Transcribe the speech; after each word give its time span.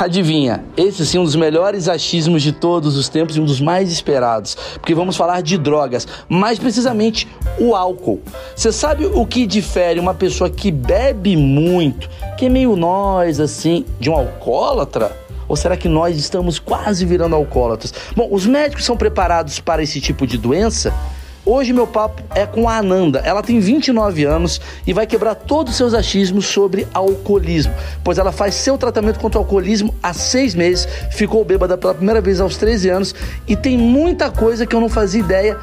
Adivinha, 0.00 0.64
esse 0.76 1.04
sim 1.04 1.18
é 1.18 1.20
um 1.20 1.24
dos 1.24 1.34
melhores 1.34 1.88
achismos 1.88 2.40
de 2.40 2.52
todos 2.52 2.96
os 2.96 3.08
tempos 3.08 3.36
e 3.36 3.40
um 3.40 3.44
dos 3.44 3.60
mais 3.60 3.90
esperados, 3.90 4.56
porque 4.74 4.94
vamos 4.94 5.16
falar 5.16 5.42
de 5.42 5.58
drogas, 5.58 6.06
mais 6.28 6.56
precisamente 6.56 7.26
o 7.58 7.74
álcool. 7.74 8.20
Você 8.54 8.70
sabe 8.70 9.06
o 9.06 9.26
que 9.26 9.44
difere 9.44 9.98
uma 9.98 10.14
pessoa 10.14 10.48
que 10.48 10.70
bebe 10.70 11.36
muito, 11.36 12.08
que 12.38 12.46
é 12.46 12.48
meio 12.48 12.76
nós 12.76 13.40
assim, 13.40 13.84
de 13.98 14.08
um 14.08 14.14
alcoólatra? 14.14 15.16
Ou 15.48 15.56
será 15.56 15.76
que 15.76 15.88
nós 15.88 16.16
estamos 16.16 16.60
quase 16.60 17.04
virando 17.04 17.34
alcoólatras? 17.34 17.92
Bom, 18.14 18.28
os 18.30 18.46
médicos 18.46 18.84
são 18.84 18.96
preparados 18.96 19.58
para 19.58 19.82
esse 19.82 20.00
tipo 20.00 20.28
de 20.28 20.38
doença? 20.38 20.94
Hoje 21.50 21.72
meu 21.72 21.86
papo 21.86 22.22
é 22.34 22.44
com 22.44 22.68
a 22.68 22.76
Ananda. 22.76 23.20
Ela 23.24 23.42
tem 23.42 23.58
29 23.58 24.22
anos 24.22 24.60
e 24.86 24.92
vai 24.92 25.06
quebrar 25.06 25.34
todos 25.34 25.72
os 25.72 25.78
seus 25.78 25.94
achismos 25.94 26.44
sobre 26.44 26.86
alcoolismo, 26.92 27.72
pois 28.04 28.18
ela 28.18 28.30
faz 28.30 28.54
seu 28.54 28.76
tratamento 28.76 29.18
contra 29.18 29.40
o 29.40 29.44
alcoolismo 29.44 29.94
há 30.02 30.12
seis 30.12 30.54
meses, 30.54 30.86
ficou 31.10 31.42
bêbada 31.46 31.78
pela 31.78 31.94
primeira 31.94 32.20
vez 32.20 32.38
aos 32.38 32.58
13 32.58 32.90
anos 32.90 33.14
e 33.46 33.56
tem 33.56 33.78
muita 33.78 34.30
coisa 34.30 34.66
que 34.66 34.76
eu 34.76 34.80
não 34.80 34.90
fazia 34.90 35.20
ideia 35.20 35.56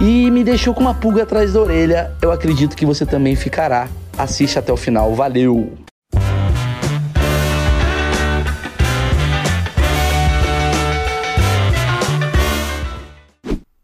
e 0.00 0.28
me 0.28 0.42
deixou 0.42 0.74
com 0.74 0.80
uma 0.80 0.94
pulga 0.94 1.22
atrás 1.22 1.52
da 1.52 1.60
orelha. 1.60 2.10
Eu 2.20 2.32
acredito 2.32 2.76
que 2.76 2.84
você 2.84 3.06
também 3.06 3.36
ficará. 3.36 3.86
Assiste 4.18 4.58
até 4.58 4.72
o 4.72 4.76
final. 4.76 5.14
Valeu! 5.14 5.87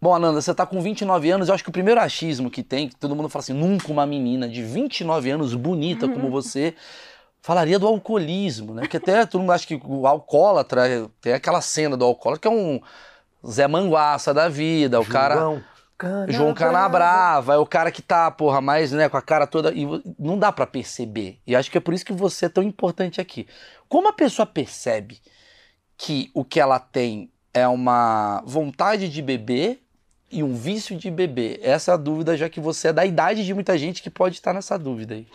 Bom, 0.04 0.14
Ananda, 0.14 0.38
você 0.38 0.52
tá 0.52 0.66
com 0.66 0.82
29 0.82 1.30
anos, 1.30 1.48
eu 1.48 1.54
acho 1.54 1.64
que 1.64 1.70
o 1.70 1.72
primeiro 1.72 1.98
achismo 1.98 2.50
que 2.50 2.62
tem, 2.62 2.90
que 2.90 2.94
todo 2.94 3.16
mundo 3.16 3.30
fala 3.30 3.42
assim, 3.42 3.54
nunca 3.54 3.90
uma 3.90 4.04
menina 4.04 4.46
de 4.46 4.62
29 4.62 5.30
anos, 5.30 5.54
bonita 5.54 6.06
como 6.06 6.30
você, 6.30 6.74
falaria 7.40 7.78
do 7.78 7.86
alcoolismo, 7.86 8.74
né? 8.74 8.82
Porque 8.82 8.98
até 8.98 9.24
todo 9.24 9.40
mundo 9.40 9.52
acha 9.52 9.66
que 9.66 9.80
o 9.82 10.06
alcoólatra, 10.06 11.10
tem 11.22 11.32
aquela 11.32 11.62
cena 11.62 11.96
do 11.96 12.04
alcoólatra 12.04 12.42
que 12.42 12.48
é 12.48 12.50
um 12.50 12.82
Zé 13.50 13.66
Manguaça 13.66 14.34
da 14.34 14.46
vida, 14.46 15.00
o 15.00 15.06
cara... 15.06 15.36
Canabrava. 15.96 16.32
João 16.32 16.52
Canabrava, 16.52 17.54
é 17.54 17.56
o 17.56 17.64
cara 17.64 17.90
que 17.90 18.02
tá, 18.02 18.30
porra, 18.30 18.60
mais, 18.60 18.92
né, 18.92 19.08
com 19.08 19.16
a 19.16 19.22
cara 19.22 19.46
toda. 19.46 19.72
E 19.72 19.86
não 20.18 20.38
dá 20.38 20.52
pra 20.52 20.66
perceber. 20.66 21.38
E 21.46 21.56
acho 21.56 21.70
que 21.70 21.78
é 21.78 21.80
por 21.80 21.94
isso 21.94 22.04
que 22.04 22.12
você 22.12 22.44
é 22.44 22.48
tão 22.50 22.62
importante 22.62 23.22
aqui. 23.22 23.46
Como 23.88 24.08
a 24.08 24.12
pessoa 24.12 24.44
percebe 24.44 25.18
que 25.96 26.30
o 26.34 26.44
que 26.44 26.60
ela 26.60 26.78
tem 26.78 27.30
é 27.54 27.66
uma 27.66 28.42
vontade 28.44 29.08
de 29.08 29.22
beber 29.22 29.83
e 30.30 30.42
um 30.42 30.54
vício 30.54 30.96
de 30.96 31.10
beber? 31.10 31.60
Essa 31.62 31.92
é 31.92 31.94
a 31.94 31.96
dúvida, 31.96 32.36
já 32.36 32.48
que 32.48 32.60
você 32.60 32.88
é 32.88 32.92
da 32.92 33.04
idade 33.04 33.44
de 33.44 33.54
muita 33.54 33.76
gente 33.78 34.02
que 34.02 34.10
pode 34.10 34.36
estar 34.36 34.52
nessa 34.52 34.78
dúvida 34.78 35.14
aí. 35.14 35.26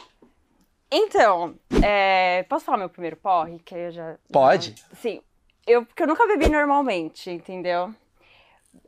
Então, 0.91 1.55
é, 1.83 2.43
posso 2.49 2.65
falar 2.65 2.79
meu 2.79 2.89
primeiro 2.89 3.15
porre? 3.15 3.59
Que 3.59 3.75
eu 3.75 3.91
já. 3.91 4.15
Pode. 4.31 4.75
Sim. 4.95 5.21
Eu, 5.67 5.85
porque 5.85 6.01
eu 6.01 6.07
nunca 6.07 6.25
bebi 6.25 6.49
normalmente, 6.49 7.29
entendeu? 7.29 7.93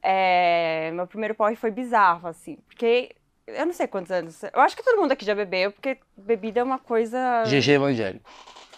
É, 0.02 0.92
meu 0.94 1.06
primeiro 1.06 1.36
porre 1.36 1.56
foi 1.56 1.70
bizarro, 1.70 2.28
assim. 2.28 2.58
Porque 2.68 3.16
eu 3.46 3.66
não 3.66 3.74
sei 3.74 3.88
quantos 3.88 4.12
anos. 4.12 4.42
Eu 4.44 4.62
acho 4.62 4.76
que 4.76 4.84
todo 4.84 5.00
mundo 5.00 5.12
aqui 5.12 5.24
já 5.24 5.36
bebeu, 5.36 5.72
porque 5.72 6.00
bebida 6.18 6.60
é 6.60 6.64
uma 6.64 6.80
coisa. 6.80 7.44
GG 7.46 7.70
evangélico. 7.70 8.30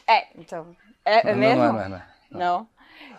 É, 0.06 0.28
então. 0.38 0.76
É, 1.06 1.30
é 1.30 1.34
Não, 1.34 1.40
mesmo? 1.40 1.64
Não, 1.64 1.74
não, 1.74 1.82
é, 1.82 1.90
não, 1.90 1.98
é. 1.98 2.06
Não. 2.30 2.68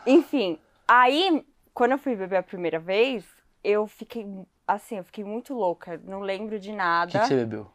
Enfim, 0.06 0.58
aí, 0.86 1.44
quando 1.72 1.92
eu 1.92 1.98
fui 1.98 2.14
beber 2.14 2.36
a 2.36 2.42
primeira 2.42 2.78
vez, 2.78 3.24
eu 3.64 3.86
fiquei, 3.86 4.26
assim, 4.66 4.98
eu 4.98 5.04
fiquei 5.04 5.24
muito 5.24 5.54
louca. 5.54 6.00
Não 6.04 6.20
lembro 6.20 6.58
de 6.60 6.70
O 6.70 6.74
nada. 6.76 7.12
que, 7.12 7.18
que 7.20 7.26
você 7.26 7.36
bebeu? 7.36 7.66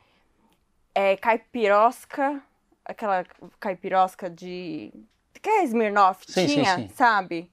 É 0.94 1.16
caipirosca, 1.18 2.42
aquela 2.84 3.24
caipirosca 3.60 4.30
de... 4.30 4.92
Que 5.42 5.50
é 5.50 5.64
Smirnoff 5.64 6.26
Sim, 6.28 6.48
sim, 6.48 6.56
tinha, 6.56 6.66
sim. 6.66 6.88
sabe? 6.96 7.50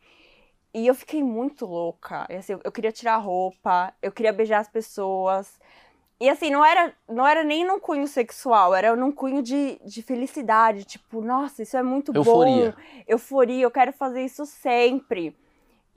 E 0.74 0.86
eu 0.86 0.94
fiquei 0.94 1.22
muito 1.22 1.64
louca. 1.64 2.26
E, 2.28 2.34
assim, 2.34 2.52
eu- 2.54 2.60
eu 2.64 2.72
queria 2.72 2.90
tirar 2.92 3.14
a 3.14 3.18
roupa, 3.18 3.94
eu 4.02 4.10
queria 4.12 4.32
beijar 4.32 4.58
as 4.60 4.68
pessoas. 4.68 5.58
E 6.20 6.28
assim, 6.28 6.50
não 6.50 6.64
era, 6.64 6.94
não 7.08 7.26
era 7.26 7.44
nem 7.44 7.64
num 7.64 7.78
cunho 7.78 8.08
sexual, 8.08 8.74
era 8.74 8.96
num 8.96 9.12
cunho 9.12 9.42
de, 9.42 9.78
de 9.84 10.02
felicidade. 10.02 10.84
Tipo, 10.84 11.20
nossa, 11.22 11.62
isso 11.62 11.76
é 11.76 11.82
muito 11.82 12.12
Euforia. 12.12 12.74
bom. 12.74 12.82
Euforia, 13.06 13.62
eu 13.64 13.70
quero 13.70 13.92
fazer 13.92 14.22
isso 14.24 14.46
sempre. 14.46 15.36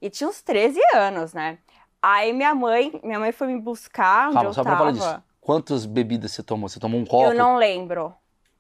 E 0.01 0.09
tinha 0.09 0.29
uns 0.29 0.41
13 0.41 0.79
anos, 0.93 1.33
né? 1.33 1.57
Aí 2.01 2.31
minha 2.33 2.55
mãe, 2.55 2.99
minha 3.03 3.19
mãe 3.19 3.31
foi 3.31 3.47
me 3.47 3.59
buscar 3.59 4.27
onde 4.27 4.35
Calma, 4.35 4.49
eu 4.49 4.53
só 4.53 4.61
pra 4.63 4.71
tava. 4.71 4.79
falar 4.85 4.91
disso. 4.93 5.23
Quantas 5.41 5.85
bebidas 5.85 6.31
você 6.31 6.43
tomou? 6.43 6.69
Você 6.69 6.79
tomou 6.79 6.99
um 6.99 7.05
copo? 7.05 7.25
Eu 7.31 7.35
não 7.35 7.55
lembro. 7.57 8.13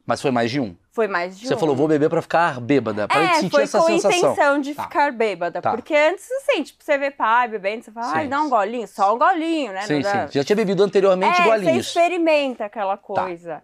Mas 0.05 0.21
foi 0.21 0.31
mais 0.31 0.49
de 0.49 0.59
um? 0.59 0.75
Foi 0.91 1.07
mais 1.07 1.37
de 1.37 1.47
Você 1.47 1.53
um. 1.53 1.57
falou, 1.59 1.75
vou 1.75 1.87
beber 1.87 2.09
pra 2.09 2.19
ficar 2.21 2.59
bêbada, 2.59 3.07
pra 3.07 3.21
é, 3.21 3.33
sentir 3.35 3.51
foi 3.51 3.63
essa 3.63 3.77
com 3.79 3.85
sensação. 3.85 4.17
intenção 4.31 4.59
de 4.59 4.73
Tá. 4.73 4.83
ficar 4.83 5.11
bêbada. 5.11 5.61
Tá. 5.61 5.69
Porque 5.71 5.95
antes, 5.95 6.27
assim, 6.31 6.63
tipo, 6.63 6.83
você 6.83 6.97
vê 6.97 7.11
pai 7.11 7.47
bebendo, 7.47 7.83
você 7.85 7.91
fala, 7.91 8.11
ai, 8.13 8.23
Sim. 8.23 8.29
dá 8.29 8.41
um 8.41 8.49
golinho, 8.49 8.87
só 8.87 9.13
um 9.13 9.19
golinho, 9.19 9.71
né? 9.71 9.83
Sim, 9.83 10.01
dá- 10.01 10.27
sim. 10.27 10.33
Já 10.39 10.43
tinha 10.43 10.55
bebido 10.55 10.83
anteriormente 10.83 11.39
é, 11.39 11.43
golinhos. 11.45 11.85
você 11.91 11.99
experimenta 11.99 12.65
aquela 12.65 12.97
Tá. 12.97 13.03
coisa. 13.03 13.61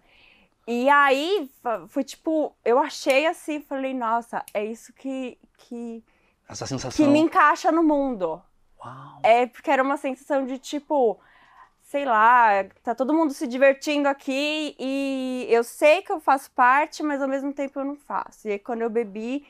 E 0.68 0.88
aí, 0.88 1.50
foi 1.88 2.04
tipo, 2.04 2.54
eu 2.64 2.78
achei 2.78 3.26
assim, 3.26 3.60
falei, 3.60 3.92
nossa, 3.92 4.44
é 4.54 4.64
isso 4.64 4.92
que, 4.92 5.36
que, 5.58 6.02
Essa 6.48 6.64
sensação. 6.66 7.04
que 7.04 7.10
me 7.10 7.18
encaixa 7.18 7.72
no 7.72 7.82
mundo. 7.82 8.40
Uau. 8.86 9.20
É 9.22 9.46
porque 9.46 9.70
era 9.70 9.82
uma 9.82 9.96
sensação 9.96 10.44
de 10.46 10.58
tipo, 10.58 11.18
sei 11.82 12.04
lá, 12.04 12.64
tá 12.82 12.94
todo 12.94 13.14
mundo 13.14 13.32
se 13.32 13.46
divertindo 13.46 14.08
aqui 14.08 14.76
e 14.78 15.46
eu 15.50 15.64
sei 15.64 16.02
que 16.02 16.12
eu 16.12 16.20
faço 16.20 16.50
parte, 16.52 17.02
mas 17.02 17.20
ao 17.22 17.28
mesmo 17.28 17.52
tempo 17.52 17.78
eu 17.80 17.84
não 17.84 17.96
faço. 17.96 18.48
E 18.48 18.52
aí 18.52 18.58
quando 18.58 18.82
eu 18.82 18.90
bebi, 18.90 19.46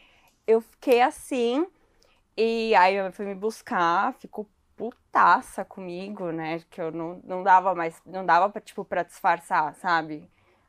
eu 0.46 0.60
fiquei 0.60 1.00
assim. 1.02 1.66
E 2.36 2.74
aí 2.74 3.00
mãe 3.00 3.10
foi 3.12 3.24
me 3.26 3.34
buscar, 3.34 4.12
ficou 4.14 4.46
putaça 4.76 5.64
comigo, 5.64 6.30
né? 6.30 6.60
Que 6.70 6.80
eu 6.80 6.92
não, 6.92 7.20
não 7.24 7.42
dava 7.42 7.74
mais, 7.74 8.00
não 8.04 8.24
dava 8.26 8.50
pra, 8.50 8.60
tipo, 8.60 8.84
pra 8.84 9.02
disfarçar, 9.02 9.74
sabe? 9.76 10.28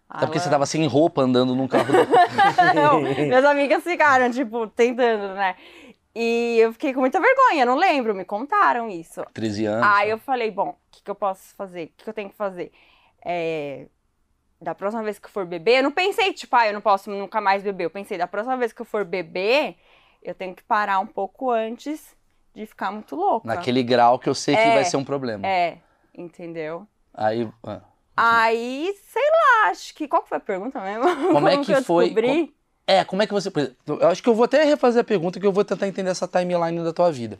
Até 0.09 0.25
porque 0.25 0.39
você 0.39 0.49
tava 0.49 0.65
sem 0.65 0.87
roupa 0.87 1.21
andando 1.21 1.53
num 1.53 1.67
carro. 1.67 1.85
do- 1.93 1.93
não, 2.73 3.01
minhas 3.01 3.43
amigas 3.43 3.83
ficaram, 3.83 4.31
tipo, 4.31 4.65
tentando, 4.67 5.33
né? 5.35 5.55
E 6.19 6.57
eu 6.59 6.73
fiquei 6.73 6.93
com 6.93 6.99
muita 7.01 7.19
vergonha, 7.19 7.63
não 7.65 7.75
lembro, 7.75 8.15
me 8.15 8.25
contaram 8.25 8.89
isso. 8.89 9.23
13 9.33 9.65
anos. 9.65 9.85
Aí 9.87 10.09
eu 10.09 10.17
falei, 10.17 10.49
bom, 10.49 10.69
o 10.69 10.75
que, 10.91 11.03
que 11.03 11.11
eu 11.11 11.15
posso 11.15 11.53
fazer? 11.55 11.83
O 11.83 11.87
que, 11.89 12.03
que 12.05 12.09
eu 12.09 12.13
tenho 12.13 12.29
que 12.29 12.35
fazer? 12.35 12.71
É, 13.23 13.85
Da 14.59 14.73
próxima 14.73 15.03
vez 15.03 15.19
que 15.19 15.27
eu 15.27 15.31
for 15.31 15.45
beber, 15.45 15.77
eu 15.77 15.83
não 15.83 15.91
pensei, 15.91 16.33
tipo, 16.33 16.55
ah, 16.55 16.65
eu 16.67 16.73
não 16.73 16.81
posso 16.81 17.11
nunca 17.11 17.39
mais 17.39 17.61
beber. 17.61 17.83
Eu 17.83 17.89
pensei, 17.91 18.17
da 18.17 18.25
próxima 18.25 18.57
vez 18.57 18.73
que 18.73 18.81
eu 18.81 18.85
for 18.85 19.05
beber, 19.05 19.75
eu 20.23 20.33
tenho 20.33 20.55
que 20.55 20.63
parar 20.63 20.97
um 20.99 21.05
pouco 21.05 21.51
antes 21.51 22.15
de 22.55 22.65
ficar 22.65 22.91
muito 22.91 23.15
louca. 23.15 23.47
Naquele 23.47 23.83
grau 23.83 24.17
que 24.17 24.27
eu 24.27 24.33
sei 24.33 24.55
que 24.55 24.61
É. 24.61 24.73
vai 24.73 24.83
ser 24.85 24.97
um 24.97 25.05
problema. 25.05 25.45
É, 25.47 25.77
entendeu? 26.15 26.87
Aí. 27.13 27.47
ah, 27.63 27.81
Aí, 28.15 28.95
sei 29.03 29.21
lá, 29.21 29.69
acho 29.69 29.93
que. 29.93 30.07
Qual 30.07 30.23
que 30.23 30.29
foi 30.29 30.37
a 30.39 30.41
pergunta 30.41 30.79
mesmo? 30.81 31.03
Como 31.31 31.47
é 31.47 31.57
que 31.63 31.71
eu 31.71 31.83
foi- 31.83 32.05
descobri? 32.05 32.55
É, 32.87 33.03
como 33.03 33.21
é 33.21 33.27
que 33.27 33.33
você. 33.33 33.49
exemplo, 33.49 33.75
Eu 33.99 34.07
acho 34.07 34.23
que 34.23 34.29
eu 34.29 34.33
vou 34.33 34.45
até 34.45 34.63
refazer 34.63 35.01
a 35.01 35.03
pergunta 35.03 35.39
que 35.39 35.45
eu 35.45 35.51
vou 35.51 35.65
tentar 35.65 35.87
entender 35.87 36.09
essa 36.09 36.27
timeline 36.27 36.81
da 36.83 36.93
tua 36.93 37.11
vida. 37.11 37.37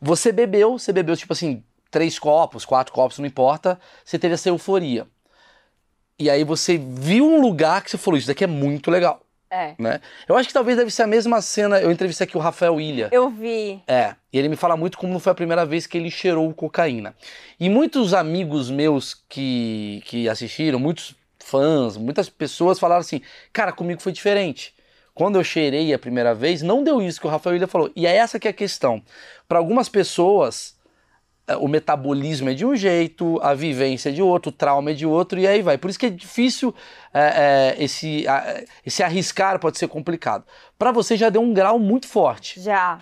Você 0.00 0.32
bebeu, 0.32 0.78
você 0.78 0.92
bebeu, 0.92 1.14
tipo 1.14 1.32
assim, 1.34 1.62
três 1.90 2.18
copos, 2.18 2.64
quatro 2.64 2.92
copos, 2.94 3.18
não 3.18 3.26
importa. 3.26 3.78
Você 4.04 4.18
teve 4.18 4.34
essa 4.34 4.48
euforia. 4.48 5.06
E 6.18 6.28
aí 6.30 6.42
você 6.42 6.78
viu 6.78 7.26
um 7.26 7.40
lugar 7.40 7.82
que 7.82 7.90
você 7.90 7.98
falou, 7.98 8.18
isso 8.18 8.26
daqui 8.26 8.42
é 8.42 8.46
muito 8.48 8.90
legal, 8.90 9.20
É. 9.50 9.74
né? 9.78 10.00
Eu 10.26 10.36
acho 10.36 10.48
que 10.48 10.54
talvez 10.54 10.76
deve 10.76 10.90
ser 10.90 11.02
a 11.02 11.06
mesma 11.06 11.40
cena. 11.40 11.78
Eu 11.80 11.92
entrevistei 11.92 12.24
aqui 12.26 12.36
o 12.36 12.40
Rafael 12.40 12.80
Ilha. 12.80 13.08
Eu 13.12 13.30
vi. 13.30 13.80
É, 13.86 14.16
e 14.32 14.38
ele 14.38 14.48
me 14.48 14.56
fala 14.56 14.76
muito 14.76 14.98
como 14.98 15.12
não 15.12 15.20
foi 15.20 15.30
a 15.30 15.34
primeira 15.34 15.64
vez 15.64 15.86
que 15.86 15.96
ele 15.96 16.10
cheirou 16.10 16.52
cocaína. 16.54 17.14
E 17.60 17.68
muitos 17.68 18.14
amigos 18.14 18.68
meus 18.68 19.14
que, 19.28 20.02
que 20.06 20.28
assistiram, 20.28 20.80
muitos 20.80 21.14
fãs, 21.38 21.96
muitas 21.96 22.28
pessoas 22.28 22.78
falaram 22.80 23.00
assim: 23.00 23.20
cara, 23.52 23.70
comigo 23.72 24.00
foi 24.02 24.10
diferente. 24.12 24.74
Quando 25.18 25.34
eu 25.36 25.42
cheirei 25.42 25.92
a 25.92 25.98
primeira 25.98 26.32
vez, 26.32 26.62
não 26.62 26.84
deu 26.84 27.02
isso 27.02 27.20
que 27.20 27.26
o 27.26 27.30
Rafael 27.30 27.56
Ilha 27.56 27.66
falou. 27.66 27.90
E 27.96 28.06
é 28.06 28.14
essa 28.14 28.38
que 28.38 28.46
é 28.46 28.52
a 28.52 28.54
questão. 28.54 29.02
Para 29.48 29.58
algumas 29.58 29.88
pessoas, 29.88 30.76
é, 31.48 31.56
o 31.56 31.66
metabolismo 31.66 32.50
é 32.50 32.54
de 32.54 32.64
um 32.64 32.76
jeito, 32.76 33.40
a 33.42 33.52
vivência 33.52 34.10
é 34.10 34.12
de 34.12 34.22
outro, 34.22 34.50
o 34.50 34.52
trauma 34.52 34.92
é 34.92 34.94
de 34.94 35.04
outro, 35.04 35.40
e 35.40 35.44
aí 35.44 35.60
vai. 35.60 35.76
Por 35.76 35.90
isso 35.90 35.98
que 35.98 36.06
é 36.06 36.10
difícil 36.10 36.72
é, 37.12 37.74
é, 37.76 37.82
esse, 37.84 38.28
a- 38.28 38.62
esse 38.86 39.02
arriscar, 39.02 39.58
pode 39.58 39.76
ser 39.76 39.88
complicado. 39.88 40.44
Para 40.78 40.92
você 40.92 41.16
já 41.16 41.28
deu 41.28 41.42
um 41.42 41.52
grau 41.52 41.80
muito 41.80 42.06
forte. 42.06 42.60
Já. 42.60 43.00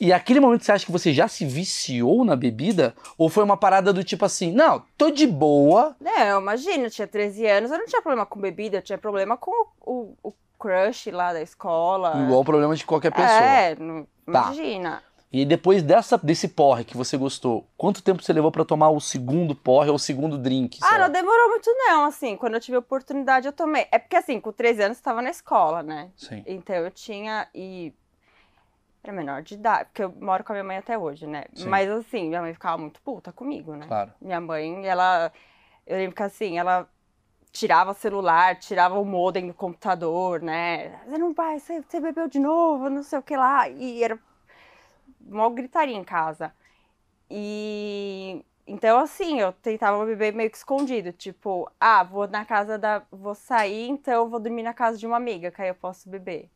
E 0.00 0.12
aquele 0.12 0.38
momento 0.38 0.64
você 0.64 0.70
acha 0.70 0.86
que 0.86 0.92
você 0.92 1.12
já 1.12 1.26
se 1.26 1.44
viciou 1.44 2.24
na 2.24 2.36
bebida? 2.36 2.94
Ou 3.18 3.28
foi 3.28 3.42
uma 3.42 3.56
parada 3.56 3.92
do 3.92 4.04
tipo 4.04 4.24
assim, 4.24 4.52
não, 4.52 4.84
tô 4.96 5.10
de 5.10 5.26
boa. 5.26 5.96
Não, 6.00 6.40
imagina, 6.40 6.84
eu 6.84 6.90
tinha 6.90 7.08
13 7.08 7.44
anos, 7.46 7.72
eu 7.72 7.78
não 7.78 7.86
tinha 7.86 8.02
problema 8.02 8.24
com 8.24 8.38
bebida, 8.38 8.76
eu 8.78 8.82
tinha 8.82 8.98
problema 8.98 9.36
com 9.36 9.50
o, 9.50 9.66
o, 10.22 10.28
o 10.28 10.32
crush 10.68 11.10
lá 11.10 11.32
da 11.32 11.42
escola. 11.42 12.20
Igual 12.22 12.40
o 12.40 12.44
problema 12.44 12.74
de 12.74 12.84
qualquer 12.86 13.12
pessoa. 13.12 13.28
É, 13.40 13.74
não, 13.76 14.04
Tá. 14.04 14.44
imagina. 14.46 15.02
E 15.30 15.44
depois 15.44 15.82
dessa, 15.82 16.16
desse 16.16 16.46
porre 16.48 16.84
que 16.84 16.96
você 16.96 17.16
gostou, 17.16 17.66
quanto 17.76 18.00
tempo 18.02 18.22
você 18.22 18.32
levou 18.32 18.52
pra 18.52 18.64
tomar 18.64 18.90
o 18.90 19.00
segundo 19.00 19.54
porre 19.54 19.88
ou 19.90 19.96
o 19.96 19.98
segundo 19.98 20.38
drink? 20.38 20.78
Ah, 20.80 20.96
não 20.98 21.10
demorou 21.10 21.48
muito 21.48 21.68
não, 21.76 22.04
assim, 22.04 22.36
quando 22.36 22.54
eu 22.54 22.60
tive 22.60 22.76
a 22.76 22.78
oportunidade 22.78 23.46
eu 23.46 23.52
tomei. 23.52 23.86
É 23.90 23.98
porque 23.98 24.14
assim, 24.16 24.38
com 24.40 24.52
13 24.52 24.82
anos 24.84 24.98
eu 24.98 25.04
tava 25.04 25.20
na 25.20 25.30
escola, 25.30 25.82
né? 25.82 26.10
Sim. 26.16 26.42
Então 26.46 26.76
eu 26.76 26.90
tinha 26.90 27.48
e 27.54 27.92
Era 29.02 29.12
menor 29.12 29.42
de 29.42 29.54
idade, 29.54 29.86
porque 29.86 30.04
eu 30.04 30.14
moro 30.18 30.42
com 30.44 30.52
a 30.52 30.54
minha 30.54 30.64
mãe 30.64 30.76
até 30.78 30.96
hoje, 30.96 31.26
né? 31.26 31.44
Sim. 31.52 31.68
Mas 31.68 31.90
assim, 31.90 32.28
minha 32.28 32.40
mãe 32.40 32.54
ficava 32.54 32.78
muito 32.78 33.02
puta 33.02 33.32
comigo, 33.32 33.74
né? 33.74 33.86
Claro. 33.86 34.12
Minha 34.20 34.40
mãe, 34.40 34.86
ela. 34.86 35.30
Eu 35.86 35.98
lembro 35.98 36.14
que 36.16 36.22
assim, 36.22 36.58
ela 36.58 36.88
tirava 37.54 37.92
o 37.92 37.94
celular, 37.94 38.56
tirava 38.56 38.98
o 38.98 39.04
modem 39.04 39.46
do 39.46 39.54
computador, 39.54 40.42
né? 40.42 41.00
Você 41.06 41.16
não 41.16 41.32
vai, 41.32 41.60
você, 41.60 41.80
você 41.80 42.00
bebeu 42.00 42.28
de 42.28 42.40
novo, 42.40 42.90
não 42.90 43.04
sei 43.04 43.18
o 43.20 43.22
que 43.22 43.36
lá. 43.36 43.68
E 43.68 44.02
era 44.02 44.18
mó 45.20 45.48
gritaria 45.48 45.96
em 45.96 46.02
casa. 46.02 46.52
E 47.30 48.44
então, 48.66 48.98
assim, 48.98 49.38
eu 49.38 49.52
tentava 49.52 50.04
beber 50.04 50.34
meio 50.34 50.50
que 50.50 50.56
escondido, 50.56 51.12
tipo, 51.12 51.70
ah, 51.78 52.02
vou 52.02 52.26
na 52.26 52.44
casa 52.44 52.76
da. 52.76 53.02
Vou 53.10 53.36
sair, 53.36 53.88
então 53.88 54.14
eu 54.14 54.28
vou 54.28 54.40
dormir 54.40 54.64
na 54.64 54.74
casa 54.74 54.98
de 54.98 55.06
uma 55.06 55.16
amiga, 55.16 55.50
que 55.52 55.62
aí 55.62 55.68
eu 55.68 55.74
posso 55.76 56.08
beber. 56.08 56.50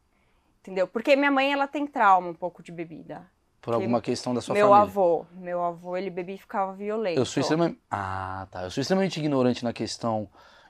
Entendeu? 0.61 0.89
Porque 0.89 1.15
minha 1.15 1.31
mãe, 1.31 1.53
ela 1.53 1.69
tem 1.69 1.87
trauma 1.87 2.29
um 2.29 2.35
pouco 2.35 2.61
de 2.61 2.73
bebida. 2.73 3.25
Por 3.61 3.75
alguma 3.75 4.01
questão 4.01 4.35
da 4.35 4.41
sua 4.41 4.55
meu 4.55 4.69
família. 4.69 4.83
avô, 4.83 5.27
meu 5.33 5.63
avô, 5.63 5.97
ele 5.97 6.11
bebia 6.11 6.35
e 6.35 6.39
ficava 6.39 6.73
violento. 6.73 7.19
Eu 7.19 7.25
sou 7.25 7.41
extremamente. 7.41 7.81
Ah, 7.89 8.49
tá. 8.51 8.65
Eu 8.65 8.71
sou 8.71 8.81
extremamente 8.81 9.19
ignorante 9.21 9.63
na 9.63 9.73
questão. 9.73 10.29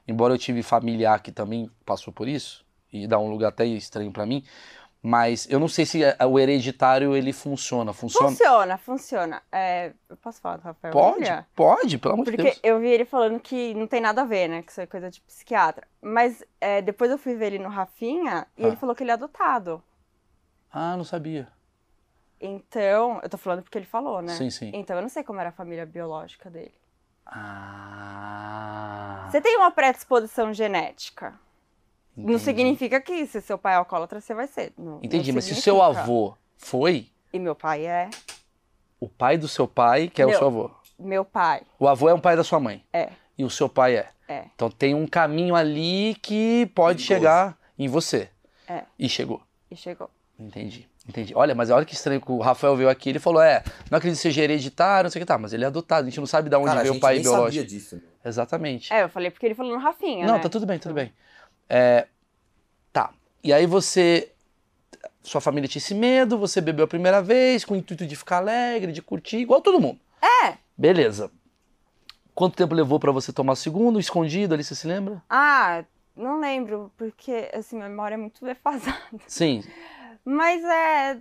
Embora 0.09 0.33
eu 0.33 0.37
tive 0.39 0.63
familiar 0.63 1.21
que 1.21 1.31
também 1.31 1.69
passou 1.85 2.11
por 2.11 2.27
isso, 2.27 2.65
e 2.91 3.05
dá 3.05 3.19
um 3.19 3.29
lugar 3.29 3.49
até 3.49 3.63
estranho 3.65 4.11
pra 4.11 4.25
mim, 4.25 4.43
mas 5.03 5.47
eu 5.49 5.59
não 5.59 5.67
sei 5.67 5.85
se 5.85 6.03
é- 6.03 6.17
o 6.25 6.39
hereditário 6.39 7.15
ele 7.15 7.31
funciona. 7.31 7.93
Funciona? 7.93 8.27
Funciona, 8.29 8.77
funciona. 8.77 9.41
É, 9.51 9.93
eu 10.09 10.17
posso 10.17 10.41
falar 10.41 10.57
do 10.57 10.63
Rafael? 10.63 10.91
Pode, 10.91 11.29
pode, 11.55 11.97
pelo 11.99 12.15
amor 12.15 12.25
de 12.25 12.31
Porque 12.31 12.43
Deus. 12.49 12.59
eu 12.63 12.79
vi 12.79 12.87
ele 12.87 13.05
falando 13.05 13.39
que 13.39 13.73
não 13.75 13.85
tem 13.85 14.01
nada 14.01 14.23
a 14.23 14.25
ver, 14.25 14.47
né? 14.49 14.63
Que 14.63 14.71
isso 14.71 14.81
é 14.81 14.87
coisa 14.87 15.11
de 15.11 15.21
psiquiatra. 15.21 15.87
Mas 16.01 16.43
é, 16.59 16.81
depois 16.81 17.11
eu 17.11 17.17
fui 17.19 17.35
ver 17.35 17.53
ele 17.53 17.59
no 17.59 17.69
Rafinha 17.69 18.47
e 18.57 18.63
Ah. 18.63 18.67
ele 18.67 18.75
falou 18.75 18.95
que 18.95 19.03
ele 19.03 19.11
é 19.11 19.13
adotado. 19.13 19.81
Ah, 20.73 20.97
não 20.97 21.03
sabia. 21.03 21.47
Então, 22.41 23.19
eu 23.21 23.29
tô 23.29 23.37
falando 23.37 23.61
porque 23.63 23.77
ele 23.77 23.85
falou, 23.85 24.21
né? 24.21 24.33
Sim, 24.33 24.49
sim. 24.49 24.71
Então 24.73 24.95
eu 24.95 25.01
não 25.01 25.09
sei 25.09 25.23
como 25.23 25.39
era 25.39 25.49
a 25.49 25.53
família 25.53 25.85
biológica 25.85 26.49
dele. 26.49 26.73
Ah. 27.31 29.27
Você 29.29 29.41
tem 29.41 29.57
uma 29.57 29.71
predisposição 29.71 30.53
genética. 30.53 31.33
Não 32.15 32.25
entendi. 32.33 32.43
significa 32.43 32.99
que 32.99 33.25
se 33.27 33.41
seu 33.41 33.57
pai 33.57 33.73
é 33.73 33.77
alcoólatra, 33.77 34.19
você 34.19 34.33
vai 34.33 34.47
ser. 34.47 34.73
Não, 34.77 34.99
Entendi, 35.01 35.31
não 35.31 35.35
mas 35.35 35.45
se 35.45 35.53
o 35.53 35.55
seu 35.55 35.81
avô 35.81 36.35
foi, 36.57 37.07
E 37.31 37.39
meu 37.39 37.55
pai 37.55 37.85
é. 37.85 38.09
o 38.99 39.07
pai 39.07 39.37
do 39.37 39.47
seu 39.47 39.67
pai, 39.67 40.09
que 40.09 40.21
é 40.21 40.25
o 40.25 40.29
Meu. 40.29 40.37
seu 40.37 40.47
avô. 40.47 40.71
Meu 40.97 41.23
pai 41.23 41.61
O 41.79 41.87
avô 41.87 42.09
é 42.09 42.13
um 42.13 42.19
pai 42.19 42.35
da 42.35 42.43
sua 42.43 42.59
mãe. 42.59 42.83
é. 42.91 43.09
E 43.37 43.43
o 43.45 43.49
seu 43.49 43.69
pai 43.69 43.95
é. 43.95 44.09
É. 44.27 44.45
Então 44.53 44.69
tem 44.69 44.93
um 44.93 45.07
caminho 45.07 45.55
ali 45.55 46.13
que 46.21 46.65
pode 46.75 47.05
Perigoso. 47.07 47.07
chegar 47.07 47.57
em 47.77 47.87
você. 47.87 48.29
É. 48.67 48.83
E 48.99 49.07
chegou. 49.07 49.41
E 49.71 49.77
chegou. 49.77 50.09
Entendi, 50.37 50.88
entendi. 51.09 51.33
Olha, 51.35 51.53
mas 51.53 51.69
olha 51.69 51.85
que 51.85 51.93
estranho 51.93 52.21
que 52.21 52.31
o 52.31 52.39
Rafael 52.39 52.75
veio 52.75 52.89
aqui, 52.89 53.09
ele 53.09 53.19
falou, 53.19 53.41
é, 53.41 53.63
não 53.89 53.97
acredito 53.97 54.17
que 54.17 54.21
seja 54.23 54.41
hereditário, 54.43 55.05
não 55.05 55.11
sei 55.11 55.19
o 55.21 55.23
que 55.23 55.27
tá, 55.27 55.37
mas 55.37 55.51
ele 55.51 55.63
é 55.63 55.67
adotado, 55.67 56.07
a 56.07 56.09
gente 56.09 56.19
não 56.19 56.27
sabe 56.27 56.49
de 56.49 56.55
onde 56.55 56.67
Cara, 56.67 56.79
a 56.79 56.83
veio 56.83 56.95
o 56.95 56.99
pai 56.99 57.15
nem 57.15 57.23
biológico. 57.23 57.47
sabia 57.51 57.65
disso. 57.65 57.95
né? 57.95 58.01
Exatamente. 58.23 58.93
É, 58.93 59.03
eu 59.03 59.09
falei 59.09 59.29
porque 59.29 59.45
ele 59.45 59.55
falou 59.55 59.73
no 59.73 59.79
Rafinha, 59.79 60.25
não, 60.25 60.35
né? 60.35 60.39
tá 60.39 60.49
tudo 60.49 60.65
bem, 60.65 60.79
tudo 60.79 60.93
bem. 60.93 61.11
É, 61.67 62.07
tá, 62.93 63.11
e 63.43 63.51
aí 63.51 63.65
você, 63.65 64.31
sua 65.21 65.41
família 65.41 65.67
tinha 65.67 65.79
esse 65.79 65.93
medo, 65.95 66.37
você 66.37 66.61
bebeu 66.61 66.85
a 66.85 66.87
primeira 66.87 67.21
vez, 67.21 67.65
com 67.65 67.73
o 67.73 67.77
intuito 67.77 68.05
de 68.05 68.15
ficar 68.15 68.37
alegre, 68.37 68.91
de 68.91 69.01
curtir, 69.01 69.37
igual 69.37 69.61
todo 69.61 69.79
mundo. 69.81 69.99
É. 70.45 70.53
Beleza. 70.77 71.31
Quanto 72.35 72.55
tempo 72.55 72.73
levou 72.73 72.99
pra 72.99 73.11
você 73.11 73.33
tomar 73.33 73.53
o 73.53 73.55
segundo, 73.55 73.99
escondido 73.99 74.53
ali, 74.53 74.63
você 74.63 74.73
se 74.73 74.87
lembra? 74.87 75.21
Ah, 75.29 75.83
não 76.15 76.39
lembro, 76.39 76.91
porque 76.97 77.49
assim, 77.53 77.75
minha 77.75 77.89
memória 77.89 78.15
é 78.15 78.17
muito 78.17 78.43
defasada. 78.45 78.97
Sim, 79.27 79.61
Mas 80.29 80.63
é. 80.63 81.17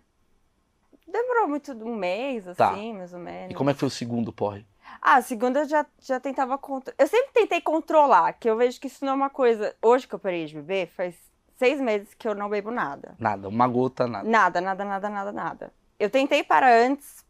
Demorou 1.06 1.48
muito 1.48 1.72
um 1.72 1.96
mês, 1.96 2.44
Tá. 2.54 2.70
assim, 2.72 2.92
mais 2.92 3.14
ou 3.14 3.18
menos. 3.20 3.50
e 3.50 3.54
como 3.54 3.70
é 3.70 3.72
que 3.72 3.80
foi 3.80 3.88
o 3.88 3.90
segundo 3.90 4.30
porre? 4.30 4.66
Ah, 5.00 5.22
segunda 5.22 5.60
eu 5.60 5.64
já, 5.68 5.86
já 5.98 6.20
tentava 6.20 6.58
controlar. 6.58 6.94
Eu 6.98 7.06
sempre 7.06 7.32
tentei 7.32 7.60
controlar, 7.62 8.32
que 8.34 8.48
eu 8.50 8.56
vejo 8.56 8.78
que 8.78 8.86
isso 8.88 9.04
não 9.04 9.12
é 9.12 9.16
uma 9.16 9.30
coisa. 9.30 9.74
Hoje 9.80 10.06
que 10.06 10.14
eu 10.14 10.18
parei 10.18 10.44
de 10.44 10.54
beber, 10.56 10.88
faz 10.88 11.14
seis 11.56 11.80
meses 11.80 12.12
que 12.12 12.28
eu 12.28 12.34
não 12.34 12.50
bebo 12.50 12.70
nada. 12.70 13.14
Nada, 13.18 13.48
uma 13.48 13.66
gota, 13.66 14.06
nada. 14.06 14.28
Nada, 14.28 14.60
nada, 14.60 14.84
nada, 14.84 15.08
nada, 15.08 15.32
nada. 15.32 15.72
Eu 15.98 16.10
tentei 16.10 16.44
parar 16.44 16.72
antes 16.72 17.24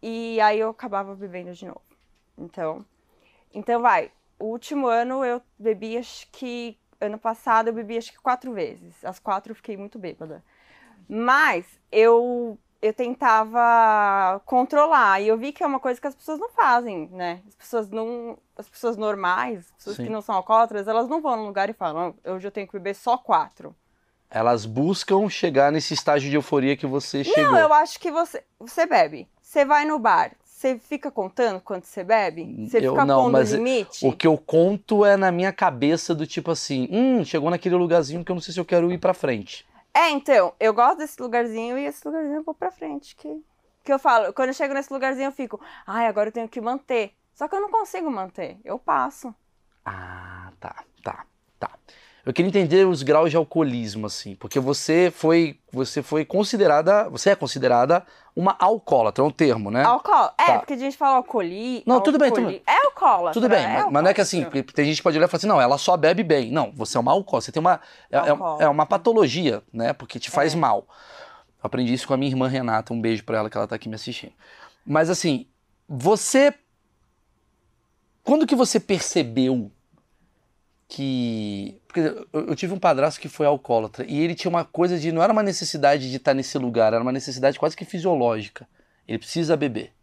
e 0.00 0.40
aí 0.40 0.58
eu 0.60 0.70
acabava 0.70 1.14
bebendo 1.14 1.52
de 1.52 1.66
novo. 1.66 1.82
Então, 2.38 2.84
então 3.52 3.82
vai. 3.82 4.10
O 4.38 4.46
último 4.46 4.86
ano 4.86 5.22
eu 5.24 5.42
bebi, 5.58 5.98
acho 5.98 6.26
que 6.32 6.78
ano 6.98 7.18
passado 7.18 7.68
eu 7.68 7.74
bebi 7.74 7.98
acho 7.98 8.12
que 8.12 8.18
quatro 8.18 8.52
vezes. 8.54 9.04
As 9.04 9.18
quatro 9.18 9.52
eu 9.52 9.56
fiquei 9.56 9.76
muito 9.76 9.98
bêbada. 9.98 10.42
Mas 11.08 11.66
eu 11.90 12.58
eu 12.80 12.92
tentava 12.92 14.40
controlar 14.44 15.20
e 15.20 15.28
eu 15.28 15.38
vi 15.38 15.52
que 15.52 15.62
é 15.62 15.66
uma 15.66 15.78
coisa 15.78 16.00
que 16.00 16.06
as 16.08 16.16
pessoas 16.16 16.40
não 16.40 16.50
fazem, 16.50 17.08
né? 17.12 17.40
As 17.46 17.54
pessoas 17.54 17.88
não, 17.88 18.36
as 18.56 18.68
pessoas 18.68 18.96
normais, 18.96 19.60
as 19.60 19.72
pessoas 19.76 19.96
Sim. 19.98 20.04
que 20.06 20.10
não 20.10 20.20
são 20.20 20.34
alcoólatras, 20.34 20.88
elas 20.88 21.08
não 21.08 21.22
vão 21.22 21.36
num 21.36 21.46
lugar 21.46 21.70
e 21.70 21.72
falam, 21.72 22.16
"Não, 22.24 22.34
hoje 22.34 22.48
eu 22.48 22.50
tenho 22.50 22.66
que 22.66 22.72
beber 22.72 22.96
só 22.96 23.16
quatro. 23.16 23.72
Elas 24.28 24.66
buscam 24.66 25.28
chegar 25.28 25.70
nesse 25.70 25.94
estágio 25.94 26.28
de 26.28 26.36
euforia 26.36 26.76
que 26.76 26.86
você 26.86 27.22
chegou. 27.22 27.52
Não, 27.52 27.58
eu 27.58 27.72
acho 27.72 28.00
que 28.00 28.10
você, 28.10 28.42
você 28.58 28.84
bebe. 28.84 29.28
Você 29.40 29.64
vai 29.64 29.84
no 29.84 29.98
bar, 29.98 30.32
você 30.42 30.78
fica 30.78 31.10
contando 31.10 31.60
quanto 31.60 31.86
você 31.86 32.02
bebe? 32.02 32.66
Você 32.66 32.78
Eu 32.78 32.92
fica 32.92 33.04
não, 33.04 33.24
pondo 33.24 33.32
mas 33.32 33.52
limite? 33.52 34.06
O 34.06 34.12
que 34.12 34.26
eu 34.26 34.38
conto 34.38 35.04
é 35.04 35.16
na 35.16 35.30
minha 35.30 35.52
cabeça 35.52 36.14
do 36.14 36.26
tipo 36.26 36.50
assim, 36.50 36.88
hum, 36.90 37.24
chegou 37.24 37.50
naquele 37.50 37.74
lugarzinho 37.74 38.24
que 38.24 38.32
eu 38.32 38.34
não 38.34 38.40
sei 38.40 38.54
se 38.54 38.60
eu 38.60 38.64
quero 38.64 38.90
ir 38.90 38.98
pra 38.98 39.12
frente. 39.12 39.66
É, 39.94 40.10
então, 40.10 40.54
eu 40.58 40.72
gosto 40.72 40.98
desse 40.98 41.20
lugarzinho 41.20 41.78
e 41.78 41.84
esse 41.84 42.06
lugarzinho 42.06 42.36
eu 42.36 42.42
vou 42.44 42.54
pra 42.54 42.70
frente. 42.70 43.14
Que, 43.16 43.42
que 43.84 43.92
eu 43.92 43.98
falo, 43.98 44.32
quando 44.32 44.48
eu 44.48 44.54
chego 44.54 44.74
nesse 44.74 44.92
lugarzinho 44.92 45.26
eu 45.28 45.32
fico, 45.32 45.60
ai, 45.86 46.06
agora 46.06 46.28
eu 46.28 46.32
tenho 46.32 46.48
que 46.48 46.60
manter. 46.60 47.14
Só 47.34 47.48
que 47.48 47.54
eu 47.54 47.60
não 47.60 47.70
consigo 47.70 48.10
manter, 48.10 48.58
eu 48.64 48.78
passo. 48.78 49.34
Ah, 49.84 50.52
tá, 50.60 50.84
tá, 51.02 51.26
tá. 51.58 51.78
Eu 52.24 52.32
queria 52.32 52.48
entender 52.48 52.86
os 52.86 53.02
graus 53.02 53.30
de 53.32 53.36
alcoolismo, 53.36 54.06
assim, 54.06 54.36
porque 54.36 54.60
você 54.60 55.12
foi, 55.14 55.58
você 55.72 56.02
foi 56.04 56.24
considerada, 56.24 57.08
você 57.08 57.30
é 57.30 57.34
considerada 57.34 58.06
uma 58.36 58.54
alcoólatra, 58.60 59.24
é 59.24 59.26
um 59.26 59.30
termo, 59.30 59.72
né? 59.72 59.82
Álcool, 59.82 60.30
é, 60.38 60.44
Tá. 60.44 60.58
porque 60.60 60.74
a 60.74 60.76
gente 60.76 60.96
fala 60.96 61.16
alcooli. 61.16 61.82
Não, 61.84 62.00
tudo 62.00 62.18
bem, 62.18 62.28
tudo 62.30 62.38
alcooli- 62.44 62.62
É 62.64 62.86
alcoólatra. 62.86 63.32
Tudo 63.32 63.48
bem, 63.48 63.64
é 63.64 63.82
mas, 63.82 63.90
mas 63.92 64.02
não 64.04 64.10
é 64.10 64.14
que 64.14 64.20
assim, 64.20 64.36
alcoólatra. 64.44 64.62
porque 64.62 64.72
tem 64.76 64.84
gente 64.86 64.98
que 64.98 65.02
pode 65.02 65.18
olhar 65.18 65.26
e 65.26 65.28
falar 65.28 65.38
assim, 65.38 65.46
não, 65.48 65.60
ela 65.60 65.76
só 65.76 65.96
bebe 65.96 66.22
bem. 66.22 66.52
Não, 66.52 66.70
você 66.72 66.96
é 66.96 67.00
uma 67.00 67.10
alcoólatra, 67.10 67.46
você 67.46 67.52
tem 67.52 67.60
uma, 67.60 67.80
é, 68.08 68.16
é- 68.16 68.30
Alcoólatra. 68.30 68.66
é 68.66 68.68
uma 68.68 68.86
patologia, 68.86 69.60
né, 69.72 69.92
porque 69.92 70.20
te 70.20 70.30
faz 70.30 70.54
É. 70.54 70.56
mal. 70.56 70.86
Eu 70.88 71.66
aprendi 71.66 71.92
isso 71.92 72.06
com 72.06 72.14
a 72.14 72.16
minha 72.16 72.30
irmã 72.30 72.46
Renata, 72.46 72.94
um 72.94 73.00
beijo 73.00 73.24
pra 73.24 73.38
ela 73.38 73.50
que 73.50 73.56
ela 73.56 73.66
tá 73.66 73.74
aqui 73.74 73.88
me 73.88 73.96
assistindo. 73.96 74.32
Mas 74.86 75.10
assim, 75.10 75.46
você, 75.88 76.54
quando 78.22 78.46
que 78.46 78.54
você 78.54 78.78
percebeu 78.78 79.70
que... 80.94 81.80
Porque 81.88 82.00
eu, 82.34 82.54
tive 82.54 82.74
um 82.74 82.78
padrasto 82.78 83.18
que 83.18 83.28
foi 83.28 83.46
alcoólatra 83.46 84.04
e 84.06 84.20
ele 84.20 84.34
tinha 84.34 84.50
uma 84.50 84.62
coisa 84.62 84.98
de, 84.98 85.10
não 85.10 85.22
era 85.22 85.32
uma 85.32 85.42
necessidade 85.42 86.10
de 86.10 86.16
estar 86.18 86.34
nesse 86.34 86.58
lugar, 86.58 86.92
era 86.92 87.02
uma 87.02 87.12
necessidade 87.12 87.58
quase 87.58 87.74
que 87.74 87.86
fisiológica. 87.86 88.68
Ele 89.08 89.18
precisa 89.18 89.56
beber. 89.56 89.94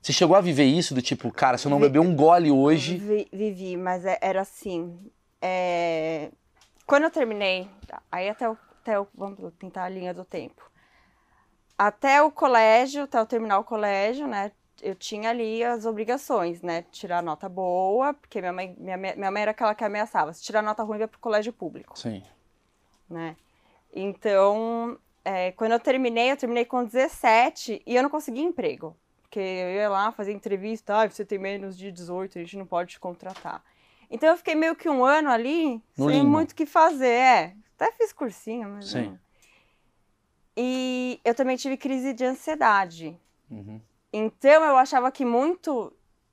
Você 0.00 0.12
chegou 0.12 0.36
a 0.36 0.40
viver 0.40 0.66
isso 0.66 0.94
do 0.94 1.02
tipo, 1.02 1.32
cara, 1.32 1.58
se 1.58 1.66
eu 1.66 1.70
não 1.70 1.80
beber 1.80 1.98
um 1.98 2.14
gole 2.14 2.48
hoje, 2.48 2.96
Vi- 2.96 3.28
vivi, 3.32 3.76
mas 3.76 4.04
é- 4.04 4.18
era 4.20 4.40
assim. 4.42 5.10
é, 5.42 6.30
Quando 6.86 7.02
eu 7.04 7.10
terminei, 7.10 7.68
aí 8.10 8.28
até 8.28 8.48
o, 8.48 8.56
até 8.80 9.00
o. 9.00 9.08
Vamos 9.12 9.52
tentar 9.58 9.82
a 9.82 9.88
linha 9.88 10.14
do 10.14 10.24
tempo. 10.24 10.62
Até 11.76 12.22
o 12.22 12.30
colégio, 12.30 13.02
até 13.02 13.18
eu 13.18 13.26
terminar 13.26 13.58
o 13.58 13.64
colégio, 13.64 14.28
né? 14.28 14.52
Eu 14.82 14.94
tinha 14.94 15.30
ali 15.30 15.62
as 15.64 15.84
obrigações, 15.86 16.62
né? 16.62 16.82
Tirar 16.90 17.22
nota 17.22 17.48
boa, 17.48 18.14
porque 18.14 18.40
minha 18.40 18.52
mãe, 18.52 18.74
minha, 18.78 18.96
minha 18.96 19.30
mãe 19.30 19.42
era 19.42 19.50
aquela 19.50 19.74
que 19.74 19.84
ameaçava. 19.84 20.32
Se 20.32 20.42
tirar 20.42 20.62
nota 20.62 20.82
ruim, 20.82 20.98
vai 20.98 21.08
pro 21.08 21.18
colégio 21.18 21.52
público 21.52 21.98
Sim. 21.98 22.22
né? 23.10 23.36
Então, 23.92 24.98
é, 25.24 25.52
quando 25.52 25.72
eu 25.72 25.80
terminei, 25.80 26.30
eu 26.30 26.36
terminei 26.36 26.64
com 26.64 26.84
17 26.84 27.82
e 27.86 27.96
eu 27.96 28.02
não 28.02 28.10
consegui 28.10 28.40
emprego. 28.40 28.96
Porque 29.22 29.40
eu 29.40 29.70
ia 29.70 29.88
lá 29.88 30.10
fazer 30.12 30.32
entrevista, 30.32 30.96
ah, 31.02 31.10
você 31.10 31.24
tem 31.24 31.38
menos 31.38 31.76
de 31.76 31.90
18, 31.92 32.38
a 32.38 32.42
gente 32.42 32.56
não 32.56 32.64
pode 32.66 32.92
te 32.92 33.00
contratar. 33.00 33.62
Então 34.10 34.28
eu 34.28 34.36
fiquei 34.38 34.54
meio 34.54 34.74
que 34.74 34.88
um 34.88 35.04
ano 35.04 35.28
ali, 35.28 35.82
No 35.96 36.06
sem 36.08 36.20
limbo. 36.20 36.30
muito 36.30 36.52
o 36.52 36.54
que 36.54 36.64
fazer. 36.64 37.06
É, 37.08 37.54
até 37.78 37.92
fiz 37.92 38.12
cursinho, 38.12 38.68
mas. 38.70 38.90
Sim. 38.90 39.10
não. 39.10 39.18
E 40.56 41.20
eu 41.24 41.34
também 41.34 41.56
tive 41.56 41.76
crise 41.76 42.12
de 42.12 42.24
ansiedade. 42.24 43.16
Uhum. 43.50 43.80
Então 44.12 44.64
eu 44.64 44.76
achava 44.76 45.10
que 45.10 45.24
muito 45.24 45.92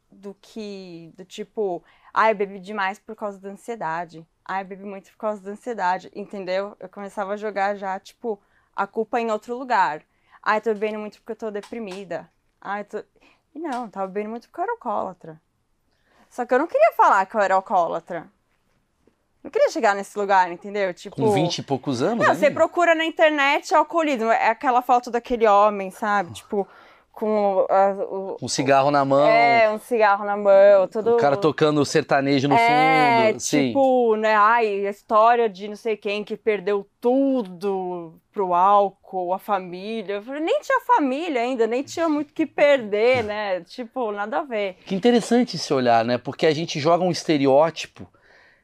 do 0.09 0.35
que, 0.41 1.11
do 1.15 1.25
tipo, 1.25 1.83
ah, 2.13 2.31
eu 2.31 2.35
bebi 2.35 2.59
demais 2.59 2.99
por 2.99 3.15
causa 3.15 3.39
da 3.39 3.49
ansiedade. 3.49 4.25
Ah, 4.43 4.61
eu 4.61 4.65
bebi 4.65 4.85
muito 4.85 5.11
por 5.11 5.17
causa 5.17 5.41
da 5.41 5.51
ansiedade, 5.51 6.09
entendeu? 6.15 6.75
Eu 6.79 6.87
começava 6.87 7.33
a 7.33 7.37
jogar 7.37 7.75
já, 7.75 7.99
tipo, 7.99 8.41
a 8.75 8.87
culpa 8.87 9.19
em 9.19 9.31
outro 9.31 9.57
lugar. 9.57 10.03
Ah, 10.41 10.57
eu 10.57 10.61
tô 10.61 10.73
bebendo 10.73 10.99
muito 10.99 11.17
porque 11.19 11.31
eu 11.31 11.35
tô 11.35 11.51
deprimida. 11.51 12.29
Ah, 12.61 12.79
eu 12.79 12.85
tô... 12.85 13.03
E 13.53 13.59
não, 13.59 13.85
eu 13.85 13.89
tava 13.89 14.07
bebendo 14.07 14.29
muito 14.29 14.47
porque 14.47 14.59
eu 14.59 14.63
era 14.63 14.73
alcoólatra. 14.73 15.41
Só 16.29 16.45
que 16.45 16.53
eu 16.53 16.59
não 16.59 16.67
queria 16.67 16.91
falar 16.93 17.25
que 17.25 17.35
eu 17.35 17.41
era 17.41 17.55
alcoólatra. 17.55 18.29
Não 19.41 19.51
queria 19.51 19.69
chegar 19.69 19.95
nesse 19.95 20.17
lugar, 20.17 20.51
entendeu? 20.51 20.93
Tipo. 20.93 21.15
Com 21.15 21.31
20 21.31 21.59
e 21.59 21.63
poucos 21.63 22.01
anos? 22.01 22.25
Não, 22.25 22.33
você 22.33 22.49
procura 22.49 22.95
na 22.95 23.05
internet 23.05 23.73
alcoolismo. 23.75 24.31
É 24.31 24.49
aquela 24.49 24.81
foto 24.81 25.11
daquele 25.11 25.47
homem, 25.47 25.91
sabe? 25.91 26.33
Tipo, 26.33 26.67
com 27.15 27.65
a- 27.69 27.93
o. 28.09 28.37
Um 28.41 28.47
cigarro 28.49 28.91
na 28.91 29.05
mão, 29.05 29.25
É, 29.25 29.71
um 29.71 29.79
cigarro 29.79 30.25
na 30.25 30.35
mão, 30.35 30.85
todo. 30.91 31.13
o 31.15 31.17
cara 31.17 31.37
tocando 31.37 31.83
sertanejo 31.85 32.47
no 32.49 32.55
é, 32.55 33.27
fundo. 33.29 33.39
Sim. 33.39 33.67
tipo, 33.67 34.15
né? 34.17 34.35
Ai, 34.35 34.85
a 34.85 34.89
história 34.89 35.47
de 35.49 35.69
não 35.69 35.77
sei 35.77 35.95
quem 35.95 36.23
que 36.25 36.35
perdeu 36.35 36.85
tudo 36.99 38.13
pro 38.33 38.53
álcool, 38.53 39.33
a 39.33 39.39
família. 39.39 40.21
Nem 40.41 40.59
tinha 40.59 40.81
família 40.81 41.41
ainda, 41.41 41.65
nem 41.65 41.81
tinha 41.83 42.09
muito 42.09 42.31
o 42.31 42.33
que 42.33 42.45
perder, 42.45 43.23
né? 43.23 43.61
Tipo, 43.61 44.11
nada 44.11 44.39
a 44.39 44.43
ver. 44.43 44.75
Que 44.85 44.93
interessante 44.93 45.55
esse 45.55 45.73
olhar, 45.73 46.03
né? 46.03 46.17
Porque 46.17 46.45
a 46.45 46.53
gente 46.53 46.79
joga 46.81 47.03
um 47.03 47.11
estereótipo 47.11 48.05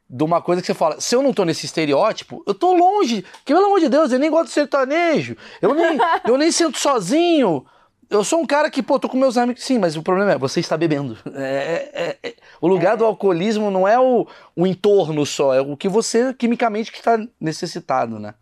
de 0.10 0.24
uma 0.25 0.41
coisa 0.41 0.62
que 0.62 0.67
você 0.67 0.74
fala, 0.74 1.00
se 1.00 1.15
eu 1.15 1.22
não 1.24 1.31
tô 1.31 1.46
nesse 1.46 1.65
estereótipo, 1.65 2.43
eu 2.46 2.53
tô 2.53 2.74
longe. 2.74 3.24
Que, 3.46 3.53
pelo 3.53 3.67
amor 3.67 3.79
de 3.79 3.88
Deus, 3.88 4.12
eu 4.12 4.20
nem 4.20 4.29
gosto 4.29 4.48
de 4.48 4.51
sertanejo. 4.51 5.38
Eu 5.62 5.74
nem, 5.74 5.98
eu 6.27 6.38
nem 6.38 6.51
sento 6.51 6.77
sozinho. 6.77 7.65
Eu 8.12 8.25
sou 8.25 8.41
um 8.41 8.46
cara 8.46 8.70
que, 8.70 8.84
pô, 8.84 9.00
tô 9.00 9.08
com 9.08 9.15
meus 9.18 9.38
amigos. 9.38 9.63
Sim, 9.63 9.80
mas 9.80 9.96
o 9.96 10.03
problema 10.03 10.34
é, 10.34 10.38
você 10.38 10.60
está 10.60 10.75
bebendo. 10.75 11.18
É, 11.34 12.18
é- 12.22 12.30
é- 12.30 12.36
o 12.60 12.68
lugar 12.68 12.98
do 12.98 13.06
alcoolismo 13.06 13.72
não 13.72 13.88
é 13.88 13.98
o, 13.98 14.27
o 14.53 14.68
entorno 14.68 15.25
só, 15.25 15.53
é 15.53 15.62
o 15.62 15.77
que 15.77 15.88
você, 15.88 16.34
quimicamente, 16.34 16.91
que 16.91 16.98
está 16.98 17.18
necessitado, 17.39 18.20
né? 18.20 18.36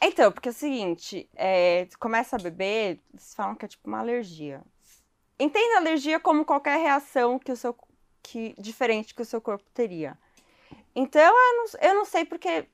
Então, 0.00 0.30
porque 0.30 0.48
é 0.48 0.52
o 0.52 0.54
seguinte, 0.54 1.28
é, 1.34 1.88
começa 1.98 2.36
a 2.36 2.38
beber, 2.38 3.00
eles 3.12 3.34
falam 3.34 3.56
que 3.56 3.64
é 3.64 3.68
tipo 3.68 3.88
uma 3.88 3.98
alergia. 3.98 4.62
Entenda 5.40 5.74
a 5.74 5.80
alergia 5.80 6.20
como 6.20 6.44
qualquer 6.44 6.78
reação 6.78 7.38
que 7.38 7.50
o 7.50 7.56
seu 7.56 7.76
que 8.22 8.54
diferente 8.58 9.14
que 9.14 9.22
o 9.22 9.24
seu 9.24 9.40
corpo 9.40 9.64
teria. 9.74 10.16
Então, 10.94 11.20
eu 11.20 11.56
não, 11.56 11.88
eu 11.88 11.94
não 11.94 12.04
sei 12.04 12.24
porque 12.24 12.66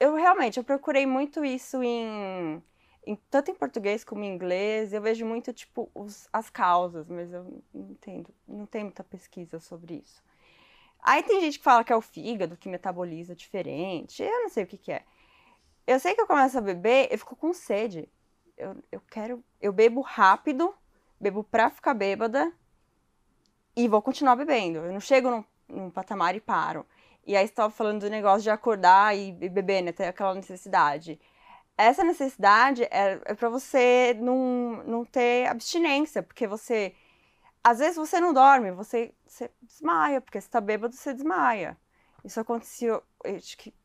eu 0.00 0.14
realmente 0.14 0.56
eu 0.58 0.64
procurei 0.64 1.04
muito 1.06 1.44
isso 1.44 1.82
em, 1.82 2.62
em- 3.06 3.16
tanto 3.30 3.50
em 3.50 3.54
português 3.54 4.04
como 4.04 4.24
em 4.24 4.34
inglês. 4.34 4.92
Eu 4.92 5.02
vejo 5.02 5.24
muito 5.26 5.52
tipo 5.52 5.90
os- 5.94 6.28
as 6.32 6.50
causas, 6.50 7.08
mas 7.08 7.32
eu 7.32 7.44
não 7.74 7.90
entendo, 7.90 8.34
não 8.48 8.66
tem 8.66 8.84
muita 8.84 9.04
pesquisa 9.04 9.60
sobre 9.60 10.02
isso. 10.04 10.22
Aí 11.02 11.22
tem 11.22 11.40
gente 11.40 11.58
que 11.58 11.64
fala 11.64 11.84
que 11.84 11.92
é 11.92 11.96
o 11.96 12.00
fígado 12.02 12.56
que 12.56 12.68
metaboliza 12.68 13.34
diferente. 13.34 14.22
Eu 14.22 14.42
não 14.42 14.48
sei 14.50 14.64
o 14.64 14.66
que 14.66 14.78
que 14.78 14.92
é. 14.92 15.04
Eu 15.86 16.00
sei 16.00 16.14
que 16.14 16.20
eu 16.20 16.26
começo 16.26 16.58
a 16.58 16.60
beber, 16.60 17.08
eu 17.10 17.18
fico 17.18 17.36
com 17.36 17.52
sede. 17.54 18.08
Eu, 18.56 18.76
eu 18.92 19.00
quero. 19.10 19.44
Eu 19.60 19.72
bebo 19.72 20.00
rápido, 20.00 20.74
bebo 21.20 21.44
pra 21.44 21.70
ficar 21.70 21.94
bêbada 21.94 22.52
e 23.74 23.88
vou 23.88 24.02
continuar 24.02 24.36
bebendo. 24.36 24.78
Eu 24.78 24.92
não 24.92 25.00
chego 25.00 25.30
num, 25.30 25.44
num 25.68 25.90
patamar 25.90 26.34
e 26.34 26.40
paro. 26.40 26.86
E 27.26 27.36
aí 27.36 27.46
você 27.46 27.52
tava 27.54 27.70
falando 27.70 28.00
do 28.02 28.10
negócio 28.10 28.42
de 28.42 28.50
acordar 28.50 29.16
e, 29.16 29.30
e 29.40 29.48
beber, 29.48 29.82
né? 29.82 29.92
Ter 29.92 30.04
aquela 30.06 30.34
necessidade. 30.34 31.20
Essa 31.78 32.02
necessidade 32.02 32.84
é, 32.84 33.20
é 33.24 33.34
para 33.34 33.48
você 33.48 34.16
não, 34.18 34.82
não 34.84 35.04
ter 35.04 35.46
abstinência, 35.46 36.22
porque 36.22 36.46
você. 36.46 36.94
Às 37.62 37.80
vezes 37.80 37.96
você 37.96 38.20
não 38.20 38.32
dorme, 38.32 38.70
você, 38.70 39.12
você 39.26 39.50
desmaia, 39.60 40.20
porque 40.20 40.40
você 40.40 40.48
tá 40.48 40.60
bêbado, 40.60 40.94
você 40.94 41.12
desmaia. 41.12 41.76
Isso 42.24 42.40
aconteceu. 42.40 43.02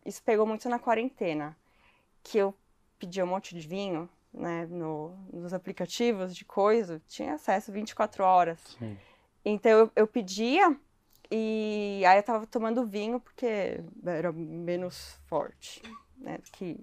isso 0.06 0.24
pegou 0.24 0.46
muito 0.46 0.70
na 0.70 0.80
quarentena 0.80 1.58
que 2.24 2.38
eu 2.38 2.56
pedia 3.00 3.24
um 3.26 3.28
monte 3.28 3.56
de 3.56 3.68
vinho, 3.68 4.08
né, 4.34 4.68
no- 4.70 5.16
nos 5.34 5.54
aplicativos 5.54 6.36
de 6.36 6.46
coisa, 6.46 7.02
tinha 7.08 7.34
acesso 7.34 7.72
24 7.72 8.24
horas. 8.24 8.60
Sim. 8.80 8.98
Então 9.44 9.72
eu, 9.72 9.92
eu 9.96 10.08
pedia 10.08 10.76
e 11.30 12.04
aí 12.06 12.18
eu 12.20 12.24
tava 12.24 12.46
tomando 12.46 12.86
vinho 12.86 13.20
porque 13.20 13.84
era 14.06 14.32
menos 14.32 15.20
forte, 15.26 15.82
né, 16.18 16.38
que 16.52 16.80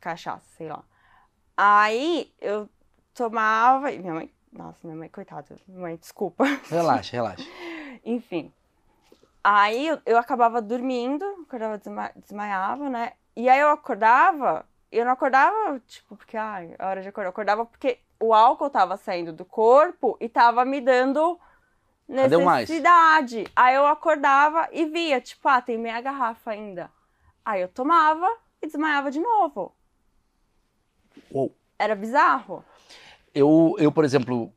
cachaça, 0.00 0.44
sei 0.56 0.68
lá. 0.68 0.82
Aí 1.56 2.32
eu 2.40 2.68
tomava, 3.14 3.92
e 3.92 3.98
minha 3.98 4.14
mãe, 4.14 4.32
nossa, 4.52 4.78
minha 4.84 4.96
mãe, 4.96 5.08
coitada, 5.08 5.56
minha 5.68 5.80
mãe, 5.80 5.96
desculpa. 5.96 6.44
Relaxa, 6.68 7.12
relaxa. 7.12 7.44
Enfim. 8.04 8.52
Aí 9.42 9.88
eu, 9.88 9.98
eu 10.04 10.18
acabava 10.18 10.60
dormindo, 10.60 11.24
acordava, 11.46 11.78
desma- 11.78 12.12
desmaiava, 12.16 12.88
né? 12.88 13.12
E 13.36 13.48
aí 13.48 13.60
eu 13.60 13.70
acordava, 13.70 14.66
eu 14.90 15.04
não 15.04 15.12
acordava, 15.12 15.80
tipo, 15.86 16.16
porque, 16.16 16.36
ai, 16.36 16.74
é 16.78 16.84
hora 16.84 17.00
de 17.02 17.08
acordar. 17.08 17.26
Eu 17.26 17.30
acordava 17.30 17.64
porque 17.64 17.98
o 18.18 18.34
álcool 18.34 18.68
tava 18.68 18.96
saindo 18.96 19.32
do 19.32 19.44
corpo 19.44 20.16
e 20.20 20.28
tava 20.28 20.64
me 20.64 20.80
dando 20.80 21.38
mais? 22.06 22.68
necessidade. 22.68 23.46
Aí 23.54 23.74
eu 23.74 23.86
acordava 23.86 24.68
e 24.72 24.84
via, 24.86 25.20
tipo, 25.20 25.48
ah, 25.48 25.62
tem 25.62 25.78
meia 25.78 26.00
garrafa 26.00 26.50
ainda. 26.50 26.90
Aí 27.44 27.62
eu 27.62 27.68
tomava 27.68 28.28
e 28.60 28.66
desmaiava 28.66 29.10
de 29.10 29.20
novo. 29.20 29.74
Uou. 31.30 31.54
Era 31.78 31.94
bizarro. 31.94 32.64
Eu, 33.34 33.76
eu, 33.78 33.90
por 33.92 34.04
exemplo, 34.04 34.52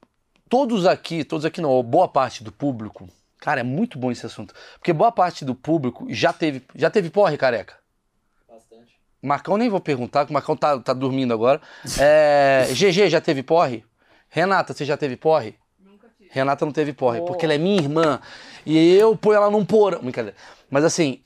todos 0.49 0.85
aqui, 0.85 1.23
todos 1.23 1.45
aqui 1.45 1.61
não, 1.61 1.81
boa 1.83 2.07
parte 2.07 2.43
do 2.43 2.51
público, 2.51 3.07
cara, 3.39 3.59
é 3.61 3.63
muito 3.63 3.97
bom 3.99 4.11
esse 4.11 4.25
assunto. 4.25 4.53
Porque 4.79 4.91
boa 4.91 5.11
parte 5.11 5.45
do 5.45 5.53
público 5.55 6.05
já 6.09 6.33
teve, 6.33 6.63
já 6.75 6.89
teve 6.89 7.09
porre, 7.09 7.37
careca. 7.37 7.75
Bastante. 8.49 8.97
Marcão 9.21 9.57
nem 9.57 9.69
vou 9.69 9.79
perguntar, 9.79 10.25
que 10.25 10.31
o 10.31 10.33
Marcão 10.33 10.55
tá, 10.57 10.79
tá 10.79 10.93
dormindo 10.93 11.33
agora. 11.33 11.61
É, 11.99 12.67
GG 12.73 13.09
já 13.09 13.21
teve 13.21 13.43
porre? 13.43 13.85
Renata, 14.29 14.73
você 14.73 14.83
já 14.83 14.97
teve 14.97 15.15
porre? 15.15 15.55
Renata 16.31 16.65
não 16.65 16.71
teve 16.73 16.93
porre, 16.93 17.19
Oh. 17.19 17.25
porque 17.25 17.45
ela 17.45 17.53
é 17.53 17.59
minha 17.59 17.79
irmã. 17.79 18.19
E 18.65 18.95
eu 18.95 19.15
ponho 19.15 19.35
ela 19.35 19.51
num 19.51 19.63
porão. 19.63 19.99
Brincadeira. 20.01 20.35
Mas 20.67 20.83
assim, 20.83 21.21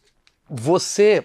você. 0.49 1.23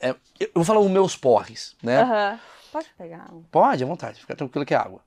é, 0.00 0.10
eu 0.38 0.50
vou 0.54 0.62
falar 0.64 0.78
os 0.78 0.88
meus 0.90 1.16
porres, 1.16 1.74
né? 1.82 2.00
Aham. 2.02 2.40
Pode 2.74 2.88
pegar. 2.98 3.32
um. 3.32 3.42
Pode, 3.52 3.84
à 3.84 3.86
vontade, 3.86 4.18
fica 4.20 4.34
tranquilo 4.34 4.66
que 4.66 4.74
é 4.74 4.76
água. 4.76 5.00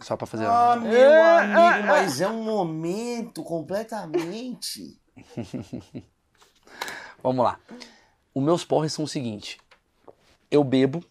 Só 0.00 0.16
pra 0.16 0.26
fazer. 0.26 0.46
Ah, 0.46 0.72
água. 0.72 0.88
meu 0.88 1.22
amigo, 1.22 1.86
mas 1.88 2.20
é 2.22 2.26
um 2.26 2.42
momento 2.42 3.42
completamente. 3.44 4.98
Vamos 7.22 7.44
lá. 7.44 7.58
Os 8.34 8.42
meus 8.42 8.64
porres 8.64 8.94
são 8.94 9.04
o 9.04 9.08
seguinte: 9.08 9.58
eu 10.50 10.64
bebo, 10.64 11.04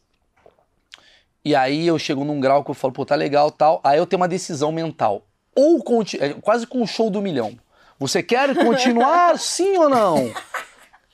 e 1.45 1.55
aí 1.55 1.85
eu 1.85 1.99
chego 1.99 2.23
num 2.23 2.39
grau 2.39 2.63
que 2.63 2.71
eu 2.71 2.75
falo, 2.75 2.93
pô, 2.93 3.05
tá 3.05 3.13
legal 3.15 3.51
tal. 3.51 3.79
Aí 3.83 3.99
eu 3.99 4.07
tenho 4.07 4.19
uma 4.19 4.27
decisão 4.27 4.71
mental. 4.71 5.21
Ou 5.55 5.83
conti- 5.83 6.17
é 6.21 6.33
quase 6.33 6.65
com 6.65 6.81
o 6.81 6.87
show 6.87 7.09
do 7.11 7.21
milhão. 7.21 7.57
Você 7.99 8.23
quer 8.23 8.55
continuar, 8.57 9.37
sim 9.37 9.77
ou 9.77 9.87
não? 9.87 10.33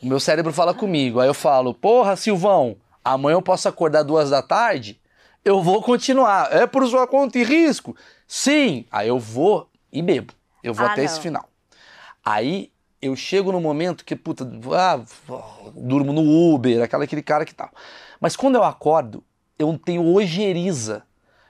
O 0.02 0.06
meu 0.08 0.20
cérebro 0.20 0.54
fala 0.54 0.74
comigo. 0.74 1.20
Aí 1.20 1.28
eu 1.28 1.34
falo, 1.34 1.74
porra, 1.74 2.16
Silvão, 2.16 2.78
amanhã 3.14 3.36
eu 3.36 3.42
posso 3.42 3.68
acordar 3.68 4.04
duas 4.04 4.30
da 4.30 4.42
tarde? 4.42 5.00
Eu 5.44 5.62
vou 5.62 5.82
continuar. 5.82 6.52
É 6.54 6.66
por 6.68 6.86
sua 6.88 7.08
conta 7.08 7.38
e 7.40 7.44
risco? 7.44 7.96
Sim. 8.28 8.86
Aí 8.92 9.08
eu 9.08 9.18
vou 9.20 9.70
e 9.92 10.02
bebo. 10.02 10.34
Eu 10.64 10.74
vou 10.74 10.86
Ah, 10.86 10.92
até 10.92 11.04
esse 11.04 11.16
não. 11.16 11.22
final. 11.22 11.50
Aí 12.24 12.72
eu 13.02 13.16
chego 13.16 13.52
no 13.52 13.62
momento 13.62 14.04
que, 14.04 14.16
puta, 14.16 14.44
ah, 14.76 15.00
durmo 15.74 16.12
no 16.12 16.54
Uber, 16.54 16.82
aquela, 16.84 17.04
aquele 17.06 17.22
cara 17.24 17.46
que 17.46 17.54
tal. 17.56 17.70
Mas 18.20 18.36
quando 18.36 18.56
eu 18.56 18.64
acordo, 18.64 19.24
eu 19.58 19.78
tenho 19.78 20.04
ojeriza. 20.14 21.04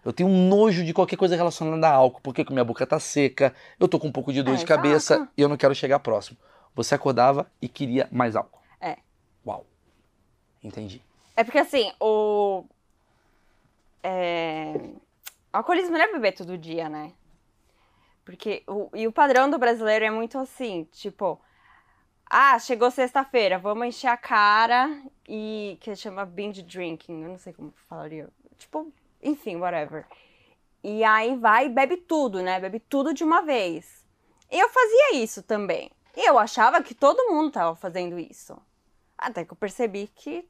Eu 0.05 0.13
tenho 0.13 0.29
um 0.29 0.47
nojo 0.47 0.85
de 0.85 0.93
qualquer 0.93 1.15
coisa 1.17 1.35
relacionada 1.35 1.87
a 1.87 1.91
álcool, 1.91 2.21
porque 2.21 2.45
minha 2.49 2.63
boca 2.63 2.85
tá 2.85 2.99
seca, 2.99 3.53
eu 3.79 3.87
tô 3.87 3.99
com 3.99 4.07
um 4.07 4.11
pouco 4.11 4.31
de 4.31 4.41
dor 4.41 4.53
É, 4.53 4.57
de 4.57 4.65
cabeça 4.65 5.15
exato. 5.15 5.31
e 5.35 5.41
eu 5.41 5.49
não 5.49 5.57
quero 5.57 5.73
chegar 5.75 5.99
próximo. 5.99 6.37
Você 6.75 6.95
acordava 6.95 7.47
e 7.61 7.67
queria 7.67 8.07
mais 8.11 8.35
álcool. 8.35 8.59
É. 8.79 8.97
Uau. 9.45 9.65
Entendi. 10.63 11.01
É 11.37 11.43
porque 11.43 11.59
assim, 11.59 11.93
o. 12.01 12.65
É... 14.01 14.73
Alcoolismo 15.53 15.95
não 15.95 16.03
é 16.03 16.11
beber 16.11 16.33
todo 16.33 16.57
dia, 16.57 16.89
né? 16.89 17.13
Porque 18.25 18.63
o... 18.67 18.89
E 18.95 19.07
o 19.07 19.11
padrão 19.11 19.47
do 19.47 19.59
brasileiro 19.59 20.03
é 20.03 20.09
muito 20.09 20.39
assim, 20.39 20.85
tipo. 20.91 21.39
Ah, 22.27 22.57
chegou 22.57 22.89
sexta-feira, 22.89 23.59
vamos 23.59 23.85
encher 23.85 24.07
a 24.07 24.17
cara 24.17 24.89
e. 25.29 25.77
que 25.79 25.95
chama 25.95 26.25
binge 26.25 26.63
drinking, 26.63 27.21
eu 27.21 27.29
não 27.29 27.37
sei 27.37 27.53
como 27.53 27.71
falaria. 27.87 28.27
Tipo, 28.57 28.91
enfim, 29.21 29.57
whatever. 29.57 30.07
E 30.83 31.03
aí 31.03 31.37
vai 31.37 31.67
e 31.67 31.69
bebe 31.69 31.97
tudo, 31.97 32.41
né? 32.41 32.59
Bebe 32.59 32.79
tudo 32.79 33.13
de 33.13 33.23
uma 33.23 33.43
vez. 33.43 34.03
E 34.51 34.57
eu 34.59 34.69
fazia 34.69 35.17
isso 35.21 35.43
também. 35.43 35.91
E 36.15 36.27
eu 36.27 36.39
achava 36.39 36.81
que 36.81 36.95
todo 36.95 37.31
mundo 37.31 37.51
tava 37.51 37.75
fazendo 37.75 38.17
isso. 38.17 38.59
Até 39.15 39.45
que 39.45 39.53
eu 39.53 39.57
percebi 39.57 40.07
que 40.15 40.47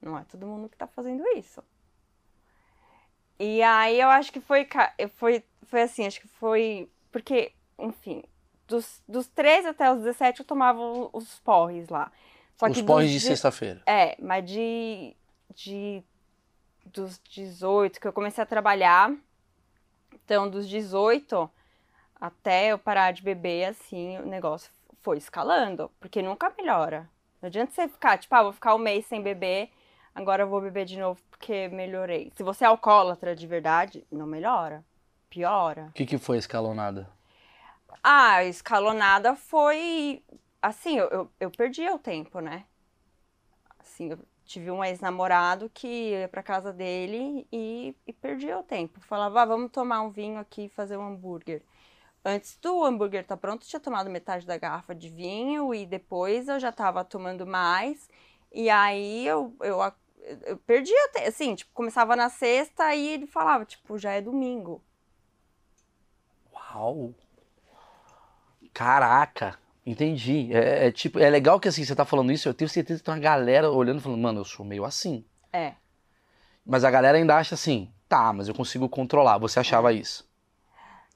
não 0.00 0.18
é 0.18 0.24
todo 0.24 0.46
mundo 0.46 0.68
que 0.68 0.76
tá 0.76 0.86
fazendo 0.86 1.22
isso. 1.36 1.62
E 3.38 3.62
aí 3.62 4.00
eu 4.00 4.08
acho 4.08 4.32
que 4.32 4.40
foi, 4.40 4.66
foi, 5.16 5.42
foi 5.64 5.82
assim, 5.82 6.06
acho 6.06 6.20
que 6.20 6.28
foi. 6.28 6.88
Porque, 7.10 7.52
enfim, 7.78 8.22
dos, 8.66 9.02
dos 9.08 9.26
13 9.28 9.68
até 9.68 9.90
os 9.90 9.98
17 9.98 10.40
eu 10.40 10.46
tomava 10.46 10.80
os 11.12 11.38
porres 11.40 11.88
lá. 11.88 12.12
Só 12.56 12.66
Os 12.66 12.82
porres 12.82 13.10
dos 13.10 13.20
de 13.20 13.26
sexta-feira. 13.26 13.82
É, 13.86 14.16
mas 14.20 14.48
de, 14.48 15.16
de. 15.54 16.02
Dos 16.84 17.18
18 17.30 18.00
que 18.00 18.06
eu 18.06 18.12
comecei 18.12 18.42
a 18.42 18.46
trabalhar. 18.46 19.12
Então, 20.12 20.48
dos 20.48 20.68
18 20.68 21.50
até 22.20 22.68
eu 22.68 22.78
parar 22.78 23.12
de 23.12 23.22
beber, 23.22 23.66
assim, 23.66 24.18
o 24.18 24.26
negócio 24.26 24.70
foi 25.02 25.18
escalando. 25.18 25.90
Porque 25.98 26.22
nunca 26.22 26.54
melhora. 26.56 27.10
Não 27.44 27.48
adianta 27.48 27.72
você 27.72 27.86
ficar, 27.86 28.16
tipo, 28.16 28.34
ah, 28.34 28.42
vou 28.42 28.52
ficar 28.54 28.74
um 28.74 28.78
mês 28.78 29.04
sem 29.04 29.20
beber, 29.20 29.70
agora 30.14 30.44
eu 30.44 30.48
vou 30.48 30.62
beber 30.62 30.86
de 30.86 30.98
novo 30.98 31.20
porque 31.28 31.68
melhorei. 31.68 32.32
Se 32.34 32.42
você 32.42 32.64
é 32.64 32.66
alcoólatra 32.66 33.36
de 33.36 33.46
verdade, 33.46 34.02
não 34.10 34.26
melhora. 34.26 34.82
Piora. 35.28 35.88
O 35.90 35.92
que, 35.92 36.06
que 36.06 36.16
foi 36.16 36.38
escalonada? 36.38 37.06
Ah, 38.02 38.42
escalonada 38.44 39.36
foi. 39.36 40.22
Assim, 40.62 40.96
eu, 40.96 41.06
eu, 41.10 41.30
eu 41.38 41.50
perdi 41.50 41.86
o 41.90 41.98
tempo, 41.98 42.40
né? 42.40 42.64
Assim, 43.78 44.12
eu 44.12 44.18
tive 44.46 44.70
um 44.70 44.82
ex-namorado 44.82 45.70
que 45.74 46.12
ia 46.12 46.28
pra 46.28 46.42
casa 46.42 46.72
dele 46.72 47.46
e, 47.52 47.94
e 48.06 48.12
perdia 48.14 48.58
o 48.58 48.62
tempo. 48.62 49.00
Falava, 49.00 49.42
ah, 49.42 49.44
vamos 49.44 49.70
tomar 49.70 50.00
um 50.00 50.08
vinho 50.08 50.38
aqui 50.38 50.64
e 50.64 50.68
fazer 50.70 50.96
um 50.96 51.06
hambúrguer. 51.06 51.60
Antes 52.24 52.56
do 52.56 52.82
hambúrguer 52.82 53.20
estar 53.20 53.36
tá 53.36 53.40
pronto, 53.40 53.64
eu 53.64 53.68
tinha 53.68 53.80
tomado 53.80 54.08
metade 54.08 54.46
da 54.46 54.56
garrafa 54.56 54.94
de 54.94 55.10
vinho 55.10 55.74
e 55.74 55.84
depois 55.84 56.48
eu 56.48 56.58
já 56.58 56.72
tava 56.72 57.04
tomando 57.04 57.46
mais. 57.46 58.08
E 58.50 58.70
aí 58.70 59.26
eu, 59.26 59.54
eu, 59.60 59.78
eu 60.46 60.56
perdia, 60.58 60.96
assim, 61.26 61.54
tipo, 61.54 61.70
começava 61.74 62.16
na 62.16 62.30
sexta 62.30 62.94
e 62.94 63.08
ele 63.08 63.26
falava, 63.26 63.66
tipo, 63.66 63.98
já 63.98 64.12
é 64.12 64.22
domingo. 64.22 64.82
Uau! 66.52 67.12
Caraca! 68.72 69.58
Entendi. 69.84 70.48
É, 70.50 70.86
é, 70.86 70.92
tipo, 70.92 71.18
é 71.18 71.28
legal 71.28 71.60
que 71.60 71.68
assim, 71.68 71.84
você 71.84 71.94
tá 71.94 72.06
falando 72.06 72.32
isso, 72.32 72.48
eu 72.48 72.54
tenho 72.54 72.70
certeza 72.70 73.00
que 73.00 73.04
tem 73.04 73.12
uma 73.12 73.20
galera 73.20 73.70
olhando 73.70 73.98
e 73.98 74.02
falando, 74.02 74.22
mano, 74.22 74.40
eu 74.40 74.44
sou 74.46 74.64
meio 74.64 74.86
assim. 74.86 75.24
É. 75.52 75.74
Mas 76.64 76.84
a 76.84 76.90
galera 76.90 77.18
ainda 77.18 77.36
acha 77.36 77.54
assim, 77.54 77.92
tá, 78.08 78.32
mas 78.32 78.48
eu 78.48 78.54
consigo 78.54 78.88
controlar. 78.88 79.36
Você 79.36 79.60
achava 79.60 79.92
é. 79.92 79.96
isso? 79.96 80.26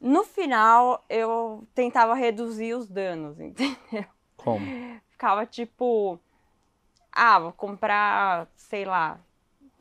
No 0.00 0.24
final, 0.24 1.04
eu 1.08 1.66
tentava 1.74 2.14
reduzir 2.14 2.74
os 2.74 2.88
danos, 2.88 3.38
entendeu? 3.40 4.04
Como? 4.36 4.64
Ficava 5.10 5.44
tipo, 5.44 6.18
ah, 7.12 7.38
vou 7.38 7.52
comprar, 7.52 8.48
sei 8.54 8.84
lá, 8.84 9.18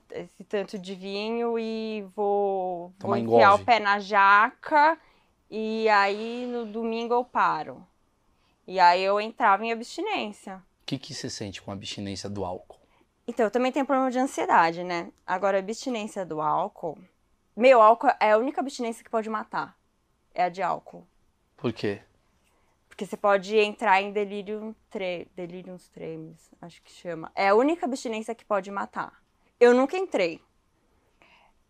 esse 0.10 0.44
tanto 0.44 0.80
de 0.80 0.96
vinho 0.96 1.60
e 1.60 2.06
vou, 2.16 2.92
vou 3.00 3.16
enfiar 3.16 3.54
o 3.54 3.64
pé 3.64 3.80
na 3.80 4.00
jaca 4.00 4.98
e 5.50 5.88
aí 5.90 6.48
no 6.48 6.66
domingo 6.66 7.14
eu 7.14 7.24
paro. 7.24 7.86
E 8.66 8.80
aí 8.80 9.02
eu 9.04 9.22
entrava 9.22 9.66
em 9.66 9.72
abstinência. 9.72 10.56
O 10.82 10.86
que, 10.86 10.98
que 10.98 11.14
você 11.14 11.30
sente 11.30 11.62
com 11.62 11.72
a 11.72 11.74
abstinência 11.74 12.30
do 12.30 12.44
álcool? 12.44 12.78
Então, 13.28 13.46
eu 13.46 13.52
também 13.52 13.72
tenho 13.72 13.86
problema 13.86 14.10
de 14.10 14.20
ansiedade, 14.20 14.84
né? 14.84 15.12
Agora, 15.26 15.58
a 15.58 15.60
abstinência 15.60 16.26
do 16.26 16.42
álcool. 16.42 16.98
Meu, 17.56 17.82
álcool 17.82 18.10
é 18.22 18.32
a 18.32 18.38
única 18.38 18.62
abstinência 18.62 19.04
que 19.04 19.10
pode 19.10 19.30
matar. 19.30 19.78
É 20.38 20.44
a 20.44 20.50
de 20.50 20.62
álcool. 20.62 21.04
Por 21.58 21.74
quê? 21.74 22.00
Porque 22.88 23.08
você 23.08 23.18
pode 23.18 23.58
entrar 23.58 24.00
em 24.04 24.12
delírio 24.12 24.76
tre... 24.88 25.28
delírios 25.36 25.90
tremens, 25.90 26.52
acho 26.62 26.80
que 26.84 26.92
chama. 26.92 27.32
É 27.34 27.48
a 27.48 27.56
única 27.56 27.88
abstinência 27.88 28.36
que 28.36 28.46
pode 28.46 28.70
matar. 28.70 29.20
Eu 29.60 29.74
nunca 29.74 29.98
entrei. 29.98 30.40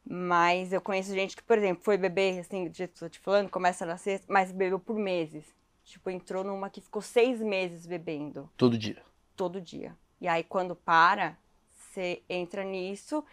Mas 0.03 0.73
eu 0.73 0.81
conheço 0.81 1.13
gente 1.13 1.33
que, 1.33 1.43
por 1.43 1.57
exemplo, 1.57 1.81
foi 1.81 1.97
beber, 1.97 2.39
assim, 2.39 2.67
do 2.67 2.75
jeito 2.75 2.97
que 2.97 3.03
eu 3.05 3.07
tô 3.07 3.13
te 3.13 3.19
falando, 3.19 3.49
começa 3.49 3.85
na 3.85 3.95
sexta, 3.95 4.27
mas 4.29 4.51
bebeu 4.51 4.79
por 4.79 4.97
meses. 4.97 5.45
Tipo, 5.85 6.09
entrou 6.09 6.43
numa 6.43 6.69
que 6.69 6.81
ficou 6.81 7.01
seis 7.01 7.39
meses 7.39 7.85
bebendo. 7.85 8.49
Todo 8.57 8.77
dia? 8.77 9.01
Todo 9.33 9.61
dia. 9.61 9.95
E 10.19 10.27
aí, 10.27 10.43
quando 10.43 10.75
para, 10.75 11.37
você 11.71 12.21
entra 12.27 12.65
nisso, 12.65 13.23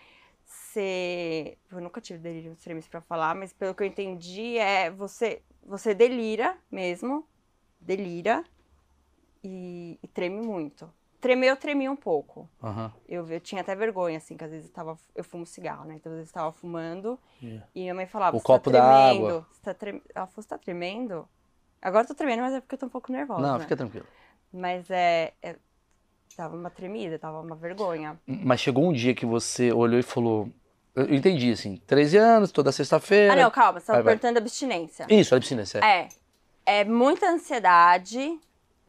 você... 0.44 1.58
Eu 1.70 1.80
nunca 1.80 2.00
tive 2.00 2.18
delírio 2.18 2.52
extremis 2.52 2.88
pra 2.88 3.00
falar, 3.00 3.34
mas 3.34 3.52
pelo 3.52 3.74
que 3.74 3.82
eu 3.82 3.86
entendi, 3.86 4.58
é 4.58 4.90
você, 4.90 5.42
você 5.62 5.94
delira 5.94 6.56
mesmo, 6.70 7.26
delira 7.80 8.44
e, 9.42 9.98
e 10.02 10.08
treme 10.08 10.40
muito. 10.40 10.92
Tremer, 11.20 11.48
eu 11.48 11.56
tremi 11.56 11.88
um 11.88 11.96
pouco. 11.96 12.48
Uhum. 12.62 12.90
Eu, 13.08 13.26
eu 13.26 13.40
tinha 13.40 13.62
até 13.62 13.74
vergonha, 13.74 14.18
assim, 14.18 14.36
que 14.36 14.44
às 14.44 14.50
vezes 14.50 14.68
eu, 14.68 14.74
tava, 14.74 14.98
eu 15.14 15.24
fumo 15.24 15.46
cigarro, 15.46 15.86
né? 15.86 15.94
Então, 15.94 16.12
às 16.12 16.18
vezes 16.18 16.30
eu 16.30 16.34
tava 16.34 16.52
fumando 16.52 17.18
yeah. 17.42 17.66
e 17.74 17.80
minha 17.80 17.94
mãe 17.94 18.06
falava, 18.06 18.36
o 18.36 18.40
tá 18.40 18.46
copo 18.46 18.70
tá 18.70 18.78
tremendo. 18.78 19.22
Da 19.22 19.28
água. 19.28 19.46
Você 19.50 19.62
tá 19.62 19.72
trem... 19.74 20.02
Ela 20.14 20.26
falou, 20.26 20.42
você 20.42 20.48
tá 20.48 20.58
tremendo? 20.58 21.26
Agora 21.80 22.04
eu 22.04 22.08
tô 22.08 22.14
tremendo, 22.14 22.40
mas 22.40 22.54
é 22.54 22.60
porque 22.60 22.74
eu 22.74 22.78
tô 22.78 22.86
um 22.86 22.90
pouco 22.90 23.10
nervosa. 23.10 23.40
Não, 23.40 23.54
né? 23.54 23.60
fica 23.60 23.74
tranquilo. 23.74 24.06
Mas 24.52 24.90
é, 24.90 25.32
é. 25.42 25.56
Tava 26.36 26.56
uma 26.56 26.70
tremida, 26.70 27.18
tava 27.18 27.40
uma 27.40 27.54
vergonha. 27.54 28.18
Mas 28.26 28.60
chegou 28.60 28.88
um 28.88 28.92
dia 28.92 29.14
que 29.14 29.24
você 29.24 29.72
olhou 29.72 30.00
e 30.00 30.02
falou. 30.02 30.48
Eu 30.94 31.12
entendi, 31.14 31.52
assim, 31.52 31.76
13 31.86 32.16
anos, 32.16 32.52
toda 32.52 32.72
sexta-feira. 32.72 33.32
Ah, 33.32 33.36
não, 33.36 33.50
calma, 33.50 33.80
você 33.80 33.86
tava 33.86 34.02
perguntando 34.02 34.38
abstinência. 34.38 35.06
Isso, 35.08 35.34
abstinência. 35.34 35.78
É. 35.78 36.08
É 36.66 36.84
muita 36.84 37.28
ansiedade. 37.28 38.38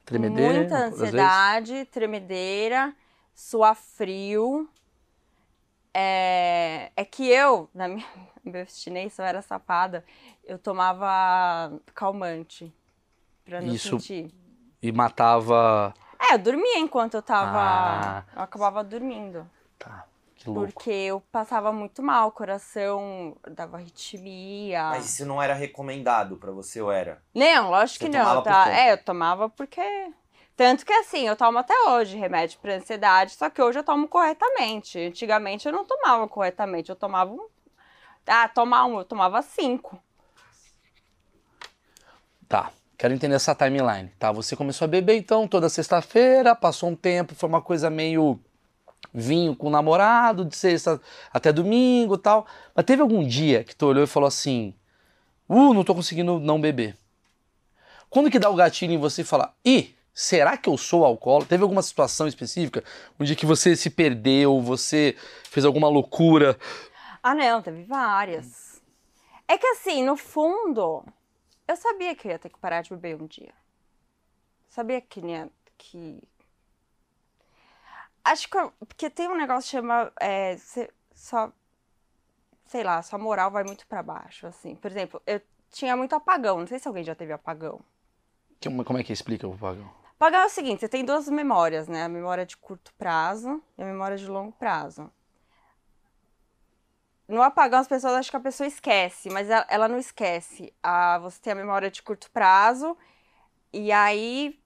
Tremedeira. 0.05 0.59
Muita 0.59 0.77
ansiedade, 0.85 1.85
tremedeira, 1.85 2.95
suar 3.33 3.75
frio. 3.75 4.69
É, 5.93 6.91
é 6.95 7.05
que 7.05 7.27
eu, 7.27 7.69
na 7.73 7.87
minha, 7.87 8.05
minha 8.43 8.61
abstinência, 8.61 9.21
eu 9.21 9.25
era 9.25 9.41
sapada, 9.41 10.03
eu 10.43 10.59
tomava 10.59 11.71
calmante. 11.93 12.73
Pra 13.43 13.61
não 13.61 13.73
Isso... 13.73 13.99
sentir. 13.99 14.33
E 14.81 14.91
matava. 14.91 15.93
É, 16.29 16.35
eu 16.35 16.39
dormia 16.39 16.79
enquanto 16.79 17.15
eu 17.15 17.21
tava. 17.21 17.59
Ah. 17.59 18.23
Eu 18.35 18.41
acabava 18.41 18.83
dormindo. 18.83 19.49
Tá. 19.77 20.05
Que 20.35 20.49
louco. 20.49 20.73
Porque 20.73 20.91
eu 20.91 21.21
passava 21.31 21.71
muito 21.71 22.03
mal, 22.03 22.27
o 22.27 22.31
coração 22.31 23.35
dava 23.49 23.77
arritmia. 23.77 24.89
Mas 24.89 25.05
isso 25.05 25.25
não 25.25 25.41
era 25.41 25.53
recomendado 25.53 26.37
para 26.37 26.51
você 26.51 26.81
ou 26.81 26.91
era? 26.91 27.21
Não, 27.33 27.71
lógico 27.71 28.05
você 28.05 28.09
que 28.11 28.17
não, 28.17 28.43
tá? 28.43 28.69
É, 28.71 28.93
eu 28.93 29.03
tomava 29.03 29.49
porque 29.49 29.81
tanto 30.55 30.85
que 30.85 30.93
assim, 30.93 31.27
eu 31.27 31.35
tomo 31.35 31.57
até 31.57 31.73
hoje 31.89 32.15
remédio 32.15 32.59
para 32.59 32.75
ansiedade, 32.75 33.33
só 33.33 33.49
que 33.49 33.61
hoje 33.61 33.79
eu 33.79 33.83
tomo 33.83 34.07
corretamente. 34.07 34.97
Antigamente 34.99 35.67
eu 35.67 35.73
não 35.73 35.83
tomava 35.83 36.27
corretamente, 36.29 36.89
eu 36.89 36.95
tomava 36.95 37.31
um. 37.31 37.47
Ah, 38.25 38.47
tomar 38.47 38.85
um, 38.85 38.97
eu 38.99 39.05
tomava 39.05 39.41
cinco. 39.41 40.01
Tá, 42.47 42.71
quero 42.97 43.13
entender 43.13 43.35
essa 43.35 43.55
timeline, 43.55 44.11
tá? 44.19 44.31
Você 44.31 44.55
começou 44.55 44.85
a 44.85 44.89
beber 44.89 45.17
então 45.17 45.47
toda 45.47 45.69
sexta-feira, 45.69 46.55
passou 46.55 46.89
um 46.89 46.95
tempo, 46.95 47.35
foi 47.35 47.49
uma 47.49 47.61
coisa 47.61 47.89
meio 47.89 48.39
vinho 49.13 49.55
com 49.55 49.67
o 49.67 49.71
namorado, 49.71 50.45
de 50.45 50.55
sexta 50.55 50.99
até 51.31 51.51
domingo 51.53 52.17
tal. 52.17 52.45
Mas 52.73 52.85
teve 52.85 53.01
algum 53.01 53.25
dia 53.25 53.63
que 53.63 53.75
tu 53.75 53.87
olhou 53.87 54.03
e 54.03 54.07
falou 54.07 54.27
assim: 54.27 54.73
Uh, 55.47 55.73
não 55.73 55.83
tô 55.83 55.93
conseguindo 55.93 56.39
não 56.39 56.59
beber. 56.59 56.97
Quando 58.09 58.31
que 58.31 58.39
dá 58.39 58.49
o 58.49 58.55
gatilho 58.55 58.93
em 58.93 58.97
você 58.97 59.23
falar, 59.23 59.53
ih, 59.63 59.95
será 60.13 60.57
que 60.57 60.69
eu 60.69 60.77
sou 60.77 61.05
alcoólatra? 61.05 61.49
Teve 61.49 61.63
alguma 61.63 61.81
situação 61.81 62.27
específica? 62.27 62.83
Um 63.19 63.23
dia 63.23 63.35
que 63.35 63.45
você 63.45 63.75
se 63.75 63.89
perdeu, 63.89 64.59
você 64.61 65.15
fez 65.51 65.65
alguma 65.65 65.87
loucura? 65.87 66.57
Ah, 67.21 67.35
não, 67.35 67.61
teve 67.61 67.83
várias. 67.83 68.81
É 69.47 69.57
que 69.57 69.67
assim, 69.67 70.03
no 70.03 70.17
fundo, 70.17 71.03
eu 71.67 71.75
sabia 71.75 72.15
que 72.15 72.27
eu 72.27 72.31
ia 72.31 72.39
ter 72.39 72.49
que 72.49 72.59
parar 72.59 72.81
de 72.81 72.89
beber 72.89 73.21
um 73.21 73.25
dia. 73.25 73.53
Sabia 74.69 75.01
que 75.01 75.19
ia, 75.19 75.49
que 75.77 76.21
acho 78.23 78.49
que 78.49 78.57
porque 78.85 79.09
tem 79.09 79.27
um 79.29 79.35
negócio 79.35 79.69
que 79.69 79.77
chama 79.77 80.11
é, 80.19 80.57
só 81.13 81.51
sei 82.67 82.83
lá, 82.83 83.01
sua 83.01 83.19
moral 83.19 83.51
vai 83.51 83.63
muito 83.63 83.85
para 83.87 84.03
baixo, 84.03 84.47
assim. 84.47 84.75
Por 84.75 84.89
exemplo, 84.89 85.21
eu 85.25 85.41
tinha 85.71 85.95
muito 85.95 86.15
apagão. 86.15 86.59
Não 86.59 86.67
sei 86.67 86.79
se 86.79 86.87
alguém 86.87 87.03
já 87.03 87.15
teve 87.15 87.31
apagão. 87.31 87.79
Como 88.85 88.97
é 88.97 89.03
que 89.03 89.13
explica 89.13 89.47
o 89.47 89.53
apagão? 89.53 89.89
Apagão 90.15 90.41
é 90.41 90.45
o 90.45 90.49
seguinte, 90.49 90.79
você 90.79 90.89
tem 90.89 91.05
duas 91.05 91.27
memórias, 91.29 91.87
né? 91.87 92.03
A 92.03 92.09
memória 92.09 92.45
de 92.45 92.57
curto 92.57 92.93
prazo 92.97 93.61
e 93.77 93.83
a 93.83 93.85
memória 93.85 94.17
de 94.17 94.25
longo 94.27 94.51
prazo. 94.53 95.11
No 97.27 97.41
apagão, 97.41 97.79
as 97.79 97.87
pessoas 97.87 98.13
acham 98.13 98.31
que 98.31 98.37
a 98.37 98.39
pessoa 98.39 98.67
esquece, 98.67 99.29
mas 99.29 99.49
ela, 99.49 99.87
não 99.87 99.97
esquece. 99.97 100.71
Ah, 100.83 101.17
você 101.19 101.39
tem 101.41 101.53
a 101.53 101.55
memória 101.55 101.89
de 101.89 102.03
curto 102.03 102.29
prazo, 102.29 102.95
e 103.73 103.91
aí 103.91 104.59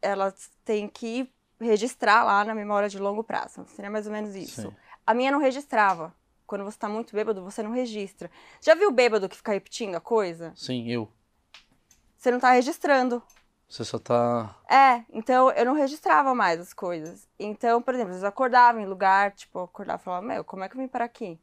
ela 0.00 0.32
tem 0.64 0.88
que 0.88 1.32
registrar 1.60 2.24
lá 2.24 2.44
na 2.44 2.54
memória 2.54 2.88
de 2.88 2.98
longo 2.98 3.24
prazo. 3.24 3.66
Seria 3.66 3.90
mais 3.90 4.06
ou 4.06 4.12
menos 4.12 4.34
isso. 4.34 4.62
Sim. 4.62 4.76
A 5.06 5.12
minha 5.12 5.32
não 5.32 5.40
registrava. 5.40 6.14
Quando 6.46 6.64
você 6.64 6.78
tá 6.78 6.88
muito 6.88 7.14
bêbado, 7.14 7.44
você 7.44 7.62
não 7.62 7.70
registra. 7.70 8.30
Já 8.60 8.74
viu 8.74 8.88
o 8.88 8.92
bêbado 8.92 9.28
que 9.28 9.36
fica 9.36 9.52
repetindo 9.52 9.94
a 9.94 10.00
coisa? 10.00 10.52
Sim, 10.56 10.88
eu. 10.88 11.10
Você 12.16 12.30
não 12.30 12.40
tá 12.40 12.52
registrando. 12.52 13.22
Você 13.68 13.84
só 13.84 13.98
tá. 13.98 14.56
É, 14.68 15.04
então 15.12 15.50
eu 15.52 15.64
não 15.64 15.74
registrava 15.74 16.34
mais 16.34 16.60
as 16.60 16.72
coisas. 16.72 17.28
Então, 17.38 17.80
por 17.80 17.94
exemplo, 17.94 18.14
eu 18.14 18.26
acordava 18.26 18.80
em 18.80 18.86
lugar, 18.86 19.32
tipo, 19.32 19.60
acordava 19.60 20.00
e 20.00 20.04
falava, 20.04 20.26
meu, 20.26 20.44
como 20.44 20.64
é 20.64 20.68
que 20.68 20.76
eu 20.76 20.80
vim 20.80 20.88
para 20.88 21.04
aqui? 21.04 21.38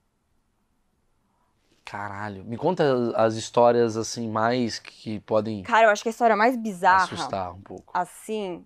Caralho. 1.90 2.44
Me 2.44 2.58
conta 2.58 2.84
as 3.16 3.36
histórias, 3.36 3.96
assim, 3.96 4.30
mais 4.30 4.78
que 4.78 5.22
podem. 5.22 5.64
Cara, 5.64 5.88
eu 5.88 5.90
acho 5.90 6.04
que 6.04 6.10
a 6.10 6.12
história 6.12 6.36
mais 6.36 6.58
bizarra. 6.58 7.06
Assustar 7.06 7.54
um 7.54 7.62
pouco. 7.62 7.94
Assim. 7.94 8.66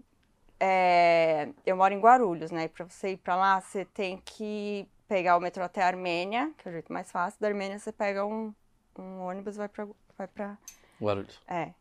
É... 0.60 1.50
Eu 1.64 1.78
moro 1.78 1.94
em 1.94 2.00
Guarulhos, 2.00 2.50
né? 2.50 2.64
E 2.64 2.68
pra 2.70 2.84
você 2.84 3.12
ir 3.12 3.18
pra 3.18 3.36
lá, 3.36 3.62
você 3.62 3.86
tem 3.86 4.18
que 4.26 4.88
pegar 5.08 5.38
o 5.38 5.40
metrô 5.40 5.64
até 5.64 5.84
a 5.84 5.88
Armênia, 5.88 6.52
que 6.58 6.68
é 6.68 6.72
o 6.72 6.74
jeito 6.74 6.92
mais 6.92 7.12
fácil. 7.12 7.40
Da 7.40 7.48
Armênia, 7.48 7.78
você 7.78 7.92
pega 7.92 8.26
um, 8.26 8.52
um 8.98 9.20
ônibus 9.20 9.54
e 9.54 9.60
vai 9.60 9.70
pra, 9.70 9.88
vai 10.18 10.28
pra. 10.28 10.58
Guarulhos. 11.00 11.40
É. 11.48 11.74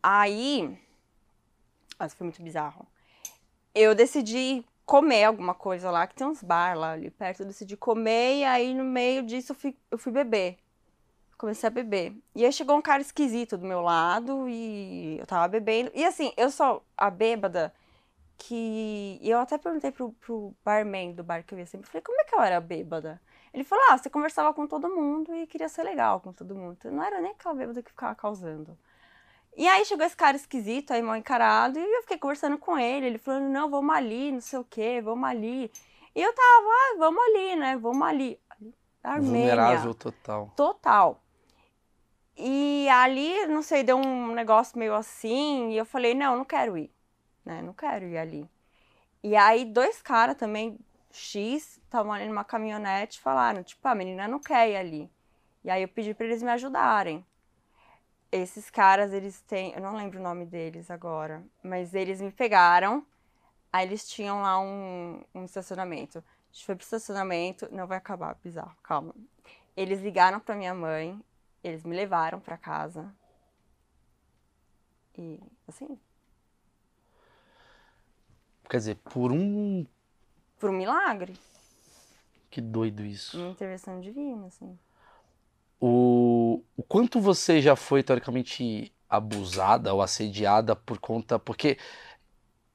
Aí. 0.00 0.78
Nossa, 1.98 2.14
foi 2.14 2.26
muito 2.26 2.40
bizarro. 2.40 2.86
eu 3.74 3.92
decidi 3.92 4.64
comer 4.90 5.22
alguma 5.22 5.54
coisa 5.54 5.88
lá, 5.88 6.04
que 6.04 6.16
tem 6.16 6.26
uns 6.26 6.42
bar 6.42 6.76
lá 6.76 6.94
ali 6.94 7.12
perto. 7.12 7.42
Eu 7.42 7.46
decidi 7.46 7.76
comer 7.76 8.40
e 8.40 8.44
aí 8.44 8.74
no 8.74 8.82
meio 8.82 9.22
disso 9.22 9.52
eu 9.52 9.56
fui, 9.56 9.76
eu 9.88 9.96
fui 9.96 10.10
beber. 10.10 10.58
Comecei 11.38 11.68
a 11.68 11.70
beber. 11.70 12.12
E 12.34 12.44
aí 12.44 12.52
chegou 12.52 12.76
um 12.76 12.82
cara 12.82 13.00
esquisito 13.00 13.56
do 13.56 13.64
meu 13.64 13.82
lado 13.82 14.48
e 14.48 15.16
eu 15.20 15.26
tava 15.26 15.46
bebendo. 15.46 15.92
E 15.94 16.04
assim, 16.04 16.32
eu 16.36 16.50
sou 16.50 16.84
a 16.96 17.08
bêbada 17.08 17.72
que. 18.36 19.20
Eu 19.22 19.38
até 19.38 19.56
perguntei 19.58 19.92
pro, 19.92 20.10
pro 20.14 20.52
barman 20.64 21.12
do 21.12 21.22
bar 21.22 21.44
que 21.44 21.54
eu 21.54 21.58
ia 21.60 21.66
sempre. 21.66 21.88
Falei, 21.88 22.02
como 22.02 22.20
é 22.20 22.24
que 22.24 22.34
eu 22.34 22.40
era 22.42 22.60
bêbada? 22.60 23.20
Ele 23.54 23.62
falou: 23.62 23.84
ah, 23.90 23.96
você 23.96 24.10
conversava 24.10 24.52
com 24.52 24.66
todo 24.66 24.88
mundo 24.88 25.32
e 25.36 25.46
queria 25.46 25.68
ser 25.68 25.84
legal 25.84 26.20
com 26.20 26.32
todo 26.32 26.52
mundo. 26.52 26.76
Não 26.90 27.04
era 27.04 27.20
nem 27.20 27.30
aquela 27.30 27.54
bêbada 27.54 27.80
que 27.80 27.90
ficava 27.90 28.16
causando. 28.16 28.76
E 29.56 29.66
aí 29.68 29.84
chegou 29.84 30.06
esse 30.06 30.16
cara 30.16 30.36
esquisito, 30.36 30.92
aí 30.92 31.02
mal 31.02 31.16
encarado, 31.16 31.78
e 31.78 31.82
eu 31.82 32.02
fiquei 32.02 32.18
conversando 32.18 32.56
com 32.56 32.78
ele. 32.78 33.06
Ele 33.06 33.18
falando: 33.18 33.48
não, 33.48 33.68
vamos 33.70 33.94
ali, 33.94 34.32
não 34.32 34.40
sei 34.40 34.58
o 34.58 34.64
quê, 34.64 35.00
vamos 35.02 35.28
ali. 35.28 35.70
E 36.14 36.22
eu 36.22 36.32
tava, 36.32 36.66
ah, 36.66 36.96
vamos 36.98 37.22
ali, 37.24 37.56
né? 37.56 37.76
Vamos 37.76 38.02
ali. 38.02 38.40
Armênia. 39.02 39.54
Vulnerável 39.54 39.94
total. 39.94 40.52
Total. 40.56 41.22
E 42.36 42.88
ali, 42.88 43.46
não 43.46 43.62
sei, 43.62 43.82
deu 43.82 43.96
um 43.98 44.32
negócio 44.32 44.78
meio 44.78 44.94
assim, 44.94 45.70
e 45.72 45.76
eu 45.76 45.84
falei, 45.84 46.14
não, 46.14 46.36
não 46.36 46.44
quero 46.44 46.76
ir, 46.76 46.90
né? 47.44 47.60
Não 47.60 47.72
quero 47.72 48.06
ir 48.06 48.16
ali. 48.16 48.48
E 49.22 49.36
aí, 49.36 49.66
dois 49.66 50.00
caras 50.00 50.36
também, 50.36 50.78
X, 51.10 51.78
estavam 51.84 52.12
ali 52.12 52.26
numa 52.26 52.44
caminhonete 52.44 53.20
falaram, 53.20 53.62
tipo, 53.62 53.86
a 53.86 53.94
menina 53.94 54.26
não 54.26 54.38
quer 54.38 54.70
ir 54.70 54.76
ali. 54.76 55.10
E 55.62 55.70
aí 55.70 55.82
eu 55.82 55.88
pedi 55.88 56.14
para 56.14 56.26
eles 56.26 56.42
me 56.42 56.50
ajudarem. 56.50 57.24
Esses 58.32 58.70
caras, 58.70 59.12
eles 59.12 59.40
têm, 59.42 59.72
eu 59.72 59.80
não 59.80 59.96
lembro 59.96 60.20
o 60.20 60.22
nome 60.22 60.46
deles 60.46 60.90
agora, 60.90 61.42
mas 61.62 61.94
eles 61.94 62.20
me 62.20 62.30
pegaram, 62.30 63.04
aí 63.72 63.86
eles 63.86 64.08
tinham 64.08 64.40
lá 64.40 64.60
um, 64.60 65.22
um 65.34 65.44
estacionamento. 65.44 66.18
A 66.18 66.52
gente 66.52 66.64
foi 66.64 66.76
pro 66.76 66.84
estacionamento, 66.84 67.68
não 67.72 67.86
vai 67.86 67.98
acabar, 67.98 68.36
bizarro, 68.42 68.76
calma. 68.82 69.14
Eles 69.76 70.00
ligaram 70.00 70.38
pra 70.38 70.54
minha 70.54 70.74
mãe, 70.74 71.20
eles 71.62 71.84
me 71.84 71.96
levaram 71.96 72.40
para 72.40 72.56
casa. 72.56 73.12
E 75.16 75.40
assim. 75.66 75.98
Quer 78.68 78.76
dizer, 78.76 78.96
por 78.96 79.32
um. 79.32 79.84
Por 80.58 80.70
um 80.70 80.72
milagre. 80.72 81.36
Que 82.50 82.60
doido 82.60 83.04
isso. 83.04 83.38
Uma 83.38 83.50
intervenção 83.50 84.00
divina, 84.00 84.46
assim. 84.46 84.78
O, 85.80 85.86
o 86.76 86.82
quanto 86.82 87.20
você 87.20 87.60
já 87.60 87.76
foi, 87.76 88.02
teoricamente, 88.02 88.92
abusada 89.08 89.92
ou 89.92 90.00
assediada 90.00 90.74
por 90.76 90.98
conta. 90.98 91.38
Porque 91.38 91.76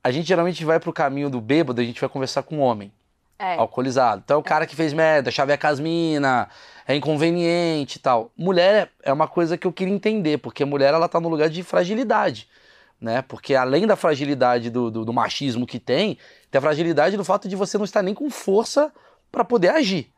a 0.03 0.11
gente 0.11 0.27
geralmente 0.27 0.63
vai 0.63 0.79
pro 0.79 0.93
caminho 0.93 1.29
do 1.29 1.41
bêbado, 1.41 1.81
a 1.81 1.83
gente 1.83 1.99
vai 1.99 2.09
conversar 2.09 2.43
com 2.43 2.57
um 2.57 2.61
homem. 2.61 2.91
É. 3.37 3.55
Alcoolizado. 3.55 4.21
Então 4.23 4.37
é 4.37 4.39
o 4.39 4.43
cara 4.43 4.65
que 4.65 4.75
fez 4.75 4.93
merda, 4.93 5.29
chaveca 5.29 5.67
as 5.67 5.79
mina, 5.79 6.47
é 6.87 6.95
inconveniente 6.95 7.97
e 7.97 7.99
tal. 7.99 8.31
Mulher 8.37 8.91
é 9.03 9.11
uma 9.11 9.27
coisa 9.27 9.57
que 9.57 9.67
eu 9.67 9.73
queria 9.73 9.93
entender, 9.93 10.37
porque 10.37 10.63
a 10.63 10.65
mulher 10.65 10.93
ela 10.93 11.09
tá 11.09 11.19
no 11.19 11.27
lugar 11.27 11.49
de 11.49 11.61
fragilidade, 11.61 12.47
né? 12.99 13.21
Porque 13.23 13.53
além 13.53 13.85
da 13.85 13.97
fragilidade 13.97 14.69
do, 14.69 14.89
do, 14.89 15.03
do 15.03 15.11
machismo 15.11 15.67
que 15.67 15.79
tem, 15.79 16.17
tem 16.49 16.59
a 16.59 16.61
fragilidade 16.61 17.17
do 17.17 17.25
fato 17.25 17.49
de 17.49 17.55
você 17.55 17.77
não 17.77 17.83
estar 17.83 18.01
nem 18.01 18.13
com 18.13 18.29
força 18.29 18.91
para 19.29 19.43
poder 19.43 19.69
agir. 19.69 20.13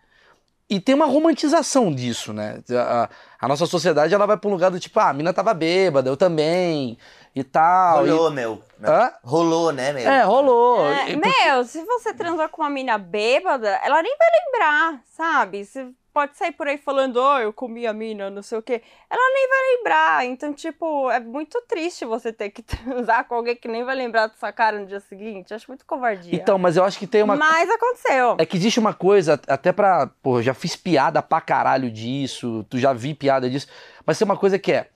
E 0.70 0.80
tem 0.82 0.94
uma 0.96 1.06
romantização 1.06 1.94
disso, 1.94 2.34
né? 2.34 2.60
A, 2.72 3.10
a 3.40 3.48
nossa 3.48 3.66
sociedade 3.66 4.14
ela 4.14 4.26
vai 4.26 4.36
para 4.38 4.50
um 4.50 4.54
lugar 4.54 4.70
do 4.70 4.80
tipo, 4.80 5.00
ah, 5.00 5.10
a 5.10 5.14
mina 5.14 5.32
tava 5.32 5.54
bêbada, 5.54 6.10
eu 6.10 6.18
também, 6.18 6.98
e 7.34 7.44
tal. 7.44 8.06
Rolou, 8.06 8.30
e... 8.32 8.34
meu. 8.34 8.62
Hã? 8.84 9.12
Rolou, 9.24 9.72
né, 9.72 9.94
meu? 9.94 10.10
É, 10.10 10.24
rolou. 10.24 10.86
É, 10.86 11.12
E- 11.12 11.16
Meu, 11.16 11.64
se 11.64 11.84
você 11.86 12.14
transar 12.14 12.50
com 12.50 12.62
uma 12.62 12.70
mina 12.70 12.98
bêbada, 12.98 13.80
ela 13.84 14.02
nem 14.04 14.16
vai 14.18 14.28
lembrar, 14.44 15.02
sabe? 15.06 15.64
Você 15.64 15.88
pode 16.18 16.36
sair 16.36 16.52
por 16.52 16.68
aí 16.68 16.80
falando, 16.80 17.18
oh, 17.18 17.38
eu 17.38 17.54
comi 17.54 17.86
a 17.86 17.94
mina, 17.94 18.28
não 18.32 18.42
sei 18.42 18.58
o 18.58 18.62
quê. 18.64 18.82
Ela 19.08 19.34
nem 19.36 19.48
vai 19.48 19.60
lembrar. 19.76 20.26
Então, 20.26 20.52
tipo, 20.52 21.12
é 21.12 21.20
muito 21.20 21.62
triste 21.68 22.06
você 22.06 22.34
ter 22.34 22.50
que 22.50 22.64
transar 22.66 23.26
com 23.26 23.36
alguém 23.36 23.56
que 23.56 23.68
nem 23.68 23.84
vai 23.84 23.96
lembrar 23.96 24.26
da 24.26 24.34
sua 24.34 24.52
cara 24.52 24.80
no 24.80 24.88
dia 24.88 25.00
seguinte. 25.00 25.54
Acho 25.54 25.68
muito 25.68 25.86
covardia. 25.86 26.36
Então, 26.36 26.58
mas 26.58 26.76
eu 26.76 26.84
acho 26.84 26.98
que 26.98 27.06
tem 27.06 27.22
uma. 27.22 27.36
Mas 27.36 27.70
aconteceu. 27.70 28.36
É 28.40 28.48
que 28.48 28.58
existe 28.58 28.80
uma 28.80 28.96
coisa, 28.96 29.40
até 29.48 29.72
pra. 29.72 30.08
Pô, 30.24 30.42
já 30.42 30.56
fiz 30.56 30.76
piada 30.76 31.22
pra 31.22 31.40
caralho 31.40 31.92
disso, 31.92 32.66
tu 32.68 32.80
já 32.80 32.94
vi 32.94 33.14
piada 33.14 33.48
disso, 33.48 33.68
mas 34.04 34.18
tem 34.18 34.26
uma 34.26 34.38
coisa 34.38 34.58
que 34.58 34.72
é. 34.72 34.88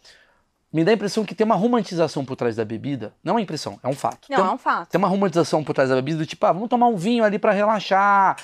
Me 0.73 0.83
dá 0.83 0.89
a 0.89 0.95
impressão 0.95 1.23
que 1.23 1.35
tem 1.35 1.45
uma 1.45 1.53
romantização 1.53 2.25
por 2.25 2.35
trás 2.35 2.55
da 2.55 2.65
bebida. 2.65 3.13
Não 3.23 3.33
é 3.33 3.35
uma 3.35 3.41
impressão, 3.41 3.79
é 3.83 3.87
um 3.87 3.93
fato. 3.93 4.27
Não, 4.27 4.37
tem, 4.37 4.45
é 4.45 4.49
um 4.49 4.57
fato. 4.57 4.89
tem 4.89 4.97
uma 4.97 5.07
romantização 5.07 5.63
por 5.63 5.75
trás 5.75 5.89
da 5.89 5.95
bebida 5.97 6.17
do 6.17 6.25
tipo, 6.25 6.43
ah, 6.47 6.51
vamos 6.51 6.69
tomar 6.69 6.87
um 6.87 6.95
vinho 6.95 7.23
ali 7.23 7.37
pra 7.37 7.51
relaxar. 7.51 8.37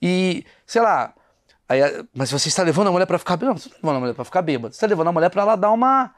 E, 0.00 0.44
sei 0.64 0.80
lá. 0.80 1.12
Aí, 1.70 1.80
mas 2.12 2.30
você 2.32 2.48
está 2.48 2.62
levando 2.64 2.88
a 2.88 2.92
mulher 2.92 3.06
pra 3.06 3.16
ficar 3.18 3.36
bêbada? 3.36 3.52
Não, 3.54 3.58
você 3.58 3.68
não 3.68 3.74
tá 3.74 3.78
levando 3.82 3.96
a 3.96 4.00
mulher 4.00 4.14
pra 4.14 4.24
ficar 4.24 4.42
bêbada. 4.42 4.74
Você 4.74 4.80
tá 4.80 4.86
levando 4.88 5.08
a 5.08 5.12
mulher 5.12 5.30
pra 5.30 5.42
ela 5.42 5.54
dar 5.56 5.70
uma 5.70 6.12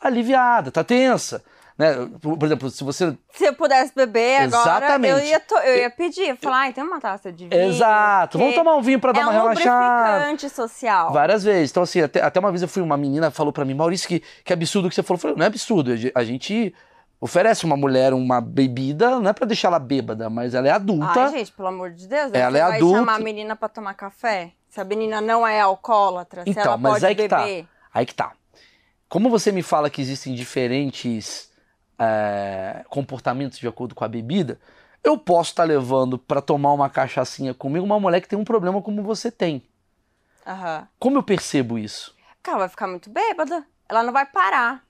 aliviada, 0.00 0.70
tá 0.70 0.84
tensa. 0.84 1.42
Né? 1.78 1.92
Por, 2.22 2.42
exemplo, 2.46 2.70
se 2.70 2.82
você 2.82 3.16
Se 3.34 3.44
eu 3.44 3.52
pudesse 3.54 3.92
beber 3.94 4.38
agora, 4.44 4.62
Exatamente. 4.62 5.12
eu 5.12 5.24
ia, 5.24 5.38
to- 5.40 5.54
eu 5.58 5.76
ia 5.82 5.90
pedir. 5.90 6.34
Falar, 6.38 6.60
ai, 6.60 6.72
tem 6.72 6.82
uma 6.82 6.98
taça 6.98 7.30
de 7.30 7.46
vinho. 7.48 7.62
Exato. 7.68 8.38
Vamos 8.38 8.54
tomar 8.54 8.74
um 8.76 8.80
vinho 8.82 8.98
pra 8.98 9.12
dar 9.12 9.20
é 9.20 9.24
uma 9.24 9.32
um 9.32 9.36
relaxada. 9.36 10.08
lubrificante 10.24 10.48
social. 10.48 11.12
Várias 11.12 11.44
vezes. 11.44 11.70
Então, 11.70 11.82
assim, 11.82 12.00
até, 12.00 12.22
até 12.22 12.40
uma 12.40 12.50
vez 12.50 12.62
eu 12.62 12.68
fui, 12.68 12.80
uma 12.82 12.96
menina 12.96 13.30
falou 13.30 13.52
pra 13.52 13.62
mim, 13.64 13.74
Maurício, 13.74 14.08
que, 14.08 14.22
que 14.42 14.52
absurdo 14.54 14.88
que 14.88 14.94
você 14.94 15.02
falou. 15.02 15.18
Eu 15.18 15.20
falei, 15.20 15.36
não 15.36 15.44
é 15.44 15.48
absurdo. 15.48 15.92
a 15.92 15.96
ge- 15.96 16.12
A 16.14 16.24
gente 16.24 16.74
oferece 17.20 17.66
uma 17.66 17.76
mulher 17.76 18.14
uma 18.14 18.40
bebida, 18.40 19.10
não 19.20 19.28
é 19.28 19.32
pra 19.34 19.46
deixar 19.46 19.68
ela 19.68 19.78
bêbada, 19.78 20.30
mas 20.30 20.54
ela 20.54 20.66
é 20.68 20.70
adulta. 20.70 21.24
Ai, 21.24 21.30
gente, 21.30 21.52
pelo 21.52 21.68
amor 21.68 21.90
de 21.90 22.06
Deus. 22.08 22.30
Ela 22.32 22.58
é 22.58 22.62
vai 22.62 22.76
adulta. 22.78 22.98
chamar 23.00 23.16
a 23.16 23.18
menina 23.18 23.54
pra 23.54 23.68
tomar 23.68 23.92
café? 23.92 24.52
Se 24.76 24.80
a 24.82 24.84
menina 24.84 25.22
não 25.22 25.46
é 25.46 25.58
alcoólatra, 25.58 26.44
se 26.44 26.50
Então, 26.50 26.64
ela 26.64 26.76
mas 26.76 26.92
pode 26.92 27.06
aí 27.06 27.14
que 27.14 27.26
tá. 27.28 27.38
beber. 27.38 27.66
Aí 27.94 28.04
que 28.04 28.14
tá. 28.14 28.34
Como 29.08 29.30
você 29.30 29.50
me 29.50 29.62
fala 29.62 29.88
que 29.88 30.02
existem 30.02 30.34
diferentes 30.34 31.50
é, 31.98 32.84
comportamentos 32.90 33.58
de 33.58 33.66
acordo 33.66 33.94
com 33.94 34.04
a 34.04 34.08
bebida, 34.08 34.60
eu 35.02 35.16
posso 35.16 35.52
estar 35.52 35.64
levando 35.64 36.18
pra 36.18 36.42
tomar 36.42 36.74
uma 36.74 36.90
cachaçinha 36.90 37.54
comigo 37.54 37.86
uma 37.86 37.98
mulher 37.98 38.20
que 38.20 38.28
tem 38.28 38.38
um 38.38 38.44
problema 38.44 38.82
como 38.82 39.02
você 39.02 39.30
tem. 39.30 39.66
Aham. 40.46 40.86
Como 40.98 41.16
eu 41.16 41.22
percebo 41.22 41.78
isso? 41.78 42.14
Cara, 42.42 42.58
vai 42.58 42.68
ficar 42.68 42.86
muito 42.86 43.08
bêbada. 43.08 43.66
Ela 43.88 44.02
não 44.02 44.12
vai 44.12 44.26
parar. 44.26 44.84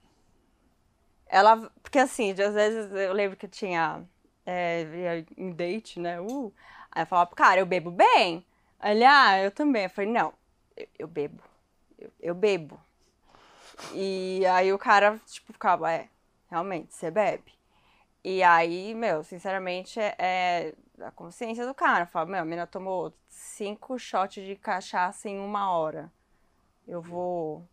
Ela. 1.28 1.70
Porque 1.80 2.00
assim, 2.00 2.32
às 2.32 2.54
vezes 2.54 2.90
eu 2.90 3.12
lembro 3.12 3.36
que 3.36 3.46
eu 3.46 3.50
tinha. 3.50 4.02
É, 4.44 5.24
em 5.36 5.52
date, 5.52 6.00
né? 6.00 6.20
Uh, 6.20 6.52
aí 6.90 7.02
eu 7.04 7.06
falava, 7.06 7.30
cara, 7.36 7.60
eu 7.60 7.66
bebo 7.66 7.92
bem. 7.92 8.44
Ele, 8.82 9.04
ah, 9.04 9.38
eu 9.42 9.50
também. 9.50 9.84
Eu 9.84 9.90
falei, 9.90 10.10
não, 10.10 10.32
eu, 10.76 10.86
eu 11.00 11.08
bebo. 11.08 11.42
Eu, 11.98 12.12
eu 12.20 12.34
bebo. 12.34 12.78
E 13.92 14.44
aí 14.46 14.72
o 14.72 14.78
cara, 14.78 15.18
tipo, 15.26 15.52
ficava, 15.52 15.90
é, 15.92 16.08
realmente, 16.50 16.94
você 16.94 17.10
bebe. 17.10 17.52
E 18.24 18.42
aí, 18.42 18.94
meu, 18.94 19.22
sinceramente, 19.22 20.00
é, 20.00 20.14
é 20.18 20.74
a 21.00 21.10
consciência 21.10 21.66
do 21.66 21.74
cara. 21.74 22.06
Fala, 22.06 22.26
meu, 22.26 22.40
a 22.40 22.44
menina 22.44 22.66
tomou 22.66 23.12
cinco 23.28 23.98
shots 23.98 24.44
de 24.44 24.56
cachaça 24.56 25.28
em 25.28 25.38
uma 25.38 25.70
hora. 25.70 26.10
Eu 26.86 27.00
vou. 27.00 27.66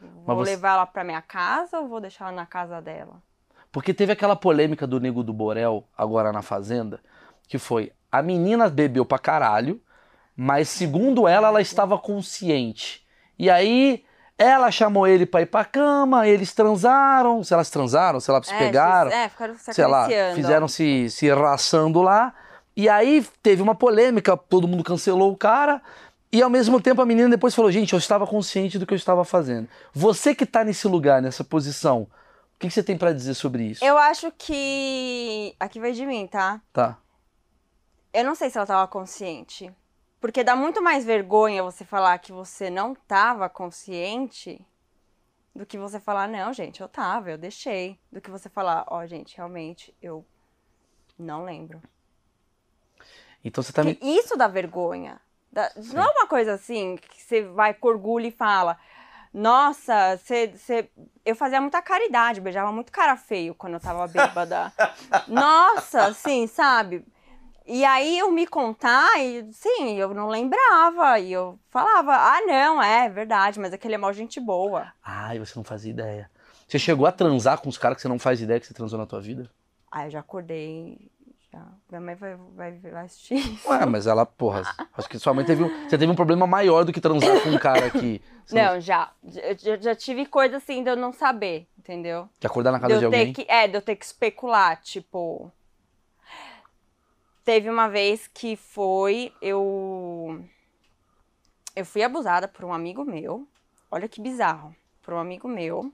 Vou 0.00 0.36
você- 0.36 0.52
levar 0.52 0.74
ela 0.74 0.86
pra 0.86 1.02
minha 1.04 1.20
casa 1.20 1.80
ou 1.80 1.88
vou 1.88 2.00
deixar 2.00 2.26
ela 2.26 2.36
na 2.36 2.46
casa 2.46 2.80
dela? 2.80 3.20
Porque 3.72 3.92
teve 3.92 4.12
aquela 4.12 4.36
polêmica 4.36 4.86
do 4.86 5.00
Nego 5.00 5.22
do 5.22 5.32
Borel, 5.32 5.86
agora 5.96 6.32
na 6.32 6.40
Fazenda, 6.40 7.00
que 7.48 7.58
foi 7.58 7.92
a 8.10 8.22
menina 8.22 8.70
bebeu 8.70 9.04
pra 9.04 9.18
caralho, 9.18 9.82
mas 10.40 10.68
segundo 10.68 11.26
ela, 11.26 11.48
ela 11.48 11.60
estava 11.60 11.98
consciente. 11.98 13.04
E 13.36 13.50
aí 13.50 14.04
ela 14.38 14.70
chamou 14.70 15.04
ele 15.04 15.26
pra 15.26 15.42
ir 15.42 15.46
pra 15.46 15.64
cama, 15.64 16.28
eles 16.28 16.54
transaram, 16.54 17.42
se 17.42 17.52
elas 17.52 17.68
transaram, 17.68 18.20
se 18.20 18.30
elas 18.30 18.46
se 18.46 18.54
É, 18.54 18.58
pegaram, 18.58 19.10
É, 19.10 19.28
ficaram 19.28 19.58
se 19.58 19.74
sei 19.74 19.86
lá, 19.88 20.08
fizeram 20.36 20.68
se, 20.68 21.10
se 21.10 21.28
raçando 21.28 22.00
lá. 22.00 22.32
E 22.76 22.88
aí 22.88 23.26
teve 23.42 23.60
uma 23.60 23.74
polêmica, 23.74 24.36
todo 24.36 24.68
mundo 24.68 24.84
cancelou 24.84 25.32
o 25.32 25.36
cara. 25.36 25.82
E 26.30 26.40
ao 26.40 26.48
mesmo 26.48 26.80
tempo 26.80 27.02
a 27.02 27.06
menina 27.06 27.28
depois 27.30 27.52
falou: 27.52 27.72
Gente, 27.72 27.92
eu 27.92 27.98
estava 27.98 28.24
consciente 28.24 28.78
do 28.78 28.86
que 28.86 28.94
eu 28.94 28.96
estava 28.96 29.24
fazendo. 29.24 29.68
Você 29.92 30.36
que 30.36 30.46
tá 30.46 30.62
nesse 30.62 30.86
lugar, 30.86 31.20
nessa 31.20 31.42
posição, 31.42 32.02
o 32.02 32.08
que, 32.60 32.68
que 32.68 32.72
você 32.74 32.84
tem 32.84 32.96
pra 32.96 33.12
dizer 33.12 33.34
sobre 33.34 33.64
isso? 33.64 33.84
Eu 33.84 33.98
acho 33.98 34.30
que. 34.38 35.52
Aqui 35.58 35.80
vai 35.80 35.90
de 35.90 36.06
mim, 36.06 36.28
tá? 36.28 36.60
Tá. 36.72 36.96
Eu 38.12 38.22
não 38.24 38.36
sei 38.36 38.50
se 38.50 38.56
ela 38.56 38.66
tava 38.66 38.86
consciente. 38.86 39.74
Porque 40.20 40.42
dá 40.42 40.56
muito 40.56 40.82
mais 40.82 41.04
vergonha 41.04 41.62
você 41.62 41.84
falar 41.84 42.18
que 42.18 42.32
você 42.32 42.68
não 42.70 42.94
tava 42.94 43.48
consciente 43.48 44.60
do 45.54 45.64
que 45.64 45.78
você 45.78 45.98
falar, 46.00 46.28
não, 46.28 46.52
gente, 46.52 46.80
eu 46.80 46.88
tava, 46.88 47.30
eu 47.30 47.38
deixei. 47.38 47.98
Do 48.10 48.20
que 48.20 48.30
você 48.30 48.48
falar, 48.48 48.84
ó, 48.88 49.06
gente, 49.06 49.36
realmente, 49.36 49.94
eu 50.02 50.24
não 51.18 51.44
lembro. 51.44 51.80
Então 53.44 53.62
você 53.62 53.72
tá 53.72 53.84
me. 53.84 53.96
Isso 54.02 54.36
dá 54.36 54.48
vergonha. 54.48 55.20
Dá- 55.52 55.70
Não 55.76 56.02
é 56.02 56.10
uma 56.10 56.26
coisa 56.26 56.54
assim 56.54 56.96
que 56.96 57.22
você 57.22 57.42
vai 57.42 57.72
com 57.72 57.88
orgulho 57.88 58.26
e 58.26 58.30
fala, 58.30 58.76
Nossa, 59.32 60.16
cê, 60.18 60.52
cê- 60.56 60.90
eu 61.24 61.36
fazia 61.36 61.60
muita 61.60 61.80
caridade, 61.80 62.40
beijava 62.40 62.72
muito 62.72 62.90
cara 62.90 63.16
feio 63.16 63.54
quando 63.54 63.74
eu 63.74 63.80
tava 63.80 64.06
bêbada. 64.08 64.72
Nossa, 65.28 66.06
assim, 66.06 66.46
sabe? 66.46 67.04
E 67.70 67.84
aí 67.84 68.18
eu 68.18 68.30
me 68.32 68.46
contar, 68.46 69.20
e 69.20 69.46
sim, 69.52 69.96
eu 69.98 70.14
não 70.14 70.28
lembrava. 70.28 71.18
E 71.20 71.30
eu 71.32 71.58
falava, 71.68 72.12
ah, 72.16 72.40
não, 72.46 72.82
é 72.82 73.10
verdade, 73.10 73.60
mas 73.60 73.74
aquele 73.74 73.94
é 73.94 73.98
mó 73.98 74.10
gente 74.10 74.40
boa. 74.40 74.90
Ai, 75.04 75.38
você 75.38 75.52
não 75.54 75.62
fazia 75.62 75.90
ideia. 75.90 76.30
Você 76.66 76.78
chegou 76.78 77.06
a 77.06 77.12
transar 77.12 77.60
com 77.60 77.68
os 77.68 77.76
caras 77.76 77.96
que 77.96 78.02
você 78.02 78.08
não 78.08 78.18
faz 78.18 78.40
ideia 78.40 78.58
que 78.58 78.66
você 78.66 78.72
transou 78.72 78.98
na 78.98 79.04
tua 79.04 79.20
vida? 79.20 79.50
Aí 79.92 80.06
eu 80.06 80.10
já 80.12 80.20
acordei. 80.20 81.10
Já. 81.52 81.62
Minha 81.90 82.00
mãe 82.00 82.14
vai, 82.14 82.36
vai, 82.54 82.72
vai 82.78 83.04
assistir 83.04 83.34
isso. 83.36 83.68
Ué, 83.68 83.84
mas 83.86 84.06
ela, 84.06 84.24
porra, 84.26 84.62
acho 84.96 85.08
que 85.08 85.18
sua 85.18 85.32
mãe 85.34 85.44
teve 85.44 85.62
um. 85.64 85.68
Você 85.88 85.96
teve 85.98 86.10
um 86.10 86.14
problema 86.14 86.46
maior 86.46 86.84
do 86.84 86.92
que 86.92 87.00
transar 87.00 87.42
com 87.42 87.50
um 87.50 87.58
cara 87.58 87.90
que. 87.90 88.20
você 88.44 88.54
Não, 88.54 88.80
já. 88.80 89.10
Já, 89.24 89.76
já- 89.78 89.94
tive 89.94 90.24
coisa 90.26 90.58
assim 90.58 90.82
de 90.82 90.90
eu 90.90 90.96
não 90.96 91.10
saber, 91.12 91.66
entendeu? 91.78 92.28
De 92.38 92.46
acordar 92.46 92.70
na 92.72 92.78
De 92.78 92.82
casa 92.82 92.98
de 92.98 93.04
eu 93.04 93.10
ter 93.10 93.16
alguém. 93.18 93.32
que, 93.32 93.46
é, 93.48 93.66
de 93.66 93.76
eu 93.76 93.82
ter 93.82 93.96
que 93.96 94.04
especular, 94.04 94.78
tipo. 94.82 95.50
Teve 97.48 97.70
uma 97.70 97.88
vez 97.88 98.26
que 98.26 98.56
foi, 98.56 99.32
eu. 99.40 100.44
Eu 101.74 101.86
fui 101.86 102.02
abusada 102.02 102.46
por 102.46 102.62
um 102.62 102.74
amigo 102.74 103.06
meu. 103.06 103.48
Olha 103.90 104.06
que 104.06 104.20
bizarro. 104.20 104.76
Por 105.00 105.14
um 105.14 105.18
amigo 105.18 105.48
meu. 105.48 105.90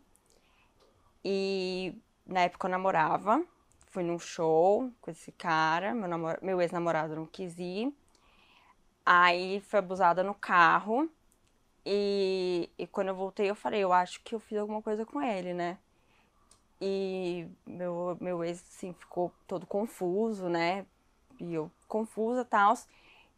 E 1.24 1.96
na 2.26 2.40
época 2.40 2.66
eu 2.66 2.72
namorava. 2.72 3.40
Fui 3.86 4.02
num 4.02 4.18
show 4.18 4.90
com 5.00 5.12
esse 5.12 5.30
cara. 5.30 5.94
Meu, 5.94 6.08
namor... 6.08 6.40
meu 6.42 6.60
ex-namorado 6.60 7.14
não 7.14 7.24
quis 7.24 7.56
ir. 7.56 7.94
Aí 9.06 9.60
foi 9.60 9.78
abusada 9.78 10.24
no 10.24 10.34
carro. 10.34 11.08
E, 11.86 12.68
e 12.76 12.84
quando 12.88 13.10
eu 13.10 13.14
voltei, 13.14 13.48
eu 13.48 13.54
falei, 13.54 13.80
eu 13.80 13.92
acho 13.92 14.20
que 14.24 14.34
eu 14.34 14.40
fiz 14.40 14.58
alguma 14.58 14.82
coisa 14.82 15.06
com 15.06 15.22
ele, 15.22 15.54
né? 15.54 15.78
E 16.80 17.46
meu, 17.64 18.18
meu 18.20 18.42
ex, 18.42 18.60
assim, 18.60 18.92
ficou 18.92 19.32
todo 19.46 19.64
confuso, 19.68 20.48
né? 20.48 20.84
E 21.50 21.54
eu 21.54 21.70
confusa 21.88 22.44
tal. 22.44 22.74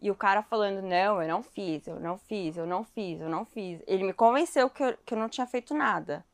E 0.00 0.10
o 0.10 0.14
cara 0.14 0.42
falando, 0.42 0.82
não, 0.82 1.22
eu 1.22 1.28
não 1.28 1.42
fiz, 1.42 1.86
eu 1.86 1.98
não 1.98 2.18
fiz, 2.18 2.56
eu 2.56 2.66
não 2.66 2.84
fiz, 2.84 3.20
eu 3.20 3.28
não 3.28 3.44
fiz. 3.44 3.82
Ele 3.86 4.04
me 4.04 4.12
convenceu 4.12 4.68
que 4.68 4.82
eu, 4.82 4.96
que 5.04 5.14
eu 5.14 5.18
não 5.18 5.28
tinha 5.28 5.46
feito 5.46 5.74
nada. 5.74 6.24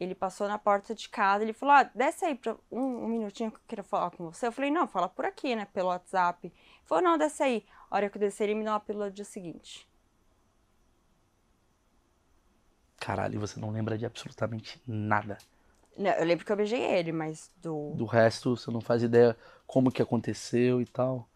Ele 0.00 0.14
passou 0.14 0.48
na 0.48 0.58
porta 0.58 0.94
de 0.94 1.08
casa, 1.08 1.44
ele 1.44 1.52
falou, 1.52 1.74
ah, 1.74 1.82
desce 1.82 2.24
aí 2.24 2.34
pra 2.34 2.56
um, 2.70 3.04
um 3.04 3.06
minutinho 3.08 3.50
que 3.50 3.58
eu 3.58 3.62
queria 3.68 3.84
falar 3.84 4.10
com 4.10 4.30
você. 4.30 4.46
Eu 4.46 4.52
falei, 4.52 4.70
não, 4.70 4.88
fala 4.88 5.08
por 5.08 5.24
aqui, 5.24 5.54
né, 5.54 5.66
pelo 5.72 5.88
WhatsApp. 5.88 6.46
Ele 6.46 6.54
falou, 6.84 7.04
não, 7.04 7.18
desce 7.18 7.42
aí. 7.42 7.64
A 7.90 7.96
hora 7.96 8.10
que 8.10 8.16
eu 8.16 8.20
descer, 8.20 8.44
ele 8.44 8.54
me 8.54 8.64
deu 8.64 8.72
uma 8.72 8.80
pílula 8.80 9.10
do 9.10 9.14
dia 9.14 9.24
seguinte. 9.24 9.88
Caralho, 12.98 13.38
você 13.38 13.60
não 13.60 13.70
lembra 13.70 13.98
de 13.98 14.06
absolutamente 14.06 14.82
nada. 14.86 15.38
Não, 15.96 16.10
eu 16.10 16.24
lembro 16.24 16.44
que 16.44 16.50
eu 16.50 16.56
beijei 16.56 16.80
ele, 16.80 17.12
mas 17.12 17.50
do... 17.56 17.92
Do 17.94 18.04
resto, 18.04 18.56
você 18.56 18.70
não 18.70 18.80
faz 18.80 19.02
ideia 19.02 19.36
como 19.66 19.90
que 19.90 20.02
aconteceu 20.02 20.80
e 20.80 20.86
tal. 20.86 21.28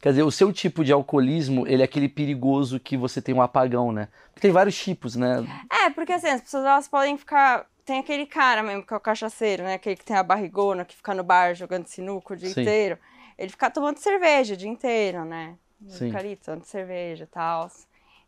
Quer 0.00 0.10
dizer, 0.10 0.22
o 0.22 0.30
seu 0.30 0.52
tipo 0.52 0.84
de 0.84 0.92
alcoolismo, 0.92 1.66
ele 1.66 1.82
é 1.82 1.84
aquele 1.84 2.08
perigoso 2.08 2.78
que 2.78 2.96
você 2.96 3.20
tem 3.20 3.34
um 3.34 3.42
apagão, 3.42 3.90
né? 3.90 4.08
Porque 4.28 4.40
tem 4.40 4.52
vários 4.52 4.76
tipos, 4.78 5.16
né? 5.16 5.44
É, 5.70 5.90
porque 5.90 6.12
assim, 6.12 6.28
as 6.28 6.40
pessoas 6.40 6.64
elas 6.64 6.86
podem 6.88 7.16
ficar. 7.16 7.66
Tem 7.84 7.98
aquele 7.98 8.26
cara 8.26 8.62
mesmo 8.62 8.84
que 8.84 8.92
é 8.92 8.96
o 8.96 9.00
cachaceiro, 9.00 9.62
né? 9.62 9.74
Aquele 9.74 9.96
que 9.96 10.04
tem 10.04 10.16
a 10.16 10.22
barrigona, 10.22 10.84
que 10.84 10.94
fica 10.94 11.14
no 11.14 11.24
bar 11.24 11.54
jogando 11.54 11.86
sinuca 11.86 12.34
o 12.34 12.36
dia 12.36 12.50
Sim. 12.50 12.60
inteiro. 12.60 12.98
Ele 13.38 13.50
fica 13.50 13.70
tomando 13.70 13.98
cerveja 13.98 14.54
o 14.54 14.56
dia 14.56 14.68
inteiro, 14.68 15.24
né? 15.24 15.56
Sim. 15.88 16.06
Fica 16.06 16.18
ali 16.18 16.36
tomando 16.36 16.64
cerveja 16.64 17.24
e 17.24 17.28
tal. 17.28 17.68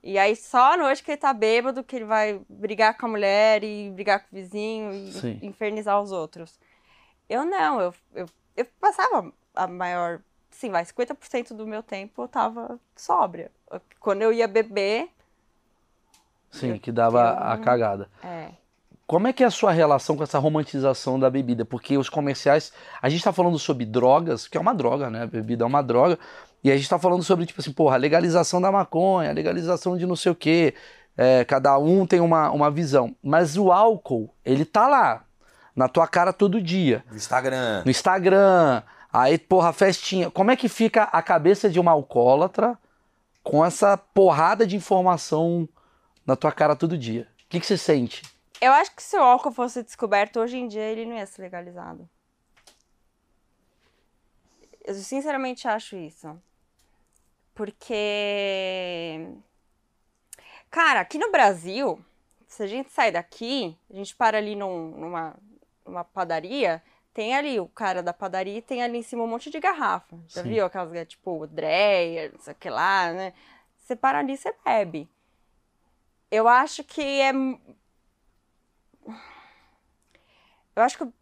E 0.02 0.16
aí 0.18 0.36
só 0.36 0.74
à 0.74 0.76
noite 0.76 1.02
que 1.02 1.10
ele 1.10 1.18
tá 1.18 1.32
bêbado 1.32 1.82
que 1.82 1.96
ele 1.96 2.04
vai 2.04 2.40
brigar 2.48 2.96
com 2.96 3.06
a 3.06 3.08
mulher 3.08 3.64
e 3.64 3.90
brigar 3.90 4.20
com 4.20 4.26
o 4.26 4.38
vizinho 4.38 4.92
e 4.92 5.12
Sim. 5.12 5.38
infernizar 5.42 6.00
os 6.00 6.12
outros. 6.12 6.58
Eu 7.28 7.44
não, 7.44 7.80
eu, 7.80 7.94
eu, 8.14 8.26
eu 8.56 8.66
passava 8.80 9.32
a 9.54 9.66
maior. 9.66 10.20
Sim, 10.50 10.70
vai, 10.70 10.84
50% 10.84 11.54
do 11.54 11.66
meu 11.66 11.82
tempo 11.82 12.22
eu 12.22 12.28
tava 12.28 12.78
sóbria. 12.96 13.50
Quando 14.00 14.22
eu 14.22 14.32
ia 14.32 14.48
beber, 14.48 15.10
Sim, 16.50 16.70
Eu- 16.74 16.80
que 16.80 16.90
dava 16.90 17.18
eu 17.20 17.52
a 17.52 17.58
cagada. 17.58 18.08
é. 18.22 18.50
Como 19.06 19.26
é 19.26 19.32
que 19.32 19.42
é 19.42 19.46
a 19.46 19.50
sua 19.50 19.72
relação 19.72 20.18
com 20.18 20.22
essa 20.22 20.38
romantização 20.38 21.18
da 21.18 21.30
bebida? 21.30 21.64
Porque 21.64 21.96
os 21.96 22.10
comerciais. 22.10 22.70
A 23.00 23.08
gente 23.08 23.24
tá 23.24 23.32
falando 23.32 23.58
sobre 23.58 23.86
drogas, 23.86 24.46
que 24.46 24.58
é 24.58 24.60
uma 24.60 24.74
droga, 24.74 25.08
né? 25.08 25.22
A 25.22 25.26
bebida 25.26 25.64
é 25.64 25.66
uma 25.66 25.80
droga. 25.82 26.18
E 26.62 26.70
a 26.70 26.76
gente 26.76 26.88
tá 26.88 26.98
falando 26.98 27.22
sobre, 27.22 27.46
tipo 27.46 27.60
assim, 27.60 27.72
porra, 27.72 27.96
legalização 27.96 28.60
da 28.60 28.72
maconha, 28.72 29.30
a 29.30 29.32
legalização 29.32 29.96
de 29.96 30.06
não 30.06 30.16
sei 30.16 30.32
o 30.32 30.34
quê. 30.34 30.74
É, 31.16 31.44
cada 31.44 31.78
um 31.78 32.06
tem 32.06 32.20
uma, 32.20 32.50
uma 32.50 32.70
visão. 32.70 33.14
Mas 33.22 33.56
o 33.56 33.72
álcool, 33.72 34.32
ele 34.44 34.64
tá 34.64 34.86
lá, 34.86 35.24
na 35.74 35.88
tua 35.88 36.08
cara 36.08 36.32
todo 36.32 36.60
dia. 36.60 37.04
No 37.08 37.16
Instagram. 37.16 37.82
No 37.84 37.90
Instagram, 37.90 38.82
aí, 39.12 39.38
porra, 39.38 39.72
festinha. 39.72 40.30
Como 40.30 40.50
é 40.50 40.56
que 40.56 40.68
fica 40.68 41.04
a 41.04 41.22
cabeça 41.22 41.70
de 41.70 41.78
uma 41.78 41.92
alcoólatra 41.92 42.76
com 43.42 43.64
essa 43.64 43.96
porrada 43.96 44.66
de 44.66 44.76
informação 44.76 45.68
na 46.26 46.34
tua 46.34 46.50
cara 46.50 46.74
todo 46.74 46.98
dia? 46.98 47.28
O 47.44 47.48
que, 47.48 47.60
que 47.60 47.66
você 47.66 47.78
sente? 47.78 48.22
Eu 48.60 48.72
acho 48.72 48.94
que 48.94 49.02
se 49.02 49.16
o 49.16 49.22
álcool 49.22 49.52
fosse 49.52 49.82
descoberto 49.82 50.40
hoje 50.40 50.58
em 50.58 50.66
dia, 50.66 50.82
ele 50.82 51.06
não 51.06 51.16
ia 51.16 51.26
ser 51.26 51.42
legalizado. 51.42 52.08
Eu 54.84 54.94
sinceramente 54.94 55.68
acho 55.68 55.96
isso. 55.96 56.36
Porque. 57.58 59.26
Cara, 60.70 61.00
aqui 61.00 61.18
no 61.18 61.32
Brasil, 61.32 61.98
se 62.46 62.62
a 62.62 62.68
gente 62.68 62.92
sai 62.92 63.10
daqui, 63.10 63.76
a 63.90 63.96
gente 63.96 64.14
para 64.14 64.38
ali 64.38 64.54
num- 64.54 64.92
numa, 64.92 65.34
numa 65.84 66.04
padaria, 66.04 66.80
tem 67.12 67.34
ali 67.34 67.58
o 67.58 67.66
cara 67.66 68.00
da 68.00 68.12
padaria 68.12 68.58
e 68.58 68.62
tem 68.62 68.80
ali 68.80 68.98
em 68.98 69.02
cima 69.02 69.24
um 69.24 69.26
monte 69.26 69.50
de 69.50 69.58
garrafa. 69.58 70.16
Já 70.28 70.44
Sim. 70.44 70.50
viu 70.50 70.66
aquelas, 70.66 70.94
é, 70.94 71.04
tipo, 71.04 71.48
Dreyer, 71.48 72.32
não 72.32 72.40
sei 72.40 72.52
o 72.52 72.56
que 72.56 72.70
lá, 72.70 73.12
né? 73.12 73.32
Você 73.76 73.96
para 73.96 74.20
ali, 74.20 74.36
você 74.36 74.54
bebe. 74.64 75.08
Eu 76.30 76.46
acho 76.46 76.84
que 76.84 77.02
é 77.02 77.32
eu 80.76 80.82
acho 80.84 80.96
que. 80.96 81.17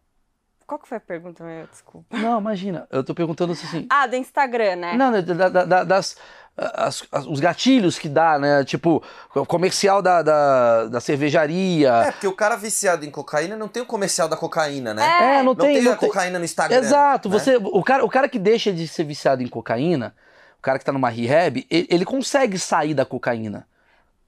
Qual 0.67 0.77
que 0.79 0.87
foi 0.87 0.97
a 0.97 1.01
pergunta, 1.01 1.43
meu? 1.45 1.65
Desculpa. 1.67 2.17
Não, 2.17 2.39
imagina, 2.41 2.85
eu 2.91 3.01
tô 3.01 3.15
perguntando 3.15 3.53
assim. 3.53 3.87
Ah, 3.89 4.05
do 4.05 4.17
Instagram, 4.17 4.75
né? 4.75 4.93
Não, 4.95 5.09
né, 5.11 5.21
da- 5.21 5.47
da- 5.49 5.63
da- 5.65 5.83
das. 5.85 6.17
as- 6.57 7.03
as- 7.11 7.25
os 7.27 7.39
gatilhos 7.39 7.97
que 7.99 8.09
dá, 8.09 8.37
né? 8.37 8.65
Tipo, 8.65 9.01
o 9.33 9.45
comercial 9.45 10.01
da, 10.01 10.21
da, 10.21 10.85
da 10.87 10.99
cervejaria. 10.99 11.89
É, 12.07 12.11
porque 12.11 12.27
o 12.27 12.33
cara 12.35 12.55
viciado 12.57 13.05
em 13.05 13.11
cocaína 13.11 13.55
não 13.55 13.67
tem 13.69 13.81
o 13.81 13.85
comercial 13.85 14.27
da 14.27 14.35
cocaína, 14.35 14.93
né? 14.93 15.03
É, 15.03 15.23
É, 15.23 15.37
não, 15.37 15.43
Não 15.45 15.55
tem. 15.55 15.75
tem, 15.75 15.83
não 15.83 15.93
a 15.93 15.95
tem- 15.95 16.09
cocaína 16.09 16.37
no 16.39 16.43
Instagram. 16.45 16.75
Exato, 16.77 17.29
né? 17.29 17.37
você, 17.39 17.55
o, 17.57 17.83
cara, 17.83 18.03
o 18.03 18.09
cara 18.09 18.27
que 18.27 18.39
deixa 18.39 18.73
de 18.73 18.87
ser 18.87 19.03
viciado 19.05 19.41
em 19.43 19.47
cocaína, 19.47 20.13
o 20.57 20.61
cara 20.61 20.79
que 20.79 20.83
tá 20.83 20.91
numa 20.91 21.09
rehab, 21.09 21.65
ele, 21.69 21.87
ele 21.89 22.03
consegue 22.05 22.57
sair 22.59 22.93
da 22.93 23.05
cocaína. 23.05 23.65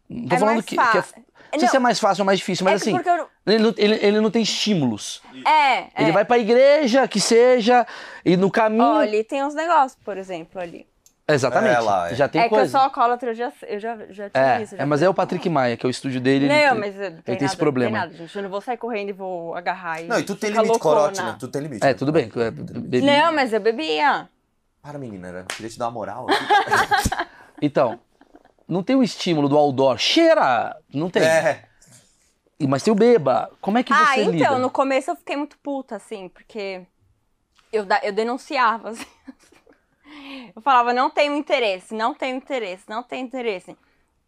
Não 0.08 0.28
tô 0.28 0.36
É 0.36 0.40
falando 0.40 0.54
mais 0.56 0.66
que, 0.66 0.76
que 0.76 0.82
é, 0.82 0.86
fácil. 1.02 1.24
Não 1.54 1.60
sei 1.60 1.68
se 1.70 1.76
é 1.76 1.80
mais 1.80 2.00
fácil 2.00 2.22
ou 2.22 2.26
mais 2.26 2.40
difícil, 2.40 2.64
mas 2.66 2.82
é 2.82 2.84
que 2.84 2.90
assim, 2.90 3.04
porque 3.04 3.10
eu... 3.10 3.28
ele, 3.48 3.64
não, 3.64 3.74
ele, 3.78 3.96
ele 4.06 4.20
não 4.22 4.30
tem 4.32 4.42
estímulos. 4.42 5.22
É, 5.46 5.80
Ele 6.02 6.10
é. 6.10 6.12
vai 6.12 6.26
pra 6.26 6.38
igreja, 6.38 7.08
que 7.08 7.20
seja, 7.20 7.86
e 8.26 8.36
no 8.38 8.50
caminho. 8.52 8.84
Ali 8.98 9.24
tem 9.24 9.44
uns 9.44 9.54
negócios, 9.56 9.98
por 10.04 10.18
exemplo, 10.18 10.60
ali. 10.62 10.88
Exatamente. 11.32 11.76
É, 11.76 11.80
lá, 11.80 12.10
é. 12.12 12.16
Já 12.16 12.28
tem 12.28 12.42
é 12.42 12.44
que 12.46 12.50
coisa. 12.50 12.66
eu 12.66 12.70
sou 12.70 12.80
alcoólatra, 12.80 13.30
eu 13.30 13.34
já, 13.36 13.52
eu 13.68 13.80
já, 13.80 13.96
já 14.10 14.30
tinha 14.32 14.44
É, 14.58 14.62
isso. 14.64 14.76
já 14.76 14.82
é, 14.82 14.86
mas 14.86 15.02
é 15.04 15.08
o 15.08 15.14
Patrick 15.14 15.48
Maia, 15.48 15.78
que 15.78 15.86
é 15.86 15.88
o 15.88 15.92
estúdio 15.92 16.20
dele. 16.20 16.46
ele- 16.46 16.54
Não, 16.54 16.72
ele- 16.72 16.80
mas 16.80 17.00
eh, 17.00 17.12
tem 17.24 17.38
esse 17.46 17.56
problema. 17.56 17.92
Não 17.92 18.02
tem 18.02 18.12
nada, 18.14 18.18
gente. 18.24 18.36
Eu 18.36 18.42
não 18.44 18.50
vou 18.50 18.62
sair 18.62 18.78
correndo 18.78 19.10
e 19.10 19.14
vou 19.14 19.54
agarrar 19.56 20.02
e 20.02 20.08
Não, 20.08 20.18
e 20.20 20.24
tu 20.24 20.36
tem 20.36 20.50
limite 20.50 20.80
corote, 20.80 21.22
né? 21.22 21.36
Tu 21.40 21.48
tem 21.48 21.62
limite. 21.62 21.84
É, 21.84 21.90
né? 21.90 21.94
tudo 21.94 22.12
bem. 22.12 22.32
é, 22.36 22.50
bebi- 22.50 23.02
Não, 23.04 23.32
mas 23.32 23.54
eu 23.54 23.60
bebia. 23.60 24.28
Para, 24.82 24.98
menina, 24.98 25.28
eu 25.28 25.46
queria 25.46 25.70
te 25.70 25.78
dar 25.78 25.86
uma 25.86 25.92
moral. 25.92 26.26
Então, 27.62 28.00
não 28.70 28.84
tem 28.84 28.96
o 28.96 29.04
estímulo 29.04 29.50
do 29.50 29.58
outdoor. 29.58 29.98
Cheira! 29.98 30.78
Não 30.94 31.10
tem. 31.10 31.24
é. 31.24 31.68
E- 32.60 32.68
Mas 32.68 32.84
tem 32.84 32.92
o 32.94 32.96
beba. 32.96 33.52
Como 33.62 33.78
é 33.78 33.84
que 33.84 33.92
Ah, 33.94 34.16
você 34.16 34.22
então, 34.24 34.32
lida? 34.32 34.58
no 34.60 34.70
começo 34.70 35.10
eu 35.12 35.16
fiquei 35.16 35.36
muito 35.36 35.58
puta, 35.60 35.96
assim, 35.96 36.30
porque 36.30 36.82
eu, 37.72 37.86
eu 38.04 38.14
denunciava, 38.14 38.90
assim. 38.92 39.06
Eu 40.56 40.62
falava, 40.62 40.94
não 40.94 41.10
tenho 41.10 41.36
interesse, 41.36 41.94
não 41.94 42.14
tenho 42.14 42.36
interesse, 42.38 42.84
não 42.88 43.04
tenho 43.04 43.26
interesse. 43.26 43.78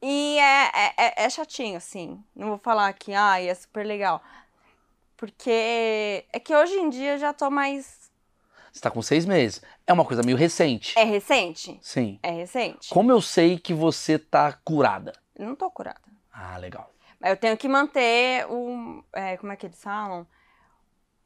E 0.01 0.38
é, 0.39 0.65
é, 0.73 0.93
é- 0.97 1.13
é 1.25 1.30
chatinho, 1.30 1.77
assim. 1.77 2.23
Não 2.36 2.49
vou 2.49 2.58
falar 2.58 2.91
que, 2.93 3.13
ai, 3.13 3.49
é 3.49 3.54
super 3.56 3.86
legal. 3.86 4.21
Porque 5.17 6.25
é 6.34 6.39
que 6.39 6.56
hoje 6.56 6.73
em 6.75 6.89
dia 6.89 7.13
eu 7.13 7.17
já 7.19 7.34
tô 7.34 7.49
mais. 7.51 8.10
Você 8.71 8.80
tá 8.82 8.89
com 8.89 9.01
seis 9.01 9.25
meses. 9.25 9.62
É 9.91 9.93
uma 9.93 10.06
coisa 10.06 10.23
meio 10.23 10.38
recente. 10.38 10.97
É 10.97 11.04
recente? 11.04 11.77
Sim. 11.82 12.17
É 12.23 12.32
recente. 12.32 12.88
Como 12.89 13.12
eu 13.12 13.21
sei 13.21 13.60
que 13.60 13.73
você 13.73 14.17
tá 14.17 14.54
curada? 14.63 15.12
Eu 15.36 15.47
não 15.47 15.54
tô 15.54 15.69
curada. 15.69 15.99
Ah, 16.32 16.56
legal. 16.58 16.89
Mas 17.19 17.32
eu 17.32 17.36
tenho 17.36 17.58
que 17.58 17.67
manter 17.67 18.49
o. 18.49 19.04
é, 19.12 19.36
como 19.36 19.51
é 19.51 19.58
que 19.58 19.65
eles 19.65 19.84
falam? 19.84 20.25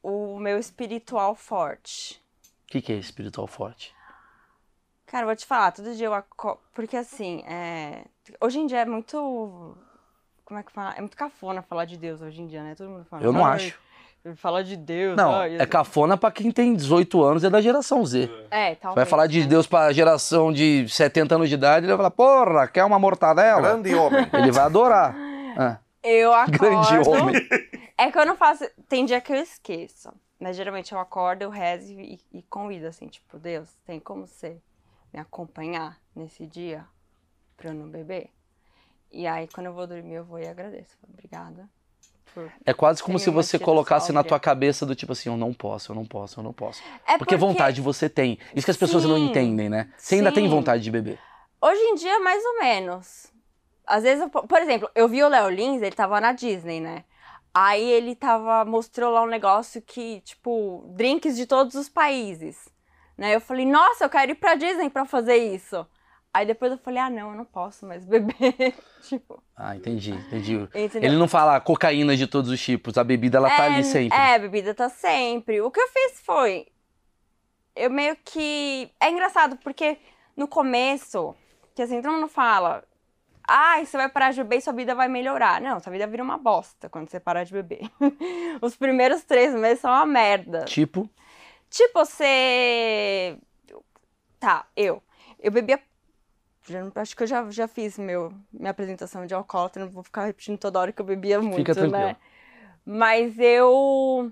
O 0.02 0.40
meu 0.40 0.58
espiritual 0.58 1.36
forte. 1.36 2.20
O 2.64 2.66
que, 2.66 2.82
que 2.82 2.92
é 2.92 2.96
espiritual 2.96 3.46
forte? 3.46 3.94
Cara, 5.06 5.22
eu 5.22 5.26
vou 5.28 5.36
te 5.36 5.46
falar, 5.46 5.70
todo 5.70 5.94
dia 5.94 6.06
eu 6.06 6.14
acordo. 6.14 6.60
Porque 6.74 6.96
assim, 6.96 7.44
é, 7.46 8.04
hoje 8.40 8.58
em 8.58 8.66
dia 8.66 8.80
é 8.80 8.84
muito 8.84 9.78
Como 10.44 10.58
é 10.58 10.64
que 10.64 10.72
fala? 10.72 10.92
É 10.96 11.00
muito 11.00 11.16
cafona 11.16 11.62
falar 11.62 11.84
de 11.84 11.96
Deus 11.96 12.20
hoje 12.20 12.42
em 12.42 12.48
dia, 12.48 12.64
né? 12.64 12.74
Todo 12.74 12.90
mundo 12.90 13.04
fala. 13.04 13.22
Eu 13.22 13.32
não 13.32 13.46
"Ai, 13.46 13.66
acho. 13.66 13.80
Fala 14.34 14.64
de 14.64 14.76
Deus. 14.76 15.16
Não, 15.16 15.42
é 15.42 15.64
cafona 15.66 16.16
pra 16.16 16.30
quem 16.30 16.50
tem 16.50 16.74
18 16.74 17.22
anos 17.22 17.42
e 17.42 17.46
é 17.46 17.50
da 17.50 17.60
geração 17.60 18.04
Z. 18.04 18.30
É, 18.50 18.74
talvez. 18.74 18.94
Vai 18.96 19.04
falar 19.04 19.26
de 19.26 19.40
né? 19.40 19.46
Deus 19.46 19.66
pra 19.66 19.92
geração 19.92 20.52
de 20.52 20.88
70 20.88 21.34
anos 21.36 21.48
de 21.48 21.54
idade, 21.54 21.86
ele 21.86 21.94
vai 21.94 21.96
falar, 21.96 22.10
porra, 22.10 22.66
quer 22.66 22.84
uma 22.84 22.98
mortadela? 22.98 23.60
Grande 23.60 23.94
homem. 23.94 24.26
Ele 24.32 24.50
vai 24.50 24.64
adorar. 24.64 25.14
Ah, 25.56 25.78
Eu 26.02 26.32
acordo. 26.32 26.58
grande 26.58 27.08
homem. 27.08 27.34
É 27.98 28.10
que 28.10 28.18
eu 28.18 28.26
não 28.26 28.36
faço. 28.36 28.64
Tem 28.88 29.04
dia 29.04 29.20
que 29.20 29.32
eu 29.32 29.36
esqueço. 29.36 30.12
Mas 30.38 30.56
geralmente 30.56 30.92
eu 30.92 30.98
acordo, 30.98 31.42
eu 31.42 31.50
rezo 31.50 31.92
e, 31.92 32.20
e 32.32 32.42
convido, 32.42 32.86
assim, 32.86 33.06
tipo, 33.08 33.38
Deus, 33.38 33.74
tem 33.86 33.98
como 33.98 34.26
você 34.26 34.58
me 35.12 35.18
acompanhar 35.18 35.98
nesse 36.14 36.46
dia 36.46 36.84
pra 37.56 37.70
eu 37.70 37.74
não 37.74 37.88
beber? 37.88 38.28
E 39.10 39.26
aí, 39.26 39.48
quando 39.48 39.66
eu 39.66 39.72
vou 39.72 39.86
dormir, 39.86 40.14
eu 40.14 40.24
vou 40.24 40.38
e 40.38 40.46
agradeço. 40.46 40.96
Obrigada. 41.08 41.68
Por-" 42.34 42.50
É 42.64 42.72
quase 42.74 43.02
como 43.02 43.18
se 43.18 43.30
você 43.30 43.58
colocasse 43.58 44.12
na 44.12 44.22
tua 44.22 44.38
cabeça 44.40 44.84
do 44.86 44.94
tipo 44.94 45.12
assim, 45.12 45.28
eu 45.28 45.36
não 45.36 45.52
posso, 45.52 45.92
eu 45.92 45.96
não 45.96 46.04
posso, 46.04 46.40
eu 46.40 46.44
não 46.44 46.52
posso. 46.52 46.82
É 47.06 47.16
Porque 47.18 47.36
vontade 47.36 47.80
você 47.80 48.08
tem. 48.08 48.38
Isso 48.54 48.64
que 48.66 48.70
as 48.70 48.76
pessoas 48.76 49.04
não 49.04 49.16
Sim. 49.16 49.26
entendem, 49.30 49.68
né? 49.68 49.90
Você 49.96 50.16
ainda 50.16 50.32
tem 50.32 50.44
Sim. 50.44 50.50
vontade 50.50 50.82
de 50.82 50.90
beber. 50.90 51.18
Hoje 51.60 51.80
em 51.80 51.94
dia, 51.94 52.18
mais 52.20 52.44
ou 52.44 52.58
menos. 52.58 53.32
Às 53.86 54.02
vezes, 54.02 54.22
eu- 54.22 54.28
por 54.30 54.60
exemplo, 54.60 54.90
eu 54.94 55.08
vi 55.08 55.22
o 55.22 55.28
Léo 55.28 55.48
Lins, 55.48 55.80
ele 55.80 55.94
tava 55.94 56.20
na 56.20 56.32
Disney, 56.32 56.80
né? 56.80 57.04
Aí 57.54 57.82
ele 57.88 58.14
tava, 58.14 58.64
mostrou 58.64 59.10
lá 59.12 59.22
um 59.22 59.26
negócio 59.26 59.80
que, 59.80 60.20
tipo, 60.20 60.84
drinks 60.94 61.36
de 61.36 61.46
todos 61.46 61.74
os 61.74 61.88
países. 61.88 62.68
Né? 63.16 63.34
Eu 63.34 63.40
falei, 63.40 63.64
nossa, 63.64 64.04
eu 64.04 64.10
quero 64.10 64.32
ir 64.32 64.34
pra 64.34 64.54
Disney 64.56 64.90
pra 64.90 65.06
fazer 65.06 65.36
isso. 65.36 65.86
Aí 66.36 66.44
depois 66.44 66.70
eu 66.70 66.76
falei, 66.76 67.00
ah, 67.00 67.08
não, 67.08 67.30
eu 67.30 67.34
não 67.34 67.46
posso 67.46 67.86
mais 67.86 68.04
beber. 68.04 68.74
tipo, 69.08 69.42
Ah, 69.56 69.74
entendi, 69.74 70.10
entendi. 70.10 70.52
entendeu? 70.52 70.90
Ele 71.02 71.16
não 71.16 71.26
fala 71.26 71.58
cocaína 71.58 72.14
de 72.14 72.26
todos 72.26 72.50
os 72.50 72.60
tipos, 72.62 72.98
a 72.98 73.02
bebida 73.02 73.38
ela 73.38 73.48
tá 73.48 73.64
ali 73.64 73.82
sempre. 73.82 74.18
É, 74.18 74.34
a 74.34 74.38
bebida 74.38 74.74
tá 74.74 74.90
sempre. 74.90 75.62
O 75.62 75.70
que 75.70 75.80
eu 75.80 75.88
fiz 75.88 76.20
foi. 76.20 76.66
Eu 77.74 77.90
meio 77.90 78.14
que. 78.22 78.90
É 79.00 79.08
engraçado, 79.10 79.56
porque 79.64 79.96
no 80.36 80.46
começo, 80.46 81.34
que 81.74 81.80
assim, 81.80 82.02
todo 82.02 82.12
mundo 82.12 82.28
fala. 82.28 82.84
Ai, 83.48 83.86
você 83.86 83.96
vai 83.96 84.10
parar 84.10 84.30
de 84.32 84.42
beber 84.42 84.58
e 84.58 84.60
sua 84.60 84.74
vida 84.74 84.94
vai 84.94 85.08
melhorar. 85.08 85.58
Não, 85.58 85.80
sua 85.80 85.90
vida 85.90 86.06
vira 86.06 86.22
uma 86.22 86.36
bosta 86.36 86.90
quando 86.90 87.08
você 87.08 87.18
parar 87.18 87.44
de 87.44 87.52
beber. 87.54 87.90
Os 88.60 88.76
primeiros 88.76 89.24
três 89.24 89.54
meses 89.54 89.80
são 89.80 89.90
uma 89.90 90.04
merda. 90.04 90.66
Tipo, 90.66 91.08
Tipo, 91.70 92.04
você. 92.04 93.38
Tá, 94.38 94.66
eu. 94.76 95.02
Eu 95.38 95.50
bebia. 95.50 95.80
Já 96.66 96.80
acho 96.96 97.16
que 97.16 97.22
eu 97.22 97.26
já, 97.26 97.50
já 97.50 97.68
fiz 97.68 97.98
meu, 97.98 98.32
minha 98.52 98.70
apresentação 98.70 99.24
de 99.26 99.34
alcoólatra, 99.34 99.84
não 99.84 99.92
vou 99.92 100.02
ficar 100.02 100.24
repetindo 100.26 100.58
toda 100.58 100.78
hora 100.80 100.92
que 100.92 101.00
eu 101.00 101.06
bebia 101.06 101.40
muito, 101.40 101.56
Fica 101.56 101.74
tranquilo. 101.74 101.96
né? 102.06 102.16
Mas 102.84 103.38
eu. 103.38 104.30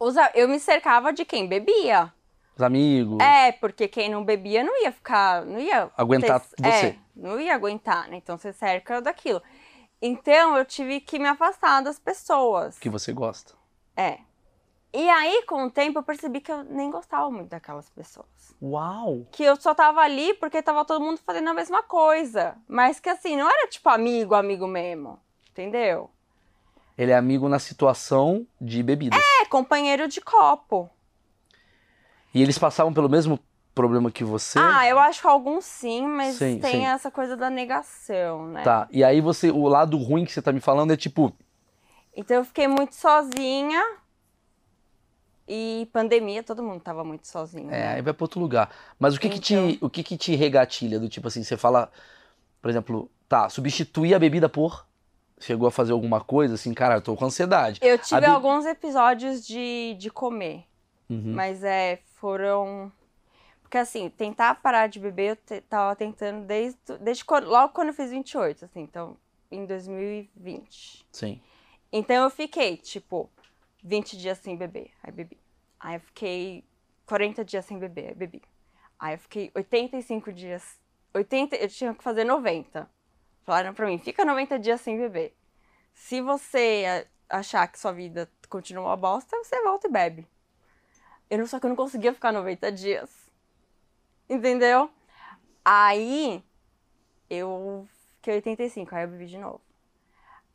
usa- 0.00 0.30
Eu 0.34 0.48
me 0.48 0.58
cercava 0.58 1.12
de 1.12 1.24
quem 1.24 1.46
bebia. 1.46 2.12
os 2.56 2.62
amigos. 2.62 3.18
É, 3.20 3.52
porque 3.52 3.88
quem 3.88 4.10
não 4.10 4.24
bebia 4.24 4.62
não 4.64 4.82
ia 4.82 4.92
ficar. 4.92 5.44
Não 5.44 5.58
ia. 5.58 5.90
Aguentar 5.96 6.40
ter- 6.40 6.70
você. 6.70 6.86
É, 6.86 6.96
não 7.16 7.40
ia 7.40 7.54
aguentar, 7.54 8.08
né? 8.08 8.16
Então 8.16 8.36
você 8.36 8.52
cerca 8.52 9.00
daquilo. 9.00 9.42
Então 10.00 10.56
eu 10.58 10.64
tive 10.64 11.00
que 11.00 11.18
me 11.18 11.28
afastar 11.28 11.80
das 11.82 11.98
pessoas. 11.98 12.78
Que 12.78 12.88
você 12.90 13.12
gosta. 13.12 13.54
É. 13.96 14.18
E 14.94 15.08
aí, 15.08 15.44
com 15.46 15.64
o 15.64 15.70
tempo, 15.70 15.98
eu 15.98 16.02
percebi 16.02 16.40
que 16.40 16.52
eu 16.52 16.62
nem 16.64 16.90
gostava 16.90 17.30
muito 17.30 17.48
daquelas 17.48 17.88
pessoas. 17.88 18.26
Uau! 18.60 19.26
Que 19.32 19.42
eu 19.42 19.56
só 19.56 19.74
tava 19.74 20.00
ali 20.00 20.34
porque 20.34 20.62
tava 20.62 20.84
todo 20.84 21.02
mundo 21.02 21.18
fazendo 21.24 21.48
a 21.48 21.54
mesma 21.54 21.82
coisa. 21.82 22.56
Mas 22.68 23.00
que 23.00 23.08
assim, 23.08 23.36
não 23.36 23.48
era 23.48 23.68
tipo 23.68 23.88
amigo, 23.88 24.34
amigo 24.34 24.66
mesmo. 24.66 25.18
Entendeu? 25.50 26.10
Ele 26.96 27.10
é 27.10 27.16
amigo 27.16 27.48
na 27.48 27.58
situação 27.58 28.46
de 28.60 28.82
bebidas. 28.82 29.18
É, 29.18 29.46
companheiro 29.46 30.06
de 30.06 30.20
copo. 30.20 30.90
E 32.34 32.42
eles 32.42 32.58
passavam 32.58 32.92
pelo 32.92 33.08
mesmo 33.08 33.38
problema 33.74 34.10
que 34.10 34.24
você. 34.24 34.58
Ah, 34.58 34.86
eu 34.86 34.98
acho 34.98 35.22
que 35.22 35.26
alguns 35.26 35.64
sim, 35.64 36.06
mas 36.06 36.36
Sim, 36.36 36.58
tem 36.58 36.80
sim. 36.80 36.86
essa 36.86 37.10
coisa 37.10 37.36
da 37.36 37.48
negação, 37.48 38.46
né? 38.48 38.62
Tá. 38.62 38.86
E 38.90 39.02
aí 39.02 39.20
você, 39.20 39.50
o 39.50 39.66
lado 39.66 39.96
ruim 39.96 40.24
que 40.24 40.32
você 40.32 40.42
tá 40.42 40.52
me 40.52 40.60
falando 40.60 40.92
é 40.92 40.96
tipo, 40.96 41.32
Então 42.14 42.36
eu 42.36 42.44
fiquei 42.44 42.68
muito 42.68 42.94
sozinha. 42.94 43.82
E 45.48 45.88
pandemia, 45.92 46.42
todo 46.42 46.62
mundo 46.62 46.80
tava 46.80 47.02
muito 47.04 47.26
sozinho. 47.26 47.68
é, 47.68 47.78
né? 47.78 47.88
aí 47.94 48.02
vai 48.02 48.12
pra 48.14 48.24
outro 48.24 48.40
lugar. 48.40 48.70
Mas 48.98 49.14
o 49.14 49.20
que 49.20 49.28
que 49.28 49.40
te, 49.40 49.54
Então. 49.54 49.86
o 49.86 49.90
que 49.90 50.02
que 50.02 50.16
te 50.16 50.34
regatilha 50.36 50.98
do 51.00 51.08
tipo 51.08 51.28
assim, 51.28 51.42
você 51.42 51.56
fala, 51.56 51.90
por 52.60 52.70
exemplo, 52.70 53.10
tá, 53.28 53.48
substituir 53.48 54.14
a 54.14 54.18
bebida 54.18 54.48
por 54.48 54.86
chegou 55.40 55.66
a 55.66 55.72
fazer 55.72 55.90
alguma 55.92 56.20
coisa 56.20 56.54
assim, 56.54 56.72
cara, 56.72 56.94
eu 56.94 57.02
tô 57.02 57.16
com 57.16 57.24
ansiedade. 57.24 57.80
Eu 57.82 57.98
tive 57.98 58.20
be- 58.20 58.26
alguns 58.28 58.64
episódios 58.64 59.44
de, 59.44 59.96
de 59.98 60.08
comer. 60.08 60.64
Uhum. 61.10 61.32
Mas 61.34 61.64
é, 61.64 61.98
foram. 62.14 62.92
Porque 63.60 63.76
assim, 63.76 64.08
tentar 64.10 64.54
parar 64.62 64.86
de 64.86 65.00
beber, 65.00 65.30
eu 65.30 65.36
te- 65.36 65.60
tava 65.62 65.96
tentando 65.96 66.46
desde, 66.46 66.78
desde 67.00 67.24
quando- 67.24 67.48
logo 67.48 67.72
quando 67.72 67.88
eu 67.88 67.94
fiz 67.94 68.10
28, 68.10 68.66
assim, 68.66 68.82
então, 68.82 69.16
em 69.50 69.66
2020. 69.66 71.04
Sim. 71.10 71.40
Então 71.92 72.22
eu 72.24 72.30
fiquei, 72.30 72.76
tipo, 72.76 73.28
20 73.82 74.16
dias 74.16 74.38
sem 74.38 74.56
beber, 74.56 74.90
aí 75.02 75.12
bebi. 75.12 75.38
Aí 75.80 75.96
eu 75.96 76.00
fiquei 76.00 76.64
40 77.06 77.44
dias 77.44 77.64
sem 77.64 77.78
beber, 77.78 78.08
aí 78.08 78.14
bebi. 78.14 78.42
Aí 78.98 79.14
eu 79.14 79.18
fiquei 79.18 79.50
85 79.54 80.32
dias. 80.32 80.80
80, 81.12 81.56
eu 81.56 81.68
tinha 81.68 81.94
que 81.94 82.02
fazer 82.02 82.24
90. 82.24 82.88
Falaram 83.44 83.74
pra 83.74 83.86
mim, 83.86 83.98
fica 83.98 84.24
90 84.24 84.58
dias 84.58 84.80
sem 84.80 84.96
beber. 84.96 85.36
Se 85.92 86.20
você 86.20 87.06
achar 87.28 87.66
que 87.66 87.78
sua 87.78 87.92
vida 87.92 88.30
continua 88.48 88.84
uma 88.84 88.96
bosta, 88.96 89.36
você 89.38 89.60
volta 89.62 89.88
e 89.88 89.90
bebe. 89.90 90.26
Eu 91.28 91.38
não, 91.38 91.46
só 91.46 91.58
que 91.58 91.66
eu 91.66 91.70
não 91.70 91.76
conseguia 91.76 92.12
ficar 92.12 92.30
90 92.30 92.70
dias. 92.70 93.10
Entendeu? 94.28 94.90
Aí 95.64 96.42
eu 97.28 97.88
fiquei 98.16 98.34
85, 98.34 98.94
aí 98.94 99.04
eu 99.04 99.08
bebi 99.08 99.26
de 99.26 99.38
novo. 99.38 99.60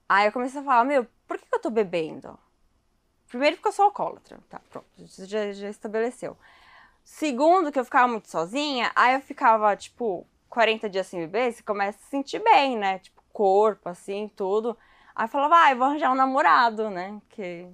Aí 0.07 0.27
eu 0.27 0.31
comecei 0.31 0.61
a 0.61 0.63
falar, 0.63 0.85
meu, 0.85 1.05
por 1.27 1.37
que 1.37 1.47
eu 1.51 1.59
tô 1.59 1.69
bebendo? 1.69 2.39
Primeiro 3.27 3.57
porque 3.57 3.69
eu 3.69 3.73
sou 3.73 3.85
alcoólatra. 3.85 4.39
Tá, 4.49 4.61
pronto, 4.69 4.87
isso 4.99 5.25
já, 5.25 5.51
já 5.51 5.69
estabeleceu. 5.69 6.37
Segundo, 7.03 7.71
que 7.71 7.79
eu 7.79 7.85
ficava 7.85 8.07
muito 8.07 8.29
sozinha, 8.29 8.91
aí 8.95 9.15
eu 9.15 9.21
ficava, 9.21 9.75
tipo, 9.75 10.27
40 10.49 10.89
dias 10.89 11.07
sem 11.07 11.19
beber, 11.21 11.53
você 11.53 11.63
começa 11.63 11.97
a 11.97 12.01
se 12.01 12.09
sentir 12.09 12.43
bem, 12.43 12.77
né? 12.77 12.99
Tipo, 12.99 13.21
corpo, 13.31 13.87
assim, 13.89 14.29
tudo. 14.35 14.77
Aí 15.15 15.25
eu 15.25 15.29
falava, 15.29 15.55
ah, 15.55 15.71
eu 15.71 15.77
vou 15.77 15.87
arranjar 15.87 16.11
um 16.11 16.15
namorado, 16.15 16.89
né? 16.89 17.19
Porque 17.27 17.67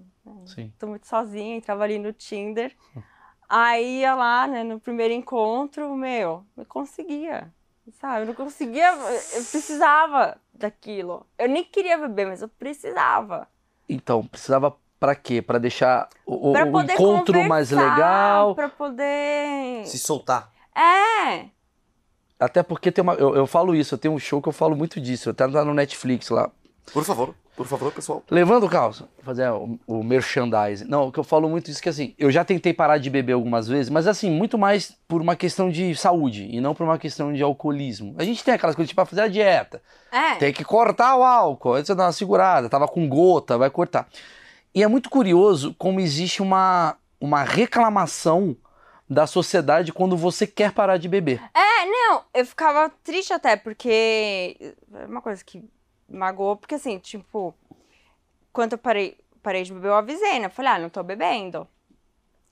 Sim. 0.46 0.72
tô 0.78 0.88
muito 0.88 1.08
sozinha, 1.08 1.56
entrava 1.56 1.84
ali 1.84 2.00
no 2.00 2.14
Tinder. 2.14 2.76
Aí 3.48 4.00
ia 4.00 4.16
lá, 4.16 4.48
né, 4.48 4.64
no 4.64 4.80
primeiro 4.80 5.14
encontro, 5.14 5.96
meu, 5.96 6.46
eu 6.58 6.66
conseguia, 6.66 7.54
sabe? 8.00 8.22
Eu 8.22 8.28
não 8.28 8.34
conseguia, 8.34 8.92
eu 8.94 9.44
precisava 9.46 10.40
daquilo. 10.54 11.26
Eu 11.38 11.50
nem 11.50 11.64
queria 11.64 11.98
beber, 11.98 12.28
mas 12.28 12.42
eu 12.42 12.50
precisava. 12.50 13.48
Então, 13.88 14.26
precisava 14.26 14.76
pra 15.04 15.16
quê? 15.16 15.42
Pra 15.42 15.60
deixar 15.60 16.08
o, 16.26 16.52
o- 16.52 16.54
Pra 16.54 16.64
o 16.66 16.72
poder 16.72 16.94
encontro 16.94 17.44
mais 17.44 17.72
legal. 17.72 18.56
Pra 18.56 18.70
poder... 18.70 19.86
Se 19.86 20.00
soltar. 20.00 20.50
É, 20.74 21.48
Até 22.40 22.64
porque 22.64 22.90
tem 22.90 23.02
uma. 23.02 23.14
Eu, 23.16 23.36
eu 23.36 23.46
falo 23.46 23.76
isso, 23.76 23.96
eu 23.96 23.98
tenho 24.00 24.14
um 24.14 24.20
show 24.20 24.42
que 24.42 24.48
eu 24.48 24.54
falo 24.54 24.78
muito 24.78 25.02
disso. 25.02 25.30
Até 25.30 25.46
tá 25.46 25.66
no 25.66 25.74
Netflix 25.74 26.30
lá. 26.30 26.50
Por 26.94 27.04
favor, 27.04 27.36
por 27.56 27.66
favor, 27.68 27.92
pessoal. 27.92 28.24
Levando 28.32 28.66
o 28.66 28.70
calça, 28.70 29.08
fazer 29.24 29.50
o, 29.52 29.78
o 29.86 30.04
merchandising. 30.04 30.86
Não, 30.86 31.08
o 31.08 31.12
que 31.12 31.20
eu 31.20 31.24
falo 31.24 31.48
muito 31.50 31.70
isso 31.70 31.82
que 31.82 31.90
assim, 31.90 32.14
eu 32.18 32.32
já 32.32 32.44
tentei 32.46 32.74
parar 32.74 32.98
de 32.98 33.10
beber 33.10 33.34
algumas 33.34 33.68
vezes, 33.68 33.90
mas 33.90 34.08
assim, 34.08 34.32
muito 34.32 34.58
mais 34.58 34.98
por 35.08 35.22
uma 35.22 35.36
questão 35.36 35.70
de 35.70 35.94
saúde 35.96 36.48
e 36.50 36.60
não 36.62 36.74
por 36.74 36.84
uma 36.86 36.98
questão 36.98 37.32
de 37.34 37.44
alcoolismo. 37.44 38.16
A 38.18 38.24
gente 38.24 38.42
tem 38.44 38.54
aquelas 38.54 38.76
coisas 38.76 38.90
tipo 38.90 39.02
pra 39.02 39.06
fazer 39.06 39.22
a 39.22 39.28
dieta, 39.28 39.82
é. 40.12 40.36
tem 40.36 40.52
que 40.54 40.64
cortar 40.64 41.16
o 41.18 41.24
álcool, 41.24 41.74
aí 41.76 41.86
você 41.86 41.94
dá 41.94 42.06
uma 42.06 42.12
segurada, 42.14 42.70
tava 42.70 42.88
com 42.88 43.08
gota, 43.08 43.58
vai 43.58 43.70
cortar. 43.70 44.08
E 44.74 44.82
é 44.82 44.88
muito 44.88 45.10
curioso 45.10 45.74
como 45.76 46.00
existe 46.00 46.42
uma, 46.42 46.98
uma 47.20 47.44
reclamação 47.44 48.58
da 49.08 49.28
sociedade 49.28 49.94
quando 49.94 50.18
você 50.18 50.48
quer 50.48 50.72
parar 50.72 50.98
de 50.98 51.08
beber. 51.08 51.42
É, 51.54 51.86
não, 51.86 52.24
eu 52.34 52.46
ficava 52.46 52.90
triste 53.04 53.32
até, 53.34 53.56
porque 53.56 54.74
é 54.94 55.06
uma 55.06 55.22
coisa 55.22 55.44
que 55.44 55.64
magoou, 56.10 56.56
porque 56.56 56.76
assim, 56.76 56.98
tipo, 56.98 57.54
quando 58.52 58.74
eu 58.74 58.78
parei, 58.78 59.18
parei 59.42 59.64
de 59.64 59.74
beber, 59.74 59.90
eu 59.90 59.96
avisei, 59.96 60.40
né? 60.40 60.48
Eu 60.48 60.52
falei, 60.52 60.72
ah, 60.72 60.80
não 60.80 60.90
tô 60.90 61.04
bebendo. 61.04 61.68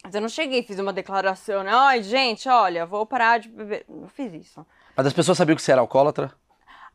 Mas 0.03 0.15
eu 0.15 0.22
não 0.22 0.30
cheguei 0.30 0.63
fiz 0.63 0.80
uma 0.80 0.93
declaração, 0.93 1.63
né? 1.63 1.72
Ai, 1.74 2.03
gente, 2.03 2.49
olha, 2.49 2.86
vou 2.86 3.05
parar 3.05 3.39
de 3.39 3.49
beber. 3.49 3.86
Não 3.88 4.07
fiz 4.07 4.34
isso. 4.34 4.65
Mas 4.95 5.07
as 5.07 5.13
pessoas 5.13 5.38
sabiam 5.38 5.55
que 5.55 5.61
você 5.61 5.72
era 5.72 5.82
alcoólatra? 5.82 6.34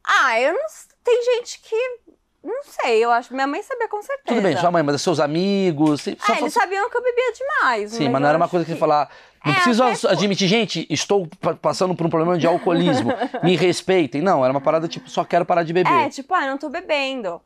Ah, 0.05 0.41
eu 0.41 0.53
não. 0.53 0.67
Tem 1.03 1.23
gente 1.23 1.61
que 1.61 2.01
Não 2.47 2.63
sei, 2.63 3.05
eu 3.05 3.11
acho. 3.11 3.35
Minha 3.35 3.47
mãe 3.47 3.61
sabia 3.63 3.89
com 3.89 4.01
certeza. 4.01 4.23
Tudo 4.27 4.41
bem, 4.41 4.57
sua 4.57 4.71
mãe, 4.71 4.83
mas 4.83 5.03
seus 5.03 5.19
amigos. 5.19 6.03
Só 6.03 6.11
É, 6.13 6.17
fa- 6.17 6.39
eles 6.39 6.53
sabiam 6.53 6.89
que 6.89 6.97
eu 6.97 7.03
bebia 7.03 7.33
demais. 7.33 7.91
Sim, 7.91 8.09
mas 8.09 8.21
não 8.21 8.29
eu 8.29 8.29
era 8.29 8.37
uma 8.39 8.49
coisa 8.49 8.65
que 8.65 8.71
você 8.71 8.75
que- 8.75 8.81
falar. 8.81 9.11
Não 9.45 9.53
É, 9.53 9.55
preciso 9.57 9.83
até 9.85 9.95
foi. 9.97 10.11
admitir, 10.13 10.49
gente, 10.49 10.87
estou 10.91 11.27
pa- 11.41 11.55
passando 11.55 11.95
por 11.95 12.07
um 12.07 12.11
problema 12.11 12.39
de 12.39 12.47
alcoolismo. 12.47 13.11
Me 13.43 13.57
respeitem. 13.57 14.23
Não, 14.23 14.45
era 14.45 14.53
uma 14.53 14.61
parada 14.61 14.87
tipo, 14.89 15.09
só 15.11 15.25
quero 15.25 15.45
parar 15.45 15.63
de 15.65 15.73
beber. 15.73 15.93
É, 15.93 16.09
tipo, 16.09 16.33
ah, 16.35 16.47
não 16.47 16.57
tô 16.59 16.69
bebendo. 16.69 17.41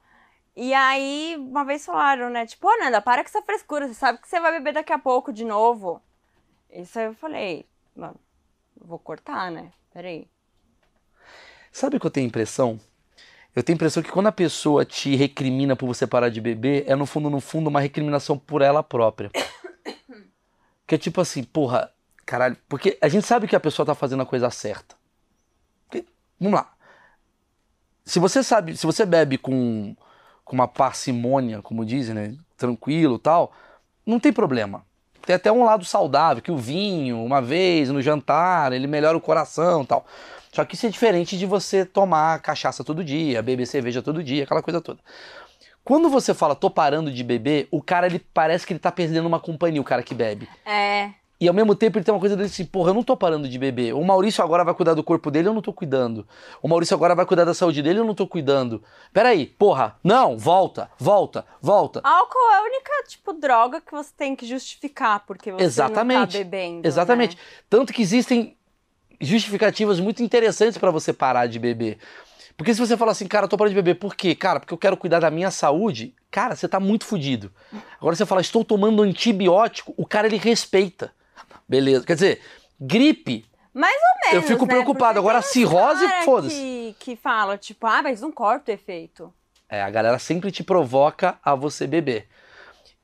E 0.56 0.74
aí, 0.74 1.36
uma 1.38 1.64
vez 1.64 1.84
falaram, 1.86 2.28
né? 2.28 2.44
Tipo, 2.44 2.68
ô 2.68 2.76
Nanda, 2.78 3.00
para 3.00 3.22
com 3.22 3.28
essa 3.28 3.40
frescura, 3.42 3.86
você 3.88 3.94
sabe 3.94 4.18
que 4.18 4.28
você 4.28 4.38
vai 4.40 4.52
beber 4.52 4.74
daqui 4.74 4.92
a 4.92 4.98
pouco 4.98 5.32
de 5.32 5.44
novo. 5.44 6.02
Isso 6.70 6.98
aí 6.98 7.06
eu 7.06 7.14
falei, 7.14 7.66
mano, 7.96 8.16
vou 8.78 8.98
cortar, 8.98 9.50
né? 9.50 9.70
Peraí. 9.94 10.28
Sabe 11.72 11.96
o 11.96 12.00
que 12.00 12.06
eu 12.06 12.10
tenho 12.10 12.26
impressão? 12.26 12.78
Eu 13.54 13.62
tenho 13.62 13.74
a 13.74 13.78
impressão 13.78 14.02
que 14.02 14.10
quando 14.10 14.28
a 14.28 14.32
pessoa 14.32 14.84
te 14.84 15.16
recrimina 15.16 15.74
por 15.74 15.86
você 15.86 16.06
parar 16.06 16.28
de 16.28 16.40
beber, 16.40 16.84
é 16.86 16.94
no 16.94 17.04
fundo, 17.04 17.28
no 17.28 17.40
fundo, 17.40 17.68
uma 17.68 17.80
recriminação 17.80 18.38
por 18.38 18.62
ela 18.62 18.82
própria. 18.82 19.30
Que 20.86 20.96
é 20.96 20.98
tipo 20.98 21.20
assim, 21.20 21.44
porra, 21.44 21.88
caralho, 22.26 22.56
porque 22.68 22.98
a 23.00 23.06
gente 23.06 23.24
sabe 23.24 23.46
que 23.46 23.54
a 23.54 23.60
pessoa 23.60 23.86
tá 23.86 23.94
fazendo 23.94 24.24
a 24.24 24.26
coisa 24.26 24.50
certa. 24.50 24.96
Porque- 25.88 26.04
vamos 26.40 26.58
lá. 26.58 26.72
Se 28.04 28.18
você 28.18 28.42
sabe, 28.42 28.76
se 28.76 28.84
você 28.84 29.06
bebe 29.06 29.38
com, 29.38 29.94
com 30.44 30.56
uma 30.56 30.66
parcimônia, 30.66 31.62
como 31.62 31.84
dizem, 31.84 32.12
né? 32.12 32.36
Tranquilo 32.56 33.20
tal, 33.20 33.52
não 34.04 34.18
tem 34.18 34.32
problema. 34.32 34.84
Tem 35.24 35.36
até 35.36 35.52
um 35.52 35.62
lado 35.62 35.84
saudável, 35.84 36.42
que 36.42 36.50
o 36.50 36.56
vinho, 36.56 37.22
uma 37.22 37.40
vez 37.40 37.88
no 37.88 38.02
jantar, 38.02 38.72
ele 38.72 38.88
melhora 38.88 39.16
o 39.16 39.20
coração 39.20 39.84
tal. 39.84 40.04
Só 40.52 40.64
que 40.64 40.74
isso 40.74 40.86
é 40.86 40.88
diferente 40.88 41.38
de 41.38 41.46
você 41.46 41.84
tomar 41.84 42.40
cachaça 42.40 42.82
todo 42.82 43.04
dia, 43.04 43.42
beber 43.42 43.66
cerveja 43.66 44.02
todo 44.02 44.22
dia, 44.22 44.44
aquela 44.44 44.62
coisa 44.62 44.80
toda. 44.80 44.98
Quando 45.84 46.10
você 46.10 46.34
fala 46.34 46.54
tô 46.54 46.68
parando 46.70 47.10
de 47.10 47.24
beber, 47.24 47.68
o 47.70 47.80
cara 47.82 48.06
ele 48.06 48.18
parece 48.18 48.66
que 48.66 48.72
ele 48.72 48.80
tá 48.80 48.92
perdendo 48.92 49.26
uma 49.26 49.40
companhia, 49.40 49.80
o 49.80 49.84
cara 49.84 50.02
que 50.02 50.14
bebe. 50.14 50.48
É, 50.66 51.10
E 51.40 51.48
ao 51.48 51.54
mesmo 51.54 51.74
tempo 51.74 51.96
ele 51.96 52.04
tem 52.04 52.12
uma 52.12 52.20
coisa 52.20 52.36
desse, 52.36 52.64
porra, 52.66 52.90
eu 52.90 52.94
não 52.94 53.02
tô 53.02 53.16
parando 53.16 53.48
de 53.48 53.58
beber. 53.58 53.94
O 53.94 54.04
Maurício 54.04 54.44
agora 54.44 54.62
vai 54.62 54.74
cuidar 54.74 54.92
do 54.92 55.02
corpo 55.02 55.30
dele, 55.30 55.48
eu 55.48 55.54
não 55.54 55.62
tô 55.62 55.72
cuidando. 55.72 56.28
O 56.60 56.68
Maurício 56.68 56.94
agora 56.94 57.14
vai 57.14 57.24
cuidar 57.24 57.44
da 57.46 57.54
saúde 57.54 57.80
dele, 57.82 57.98
eu 57.98 58.04
não 58.04 58.14
tô 58.14 58.26
cuidando. 58.26 58.82
Peraí, 59.10 59.46
porra, 59.46 59.96
não, 60.04 60.36
volta, 60.36 60.90
volta, 60.98 61.46
volta. 61.62 62.00
álcool 62.04 62.50
é 62.52 62.56
a 62.56 62.62
única, 62.62 62.92
tipo, 63.08 63.32
droga 63.32 63.80
que 63.80 63.90
você 63.90 64.12
tem 64.14 64.36
que 64.36 64.46
justificar 64.46 65.24
porque 65.26 65.50
você 65.50 65.64
Exatamente. 65.64 66.18
não 66.18 66.26
tá 66.26 66.32
bebendo. 66.38 66.86
Exatamente. 66.86 67.36
né? 67.36 67.42
Tanto 67.70 67.90
que 67.90 68.02
existem 68.02 68.54
justificativas 69.20 70.00
muito 70.00 70.22
interessantes 70.22 70.78
pra 70.78 70.90
você 70.90 71.12
parar 71.12 71.46
de 71.46 71.58
beber. 71.58 71.98
Porque 72.56 72.74
se 72.74 72.80
você 72.80 72.96
falar 72.96 73.12
assim, 73.12 73.26
cara, 73.26 73.44
eu 73.44 73.48
tô 73.48 73.56
parando 73.56 73.74
de 73.74 73.82
beber, 73.82 73.98
por 73.98 74.14
quê? 74.14 74.34
Cara, 74.34 74.60
porque 74.60 74.74
eu 74.74 74.78
quero 74.78 74.96
cuidar 74.96 75.20
da 75.20 75.30
minha 75.30 75.50
saúde, 75.50 76.14
cara, 76.30 76.54
você 76.54 76.68
tá 76.68 76.78
muito 76.78 77.06
fudido. 77.06 77.50
Agora 77.98 78.14
você 78.14 78.26
fala, 78.26 78.40
estou 78.40 78.64
tomando 78.64 79.02
antibiótico, 79.02 79.94
o 79.96 80.06
cara 80.06 80.26
ele 80.26 80.36
respeita. 80.36 81.12
Beleza. 81.68 82.04
Quer 82.04 82.14
dizer, 82.14 82.40
gripe, 82.78 83.46
Mais 83.72 83.94
ou 83.94 84.30
menos. 84.30 84.34
Eu 84.34 84.42
fico 84.42 84.66
né? 84.66 84.72
preocupado. 84.74 85.14
Porque 85.14 85.28
Agora, 85.30 85.42
cirrose, 85.42 86.06
foda-se. 86.24 86.54
Que, 86.54 86.96
que 86.98 87.16
fala, 87.16 87.56
tipo, 87.56 87.86
ah, 87.86 88.02
mas 88.02 88.20
não 88.20 88.32
corta 88.32 88.72
o 88.72 88.74
efeito. 88.74 89.32
É, 89.68 89.82
a 89.82 89.88
galera 89.88 90.18
sempre 90.18 90.50
te 90.50 90.64
provoca 90.64 91.38
a 91.42 91.54
você 91.54 91.86
beber. 91.86 92.28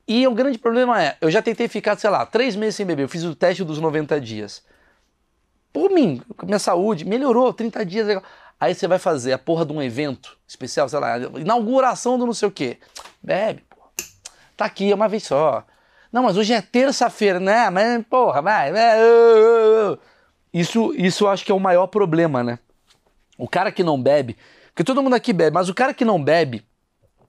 E 0.07 0.27
o 0.27 0.33
grande 0.33 0.57
problema 0.57 1.01
é, 1.01 1.17
eu 1.19 1.31
já 1.31 1.41
tentei 1.41 1.67
ficar, 1.67 1.97
sei 1.97 2.09
lá, 2.09 2.25
três 2.25 2.55
meses 2.55 2.75
sem 2.75 2.85
beber. 2.85 3.03
Eu 3.03 3.09
fiz 3.09 3.23
o 3.23 3.35
teste 3.35 3.63
dos 3.63 3.79
90 3.79 4.21
dias. 4.21 4.63
Por 5.77 5.91
mim, 5.91 6.23
minha 6.41 6.57
saúde, 6.57 7.05
melhorou, 7.05 7.53
30 7.53 7.85
dias. 7.85 8.23
Aí 8.59 8.73
você 8.73 8.87
vai 8.87 8.97
fazer 8.97 9.33
a 9.33 9.37
porra 9.37 9.63
de 9.63 9.71
um 9.71 9.79
evento 9.79 10.35
especial, 10.47 10.89
sei 10.89 10.97
lá, 10.99 11.19
inauguração 11.19 12.17
do 12.17 12.25
não 12.25 12.33
sei 12.33 12.47
o 12.47 12.51
quê. 12.51 12.79
Bebe, 13.21 13.63
pô. 13.69 13.77
Tá 14.57 14.65
aqui, 14.65 14.91
é 14.91 14.95
uma 14.95 15.07
vez 15.07 15.25
só. 15.25 15.63
Não, 16.11 16.23
mas 16.23 16.35
hoje 16.35 16.51
é 16.51 16.63
terça-feira, 16.63 17.39
né? 17.39 17.69
Mas, 17.69 18.03
porra, 18.09 18.41
vai. 18.41 18.71
vai. 18.71 18.97
Isso, 20.51 20.95
isso 20.95 21.27
acho 21.27 21.45
que 21.45 21.51
é 21.51 21.55
o 21.55 21.59
maior 21.59 21.85
problema, 21.85 22.43
né? 22.43 22.57
O 23.37 23.47
cara 23.47 23.71
que 23.71 23.83
não 23.83 24.01
bebe, 24.01 24.35
porque 24.69 24.83
todo 24.83 25.03
mundo 25.03 25.13
aqui 25.13 25.31
bebe, 25.31 25.53
mas 25.53 25.69
o 25.69 25.75
cara 25.75 25.93
que 25.93 26.03
não 26.03 26.23
bebe, 26.23 26.65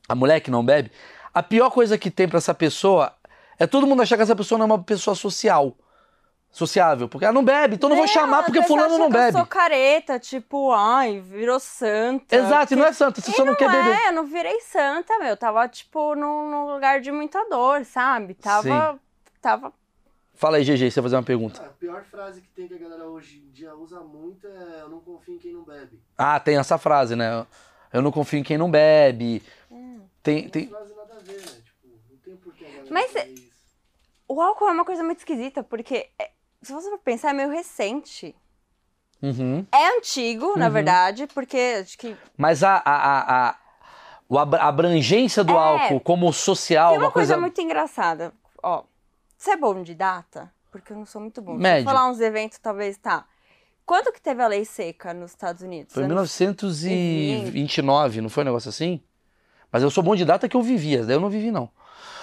a 0.08 0.14
mulher 0.14 0.40
que 0.40 0.50
não 0.50 0.64
bebe, 0.64 0.90
a 1.34 1.42
pior 1.42 1.68
coisa 1.68 1.98
que 1.98 2.10
tem 2.10 2.26
pra 2.26 2.38
essa 2.38 2.54
pessoa 2.54 3.12
é 3.58 3.66
todo 3.66 3.86
mundo 3.86 4.00
achar 4.00 4.16
que 4.16 4.22
essa 4.22 4.34
pessoa 4.34 4.58
não 4.58 4.64
é 4.64 4.68
uma 4.68 4.82
pessoa 4.82 5.14
social. 5.14 5.76
Sociável, 6.50 7.08
porque 7.08 7.24
ela 7.24 7.32
não 7.32 7.44
bebe, 7.44 7.74
então 7.76 7.88
não 7.88 7.96
vou 7.96 8.06
chamar 8.08 8.42
porque 8.42 8.62
fulano 8.62 8.98
não 8.98 9.10
que 9.10 9.16
Eu 9.16 9.20
bebe. 9.20 9.36
sou 9.36 9.46
careta, 9.46 10.18
tipo, 10.18 10.72
ai, 10.72 11.20
virou 11.20 11.60
santa. 11.60 12.34
Exato, 12.34 12.72
e 12.72 12.76
não 12.76 12.86
é 12.86 12.92
santo, 12.92 13.20
você 13.20 13.30
só 13.32 13.44
não, 13.44 13.54
quer 13.54 13.70
beber. 13.70 13.94
É, 13.94 14.08
eu 14.08 14.12
não 14.12 14.26
virei 14.26 14.58
santa, 14.60 15.18
meu. 15.18 15.36
Tava, 15.36 15.68
tipo, 15.68 16.14
num, 16.16 16.50
num 16.50 16.72
lugar 16.72 17.00
de 17.00 17.12
muita 17.12 17.44
dor, 17.48 17.84
sabe? 17.84 18.34
Tava. 18.34 18.98
Tava. 19.40 19.72
Fala 20.34 20.56
aí, 20.56 20.64
GG, 20.64 20.90
você 20.90 21.00
vai 21.00 21.02
fazer 21.02 21.16
uma 21.16 21.22
pergunta. 21.22 21.60
A 21.62 21.68
pior 21.70 22.04
frase 22.04 22.40
que 22.40 22.48
tem 22.48 22.66
que 22.66 22.74
a 22.74 22.78
galera 22.78 23.04
hoje 23.06 23.44
em 23.46 23.50
dia 23.50 23.74
usa 23.74 24.00
muito 24.00 24.46
é 24.46 24.80
eu 24.82 24.88
não 24.88 25.00
confio 25.00 25.34
em 25.34 25.38
quem 25.38 25.52
não 25.52 25.62
bebe. 25.64 26.00
Ah, 26.16 26.40
tem 26.40 26.56
essa 26.56 26.78
frase, 26.78 27.14
né? 27.14 27.46
Eu 27.92 28.00
não 28.02 28.10
confio 28.10 28.38
em 28.38 28.42
quem 28.42 28.56
não 28.56 28.70
bebe. 28.70 29.42
Tem, 30.22 30.42
Uma 30.42 30.50
tem... 30.50 30.68
frase 30.68 30.94
nada 30.94 31.14
a 31.14 31.18
ver, 31.18 31.40
né? 31.40 31.62
Tipo, 31.64 31.88
não 32.10 32.16
tem 32.24 32.36
por 32.36 32.54
que 32.54 32.64
a 32.64 32.68
galera 32.68 32.86
Mas 32.90 33.12
fazer 33.12 33.28
isso. 33.30 33.48
O 34.28 34.40
álcool 34.42 34.68
é 34.68 34.72
uma 34.72 34.84
coisa 34.84 35.02
muito 35.02 35.18
esquisita, 35.18 35.62
porque, 35.62 36.08
é- 36.18 36.30
se 36.62 36.72
você 36.72 36.88
for 36.90 36.98
pensar, 36.98 37.30
é 37.30 37.32
meio 37.32 37.50
recente. 37.50 38.34
Uhum. 39.22 39.66
É 39.72 39.96
antigo, 39.98 40.56
na 40.56 40.66
Uhum. 40.66 40.72
verdade, 40.72 41.26
porque 41.34 41.56
acho 41.82 41.98
que 41.98 42.16
Mas 42.36 42.62
a, 42.62 42.76
a, 42.84 43.48
a, 43.48 43.50
a, 43.50 44.68
abrangência 44.68 45.42
do 45.42 45.52
É. 45.54 45.56
álcool 45.56 46.00
como 46.00 46.32
social, 46.32 46.90
tem 46.90 46.98
uma 46.98 47.06
uma 47.06 47.12
coisa, 47.12 47.34
coisa... 47.34 47.40
muito 47.40 47.60
engraçada. 47.60 48.32
Ó, 48.62 48.84
você 49.36 49.52
é 49.52 49.56
bom 49.56 49.82
de 49.82 49.94
data? 49.94 50.52
Porque 50.70 50.92
eu 50.92 50.96
não 50.96 51.06
sou 51.06 51.20
muito 51.20 51.40
bom. 51.42 51.56
Se 51.56 51.62
Médio. 51.62 51.80
eu 51.88 51.92
falar 51.92 52.08
uns 52.08 52.20
eventos, 52.20 52.58
talvez 52.58 52.96
tá. 52.98 53.24
Quando 53.84 54.12
que 54.12 54.20
teve 54.20 54.42
a 54.42 54.46
lei 54.46 54.64
seca 54.64 55.12
nos 55.14 55.30
Estados 55.32 55.62
Unidos? 55.62 55.94
Foi 55.94 56.02
em 56.02 56.06
Anos- 56.06 56.38
1929, 56.38 58.20
não 58.20 58.28
foi 58.28 58.42
um 58.42 58.46
negócio 58.46 58.68
assim? 58.68 59.00
Mas 59.72 59.82
eu 59.82 59.90
sou 59.90 60.02
bom 60.02 60.14
de 60.14 60.24
data 60.24 60.48
que 60.48 60.56
eu 60.56 60.62
vivia, 60.62 61.04
daí 61.04 61.16
eu 61.16 61.20
não 61.20 61.30
vivi, 61.30 61.50
não. 61.50 61.70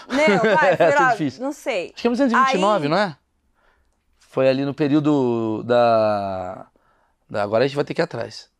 Não, 0.07 0.17
vai, 0.55 0.75
foi 0.77 0.85
Essa 0.87 0.97
é 0.97 0.99
lá, 0.99 1.11
difícil. 1.11 1.43
não 1.43 1.51
sei. 1.51 1.85
Acho 1.93 2.01
que 2.01 2.07
é 2.07 2.11
1929, 2.11 2.83
Aí- 2.85 2.89
não 2.89 2.97
é? 2.97 3.17
Foi 4.35 4.49
ali 4.49 4.65
no 4.65 4.73
período 4.73 5.63
da... 5.63 6.67
da- 7.29 7.41
Agora 7.41 7.63
a 7.63 7.67
gente 7.67 7.77
vai 7.77 7.85
ter 7.85 7.93
que 7.93 8.01
ir 8.01 8.03
atrás. 8.03 8.51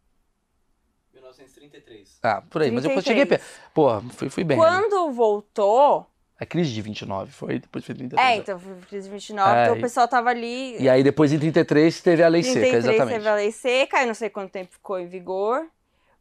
1933. 1.14 2.18
Ah, 2.24 2.42
por 2.50 2.62
aí, 2.62 2.72
mas 2.72 2.86
eu 2.86 2.92
33. 2.92 3.04
cheguei 3.04 3.26
perto. 3.26 3.44
Porra, 3.74 4.02
fui, 4.14 4.30
fui 4.30 4.46
bem. 4.46 4.58
ali. 4.58 4.66
Quando 4.66 5.12
voltou. 5.12 6.08
A 6.40 6.46
crise 6.46 6.72
de 6.72 6.82
29 6.82 7.30
foi, 7.34 7.60
depois 7.60 7.84
foi 7.84 7.94
33. 7.94 8.26
É, 8.26 8.36
então 8.38 8.58
foi 8.58 8.74
crise 8.88 9.10
de 9.10 9.14
29, 9.16 9.50
É, 9.54 9.64
então 9.64 9.78
o 9.78 9.82
pessoal 9.82 10.08
tava 10.08 10.30
ali. 10.30 10.82
E 10.82 10.88
aí 10.88 11.04
depois 11.04 11.34
em 11.34 11.40
33 11.40 12.02
teve 12.02 12.24
a 12.24 12.30
lei 12.30 12.42
seca, 12.42 12.60
33 12.62 12.86
exatamente. 12.86 13.14
teve 13.18 13.28
a 13.28 13.36
lei 13.36 13.52
seca, 13.52 14.02
eu 14.02 14.08
não 14.08 14.14
sei 14.14 14.30
quanto 14.30 14.52
tempo 14.52 14.72
ficou 14.72 14.98
em 14.98 15.08
vigor. 15.08 15.68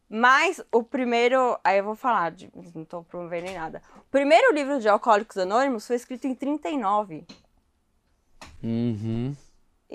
Mas 0.09 0.61
o 0.69 0.83
primeiro. 0.83 1.57
Aí 1.63 1.77
eu 1.77 1.85
vou 1.85 1.95
falar, 1.95 2.31
de, 2.31 2.49
não 2.75 2.83
tô 2.83 3.03
promovendo 3.03 3.45
nem 3.45 3.55
nada. 3.55 3.81
O 3.95 4.11
primeiro 4.11 4.53
livro 4.53 4.81
de 4.81 4.89
Alcoólicos 4.89 5.37
Anônimos 5.37 5.87
foi 5.87 5.95
escrito 5.95 6.27
em 6.27 6.35
39. 6.35 7.23
Uhum. 8.61 9.33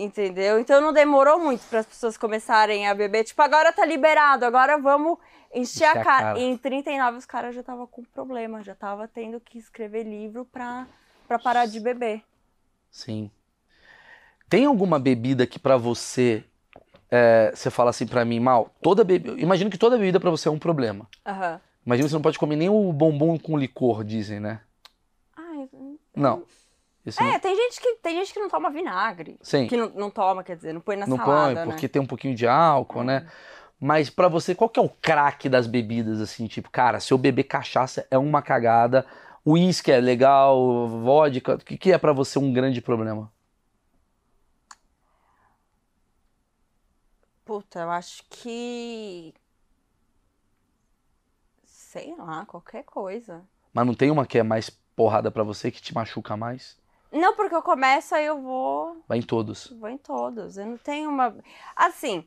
Entendeu? 0.01 0.59
Então 0.59 0.81
não 0.81 0.95
demorou 0.95 1.39
muito 1.39 1.61
para 1.69 1.81
as 1.81 1.87
pessoas 1.87 2.17
começarem 2.17 2.89
a 2.89 2.95
beber. 2.95 3.23
Tipo, 3.23 3.43
agora 3.43 3.71
tá 3.71 3.85
liberado, 3.85 4.47
agora 4.47 4.79
vamos 4.79 5.19
encher 5.55 5.85
a 5.85 5.93
cara. 5.93 6.05
cara. 6.05 6.39
E 6.39 6.43
em 6.45 6.57
39 6.57 7.19
os 7.19 7.27
caras 7.27 7.55
já 7.55 7.61
estavam 7.61 7.87
com 7.87 8.03
problema, 8.03 8.63
já 8.63 8.75
tava 8.75 9.07
tendo 9.07 9.39
que 9.39 9.59
escrever 9.59 10.05
livro 10.05 10.47
pra, 10.47 10.87
pra 11.29 11.39
parar 11.39 11.67
de 11.67 11.79
beber. 11.79 12.23
Sim. 12.91 13.31
Tem 14.49 14.65
alguma 14.65 14.99
bebida 14.99 15.47
que 15.47 15.59
pra 15.59 15.77
você 15.77 16.43
é, 17.11 17.53
você 17.55 17.71
fala 17.71 17.91
assim 17.91 18.07
pra 18.07 18.25
mim, 18.25 18.41
mal, 18.41 18.75
toda 18.81 19.05
bebida, 19.05 19.39
imagino 19.39 19.69
que 19.69 19.77
toda 19.77 19.99
bebida 19.99 20.19
pra 20.19 20.31
você 20.31 20.49
é 20.49 20.51
um 20.51 20.59
problema. 20.59 21.07
Aham. 21.27 21.61
Imagina 21.85 22.07
que 22.07 22.11
você 22.11 22.17
não 22.17 22.23
pode 22.23 22.39
comer 22.39 22.57
nem 22.57 22.71
o 22.71 22.91
bombom 22.91 23.39
com 23.39 23.59
licor, 23.59 24.03
dizem, 24.03 24.41
né? 24.41 24.61
Ai, 25.37 25.69
Não. 26.17 26.43
Isso 27.05 27.23
não- 27.23 27.31
É, 27.31 27.39
tem 27.39 27.57
gente, 27.57 27.81
que, 27.81 27.95
tem 27.97 28.17
gente 28.17 28.33
que 28.33 28.41
não 28.41 28.49
toma 28.49 28.71
vinagre. 28.71 29.39
Sim. 29.43 29.67
Que 29.67 29.77
não, 29.77 29.89
não 29.91 30.11
toma, 30.11 30.45
quer 30.45 30.57
dizer, 30.57 30.73
não 30.73 30.81
põe 30.81 30.97
na 30.97 31.07
não 31.07 31.17
salada, 31.17 31.55
põe 31.55 31.67
né? 31.67 31.73
porque 31.73 31.89
tem 31.89 32.01
um 32.03 32.07
pouquinho 32.07 32.35
de 32.35 32.47
álcool, 32.47 33.05
né? 33.05 33.27
Mas 33.81 34.11
pra 34.11 34.29
você, 34.29 34.55
qual 34.55 34.69
que 34.69 34.79
é 34.79 34.83
o 34.83 34.89
craque 34.91 35.49
das 35.49 35.67
bebidas 35.67 36.21
assim, 36.21 36.47
tipo, 36.47 36.71
cara, 36.71 37.01
se 37.01 37.13
eu 37.13 37.19
beber 37.19 37.45
cachaça 37.45 38.07
é 38.11 38.19
uma 38.19 38.43
cagada, 38.43 39.07
uísque 39.47 39.91
é 39.91 39.99
legal, 39.99 40.87
vodka, 40.87 41.55
o 41.55 41.59
que, 41.59 41.79
que 41.79 41.93
é 41.93 41.97
pra 41.97 42.13
você 42.13 42.39
um 42.39 42.53
grande 42.53 42.83
problema? 42.83 43.33
Puta, 47.45 47.81
eu 47.81 47.91
acho 47.91 48.23
que. 48.29 49.35
Sei 51.65 52.15
lá, 52.17 52.45
qualquer 52.47 52.85
coisa. 52.85 53.43
Mas 53.73 53.87
não 53.87 53.95
tem 53.95 54.11
uma 54.11 54.27
que 54.27 54.39
é 54.39 54.43
mais 54.43 54.71
porrada 54.95 55.31
pra 55.31 55.43
você 55.43 55.71
que 55.71 55.81
te 55.83 55.95
machuca 55.95 56.37
mais? 56.37 56.79
Não, 57.13 57.35
porque 57.35 57.55
eu 57.55 57.63
começo, 57.63 58.15
aí 58.15 58.25
eu 58.27 58.41
vou. 58.41 58.97
Vai 59.09 59.19
em 59.19 59.23
todos. 59.23 59.67
Vou 59.79 59.89
em 59.89 59.99
todos. 59.99 60.57
Eu 60.57 60.67
não 60.67 60.77
tenho 60.77 61.11
uma. 61.11 61.35
Assim, 61.75 62.25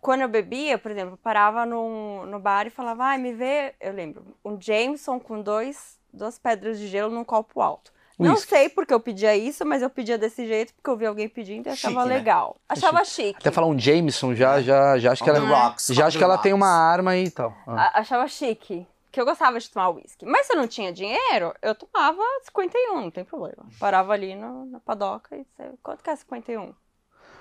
quando 0.00 0.22
eu 0.22 0.28
bebia, 0.28 0.76
por 0.78 0.90
exemplo, 0.90 1.14
eu 1.14 1.18
parava 1.18 1.64
no, 1.64 2.26
no 2.26 2.40
bar 2.40 2.66
e 2.66 2.70
falava, 2.70 3.04
ai, 3.04 3.18
me 3.18 3.32
vê, 3.32 3.74
eu 3.80 3.92
lembro, 3.92 4.24
um 4.44 4.60
Jameson 4.60 5.20
com 5.20 5.40
dois, 5.40 5.98
duas 6.12 6.38
pedras 6.38 6.78
de 6.78 6.88
gelo 6.88 7.12
num 7.14 7.22
copo 7.24 7.60
alto. 7.60 7.92
Não 8.18 8.34
Whisky. 8.34 8.48
sei 8.50 8.68
porque 8.68 8.92
eu 8.92 9.00
pedia 9.00 9.34
isso, 9.36 9.64
mas 9.64 9.80
eu 9.82 9.88
pedia 9.88 10.18
desse 10.18 10.46
jeito 10.46 10.74
porque 10.74 10.90
eu 10.90 10.96
vi 10.96 11.06
alguém 11.06 11.28
pedindo 11.28 11.66
e 11.66 11.70
achava 11.70 11.94
Chique, 12.02 12.08
né? 12.08 12.14
legal. 12.16 12.56
Achava 12.68 13.04
chique. 13.04 13.38
Até 13.40 13.50
falar 13.50 13.66
um 13.66 13.78
Jameson 13.78 14.34
já, 14.34 14.60
já, 14.60 14.98
já 14.98 15.12
acho 15.12 15.24
que 15.24 15.30
ela, 15.30 15.40
rocks, 15.40 15.86
já 15.88 16.06
acho 16.06 16.18
que 16.18 16.22
ela 16.24 16.36
tem 16.38 16.52
uma 16.52 16.68
arma 16.68 17.12
aí 17.12 17.24
e 17.24 17.30
tal. 17.30 17.56
Ah. 17.66 17.90
A- 17.94 18.00
achava 18.00 18.28
chique. 18.28 18.86
Que 19.12 19.20
eu 19.20 19.24
gostava 19.26 19.60
de 19.60 19.70
tomar 19.70 19.90
uísque. 19.90 20.24
Mas 20.24 20.46
se 20.46 20.54
eu 20.54 20.56
não 20.56 20.66
tinha 20.66 20.92
dinheiro, 20.92 21.54
eu 21.60 21.74
tomava 21.74 22.22
51, 22.44 23.00
não 23.02 23.10
tem 23.10 23.24
problema. 23.24 23.66
Parava 23.78 24.12
ali 24.14 24.34
no- 24.34 24.64
na 24.64 24.80
padoca 24.80 25.36
e 25.36 25.44
disse, 25.44 25.78
quanto 25.82 26.02
que 26.02 26.08
é 26.10 26.16
51? 26.16 26.74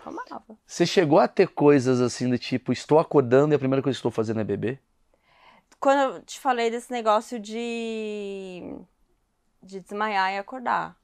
Tomava. 0.03 0.43
Você 0.65 0.86
chegou 0.86 1.17
a 1.19 1.28
ter 1.28 1.47
coisas 1.47 2.01
assim 2.01 2.30
do 2.30 2.38
tipo, 2.38 2.74
estou 2.74 2.99
acordando 2.99 3.53
e 3.53 3.55
a 3.55 3.59
primeira 3.59 3.82
coisa 3.82 3.95
que 3.95 3.99
estou 3.99 4.11
fazendo 4.11 4.41
é 4.41 4.43
beber? 4.43 4.82
Quando 5.80 6.15
eu 6.15 6.22
te 6.24 6.39
falei 6.39 6.69
desse 6.69 6.91
negócio 6.91 7.39
de, 7.39 8.61
de 9.63 9.80
desmaiar 9.80 10.34
e 10.34 10.38
acordar. 10.38 10.95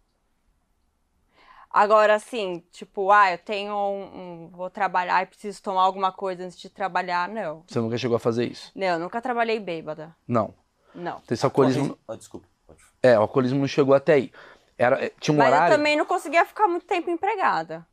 Agora, 1.78 2.16
assim, 2.16 2.64
tipo, 2.72 3.12
ah, 3.12 3.32
eu 3.32 3.38
tenho 3.38 3.74
um, 3.74 4.04
um- 4.46 4.50
Vou 4.52 4.70
trabalhar 4.70 5.22
e 5.22 5.28
preciso 5.28 5.62
tomar 5.62 5.84
alguma 5.84 6.12
coisa 6.12 6.44
antes 6.44 6.58
de 6.58 6.70
trabalhar, 6.70 7.30
não. 7.30 7.64
Você 7.68 7.80
nunca 7.80 7.98
chegou 7.98 8.16
a 8.18 8.20
fazer 8.20 8.46
isso? 8.46 8.72
Não, 8.76 8.88
eu 8.88 9.00
nunca 9.00 9.22
trabalhei 9.22 9.60
bêbada. 9.60 10.16
Não. 10.28 10.54
Não. 10.96 11.22
Esse 11.30 11.46
alcoolismo. 11.46 11.98
Ah, 12.08 12.16
desculpa. 12.16 12.48
pode- 12.66 12.80
É, 13.04 13.18
o 13.20 13.22
alcoolismo 13.22 13.60
não 13.60 13.68
chegou 13.68 13.94
até 13.94 14.14
aí. 14.14 14.32
Era, 14.78 15.06
é, 15.06 15.12
tinha 15.20 15.36
um 15.36 15.38
Mas 15.38 15.48
eu 15.50 15.54
horário 15.54 15.76
também 15.78 15.96
não 15.96 16.06
conseguia 16.06 16.46
ficar 16.46 16.68
muito 16.68 16.86
tempo 16.88 17.12
empregada. 17.12 17.86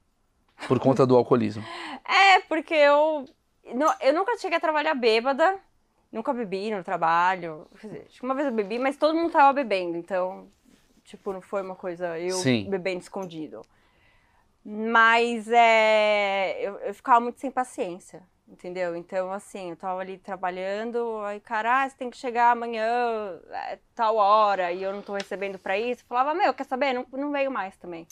por 0.69 0.79
conta 0.81 1.07
do 1.07 1.17
alcoolismo. 1.17 1.63
É, 2.07 2.41
porque 2.49 2.75
eu. 2.75 3.25
nu- 3.75 3.93
Eu 4.01 4.13
nunca 4.15 4.37
cheguei 4.39 4.57
a 4.59 4.61
trabalhar 4.61 4.95
bêbada. 4.95 5.59
Nunca 6.13 6.33
bebi 6.33 6.71
no 6.71 6.85
trabalho. 6.85 7.67
Uma 8.23 8.35
vez 8.35 8.47
eu 8.47 8.53
bebi, 8.55 8.79
mas 8.79 8.97
todo 8.97 9.15
mundo 9.17 9.33
tava 9.33 9.53
bebendo. 9.53 9.97
Então, 9.99 10.49
tipo, 11.05 11.33
não 11.33 11.41
foi 11.41 11.63
uma 11.63 11.77
coisa 11.77 12.19
eu 12.19 12.37
Sim. 12.37 12.69
bebendo 12.69 13.01
escondido. 13.01 13.63
Mas 14.65 15.49
é. 15.49 16.57
Eu, 16.61 16.77
eu 16.79 16.95
ficava 16.95 17.21
muito 17.21 17.39
sem 17.41 17.51
paciência. 17.51 18.23
Entendeu? 18.47 18.95
Então, 18.95 19.33
assim, 19.33 19.71
eu 19.71 19.77
tava 19.77 20.01
ali 20.01 20.19
trabalhando, 20.19 21.19
aí, 21.25 21.41
cara, 21.41 21.83
ah, 21.83 21.89
você 21.89 21.97
tem 21.97 22.11
que 22.11 22.17
chegar 22.19 22.51
amanhã, 22.51 23.41
é, 23.51 23.79
tal 23.95 24.17
hora, 24.17 24.71
e 24.71 24.83
eu 24.83 24.93
não 24.93 25.01
tô 25.01 25.15
recebendo 25.15 25.59
pra 25.59 25.79
isso. 25.79 26.03
Eu 26.03 26.07
falava, 26.07 26.35
meu, 26.35 26.53
quer 26.53 26.65
saber? 26.65 26.93
Não, 26.93 27.07
não 27.11 27.33
veio 27.33 27.51
mais 27.51 27.75
também. 27.79 28.07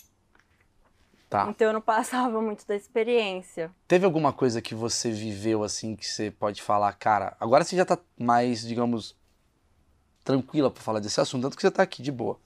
Tá. 1.28 1.46
Então 1.48 1.66
eu 1.66 1.72
não 1.74 1.82
passava 1.82 2.40
muito 2.40 2.66
da 2.66 2.74
experiência. 2.74 3.70
Teve 3.86 4.06
alguma 4.06 4.32
coisa 4.32 4.62
que 4.62 4.74
você 4.74 5.10
viveu 5.10 5.62
assim 5.62 5.94
que 5.94 6.06
você 6.06 6.30
pode 6.30 6.62
falar, 6.62 6.92
cara, 6.94 7.36
agora 7.38 7.62
você 7.62 7.76
já 7.76 7.84
tá 7.84 7.98
mais, 8.18 8.62
digamos, 8.62 9.14
tranquila 10.24 10.70
pra 10.70 10.82
falar 10.82 11.00
desse 11.00 11.20
assunto, 11.20 11.42
tanto 11.42 11.56
que 11.56 11.62
você 11.62 11.70
tá 11.70 11.82
aqui 11.82 12.02
de 12.02 12.12
boa. 12.12 12.38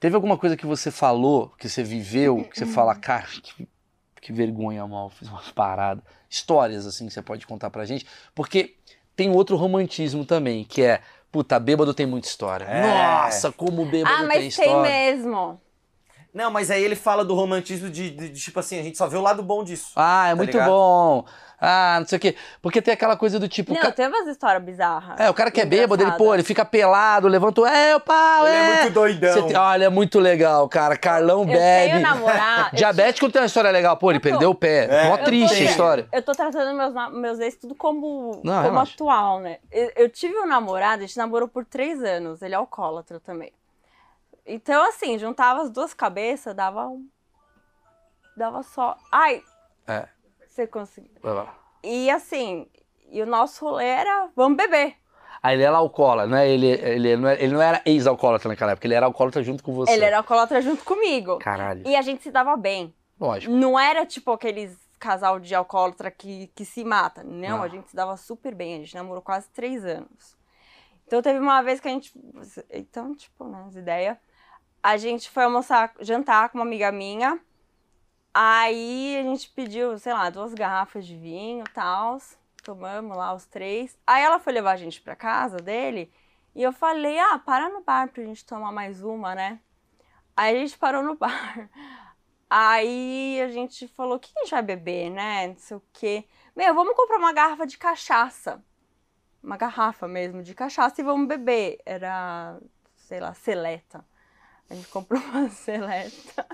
Teve 0.00 0.14
alguma 0.14 0.38
coisa 0.38 0.56
que 0.56 0.66
você 0.66 0.90
falou, 0.90 1.52
que 1.58 1.68
você 1.68 1.82
viveu, 1.82 2.44
que 2.44 2.58
você 2.58 2.66
fala, 2.66 2.94
cara, 2.94 3.26
que, 3.42 3.68
que 4.20 4.32
vergonha, 4.32 4.86
mal, 4.86 5.10
fiz 5.10 5.28
umas 5.28 5.50
paradas. 5.50 6.04
Histórias 6.30 6.86
assim 6.86 7.06
que 7.06 7.12
você 7.12 7.22
pode 7.22 7.46
contar 7.46 7.70
pra 7.70 7.84
gente, 7.84 8.06
porque 8.34 8.76
tem 9.16 9.30
outro 9.30 9.56
romantismo 9.56 10.24
também, 10.24 10.62
que 10.64 10.82
é, 10.82 11.00
puta, 11.32 11.58
bêbado 11.58 11.92
tem 11.94 12.06
muita 12.06 12.28
história. 12.28 12.64
É. 12.64 12.82
Nossa, 13.24 13.50
como 13.50 13.84
bêbado 13.86 14.14
Ah, 14.14 14.18
tem 14.18 14.26
mas 14.28 14.44
história. 14.44 14.72
tem 14.72 14.82
mesmo. 14.82 15.60
Não, 16.32 16.50
mas 16.50 16.70
aí 16.70 16.82
ele 16.82 16.94
fala 16.96 17.24
do 17.24 17.34
romantismo 17.34 17.88
de, 17.90 18.10
de- 18.10 18.28
de, 18.28 18.40
tipo 18.40 18.60
assim, 18.60 18.78
a 18.78 18.82
gente 18.82 18.96
só 18.98 19.06
vê 19.06 19.16
o 19.16 19.22
lado 19.22 19.42
bom 19.42 19.64
disso. 19.64 19.92
Ah, 19.96 20.26
é 20.26 20.30
Tá 20.30 20.36
muito 20.36 20.52
ligado? 20.52 20.68
bom. 20.68 21.24
Ah, 21.60 21.96
não 21.98 22.06
sei 22.06 22.18
o 22.18 22.20
quê. 22.20 22.36
Porque 22.62 22.80
tem 22.80 22.94
aquela 22.94 23.16
coisa 23.16 23.36
do 23.40 23.48
tipo, 23.48 23.74
Não, 23.74 23.80
ca- 23.80 23.90
tem 23.90 24.06
umas 24.06 24.28
histórias 24.28 24.62
bizarras. 24.62 25.18
É, 25.18 25.28
o 25.28 25.34
cara 25.34 25.50
que 25.50 25.60
é 25.60 25.64
bêbado, 25.64 26.00
ele, 26.00 26.12
pô, 26.12 26.32
ele 26.32 26.44
fica 26.44 26.64
pelado, 26.64 27.26
levanta 27.26 27.62
o. 27.62 27.66
É, 27.66 27.96
o 27.96 28.00
pau, 28.00 28.46
Ele 28.46 28.54
é. 28.54 28.70
é 28.70 28.80
muito 28.82 28.94
doidão. 28.94 29.46
Tem- 29.48 29.56
Olha, 29.56 29.84
é 29.86 29.88
muito 29.88 30.20
legal, 30.20 30.68
cara. 30.68 30.96
Carlão 30.96 31.40
Eu 31.40 31.46
bebe. 31.46 31.90
tenho 31.90 32.00
namorado. 32.00 32.70
Diabético 32.76 33.28
tem 33.32 33.42
uma 33.42 33.46
história 33.46 33.72
legal. 33.72 33.96
Pô, 33.96 34.12
ele 34.12 34.18
Eu 34.18 34.22
tô- 34.22 34.28
perdeu 34.28 34.50
o 34.50 34.54
pé. 34.54 34.84
É. 34.88 35.08
Mó 35.08 35.16
triste 35.16 35.56
tô- 35.56 35.62
a 35.62 35.64
história. 35.64 36.08
Eu 36.12 36.22
tô 36.22 36.30
tratando 36.32 36.76
meus, 36.76 36.94
meus 37.12 37.40
ex 37.40 37.56
tudo 37.56 37.74
como, 37.74 38.40
Não, 38.44 38.54
como 38.54 38.68
relaxa. 38.68 38.92
atual, 38.94 39.40
né? 39.40 39.56
Eu, 39.72 39.90
eu 39.96 40.08
tive 40.08 40.36
um 40.38 40.46
namorado, 40.46 41.02
a 41.02 41.06
gente 41.06 41.16
namorou 41.18 41.48
por 41.48 41.64
três 41.64 42.00
anos. 42.04 42.40
Ele 42.40 42.54
é 42.54 42.56
alcoólatra 42.56 43.18
também. 43.18 43.50
Então, 44.48 44.82
assim, 44.88 45.18
juntava 45.18 45.60
as 45.60 45.70
duas 45.70 45.92
cabeças, 45.92 46.54
dava 46.54 46.88
um. 46.88 47.06
Dava 48.34 48.62
só. 48.62 48.96
Ai! 49.12 49.42
É. 49.86 50.08
Você 50.46 50.66
conseguiu. 50.66 51.10
Vai 51.22 51.34
lá. 51.34 51.54
E 51.84 52.10
assim, 52.10 52.66
e 53.10 53.20
o 53.22 53.26
nosso 53.26 53.64
rolê 53.64 53.84
era 53.84 54.30
vamos 54.34 54.56
beber. 54.56 54.96
Aí 55.42 55.54
ele 55.54 55.62
era 55.62 55.76
alcoólatra, 55.76 56.30
né? 56.30 56.48
Ele, 56.48 56.66
ele, 56.66 57.16
não 57.16 57.28
era, 57.28 57.42
ele 57.42 57.52
não 57.52 57.62
era 57.62 57.82
ex-alcoólatra 57.84 58.48
naquela 58.48 58.72
época, 58.72 58.86
ele 58.86 58.94
era 58.94 59.06
alcoólatra 59.06 59.42
junto 59.42 59.62
com 59.62 59.72
você. 59.72 59.92
Ele 59.92 60.04
era 60.04 60.16
alcoólatra 60.16 60.60
junto 60.60 60.82
comigo. 60.82 61.38
Caralho. 61.38 61.86
E 61.86 61.94
a 61.94 62.02
gente 62.02 62.22
se 62.22 62.30
dava 62.30 62.56
bem. 62.56 62.92
Lógico. 63.20 63.52
Não 63.52 63.78
era 63.78 64.04
tipo 64.04 64.32
aqueles 64.32 64.76
casal 64.98 65.38
de 65.38 65.54
alcoólatra 65.54 66.10
que, 66.10 66.48
que 66.54 66.64
se 66.64 66.82
mata. 66.84 67.22
Não, 67.22 67.58
Não. 67.58 67.62
a 67.62 67.68
gente 67.68 67.88
se 67.88 67.94
dava 67.94 68.16
super 68.16 68.54
bem. 68.54 68.74
A 68.74 68.78
gente 68.78 68.96
namorou 68.96 69.22
quase 69.22 69.48
três 69.50 69.84
anos. 69.84 70.36
Então 71.06 71.22
teve 71.22 71.38
uma 71.38 71.62
vez 71.62 71.80
que 71.80 71.88
a 71.88 71.90
gente. 71.90 72.12
Então, 72.70 73.14
tipo, 73.14 73.44
né, 73.44 73.64
as 73.68 73.76
ideias. 73.76 74.16
A 74.82 74.96
gente 74.96 75.30
foi 75.30 75.44
almoçar, 75.44 75.92
jantar 76.00 76.48
com 76.50 76.58
uma 76.58 76.64
amiga 76.64 76.90
minha. 76.92 77.40
Aí 78.32 79.18
a 79.18 79.22
gente 79.22 79.50
pediu, 79.50 79.98
sei 79.98 80.12
lá, 80.12 80.30
duas 80.30 80.54
garrafas 80.54 81.06
de 81.06 81.16
vinho 81.16 81.64
e 81.68 81.72
tal. 81.72 82.18
Tomamos 82.62 83.16
lá 83.16 83.34
os 83.34 83.46
três. 83.46 83.98
Aí 84.06 84.22
ela 84.22 84.38
foi 84.38 84.52
levar 84.52 84.72
a 84.72 84.76
gente 84.76 85.00
pra 85.00 85.16
casa 85.16 85.56
dele. 85.56 86.12
E 86.54 86.62
eu 86.62 86.72
falei, 86.72 87.18
ah, 87.18 87.38
para 87.38 87.68
no 87.68 87.82
bar 87.82 88.08
pra 88.08 88.22
gente 88.24 88.44
tomar 88.44 88.72
mais 88.72 89.02
uma, 89.02 89.34
né? 89.34 89.60
Aí 90.36 90.56
a 90.56 90.60
gente 90.60 90.78
parou 90.78 91.02
no 91.02 91.14
bar. 91.18 91.70
Aí 92.50 93.40
a 93.42 93.48
gente 93.48 93.88
falou, 93.88 94.16
o 94.16 94.20
que 94.20 94.30
a 94.36 94.40
gente 94.40 94.50
vai 94.50 94.62
beber, 94.62 95.10
né? 95.10 95.48
Não 95.48 95.56
sei 95.56 95.76
o 95.76 95.82
quê. 95.92 96.24
Meu, 96.56 96.74
vamos 96.74 96.94
comprar 96.94 97.18
uma 97.18 97.32
garrafa 97.32 97.66
de 97.66 97.78
cachaça. 97.78 98.62
Uma 99.42 99.56
garrafa 99.56 100.08
mesmo 100.08 100.42
de 100.42 100.54
cachaça 100.54 101.00
e 101.00 101.04
vamos 101.04 101.28
beber. 101.28 101.80
Era, 101.84 102.58
sei 102.96 103.20
lá, 103.20 103.34
seleta. 103.34 104.04
A 104.70 104.74
gente 104.74 104.88
comprou 104.88 105.20
uma 105.20 105.48
seleta. 105.50 106.46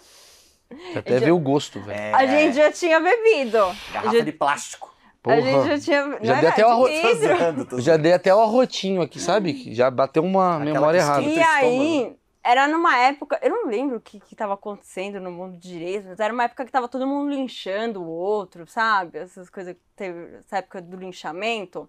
Você 0.93 0.99
até 0.99 1.19
vê 1.21 1.31
o 1.31 1.39
gosto, 1.39 1.81
velho. 1.81 1.99
É, 2.01 2.13
A 2.15 2.27
gente 2.27 2.57
já 2.57 2.73
tinha 2.73 2.99
bebido. 3.01 3.59
Garrafa 3.93 4.17
já- 4.19 4.25
de 4.25 4.33
plástico. 4.33 4.95
Porra. 5.23 5.37
A 5.37 5.41
gente 5.41 5.67
já 5.69 5.79
tinha. 5.81 6.07
não 6.07 6.19
Já 6.25 6.41
dei 6.41 6.49
até 6.51 6.63
de 6.63 6.69
uma 6.69 6.75
ro- 6.75 6.87
Tô 6.89 6.93
vidro. 7.15 7.37
zoando, 7.39 7.65
tô 7.65 7.77
Eu 7.77 7.81
já 7.83 7.97
dei 7.97 8.13
até 8.13 8.35
o 8.35 8.41
arrotinho 8.41 9.03
aqui, 9.03 9.19
sabe? 9.21 9.55
Que 9.55 9.75
Já 9.75 9.91
bateu 9.91 10.23
uma 10.23 10.57
Aquela 10.57 10.65
memória 10.73 10.99
errada. 10.99 11.23
E 11.23 11.41
aí, 11.41 12.17
era 12.43 12.69
numa 12.69 12.97
época, 12.99 13.39
eu 13.43 13.49
não 13.51 13.67
lembro 13.69 13.97
o 13.97 14.01
que, 14.01 14.21
que 14.21 14.37
tava 14.37 14.53
acontecendo 14.55 15.19
no 15.21 15.31
mundo 15.31 15.57
de 15.57 15.69
direito, 15.69 16.09
mas 16.09 16.21
era 16.21 16.33
uma 16.33 16.45
época 16.45 16.65
que 16.67 16.71
tava 16.73 16.89
todo 16.89 17.07
mundo 17.07 17.31
linchando 17.31 18.03
o 18.03 18.07
outro, 18.07 18.67
sabe? 18.67 19.17
Essas 19.19 19.49
coisas 19.49 19.75
que 19.75 19.81
teve, 19.97 20.37
essa 20.37 20.59
época 20.59 20.83
do 20.83 20.97
linchamento. 20.97 21.89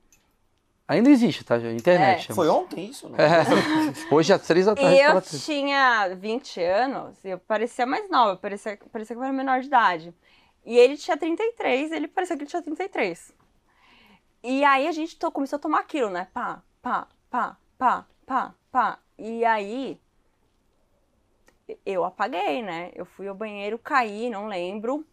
Ainda 0.88 1.10
existe, 1.10 1.44
tá? 1.44 1.58
Internet. 1.58 2.32
Foi 2.34 2.48
ontem 2.48 2.86
isso, 2.90 3.10
não? 3.10 3.18
É. 3.18 3.44
Hoje 4.14 4.32
às 4.34 4.42
três 4.46 4.68
da 4.68 4.76
tarde. 4.76 4.96
E 4.96 5.02
eu 5.02 5.20
tinha 5.22 6.10
20 6.16 6.62
anos, 6.62 7.24
e 7.26 7.30
eu 7.30 7.40
parecia 7.40 7.86
mais 7.88 8.08
nova, 8.10 8.36
parecia, 8.38 8.78
parecia 8.92 9.16
que 9.16 9.20
eu 9.20 9.24
era 9.24 9.34
menor 9.34 9.62
de 9.62 9.68
idade. 9.68 10.14
E 10.64 10.78
ele 10.78 10.96
tinha 10.98 11.18
33, 11.18 11.92
ele 11.92 12.08
parecia 12.08 12.36
que 12.38 12.44
ele 12.44 12.50
tinha 12.50 12.62
33. 12.62 13.34
E 14.44 14.64
aí 14.64 14.88
a 14.88 14.92
gente 14.92 15.16
to- 15.18 15.32
começou 15.32 15.58
a 15.58 15.60
tomar 15.60 15.80
aquilo, 15.80 16.10
né? 16.12 16.28
Pá, 16.32 16.62
pá, 16.84 17.08
pá, 17.32 17.58
pá, 17.80 18.06
pá, 18.28 18.54
pá. 18.72 19.00
E 19.18 19.44
aí 19.44 20.00
eu 21.84 22.06
apaguei, 22.06 22.62
né? 22.62 22.92
Eu 22.94 23.06
fui 23.06 23.28
ao 23.28 23.34
banheiro, 23.34 23.80
caí, 23.80 24.30
não 24.30 24.48
lembro. 24.48 25.04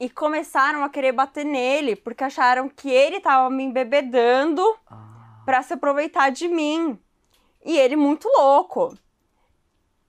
E 0.00 0.08
começaram 0.08 0.82
a 0.82 0.88
querer 0.88 1.12
bater 1.12 1.44
nele, 1.44 1.94
porque 1.94 2.24
acharam 2.24 2.68
que 2.70 2.90
ele 2.90 3.20
tava 3.20 3.50
me 3.50 3.62
embebedando 3.62 4.62
Ah. 4.90 5.42
pra 5.44 5.62
se 5.62 5.74
aproveitar 5.74 6.30
de 6.30 6.48
mim. 6.48 6.98
E 7.62 7.76
ele 7.78 7.96
muito 7.96 8.26
louco. 8.28 8.96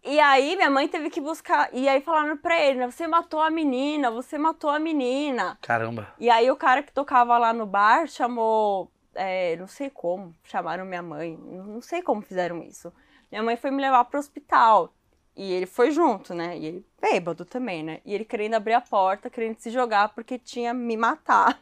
E 0.03 0.19
aí 0.19 0.55
minha 0.55 0.69
mãe 0.69 0.87
teve 0.87 1.09
que 1.09 1.19
buscar. 1.21 1.69
E 1.73 1.87
aí 1.89 1.99
falaram 2.01 2.37
pra 2.37 2.59
ele, 2.59 2.79
né? 2.79 2.89
Você 2.89 3.05
matou 3.05 3.41
a 3.41 3.49
menina, 3.51 4.09
você 4.09 4.37
matou 4.37 4.69
a 4.69 4.79
menina. 4.79 5.57
Caramba. 5.61 6.07
E 6.17 6.29
aí 6.29 6.49
o 6.49 6.55
cara 6.55 6.81
que 6.81 6.91
tocava 6.93 7.37
lá 7.37 7.51
no 7.53 7.65
bar 7.65 8.07
chamou. 8.07 8.89
é, 9.13 9.57
não 9.57 9.67
sei 9.67 9.89
como, 9.89 10.33
chamaram 10.45 10.85
minha 10.85 11.01
mãe. 11.03 11.37
Não 11.37 11.81
sei 11.81 12.01
como 12.01 12.21
fizeram 12.21 12.63
isso. 12.63 12.93
Minha 13.29 13.43
mãe 13.43 13.57
foi 13.57 13.69
me 13.69 13.81
levar 13.81 14.05
pro 14.05 14.17
hospital. 14.17 14.93
E 15.41 15.53
ele 15.53 15.65
foi 15.65 15.89
junto, 15.89 16.35
né? 16.35 16.55
E 16.55 16.67
ele 16.67 16.85
bêbado 17.01 17.43
também, 17.43 17.81
né? 17.81 17.99
E 18.05 18.13
ele 18.13 18.23
querendo 18.23 18.53
abrir 18.53 18.75
a 18.75 18.79
porta, 18.79 19.27
querendo 19.27 19.57
se 19.57 19.71
jogar 19.71 20.09
porque 20.09 20.37
tinha 20.37 20.71
me 20.71 20.95
matado. 20.95 21.57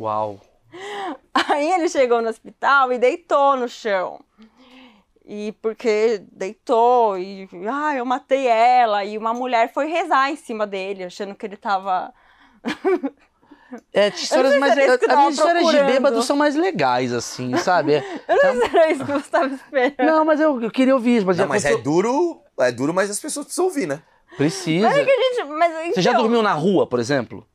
Uau. 0.00 0.40
Aí 1.34 1.70
ele 1.70 1.86
chegou 1.90 2.22
no 2.22 2.30
hospital 2.30 2.90
e 2.94 2.98
deitou 2.98 3.56
no 3.56 3.68
chão. 3.68 4.24
E 5.22 5.52
porque 5.60 6.22
deitou 6.32 7.18
e, 7.18 7.46
ah, 7.70 7.94
eu 7.94 8.06
matei 8.06 8.46
ela. 8.46 9.04
E 9.04 9.18
uma 9.18 9.34
mulher 9.34 9.70
foi 9.70 9.84
rezar 9.84 10.30
em 10.30 10.36
cima 10.36 10.66
dele, 10.66 11.04
achando 11.04 11.34
que 11.34 11.44
ele 11.44 11.58
tava. 11.58 12.14
É, 13.92 14.08
histórias 14.08 14.52
sei 14.52 14.60
mais. 14.60 14.72
As 14.78 14.98
minhas 14.98 15.34
histórias 15.34 15.68
de 15.68 15.84
bêbado 15.84 16.22
são 16.22 16.36
mais 16.36 16.56
legais, 16.56 17.12
assim, 17.12 17.56
sabe? 17.58 18.02
Eu 18.26 18.54
não 18.54 18.60
sei 18.60 18.68
se 18.70 18.76
era 18.76 18.90
isso 18.90 19.04
que 19.04 19.12
você 19.12 19.18
estava 19.18 19.54
esperando. 19.54 19.94
Não, 19.98 20.24
mas 20.24 20.40
eu, 20.40 20.60
eu 20.60 20.70
queria 20.70 20.94
ouvir, 20.94 21.24
mas, 21.24 21.36
Não, 21.36 21.46
mas 21.46 21.64
é 21.64 21.76
duro, 21.76 22.42
é 22.68 22.72
duro, 22.72 22.92
mas 22.94 23.10
as 23.10 23.20
pessoas 23.20 23.46
precisam 23.46 23.66
ouvir, 23.66 23.86
né? 23.86 24.02
Precisa. 24.36 24.90
Gente, 24.92 25.44
mas, 25.44 25.94
Você 25.94 26.02
já 26.02 26.10
então- 26.10 26.22
dormiu 26.22 26.42
na 26.42 26.52
rua, 26.52 26.86
por 26.86 26.98
exemplo? 27.00 27.46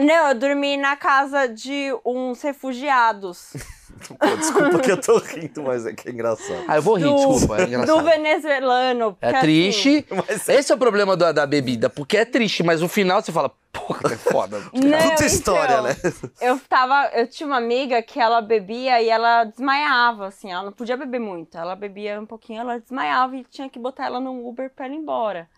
Não, 0.00 0.28
eu 0.28 0.34
dormi 0.34 0.76
na 0.76 0.96
casa 0.96 1.46
de 1.46 1.94
uns 2.04 2.42
refugiados. 2.42 3.52
Pô, 4.18 4.36
desculpa 4.36 4.78
que 4.80 4.90
eu 4.90 5.00
tô 5.00 5.18
rindo, 5.18 5.62
mas 5.62 5.86
é 5.86 5.92
que 5.92 6.08
é 6.08 6.12
engraçado. 6.12 6.64
Ah, 6.66 6.76
eu 6.76 6.82
vou 6.82 6.96
rir, 6.96 7.04
do, 7.04 7.14
desculpa, 7.14 7.56
é 7.56 7.66
do 7.66 7.68
engraçado. 7.68 8.04
venezuelano. 8.04 9.16
É 9.20 9.30
porque, 9.30 9.40
triste. 9.40 10.06
Mas 10.10 10.48
Esse 10.48 10.72
é 10.72 10.74
o 10.74 10.78
problema 10.78 11.16
da, 11.16 11.32
da 11.32 11.46
bebida, 11.46 11.88
porque 11.88 12.16
é 12.16 12.24
triste, 12.24 12.62
mas 12.62 12.80
no 12.80 12.88
final 12.88 13.22
você 13.22 13.30
fala, 13.30 13.50
porra, 13.72 14.12
é 14.12 14.16
foda. 14.16 14.58
Assim, 14.74 14.88
não, 14.88 15.10
Puta 15.10 15.24
história, 15.24 15.74
então, 15.74 15.82
né? 15.84 16.30
Eu 16.40 16.58
tava. 16.68 17.06
Eu 17.14 17.28
tinha 17.28 17.46
uma 17.46 17.56
amiga 17.56 18.02
que 18.02 18.18
ela 18.20 18.40
bebia 18.40 19.00
e 19.00 19.08
ela 19.08 19.44
desmaiava, 19.44 20.26
assim, 20.26 20.50
ela 20.50 20.64
não 20.64 20.72
podia 20.72 20.96
beber 20.96 21.20
muito. 21.20 21.56
Ela 21.56 21.76
bebia 21.76 22.20
um 22.20 22.26
pouquinho, 22.26 22.60
ela 22.60 22.78
desmaiava 22.80 23.36
e 23.36 23.44
tinha 23.44 23.68
que 23.70 23.78
botar 23.78 24.06
ela 24.06 24.20
num 24.20 24.46
Uber 24.46 24.70
pra 24.74 24.86
ela 24.86 24.94
ir 24.94 24.98
embora. 24.98 25.48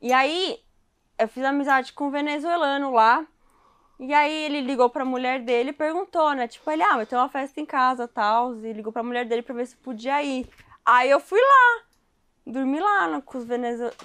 E 0.00 0.12
aí, 0.12 0.58
eu 1.18 1.28
fiz 1.28 1.44
amizade 1.44 1.92
com 1.92 2.08
um 2.08 2.10
venezuelano 2.10 2.92
lá. 2.92 3.24
E 4.00 4.12
aí 4.12 4.32
ele 4.44 4.60
ligou 4.60 4.90
pra 4.90 5.04
mulher 5.04 5.40
dele 5.40 5.70
e 5.70 5.72
perguntou, 5.72 6.32
né? 6.34 6.48
Tipo, 6.48 6.70
ele, 6.70 6.82
ah, 6.82 6.94
mas 6.96 7.08
tem 7.08 7.16
uma 7.18 7.28
festa 7.28 7.60
em 7.60 7.66
casa 7.66 8.08
tal. 8.08 8.54
E 8.64 8.72
ligou 8.72 8.92
pra 8.92 9.02
mulher 9.02 9.24
dele 9.24 9.42
pra 9.42 9.54
ver 9.54 9.66
se 9.66 9.76
podia 9.76 10.22
ir. 10.22 10.48
Aí 10.84 11.10
eu 11.10 11.20
fui 11.20 11.40
lá. 11.40 11.82
Dormi 12.44 12.80
lá 12.80 13.06
no, 13.06 13.22
com 13.22 13.38
os 13.38 13.44
venezuelanos. 13.44 13.96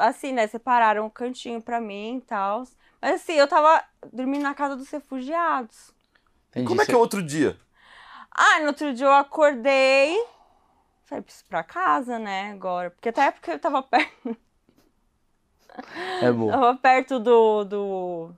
Assim, 0.00 0.32
né? 0.32 0.46
Separaram 0.48 1.06
um 1.06 1.10
cantinho 1.10 1.60
pra 1.62 1.80
mim 1.80 2.16
e 2.16 2.20
tal. 2.22 2.64
Mas 3.00 3.20
assim, 3.20 3.34
eu 3.34 3.46
tava 3.46 3.84
dormindo 4.12 4.42
na 4.42 4.54
casa 4.54 4.74
dos 4.74 4.90
refugiados. 4.90 5.92
Entendi. 6.50 6.66
Como 6.66 6.82
é 6.82 6.86
que 6.86 6.92
é 6.92 6.96
outro 6.96 7.22
dia? 7.22 7.56
Ah, 8.30 8.58
no 8.60 8.68
outro 8.68 8.92
dia 8.92 9.06
eu 9.06 9.12
acordei. 9.12 10.16
Falei, 11.04 11.22
preciso 11.22 11.44
ir 11.44 11.48
pra 11.48 11.62
casa, 11.62 12.18
né? 12.18 12.50
Agora. 12.50 12.90
Porque 12.90 13.10
até 13.10 13.30
porque 13.30 13.52
eu 13.52 13.58
tava 13.60 13.82
perto, 13.84 14.36
É 16.20 16.32
bom. 16.32 16.50
tava 16.50 16.74
perto 16.76 17.20
do, 17.20 17.64
do. 17.64 18.34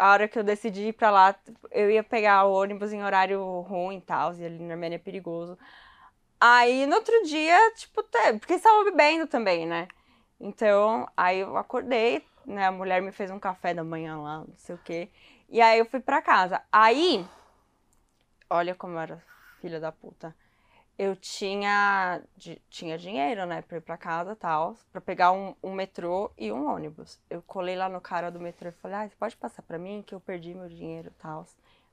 A 0.00 0.12
hora 0.12 0.28
que 0.28 0.38
eu 0.38 0.44
decidi 0.44 0.88
ir 0.88 0.92
pra 0.94 1.10
lá, 1.10 1.36
eu 1.70 1.90
ia 1.90 2.02
pegar 2.02 2.44
o 2.46 2.52
ônibus 2.54 2.92
em 2.92 3.02
horário 3.04 3.42
ruim 3.62 3.98
e 3.98 4.00
tal, 4.00 4.34
e 4.34 4.44
ali 4.44 4.58
na 4.60 4.74
Armênia 4.74 4.96
é 4.96 4.98
perigoso. 4.98 5.58
Aí 6.40 6.86
no 6.86 6.96
outro 6.96 7.14
dia, 7.24 7.56
tipo, 7.76 8.02
te- 8.04 8.38
porque 8.38 8.54
estava 8.54 8.84
bebendo 8.84 9.26
também, 9.26 9.66
né? 9.66 9.88
Então, 10.40 11.08
aí 11.16 11.40
eu 11.40 11.56
acordei, 11.56 12.26
né? 12.46 12.66
A 12.66 12.72
mulher 12.72 13.02
me 13.02 13.12
fez 13.12 13.30
um 13.30 13.38
café 13.40 13.74
da 13.74 13.84
manhã 13.84 14.18
lá, 14.18 14.38
não 14.40 14.54
sei 14.58 14.74
o 14.74 14.78
quê. 14.78 15.10
E 15.50 15.60
aí 15.60 15.78
eu 15.78 15.86
fui 15.86 16.00
pra 16.00 16.22
casa. 16.22 16.62
Aí, 16.72 17.26
olha 18.48 18.74
como 18.74 18.98
era 18.98 19.22
filha 19.60 19.80
da 19.80 19.92
puta. 19.92 20.34
Eu 21.02 21.16
tinha, 21.16 22.20
tinha 22.68 22.98
dinheiro, 22.98 23.46
né, 23.46 23.62
pra 23.62 23.78
ir 23.78 23.80
pra 23.80 23.96
casa 23.96 24.32
e 24.32 24.36
tal, 24.36 24.76
pra 24.92 25.00
pegar 25.00 25.32
um, 25.32 25.54
um 25.62 25.72
metrô 25.72 26.30
e 26.36 26.52
um 26.52 26.68
ônibus. 26.70 27.18
Eu 27.30 27.40
colei 27.40 27.74
lá 27.74 27.88
no 27.88 28.02
cara 28.02 28.30
do 28.30 28.38
metrô 28.38 28.68
e 28.68 28.72
falei, 28.72 28.96
ah, 28.98 29.08
você 29.08 29.14
pode 29.18 29.34
passar 29.34 29.62
pra 29.62 29.78
mim 29.78 30.04
que 30.06 30.14
eu 30.14 30.20
perdi 30.20 30.52
meu 30.52 30.68
dinheiro 30.68 31.08
e 31.08 31.22
tal. 31.22 31.46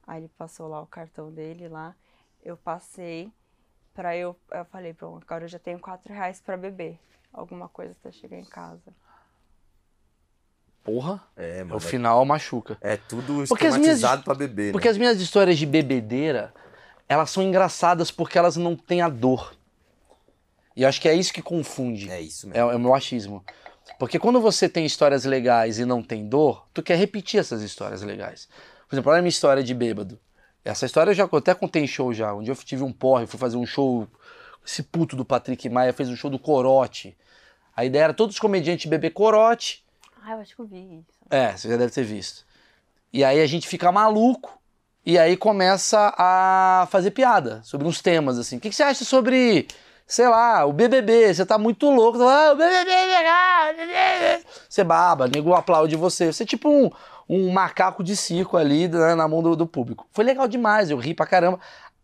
Aí 0.05 0.19
ele 0.19 0.27
passou 0.37 0.67
lá 0.67 0.81
o 0.81 0.85
cartão 0.85 1.31
dele 1.31 1.69
lá, 1.69 1.95
eu 2.43 2.57
passei 2.57 3.31
pra 3.93 4.13
eu, 4.13 4.35
eu 4.51 4.65
falei, 4.65 4.93
pronto, 4.93 5.23
agora 5.23 5.45
eu 5.45 5.47
já 5.47 5.57
tenho 5.57 5.79
quatro 5.79 6.11
reais 6.13 6.41
pra 6.41 6.57
beber. 6.57 6.99
Alguma 7.31 7.69
coisa 7.69 7.93
até 7.97 8.11
chegar 8.11 8.37
em 8.37 8.43
casa. 8.45 8.93
Porra, 10.83 11.21
É, 11.37 11.63
o 11.63 11.67
mano. 11.67 11.77
É, 11.77 11.79
final 11.79 12.25
machuca. 12.25 12.77
é 12.81 12.97
tudo 12.97 13.45
Porque 13.47 13.67
as 13.67 13.77
minhas- 13.77 13.95
esquematizado 13.99 14.23
pra 14.23 14.35
beber, 14.35 14.73
Porque 14.73 14.87
né? 14.87 14.91
as 14.91 14.97
minhas 14.97 15.21
histórias 15.21 15.57
de 15.57 15.65
bebedeira, 15.65 16.53
elas 17.09 17.29
são 17.29 17.41
engraçadas 17.43 18.11
porque 18.11 18.37
elas 18.37 18.57
não 18.57 18.75
têm 18.75 19.01
a 19.01 19.09
dor. 19.09 19.55
E 20.75 20.83
eu 20.83 20.89
acho 20.89 21.01
que 21.01 21.09
é 21.09 21.13
isso 21.15 21.33
que 21.33 21.41
confunde. 21.41 22.09
É 22.11 22.21
isso 22.21 22.45
É, 22.47 22.49
mesmo. 22.49 22.71
é 22.71 22.75
o 22.75 22.79
meu 22.79 22.93
achismo. 22.93 23.43
Porque 23.97 24.19
quando 24.19 24.39
você 24.39 24.67
tem 24.69 24.85
histórias 24.85 25.25
legais 25.25 25.79
e 25.79 25.85
não 25.85 26.03
tem 26.03 26.27
dor, 26.27 26.67
tu 26.73 26.83
quer 26.83 26.97
repetir 26.97 27.39
essas 27.39 27.61
histórias 27.61 28.01
legais. 28.03 28.47
Por 28.87 28.95
exemplo, 28.95 29.11
olha 29.11 29.19
a 29.19 29.21
minha 29.21 29.29
história 29.29 29.63
de 29.63 29.73
bêbado. 29.73 30.19
Essa 30.63 30.85
história 30.85 31.11
eu 31.11 31.15
já 31.15 31.23
eu 31.31 31.37
até 31.37 31.53
contei 31.55 31.83
em 31.83 31.87
show 31.87 32.13
já. 32.13 32.33
Um 32.33 32.43
dia 32.43 32.51
eu 32.51 32.55
tive 32.57 32.83
um 32.83 32.91
porre, 32.91 33.25
fui 33.25 33.39
fazer 33.39 33.57
um 33.57 33.65
show. 33.65 34.07
Esse 34.65 34.83
puto 34.83 35.15
do 35.15 35.23
Patrick 35.23 35.67
Maia 35.69 35.93
fez 35.93 36.09
um 36.09 36.15
show 36.15 36.29
do 36.29 36.37
Corote. 36.37 37.17
A 37.75 37.85
ideia 37.85 38.03
era 38.05 38.13
todos 38.13 38.35
os 38.35 38.39
comediantes 38.39 38.85
beber 38.89 39.11
corote. 39.11 39.85
Ah, 40.23 40.33
eu 40.33 40.39
acho 40.39 40.55
que 40.55 40.61
eu 40.61 40.65
vi 40.65 40.79
isso. 40.99 41.17
É, 41.29 41.55
você 41.55 41.69
já 41.69 41.77
deve 41.77 41.91
ter 41.91 42.03
visto. 42.03 42.45
E 43.13 43.23
aí 43.23 43.39
a 43.39 43.45
gente 43.47 43.67
fica 43.67 43.91
maluco 43.91 44.59
e 45.07 45.17
aí 45.17 45.37
começa 45.37 46.13
a 46.17 46.85
fazer 46.91 47.11
piada 47.11 47.61
sobre 47.63 47.87
uns 47.87 48.01
temas 48.01 48.37
assim. 48.37 48.57
O 48.57 48.59
que, 48.59 48.69
que 48.69 48.75
você 48.75 48.83
acha 48.83 49.05
sobre, 49.05 49.65
sei 50.05 50.27
lá, 50.27 50.65
o 50.65 50.73
BBB? 50.73 51.33
Você 51.33 51.45
tá 51.45 51.57
muito 51.57 51.89
louco. 51.89 52.21
Ah, 52.21 52.51
o 52.51 52.57
BBB 52.57 52.91
é 52.91 53.05
legal. 53.05 54.41
Você 54.67 54.83
baba, 54.83 55.29
nego 55.29 55.53
aplaude 55.53 55.95
você. 55.95 56.33
Você 56.33 56.43
é 56.43 56.45
tipo 56.45 56.67
um, 56.69 56.91
um 57.29 57.53
macaco 57.53 58.03
de 58.03 58.17
circo 58.17 58.57
ali 58.57 58.89
né, 58.89 59.15
na 59.15 59.29
mão 59.29 59.41
do, 59.41 59.55
do 59.55 59.65
público. 59.65 60.05
Foi 60.11 60.25
legal 60.25 60.45
demais, 60.45 60.91
eu 60.91 60.97
ri 60.97 61.13
pra 61.13 61.25
caramba. 61.25 61.57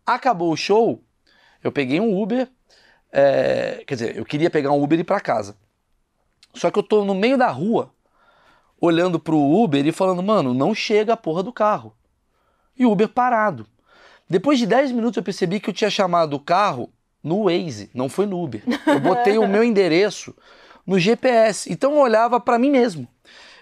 Acabou 0.06 0.50
o 0.50 0.56
show, 0.56 1.04
eu 1.62 1.70
peguei 1.70 2.00
um 2.00 2.18
Uber. 2.18 2.48
é, 3.12 3.84
quer 3.86 3.96
dizer, 3.96 4.16
eu 4.16 4.24
queria 4.24 4.48
pegar 4.48 4.72
um 4.72 4.82
Uber 4.82 4.98
e 4.98 5.02
ir 5.02 5.04
pra 5.04 5.20
casa. 5.20 5.58
Só 6.54 6.70
que 6.70 6.78
eu 6.78 6.82
tô 6.82 7.04
no 7.04 7.14
meio 7.14 7.36
da 7.36 7.48
rua 7.48 7.92
olhando 8.80 9.20
pro 9.20 9.36
Uber 9.38 9.86
e 9.86 9.92
falando, 9.92 10.22
mano, 10.22 10.54
não 10.54 10.74
chega 10.74 11.12
a 11.12 11.18
porra 11.18 11.42
do 11.42 11.52
carro. 11.52 11.94
E 12.78 12.84
o 12.84 12.90
Uber 12.90 13.08
parado. 13.08 13.66
Depois 14.28 14.58
de 14.58 14.66
10 14.66 14.92
minutos 14.92 15.16
eu 15.16 15.22
percebi 15.22 15.60
que 15.60 15.70
eu 15.70 15.74
tinha 15.74 15.90
chamado 15.90 16.34
o 16.34 16.40
carro 16.40 16.90
no 17.22 17.44
Waze, 17.44 17.90
não 17.94 18.08
foi 18.08 18.26
no 18.26 18.42
Uber. 18.42 18.62
Eu 18.86 19.00
botei 19.00 19.38
o 19.38 19.46
meu 19.48 19.64
endereço 19.64 20.34
no 20.86 20.98
GPS. 20.98 21.72
Então 21.72 21.92
eu 21.92 21.98
olhava 21.98 22.40
pra 22.40 22.58
mim 22.58 22.70
mesmo. 22.70 23.08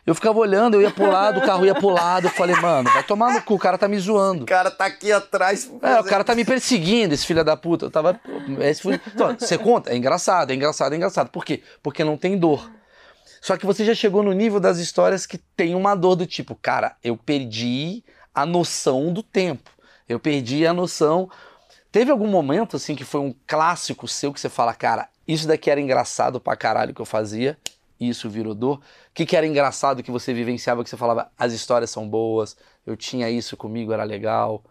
Eu 0.04 0.16
ficava 0.16 0.36
olhando, 0.36 0.74
eu 0.74 0.82
ia 0.82 0.90
pro 0.90 1.08
lado, 1.08 1.38
o 1.38 1.46
carro 1.46 1.64
ia 1.64 1.76
pro 1.76 1.88
lado. 1.88 2.26
Eu 2.26 2.30
falei, 2.30 2.56
mano, 2.56 2.90
vai 2.90 3.04
tomar 3.04 3.32
no 3.32 3.40
cu, 3.40 3.54
o 3.54 3.58
cara 3.58 3.78
tá 3.78 3.86
me 3.86 3.96
zoando. 3.98 4.42
O 4.42 4.46
cara 4.46 4.68
tá 4.68 4.86
aqui 4.86 5.12
atrás. 5.12 5.70
É, 5.80 6.00
o 6.00 6.04
cara 6.04 6.24
tá 6.24 6.34
me 6.34 6.44
perseguindo, 6.44 7.14
esse 7.14 7.24
filho 7.24 7.44
da 7.44 7.56
puta. 7.56 7.86
Eu 7.86 7.90
tava. 7.90 8.20
Esse 8.60 8.82
foi... 8.82 9.00
Então, 9.06 9.36
você 9.38 9.56
conta? 9.56 9.92
É 9.92 9.96
engraçado, 9.96 10.50
é 10.50 10.54
engraçado, 10.54 10.92
é 10.92 10.96
engraçado. 10.96 11.30
Por 11.30 11.44
quê? 11.44 11.62
Porque 11.80 12.02
não 12.02 12.16
tem 12.16 12.36
dor. 12.36 12.68
Só 13.40 13.56
que 13.56 13.64
você 13.64 13.84
já 13.84 13.94
chegou 13.94 14.24
no 14.24 14.32
nível 14.32 14.58
das 14.58 14.78
histórias 14.78 15.24
que 15.24 15.38
tem 15.38 15.74
uma 15.74 15.94
dor 15.94 16.16
do 16.16 16.26
tipo, 16.26 16.56
cara, 16.56 16.96
eu 17.02 17.16
perdi 17.16 18.04
a 18.35 18.47
noção 18.47 19.12
do 19.12 19.22
tempo. 19.22 19.70
Eu 20.09 20.18
perdi 20.18 20.66
a 20.66 20.72
noção. 20.72 21.30
Teve 21.91 22.11
algum 22.11 22.26
momento, 22.26 22.76
assim, 22.76 22.95
que 22.95 23.05
foi 23.05 23.20
um 23.20 23.35
clássico 23.47 24.09
seu 24.09 24.33
que 24.33 24.41
você 24.41 24.49
fala, 24.49 24.74
cara, 24.74 25.09
isso 25.26 25.47
daqui 25.47 25.70
era 25.70 25.80
engraçado 25.80 26.41
pra 26.41 26.57
caralho 26.57 26.95
que 26.95 27.01
eu 27.01 27.07
fazia, 27.07 27.59
isso 28.01 28.28
virou 28.28 28.55
dor. 28.55 28.78
O 28.78 28.80
que, 29.14 29.26
que 29.26 29.37
era 29.37 29.47
engraçado 29.47 30.03
que 30.03 30.11
você 30.11 30.33
vivenciava, 30.33 30.83
que 30.83 30.91
você 30.91 30.97
falava, 30.97 31.30
as 31.39 31.53
histórias 31.53 31.91
são 31.91 32.09
boas, 32.09 32.57
eu 32.87 32.97
tinha 32.97 33.30
isso 33.30 33.57
comigo, 33.57 33.93
era 33.93 34.05
legal. 34.05 34.64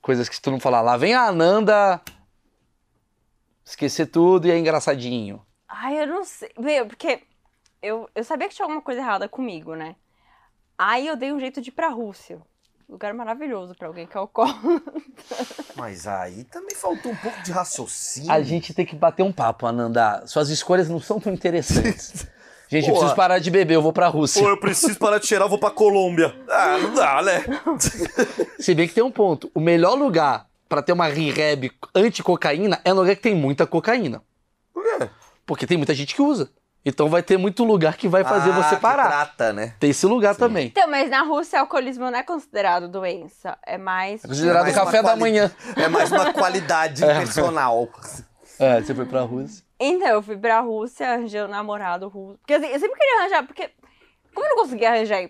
Coisas 0.00 0.28
que 0.28 0.40
tu 0.40 0.50
não 0.50 0.60
fala, 0.60 0.80
lá 0.80 0.96
vem 0.96 1.14
a 1.14 1.26
Ananda 1.26 2.00
esquecer 3.64 4.06
tudo 4.06 4.46
e 4.46 4.50
é 4.52 4.58
engraçadinho. 4.58 5.44
Ai, 5.68 6.00
eu 6.00 6.06
não 6.06 6.24
sei. 6.24 6.50
Meu, 6.56 6.86
porque 6.86 7.22
eu, 7.82 8.08
eu 8.14 8.24
sabia 8.24 8.48
que 8.48 8.54
tinha 8.54 8.64
alguma 8.64 8.80
coisa 8.80 9.00
errada 9.00 9.28
comigo, 9.28 9.74
né? 9.74 9.96
Aí 10.78 11.06
eu 11.06 11.16
dei 11.16 11.32
um 11.32 11.40
jeito 11.40 11.60
de 11.60 11.70
ir 11.70 11.72
pra 11.72 11.88
Rússia. 11.88 12.38
Lugar 12.88 13.12
maravilhoso 13.14 13.74
pra 13.74 13.88
alguém 13.88 14.06
que 14.06 14.16
é 14.16 14.20
alcoólatra. 14.20 14.80
Mas 15.74 16.06
aí 16.06 16.44
também 16.44 16.76
faltou 16.76 17.10
um 17.10 17.16
pouco 17.16 17.42
de 17.42 17.50
raciocínio. 17.50 18.30
A 18.30 18.40
gente 18.42 18.72
tem 18.72 18.86
que 18.86 18.94
bater 18.94 19.24
um 19.24 19.32
papo, 19.32 19.66
Ananda. 19.66 20.24
Suas 20.26 20.50
escolhas 20.50 20.88
não 20.88 21.00
são 21.00 21.18
tão 21.18 21.32
interessantes. 21.32 22.26
Gente, 22.68 22.88
eu 22.88 22.94
preciso 22.94 23.14
parar 23.14 23.38
de 23.38 23.48
beber, 23.48 23.74
eu 23.74 23.82
vou 23.82 23.92
pra 23.92 24.08
Rússia. 24.08 24.42
Pô, 24.42 24.48
eu 24.48 24.58
preciso 24.58 24.98
parar 24.98 25.18
de 25.18 25.26
cheirar, 25.26 25.46
eu 25.46 25.50
vou 25.50 25.58
pra 25.58 25.70
Colômbia. 25.70 26.34
Ah, 26.48 26.78
não 26.78 26.94
dá, 26.94 27.22
né? 27.22 27.44
Se 28.58 28.74
bem 28.74 28.88
que 28.88 28.94
tem 28.94 29.04
um 29.04 29.10
ponto. 29.10 29.48
O 29.54 29.60
melhor 29.60 29.94
lugar 29.94 30.48
pra 30.68 30.82
ter 30.82 30.92
uma 30.92 31.06
rehab 31.06 31.70
anti-cocaína 31.94 32.80
é 32.84 32.92
no 32.92 33.02
lugar 33.02 33.14
que 33.14 33.22
tem 33.22 33.36
muita 33.36 33.68
cocaína. 33.68 34.20
Por 34.74 34.82
quê? 34.82 35.08
Porque 35.46 35.66
tem 35.66 35.76
muita 35.76 35.94
gente 35.94 36.12
que 36.12 36.20
usa. 36.20 36.50
Então 36.88 37.08
vai 37.08 37.20
ter 37.20 37.36
muito 37.36 37.64
lugar 37.64 37.96
que 37.96 38.06
vai 38.06 38.22
fazer 38.22 38.50
Ah, 38.50 38.62
você 38.62 38.76
que 38.76 38.80
parar. 38.80 39.08
trata, 39.08 39.52
né? 39.52 39.74
Tem 39.80 39.90
esse 39.90 40.06
lugar 40.06 40.36
também. 40.36 40.68
Então, 40.68 40.88
mas 40.88 41.10
na 41.10 41.22
Rússia, 41.22 41.58
alcoolismo 41.58 42.08
não 42.08 42.16
é 42.16 42.22
considerado 42.22 42.86
doença. 42.86 43.58
É 43.66 43.76
mais. 43.76 44.24
É 44.24 44.28
considerado 44.28 44.62
mais 44.62 44.74
café 44.76 45.02
da 45.02 45.16
manhã. 45.16 45.50
É 45.76 45.88
mais 45.88 46.12
uma 46.12 46.32
qualidade 46.32 47.02
personal. 47.04 47.88
É, 48.60 48.80
você 48.80 48.94
foi 48.94 49.04
pra 49.04 49.22
Rússia. 49.22 49.64
Então, 49.80 50.06
eu 50.06 50.22
fui 50.22 50.36
pra 50.36 50.60
Rússia, 50.60 51.08
arranjei 51.14 51.42
um 51.42 51.48
namorado 51.48 52.06
russo. 52.06 52.38
Porque 52.38 52.54
assim, 52.54 52.66
eu 52.68 52.78
sempre 52.78 52.96
queria 52.96 53.18
arranjar, 53.20 53.44
porque. 53.44 53.68
Como 54.32 54.46
eu 54.46 54.50
não 54.50 54.62
conseguia 54.62 54.90
arranjar. 54.90 55.28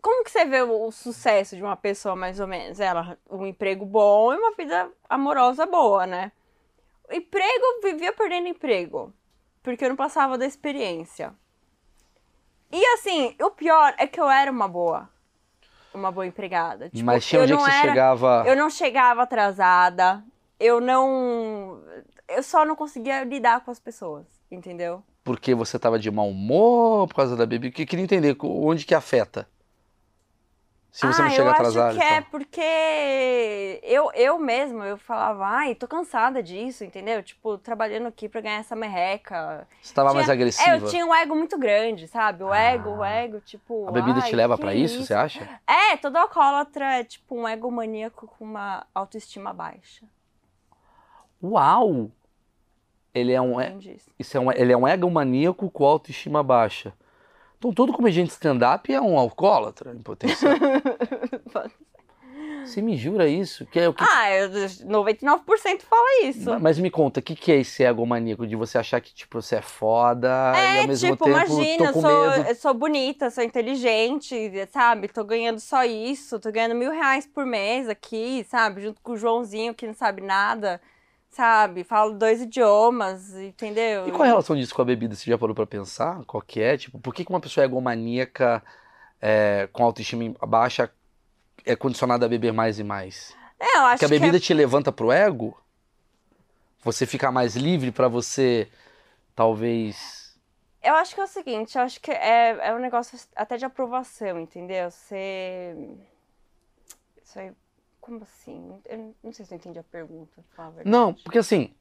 Como 0.00 0.24
que 0.24 0.30
você 0.30 0.46
vê 0.46 0.62
o, 0.62 0.86
o 0.86 0.90
sucesso 0.90 1.54
de 1.54 1.62
uma 1.62 1.76
pessoa, 1.76 2.16
mais 2.16 2.40
ou 2.40 2.46
menos? 2.46 2.80
Ela, 2.80 3.18
um 3.30 3.44
emprego 3.44 3.84
bom 3.84 4.32
e 4.32 4.38
uma 4.38 4.52
vida 4.52 4.88
amorosa 5.06 5.66
boa, 5.66 6.06
né? 6.06 6.32
O 7.10 7.14
emprego, 7.14 7.64
vivia 7.82 8.12
perdendo 8.14 8.48
emprego. 8.48 9.12
Porque 9.68 9.84
eu 9.84 9.90
não 9.90 9.96
passava 9.96 10.38
da 10.38 10.46
experiência. 10.46 11.34
E 12.72 12.84
assim, 12.94 13.34
o 13.42 13.50
pior 13.50 13.94
é 13.98 14.06
que 14.06 14.18
eu 14.18 14.28
era 14.30 14.50
uma 14.50 14.66
boa. 14.66 15.08
uma 15.92 16.10
boa 16.10 16.26
empregada. 16.26 16.88
Tipo, 16.88 17.04
Mas 17.04 17.26
tinha 17.26 17.46
dia 17.46 17.54
que 17.56 17.60
não 17.62 17.68
você 17.68 17.76
era- 17.76 17.88
chegava. 17.88 18.44
Eu 18.46 18.56
não 18.56 18.70
chegava 18.70 19.22
atrasada. 19.22 20.24
Eu 20.58 20.80
não. 20.80 21.82
Eu 22.28 22.42
só 22.42 22.64
não 22.64 22.74
conseguia 22.76 23.24
lidar 23.24 23.60
com 23.64 23.70
as 23.70 23.78
pessoas, 23.78 24.24
entendeu? 24.50 25.02
Porque 25.22 25.54
você 25.54 25.78
tava 25.78 25.98
de 25.98 26.10
mau 26.10 26.28
humor 26.30 27.06
por 27.08 27.14
causa 27.16 27.36
da 27.36 27.44
bebida. 27.44 27.74
Queria 27.84 28.02
entender 28.04 28.36
onde 28.42 28.86
que 28.86 28.94
afeta. 28.94 29.46
Se 30.98 31.06
você 31.06 31.22
ah, 31.22 31.24
não 31.26 31.30
chega 31.30 31.44
eu 31.44 31.50
atrasado. 31.52 31.90
acho 31.90 31.98
que 32.00 32.04
é 32.12 32.20
porque 32.22 33.80
eu, 33.84 34.10
eu 34.14 34.36
mesma, 34.36 34.84
eu 34.84 34.98
falava, 34.98 35.46
ai, 35.46 35.72
tô 35.76 35.86
cansada 35.86 36.42
disso, 36.42 36.82
entendeu? 36.82 37.22
Tipo, 37.22 37.56
trabalhando 37.56 38.08
aqui 38.08 38.28
pra 38.28 38.40
ganhar 38.40 38.58
essa 38.58 38.74
merreca. 38.74 39.64
Você 39.80 39.94
tava 39.94 40.08
Tinha- 40.08 40.16
mais 40.18 40.28
agressiva. 40.28 40.68
É, 40.68 40.74
eu 40.74 40.88
tinha 40.88 41.06
um 41.06 41.14
ego 41.14 41.36
muito 41.36 41.56
grande, 41.56 42.08
sabe? 42.08 42.42
O 42.42 42.52
ego, 42.52 42.96
o 42.96 43.02
Ah. 43.04 43.10
ego, 43.10 43.40
tipo. 43.42 43.86
A 43.86 43.92
bebida 43.92 44.22
te 44.22 44.34
leva 44.34 44.56
que 44.56 44.60
pra 44.60 44.74
isso, 44.74 45.04
você 45.04 45.14
acha? 45.14 45.48
É, 45.68 45.96
todo 45.96 46.16
alcoólatra 46.16 46.94
é 46.96 47.04
tipo 47.04 47.36
um 47.36 47.46
ego 47.46 47.70
maníaco 47.70 48.26
com 48.36 48.44
uma 48.44 48.84
autoestima 48.92 49.52
baixa. 49.52 50.04
Uau! 51.40 52.10
Ele 53.14 53.32
é 53.32 53.40
um. 53.40 53.60
é-. 53.60 53.72
Isso 54.18 54.36
é 54.36 54.40
um, 54.40 54.50
ele 54.50 54.72
é 54.72 54.76
um 54.76 54.88
egomaníaco 54.88 55.70
com 55.70 55.84
autoestima 55.84 56.42
baixa. 56.42 56.92
Então 57.58 57.72
todo 57.72 57.92
comediante 57.92 58.30
stand-up 58.30 58.92
é 58.92 59.00
um 59.00 59.18
alcoólatra 59.18 59.92
em 59.92 59.98
potencial. 60.02 60.54
Você 62.64 62.82
me 62.82 62.96
jura 62.96 63.26
isso? 63.28 63.64
Que 63.66 63.80
é 63.80 63.88
o 63.88 63.94
que... 63.94 64.04
ah, 64.04 64.30
eu- 64.30 64.50
99% 64.86 65.82
fala 65.88 66.24
isso. 66.24 66.50
Ma- 66.50 66.58
Mas 66.58 66.78
me 66.78 66.90
conta, 66.90 67.18
o 67.20 67.22
que, 67.22 67.34
que 67.34 67.50
é 67.50 67.56
esse 67.56 67.82
egomaníaco? 67.82 68.46
De 68.46 68.54
você 68.56 68.76
achar 68.78 69.00
que 69.00 69.12
tipo, 69.14 69.40
você 69.40 69.56
é 69.56 69.62
foda 69.62 70.28
e 70.54 70.76
É, 70.76 70.80
ao 70.80 70.86
mesmo 70.86 71.10
tipo, 71.16 71.24
tempo 71.24 71.36
imagina, 71.36 71.86
tô 71.86 71.92
com 71.94 72.00
sou, 72.02 72.10
medo. 72.30 72.48
eu 72.48 72.54
sou 72.54 72.74
bonita, 72.74 73.30
sou 73.30 73.42
inteligente, 73.42 74.52
sabe? 74.70 75.08
Tô 75.08 75.24
ganhando 75.24 75.58
só 75.60 75.82
isso, 75.84 76.38
tô 76.38 76.52
ganhando 76.52 76.74
mil 76.74 76.90
reais 76.92 77.26
por 77.26 77.46
mês 77.46 77.88
aqui, 77.88 78.44
sabe? 78.48 78.82
Junto 78.82 79.00
com 79.00 79.12
o 79.12 79.16
Joãozinho, 79.16 79.74
que 79.74 79.86
não 79.86 79.94
sabe 79.94 80.20
nada, 80.20 80.80
sabe? 81.30 81.84
Falo 81.84 82.14
dois 82.14 82.40
idiomas, 82.42 83.34
entendeu? 83.34 84.08
E 84.08 84.10
qual 84.10 84.24
é 84.24 84.28
a 84.28 84.30
relação 84.30 84.56
disso 84.56 84.74
com 84.74 84.82
a 84.82 84.84
bebida? 84.84 85.14
Você 85.14 85.30
já 85.30 85.38
parou 85.38 85.54
pra 85.54 85.66
pensar? 85.66 86.24
Qual 86.24 86.42
que 86.42 86.60
é? 86.60 86.76
Tipo, 86.76 86.98
por 86.98 87.14
que, 87.14 87.24
uma 87.28 87.40
pessoa 87.40 87.64
egomaníaca 87.64 88.62
é, 89.20 89.68
com 89.72 89.84
autoestima 89.84 90.34
baixa 90.46 90.90
é 91.64 91.76
condicionada 91.76 92.26
a 92.26 92.28
beber 92.28 92.52
mais 92.52 92.78
e 92.78 92.84
mais? 92.84 93.36
É, 93.58 93.78
eu 93.78 93.82
acho 93.82 93.90
Porque 93.98 94.04
a 94.04 94.08
que 94.08 94.14
é- 94.14 94.18
bebida 94.18 94.40
te 94.40 94.54
levanta 94.54 94.92
pro 94.92 95.12
ego? 95.12 95.56
Você 96.82 97.06
fica 97.06 97.30
mais 97.32 97.56
livre 97.56 97.90
pra 97.90 98.08
você, 98.08 98.68
talvez. 99.34 100.38
Eu 100.80 100.94
acho 100.94 101.14
que 101.14 101.20
é 101.20 101.24
o 101.24 101.28
seguinte, 101.28 101.76
eu 101.76 101.82
acho 101.82 102.00
que 102.00 102.10
é, 102.10 102.50
é 102.68 102.74
um 102.74 102.78
negócio 102.78 103.18
até 103.34 103.56
de 103.56 103.64
aprovação, 103.64 104.38
entendeu? 104.40 104.90
Você. 104.90 105.74
Isso 107.22 107.38
aí. 107.38 107.52
Como 108.00 108.22
assim? 108.22 108.80
Eu 108.86 109.14
não 109.22 109.32
sei 109.32 109.44
se 109.44 109.52
eu 109.52 109.56
entendi 109.56 109.78
a 109.78 109.84
pergunta. 109.84 110.44
a. 110.56 110.84
Não, 110.84 111.14
porque 111.14 111.38
assim. 111.38 111.72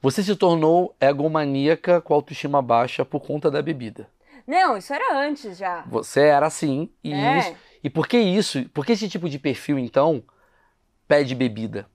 Você 0.00 0.22
se 0.22 0.36
tornou 0.36 0.94
egomaníaca 1.00 2.00
com 2.00 2.14
autoestima 2.14 2.62
baixa 2.62 3.04
por 3.04 3.20
conta 3.20 3.50
da 3.50 3.60
bebida. 3.60 4.08
Não, 4.46 4.76
isso 4.76 4.92
era 4.94 5.18
antes 5.18 5.58
já. 5.58 5.82
Você 5.82 6.20
era 6.20 6.46
assim, 6.46 6.90
e 7.02 7.12
É. 7.12 7.38
isso. 7.38 7.56
E 7.82 7.90
por 7.90 8.06
que 8.06 8.18
isso? 8.18 8.68
Por 8.70 8.86
que 8.86 8.92
esse 8.92 9.08
tipo 9.08 9.28
de 9.28 9.38
perfil, 9.38 9.78
então, 9.78 10.22
pede 11.06 11.34
bebida? 11.34 11.86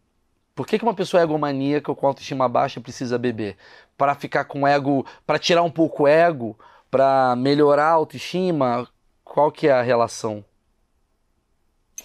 Por 0.55 0.67
que, 0.67 0.77
que 0.77 0.83
uma 0.83 0.93
pessoa 0.93 1.23
egomaníaca 1.23 1.95
com 1.95 2.05
autoestima 2.05 2.47
baixa 2.47 2.79
precisa 2.79 3.17
beber? 3.17 3.57
Para 3.97 4.13
ficar 4.13 4.45
com 4.45 4.67
ego, 4.67 5.05
para 5.25 5.39
tirar 5.39 5.63
um 5.63 5.71
pouco 5.71 6.03
o 6.03 6.07
ego, 6.07 6.57
para 6.91 7.35
melhorar 7.35 7.87
a 7.87 7.93
autoestima? 7.93 8.87
Qual 9.23 9.51
que 9.51 9.67
é 9.67 9.71
a 9.71 9.81
relação? 9.81 10.45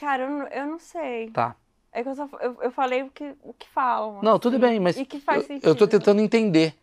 Cara, 0.01 0.23
eu, 0.25 0.31
não- 0.31 0.47
eu 0.49 0.67
não 0.67 0.79
sei. 0.79 1.31
Tá. 1.31 1.57
É 1.93 2.03
que 2.03 2.09
eu, 2.09 2.15
só, 2.15 2.29
eu, 2.41 2.63
eu 2.63 2.71
falei 2.71 3.03
o 3.03 3.11
que, 3.11 3.35
o 3.43 3.53
que 3.55 3.69
falam. 3.69 4.23
Não, 4.23 4.39
tudo 4.39 4.57
assim, 4.57 4.67
bem, 4.67 4.81
mas 4.81 4.97
E 4.97 5.05
que 5.07 5.19
faz 5.21 5.43
eu, 5.43 5.49
sentido. 5.49 5.69
eu 5.71 5.77
tô 5.77 5.89
tentando 5.89 6.21
entender, 6.21 6.75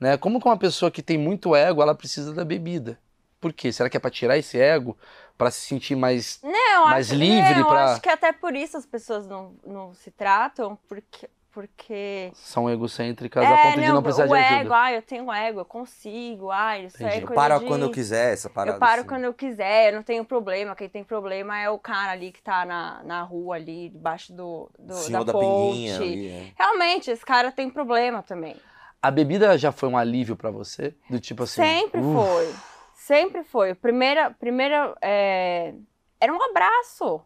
né? 0.00 0.16
Como 0.16 0.40
que 0.40 0.46
uma 0.48 0.58
pessoa 0.58 0.90
que 0.90 1.02
tem 1.02 1.18
muito 1.18 1.54
ego, 1.54 1.82
ela 1.82 1.94
precisa 1.94 2.32
da 2.32 2.44
bebida? 2.44 2.98
Por 3.40 3.52
quê? 3.52 3.70
Será 3.72 3.88
que 3.90 3.96
é 3.96 4.00
para 4.00 4.10
tirar 4.10 4.38
esse 4.38 4.58
ego, 4.58 4.96
para 5.36 5.50
se 5.50 5.60
sentir 5.60 5.94
mais 5.94 6.40
Não, 6.42 6.86
mais 6.86 7.08
acho, 7.08 7.18
livre 7.20 7.54
não, 7.60 7.68
pra- 7.68 7.84
acho 7.92 8.00
que 8.00 8.08
até 8.08 8.32
por 8.32 8.54
isso 8.56 8.76
as 8.76 8.86
pessoas 8.86 9.26
não, 9.26 9.54
não 9.64 9.94
se 9.94 10.10
tratam, 10.10 10.76
porque. 10.88 11.28
Porque... 11.56 12.30
são 12.34 12.68
egocêntricas 12.68 13.42
a 13.42 13.56
ponto 13.56 13.80
de 13.80 13.88
não 13.88 14.02
precisar 14.02 14.24
É, 14.24 14.26
o 14.26 14.28
de 14.28 14.34
ego, 14.36 14.54
ajuda? 14.60 14.76
ah, 14.78 14.92
eu 14.92 15.00
tenho 15.00 15.32
ego, 15.32 15.60
eu 15.60 15.64
consigo, 15.64 16.50
ah, 16.50 16.78
isso 16.78 16.96
Entendi. 16.96 17.14
é 17.14 17.16
Eu 17.22 17.26
coisa 17.28 17.34
Para 17.34 17.58
de... 17.58 17.64
quando 17.64 17.82
eu 17.84 17.90
quiser, 17.90 18.34
essa 18.34 18.50
parada. 18.50 18.76
Eu 18.76 18.80
paro 18.80 19.00
assim. 19.00 19.08
quando 19.08 19.24
eu 19.24 19.32
quiser, 19.32 19.88
eu 19.90 19.96
não 19.96 20.02
tenho 20.02 20.22
problema. 20.22 20.76
Quem 20.76 20.86
tem 20.86 21.02
problema 21.02 21.58
é 21.58 21.70
o 21.70 21.78
cara 21.78 22.12
ali 22.12 22.30
que 22.30 22.42
tá 22.42 22.66
na, 22.66 23.02
na 23.04 23.22
rua 23.22 23.56
ali, 23.56 23.88
debaixo 23.88 24.34
do, 24.34 24.70
do 24.78 24.92
Senhor 24.96 25.24
da, 25.24 25.32
da 25.32 25.38
ponte. 25.38 25.46
pinguinha 25.72 25.96
ali, 25.96 26.28
é. 26.28 26.52
Realmente, 26.58 27.10
esse 27.10 27.24
cara 27.24 27.50
tem 27.50 27.70
problema 27.70 28.22
também. 28.22 28.54
A 29.00 29.10
bebida 29.10 29.56
já 29.56 29.72
foi 29.72 29.88
um 29.88 29.96
alívio 29.96 30.36
pra 30.36 30.50
você? 30.50 30.94
Do 31.08 31.18
tipo 31.18 31.44
assim. 31.44 31.62
Sempre 31.62 32.02
"Uf, 32.02 32.12
foi. 32.28 32.54
Sempre 32.94 33.44
foi. 33.44 33.74
Primeira, 33.74 34.30
primeira 34.32 34.94
é, 35.00 35.72
era 36.20 36.30
um 36.30 36.42
abraço. 36.50 37.22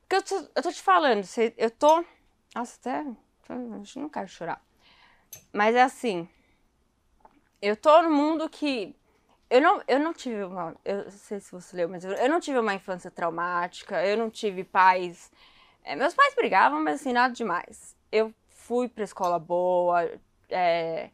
Porque 0.00 0.16
eu 0.16 0.22
tô, 0.22 0.48
eu 0.56 0.62
tô 0.62 0.72
te 0.72 0.80
falando, 0.80 1.26
eu 1.58 1.70
tô. 1.70 2.02
Nossa, 2.54 2.78
até. 2.80 3.04
Que 3.44 3.98
não 3.98 4.08
quero 4.08 4.28
chorar. 4.28 4.60
Mas 5.52 5.74
é 5.74 5.82
assim. 5.82 6.28
Eu 7.60 7.76
tô 7.76 8.02
no 8.02 8.10
mundo 8.10 8.48
que. 8.48 8.94
Eu 9.50 9.60
não, 9.60 9.82
eu 9.86 9.98
não 10.00 10.12
tive 10.12 10.42
uma. 10.44 10.74
Eu 10.84 11.04
não 11.04 11.10
sei 11.10 11.40
se 11.40 11.52
você 11.52 11.76
leu, 11.76 11.88
mas 11.88 12.04
eu, 12.04 12.12
eu 12.12 12.28
não 12.28 12.40
tive 12.40 12.58
uma 12.58 12.74
infância 12.74 13.10
traumática. 13.10 14.04
Eu 14.04 14.16
não 14.16 14.30
tive 14.30 14.64
pais. 14.64 15.30
é, 15.84 15.96
meus 15.96 16.14
pais 16.14 16.34
brigavam, 16.34 16.82
mas 16.82 17.00
assim, 17.00 17.12
nada 17.12 17.32
demais. 17.34 17.96
Eu 18.10 18.32
fui 18.48 18.88
pra 18.88 19.04
escola 19.04 19.38
boa. 19.38 20.10
é, 20.50 21.10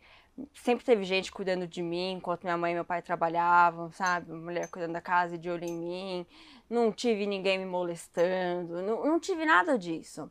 sempre 0.55 0.85
teve 0.85 1.05
gente 1.05 1.33
cuidando 1.33 1.66
de 1.66 1.83
mim 1.83 2.12
enquanto 2.12 2.45
minha 2.45 2.57
mãe 2.57 2.72
e 2.72 2.74
meu 2.74 2.85
pai 2.85 3.03
trabalhavam, 3.03 3.91
sabe? 3.93 4.33
Mulher 4.33 4.68
cuidando 4.70 4.93
da 4.93 5.01
casa 5.01 5.35
e 5.35 5.39
de 5.39 5.51
olho 5.51 5.64
em 5.64 5.76
mim. 5.76 6.26
Não 6.68 6.93
tive 6.93 7.26
ninguém 7.26 7.59
me 7.59 7.66
molestando, 7.66 8.83
não, 8.83 9.05
não 9.05 9.20
tive 9.20 9.45
nada 9.45 9.78
disso. 9.78 10.31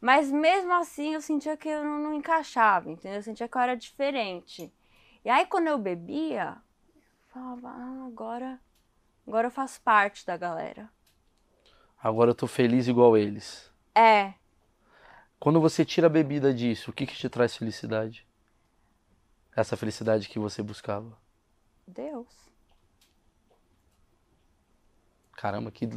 Mas 0.00 0.30
mesmo 0.30 0.72
assim 0.74 1.14
eu 1.14 1.20
sentia 1.20 1.56
que 1.56 1.68
eu 1.68 1.84
não, 1.84 1.98
não 1.98 2.14
encaixava, 2.14 2.90
entendeu? 2.90 3.18
Eu 3.18 3.22
sentia 3.22 3.48
que 3.48 3.56
eu 3.56 3.60
era 3.62 3.76
diferente. 3.76 4.72
E 5.24 5.30
aí 5.30 5.46
quando 5.46 5.66
eu 5.66 5.78
bebia, 5.78 6.56
eu 6.56 7.32
falava, 7.32 7.68
ah, 7.68 8.06
agora, 8.06 8.60
agora 9.26 9.46
eu 9.48 9.50
faço 9.50 9.80
parte 9.82 10.24
da 10.24 10.36
galera. 10.36 10.88
Agora 12.00 12.30
eu 12.30 12.34
tô 12.34 12.46
feliz 12.46 12.86
igual 12.86 13.16
eles. 13.16 13.72
É, 13.94 14.34
Quando 15.38 15.60
você 15.60 15.84
tira 15.84 16.06
a 16.06 16.10
bebida 16.10 16.52
disso, 16.52 16.90
o 16.90 16.94
que 16.94 17.06
que 17.06 17.14
te 17.16 17.28
traz 17.28 17.56
felicidade? 17.56 18.26
Essa 19.56 19.76
felicidade 19.76 20.28
que 20.28 20.38
você 20.38 20.62
buscava. 20.62 21.16
Deus. 21.86 22.26
Caramba, 25.32 25.70
que. 25.70 25.88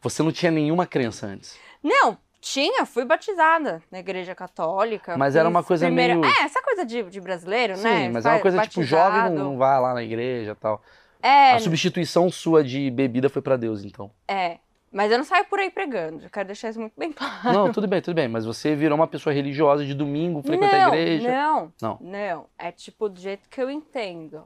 Você 0.00 0.22
não 0.22 0.32
tinha 0.32 0.50
nenhuma 0.50 0.86
crença 0.86 1.26
antes. 1.26 1.58
Não, 1.82 2.18
tinha, 2.40 2.86
fui 2.86 3.04
batizada 3.04 3.82
na 3.90 3.98
igreja 3.98 4.34
católica. 4.34 5.16
Mas 5.16 5.36
era 5.36 5.48
uma 5.48 5.62
coisa 5.62 5.86
primeira- 5.86 6.14
meio- 6.14 6.32
É, 6.32 6.42
essa 6.44 6.62
coisa 6.62 6.84
de, 6.84 7.02
de 7.04 7.20
brasileiro, 7.20 7.76
Sim, 7.76 7.82
né? 7.84 8.08
mas 8.08 8.24
é 8.24 8.30
uma 8.30 8.40
coisa 8.40 8.60
tipo, 8.66 8.82
jovem 8.82 9.10
batizado. 9.10 9.34
não, 9.34 9.44
não 9.52 9.58
vai 9.58 9.80
lá 9.80 9.94
na 9.94 10.02
igreja 10.02 10.52
e 10.52 10.54
tal. 10.54 10.82
É, 11.22 11.52
A 11.52 11.58
substituição 11.58 12.30
sua 12.30 12.64
de 12.64 12.90
bebida 12.90 13.28
foi 13.28 13.42
pra 13.42 13.56
Deus, 13.56 13.84
então. 13.84 14.10
é. 14.26 14.58
Mas 14.92 15.12
eu 15.12 15.18
não 15.18 15.24
saio 15.24 15.44
por 15.44 15.60
aí 15.60 15.70
pregando, 15.70 16.24
eu 16.24 16.30
quero 16.30 16.48
deixar 16.48 16.70
isso 16.70 16.80
muito 16.80 16.94
bem 16.98 17.12
claro. 17.12 17.52
Não, 17.52 17.70
tudo 17.72 17.86
bem, 17.86 18.02
tudo 18.02 18.12
bem. 18.16 18.26
Mas 18.26 18.44
você 18.44 18.74
virou 18.74 18.98
uma 18.98 19.06
pessoa 19.06 19.32
religiosa 19.32 19.84
de 19.86 19.94
domingo, 19.94 20.42
frequenta 20.42 20.76
não, 20.76 20.84
a 20.92 20.96
igreja. 20.96 21.30
Não, 21.30 21.72
Não. 21.80 21.98
não. 22.00 22.46
É 22.58 22.72
tipo 22.72 23.08
do 23.08 23.20
jeito 23.20 23.48
que 23.48 23.62
eu 23.62 23.70
entendo. 23.70 24.42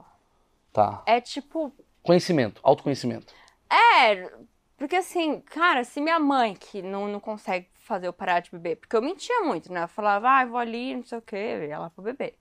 Tá. 0.71 1.01
É 1.07 1.19
tipo. 1.19 1.73
Conhecimento, 2.03 2.59
autoconhecimento. 2.61 3.33
É, 3.67 4.29
porque 4.77 4.97
assim, 4.97 5.39
cara, 5.39 5.83
se 5.83 5.99
minha 5.99 6.19
mãe 6.19 6.53
que 6.53 6.79
não, 6.83 7.07
não 7.07 7.19
consegue 7.19 7.65
fazer 7.85 8.07
eu 8.07 8.13
parar 8.13 8.39
de 8.39 8.51
beber, 8.51 8.77
porque 8.77 8.95
eu 8.95 9.01
mentia 9.01 9.41
muito, 9.41 9.71
né? 9.71 9.83
Eu 9.83 9.87
falava, 9.87 10.29
ah, 10.37 10.43
eu 10.43 10.49
vou 10.49 10.57
ali, 10.57 10.95
não 10.95 11.03
sei 11.05 11.17
o 11.17 11.21
quê, 11.21 11.35
eu 11.35 11.63
ia 11.65 11.79
lá 11.79 11.89
pra 11.89 12.03
beber. 12.03 12.37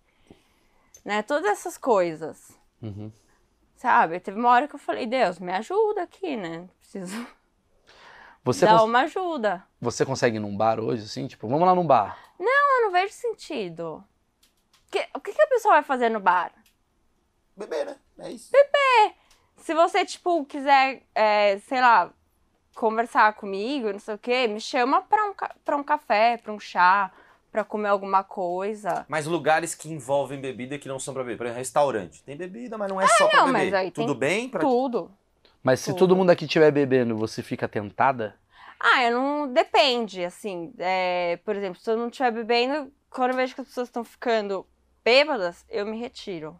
Né? 1.04 1.22
Todas 1.22 1.44
essas 1.50 1.76
coisas. 1.76 2.56
Uhum. 2.82 3.12
Sabe? 3.76 4.18
Teve 4.20 4.38
uma 4.38 4.48
hora 4.50 4.66
que 4.66 4.74
eu 4.74 4.78
falei, 4.78 5.06
Deus, 5.06 5.38
me 5.38 5.52
ajuda 5.52 6.02
aqui, 6.02 6.36
né? 6.36 6.66
Preciso 6.80 7.26
Você, 8.42 8.64
dar 8.64 8.72
cons- 8.78 8.82
uma 8.84 9.00
ajuda. 9.00 9.62
você 9.80 10.04
consegue 10.06 10.36
ir 10.36 10.40
num 10.40 10.56
bar 10.56 10.80
hoje, 10.80 11.04
assim? 11.04 11.26
Tipo, 11.26 11.46
vamos 11.48 11.66
lá 11.66 11.74
num 11.74 11.86
bar. 11.86 12.18
Eu 12.38 12.82
não 12.82 12.90
vejo 12.90 13.12
sentido. 13.12 14.02
Que- 14.90 15.08
o 15.14 15.20
que, 15.20 15.32
que 15.32 15.42
a 15.42 15.46
pessoa 15.46 15.74
vai 15.74 15.82
fazer 15.82 16.08
no 16.08 16.20
bar? 16.20 16.52
Beber, 17.56 17.86
né? 17.86 17.96
É 18.18 18.30
isso. 18.30 18.50
Se 19.58 19.72
você, 19.74 20.04
tipo, 20.04 20.44
quiser, 20.44 21.02
é, 21.14 21.58
sei 21.60 21.80
lá, 21.80 22.12
conversar 22.74 23.32
comigo, 23.34 23.92
não 23.92 23.98
sei 23.98 24.14
o 24.14 24.18
quê, 24.18 24.46
me 24.46 24.60
chama 24.60 25.02
pra 25.02 25.24
um, 25.26 25.34
ca- 25.34 25.54
pra 25.64 25.76
um 25.76 25.82
café, 25.84 26.36
pra 26.36 26.52
um 26.52 26.58
chá, 26.60 27.10
pra 27.52 27.62
comer 27.64 27.88
alguma 27.88 28.22
coisa. 28.24 29.06
Mas 29.08 29.26
lugares 29.26 29.74
que 29.74 29.88
envolvem 29.88 30.40
bebida 30.40 30.78
que 30.78 30.88
não 30.88 30.98
são 30.98 31.14
pra 31.14 31.22
beber. 31.22 31.36
Por 31.38 31.46
exemplo, 31.46 31.58
restaurante. 31.58 32.22
Tem 32.22 32.36
bebida, 32.36 32.76
mas 32.76 32.88
não 32.90 33.00
é 33.00 33.06
só 33.06 33.28
pra 33.28 33.38
não, 33.38 33.46
beber. 33.46 33.58
mas 33.64 33.74
aí 33.74 33.90
tem 33.90 34.06
Tudo 34.06 34.18
bem? 34.18 34.48
Pra... 34.48 34.60
Tudo. 34.60 35.10
Mas 35.62 35.80
se 35.80 35.86
Tudo. 35.90 35.98
todo 36.00 36.16
mundo 36.16 36.30
aqui 36.30 36.44
estiver 36.44 36.70
bebendo, 36.70 37.16
você 37.16 37.42
fica 37.42 37.66
tentada? 37.68 38.34
Ah, 38.78 39.02
eu 39.04 39.12
não. 39.18 39.52
Depende, 39.52 40.24
assim. 40.24 40.72
é, 40.78 41.38
por 41.44 41.56
exemplo, 41.56 41.80
se 41.80 41.90
eu 41.90 41.96
não 41.96 42.08
estiver 42.08 42.32
bebendo, 42.32 42.92
quando 43.08 43.30
eu 43.30 43.36
vejo 43.36 43.54
que 43.54 43.60
as 43.62 43.68
pessoas 43.68 43.88
estão 43.88 44.04
ficando 44.04 44.66
bêbadas, 45.02 45.64
eu 45.70 45.86
me 45.86 45.98
retiro. 45.98 46.58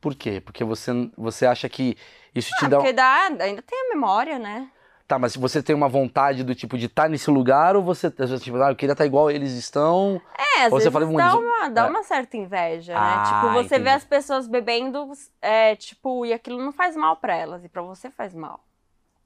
Por 0.00 0.14
quê? 0.14 0.40
Porque 0.40 0.64
você, 0.64 0.90
você 1.16 1.44
acha 1.46 1.68
que 1.68 1.96
isso 2.34 2.50
te 2.58 2.64
Ah, 2.64 2.68
dá. 2.68 2.76
um 2.78 2.80
porque 2.80 2.92
dá, 2.92 3.26
ainda 3.40 3.62
tem 3.62 3.78
a 3.78 3.94
memória, 3.94 4.38
né? 4.38 4.70
Tá, 5.08 5.18
mas 5.18 5.32
se 5.32 5.38
você 5.38 5.62
tem 5.62 5.74
uma 5.74 5.88
vontade 5.88 6.44
do 6.44 6.54
tipo 6.54 6.76
de 6.76 6.84
estar 6.84 7.08
nesse 7.08 7.30
lugar, 7.30 7.74
ou 7.74 7.82
você. 7.82 8.10
Tipo, 8.10 8.58
ah, 8.62 8.70
eu 8.70 8.76
queria 8.76 8.92
estar 8.92 9.06
igual 9.06 9.30
eles 9.30 9.52
estão. 9.52 10.20
É, 10.36 10.64
às 10.66 10.72
Ou 10.72 10.78
você 10.78 10.90
fala 10.90 11.06
dá, 11.06 11.34
uma, 11.34 11.68
dá 11.70 11.86
É. 11.86 11.88
uma 11.88 12.02
certa 12.02 12.36
inveja, 12.36 12.92
né? 12.92 13.00
Ah, 13.00 13.22
Tipo, 13.40 13.54
você 13.54 13.76
entendi. 13.76 13.84
vê 13.84 13.90
as 13.90 14.04
pessoas 14.04 14.46
bebendo, 14.46 15.10
é, 15.40 15.74
tipo, 15.76 16.26
e 16.26 16.32
aquilo 16.34 16.62
não 16.62 16.72
faz 16.72 16.94
mal 16.94 17.16
pra 17.16 17.34
elas, 17.34 17.64
e 17.64 17.70
pra 17.70 17.80
você 17.80 18.10
faz 18.10 18.34
mal. 18.34 18.60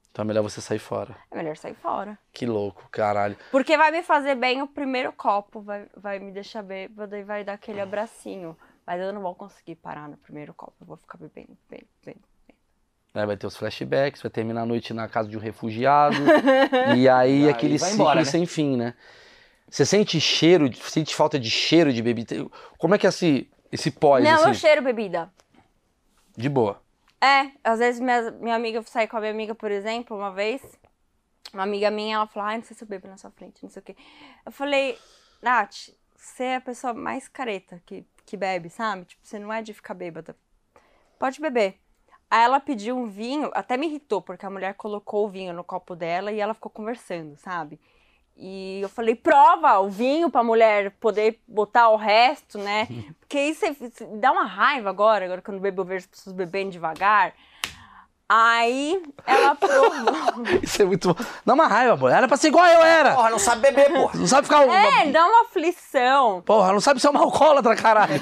Então 0.09 0.23
é 0.23 0.25
melhor 0.25 0.41
você 0.43 0.61
sair 0.61 0.79
fora. 0.79 1.17
É 1.29 1.35
melhor 1.35 1.57
sair 1.57 1.73
fora. 1.75 2.17
Que 2.31 2.45
louco, 2.45 2.87
caralho. 2.89 3.35
Porque 3.51 3.75
vai 3.75 3.91
me 3.91 4.03
fazer 4.03 4.35
bem 4.35 4.61
o 4.61 4.67
primeiro 4.67 5.11
copo, 5.11 5.59
vai, 5.59 5.85
vai 5.97 6.17
me 6.17 6.31
deixar 6.31 6.61
bêbada 6.63 7.19
e 7.19 7.23
vai 7.23 7.43
dar 7.43 7.53
aquele 7.53 7.81
abracinho. 7.81 8.55
Mas 8.87 9.01
eu 9.01 9.11
não 9.11 9.21
vou 9.21 9.35
conseguir 9.35 9.75
parar 9.75 10.07
no 10.07 10.15
primeiro 10.15 10.53
copo, 10.53 10.75
eu 10.79 10.87
vou 10.87 10.95
ficar 10.95 11.17
bebendo, 11.17 11.57
bebendo, 11.69 11.89
bebendo. 12.05 12.23
Aí 13.13 13.25
vai 13.27 13.37
ter 13.37 13.45
os 13.45 13.55
flashbacks, 13.55 14.21
vai 14.21 14.31
terminar 14.31 14.61
a 14.61 14.65
noite 14.65 14.93
na 14.93 15.07
casa 15.07 15.29
de 15.29 15.37
um 15.37 15.39
refugiado. 15.39 16.17
e 16.97 17.07
aí 17.07 17.43
Aí 17.43 17.49
aquele 17.49 17.77
ciclo 17.77 17.93
embora, 17.93 18.19
né? 18.21 18.25
sem 18.25 18.45
fim, 18.45 18.75
né? 18.75 18.95
Você 19.69 19.85
sente 19.85 20.19
cheiro, 20.19 20.71
sente 20.75 21.15
falta 21.15 21.39
de 21.39 21.49
cheiro 21.49 21.93
de 21.93 22.01
bebida? 22.01 22.35
Como 22.77 22.95
é 22.95 22.97
que 22.97 23.05
é 23.05 23.09
esse, 23.09 23.49
esse 23.71 23.91
pós, 23.91 24.23
não, 24.23 24.35
assim? 24.35 24.47
eu 24.47 24.53
cheiro 24.53 24.81
bebida. 24.81 25.31
De 26.35 26.49
boa. 26.49 26.81
É, 27.21 27.51
às 27.63 27.79
vezes 27.79 28.01
minha, 28.01 28.31
minha 28.31 28.55
amiga, 28.55 28.79
eu 28.79 28.83
saí 28.83 29.07
com 29.07 29.17
a 29.17 29.19
minha 29.19 29.31
amiga, 29.31 29.53
por 29.53 29.71
exemplo, 29.71 30.17
uma 30.17 30.31
vez. 30.31 30.61
Uma 31.53 31.63
amiga 31.63 31.91
minha, 31.91 32.15
ela 32.15 32.27
falou, 32.27 32.49
ai, 32.49 32.57
não 32.57 32.63
sei 32.63 32.75
se 32.75 32.83
eu 32.83 32.87
bebo 32.87 33.07
na 33.07 33.17
sua 33.17 33.29
frente, 33.29 33.61
não 33.61 33.69
sei 33.69 33.79
o 33.79 33.85
quê. 33.85 33.95
Eu 34.43 34.51
falei, 34.51 34.97
Nath, 35.39 35.89
você 36.15 36.43
é 36.45 36.55
a 36.55 36.61
pessoa 36.61 36.93
mais 36.93 37.27
careta 37.27 37.79
que, 37.85 38.03
que 38.25 38.35
bebe, 38.35 38.69
sabe? 38.69 39.05
Tipo, 39.05 39.21
você 39.23 39.37
não 39.37 39.53
é 39.53 39.61
de 39.61 39.73
ficar 39.73 39.93
bêbada. 39.93 40.35
Pode 41.19 41.39
beber. 41.39 41.82
Aí 42.33 42.45
ela 42.45 42.59
pediu 42.59 42.97
um 42.97 43.05
vinho, 43.05 43.51
até 43.53 43.77
me 43.77 43.85
irritou, 43.85 44.19
porque 44.19 44.43
a 44.43 44.49
mulher 44.49 44.73
colocou 44.73 45.27
o 45.27 45.29
vinho 45.29 45.53
no 45.53 45.63
copo 45.63 45.95
dela 45.95 46.31
e 46.31 46.39
ela 46.39 46.55
ficou 46.55 46.71
conversando, 46.71 47.37
sabe? 47.37 47.79
E 48.35 48.79
eu 48.81 48.89
falei, 48.89 49.13
prova 49.13 49.77
o 49.77 49.87
vinho 49.87 50.31
pra 50.31 50.43
mulher 50.43 50.89
poder 50.99 51.39
botar 51.47 51.89
o 51.89 51.95
resto, 51.95 52.57
né? 52.57 52.87
Porque 53.21 53.39
isso 53.39 53.63
dá 54.19 54.31
uma 54.31 54.45
raiva 54.45 54.89
agora, 54.89 55.25
agora 55.25 55.43
quando 55.43 55.57
eu 55.57 55.61
bebo, 55.61 55.81
eu 55.81 55.85
vejo 55.85 56.05
as 56.05 56.07
pessoas 56.07 56.35
bebendo 56.35 56.71
devagar. 56.71 57.35
Aí 58.35 58.99
ela 59.27 59.53
provou. 59.53 59.91
Isso 60.63 60.81
é 60.81 60.85
muito 60.85 61.13
bom. 61.13 61.23
Dá 61.45 61.53
uma 61.53 61.67
raiva, 61.67 61.95
pô. 61.95 62.09
Era 62.09 62.27
pra 62.27 62.35
ser 62.35 62.47
igual 62.47 62.65
eu 62.65 62.81
era. 62.81 63.13
Porra, 63.13 63.29
não 63.29 63.37
sabe 63.37 63.61
beber, 63.61 63.93
porra. 63.93 64.17
Não 64.17 64.25
sabe 64.25 64.47
ficar. 64.47 64.63
é, 64.63 65.11
dá 65.11 65.27
uma 65.27 65.43
aflição. 65.43 66.41
Porra, 66.41 66.73
não 66.73 66.81
sabe 66.81 66.99
ser 66.99 67.09
uma 67.09 67.19
alcoólatra, 67.19 67.75
caralho. 67.75 68.13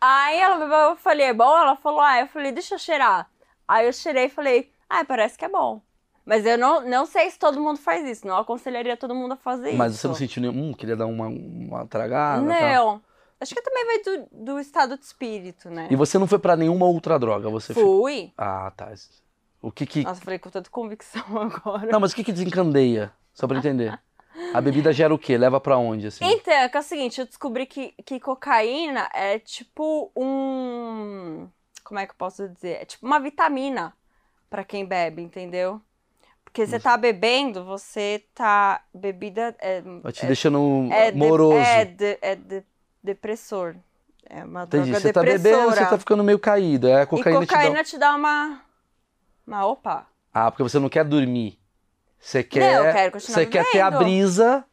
Aí 0.00 0.38
ela 0.40 0.56
bebeu, 0.56 0.78
eu 0.78 0.96
falei, 0.96 1.26
é 1.26 1.34
bom? 1.34 1.58
Ela 1.58 1.76
falou, 1.76 2.00
ah, 2.00 2.20
eu 2.20 2.26
falei, 2.28 2.52
deixa 2.52 2.74
eu 2.74 2.78
cheirar. 2.78 3.28
Aí 3.68 3.84
eu 3.84 3.92
cheirei 3.92 4.24
e 4.24 4.30
falei, 4.30 4.70
ah, 4.88 5.04
parece 5.04 5.36
que 5.36 5.44
é 5.44 5.48
bom. 5.50 5.82
Mas 6.24 6.46
eu 6.46 6.56
não, 6.56 6.80
não 6.80 7.04
sei 7.04 7.30
se 7.30 7.38
todo 7.38 7.60
mundo 7.60 7.78
faz 7.78 8.06
isso, 8.08 8.26
não 8.26 8.38
aconselharia 8.38 8.96
todo 8.96 9.14
mundo 9.14 9.32
a 9.32 9.36
fazer 9.36 9.74
Mas 9.74 9.92
isso. 9.92 10.00
você 10.02 10.08
não 10.08 10.14
sentiu 10.14 10.40
nenhum. 10.40 10.70
Hum, 10.70 10.72
queria 10.72 10.96
dar 10.96 11.04
uma, 11.06 11.26
uma 11.26 11.86
tragada. 11.86 12.48
tal. 12.48 13.00
Acho 13.42 13.54
que 13.54 13.62
também 13.62 13.84
vai 13.84 13.98
do, 14.02 14.28
do 14.54 14.60
estado 14.60 14.96
de 14.96 15.04
espírito, 15.04 15.68
né? 15.68 15.88
E 15.90 15.96
você 15.96 16.16
não 16.18 16.26
foi 16.28 16.38
pra 16.38 16.56
nenhuma 16.56 16.86
outra 16.86 17.18
droga? 17.18 17.50
Você 17.50 17.74
Fui. 17.74 18.32
Ah, 18.38 18.72
tá. 18.76 18.92
O 19.60 19.70
que 19.72 19.84
que. 19.84 20.04
Nossa, 20.04 20.20
eu 20.20 20.24
falei 20.24 20.38
com 20.38 20.48
tanta 20.48 20.70
convicção 20.70 21.22
agora. 21.38 21.90
Não, 21.90 21.98
mas 22.00 22.12
o 22.12 22.14
que 22.14 22.22
que 22.24 22.32
desencandeia? 22.32 23.12
Só 23.34 23.46
pra 23.48 23.58
entender. 23.58 23.98
A 24.54 24.60
bebida 24.60 24.92
gera 24.92 25.12
o 25.14 25.18
quê? 25.18 25.36
Leva 25.36 25.60
pra 25.60 25.76
onde, 25.76 26.06
assim? 26.06 26.24
Então, 26.24 26.52
é 26.54 26.70
é 26.72 26.78
o 26.78 26.82
seguinte, 26.82 27.20
eu 27.20 27.26
descobri 27.26 27.66
que, 27.66 27.92
que 28.04 28.18
cocaína 28.20 29.08
é 29.12 29.38
tipo 29.38 30.10
um. 30.16 31.48
Como 31.84 31.98
é 32.00 32.06
que 32.06 32.12
eu 32.12 32.16
posso 32.16 32.48
dizer? 32.48 32.82
É 32.82 32.84
tipo 32.84 33.04
uma 33.06 33.18
vitamina 33.18 33.92
pra 34.48 34.64
quem 34.64 34.84
bebe, 34.86 35.20
entendeu? 35.22 35.80
Porque 36.44 36.66
você 36.66 36.78
tá 36.78 36.96
bebendo, 36.96 37.64
você 37.64 38.24
tá. 38.34 38.82
Bebida 38.92 39.54
é. 39.58 39.80
Vai 40.02 40.12
te 40.12 40.26
deixando 40.26 40.88
é 40.92 41.10
de- 41.10 41.16
moroso. 41.18 41.56
é, 41.58 41.84
de- 41.84 42.18
é 42.20 42.36
de- 42.36 42.64
depressor. 43.02 43.74
É 44.28 44.44
uma 44.44 44.64
Entendi. 44.64 44.84
droga 44.90 45.00
Você 45.00 45.12
tá 45.12 45.20
depressora. 45.22 45.54
bebendo, 45.56 45.74
você 45.74 45.86
tá 45.86 45.98
ficando 45.98 46.24
meio 46.24 46.38
caído. 46.38 46.88
É, 46.88 47.00
a 47.00 47.02
E 47.02 47.06
cocaína, 47.06 47.40
cocaína 47.40 47.84
te 47.84 47.90
te 47.90 47.98
dá 47.98 48.14
uma. 48.14 48.60
Uma 49.46 49.66
opa. 49.66 49.94
dá. 49.94 50.06
Ah, 50.32 50.50
porque 50.50 50.62
você 50.62 50.78
não 50.78 50.88
quer 50.88 51.04
dormir. 51.04 51.58
Você 52.18 52.38
Não, 52.38 52.48
quer. 52.48 52.74
eu 52.88 52.92
quero 52.92 53.12
continuar 53.12 53.34
Você 53.38 53.46
quer 53.46 53.70
ter 53.70 53.80
a 53.80 53.90
brisa. 53.90 54.64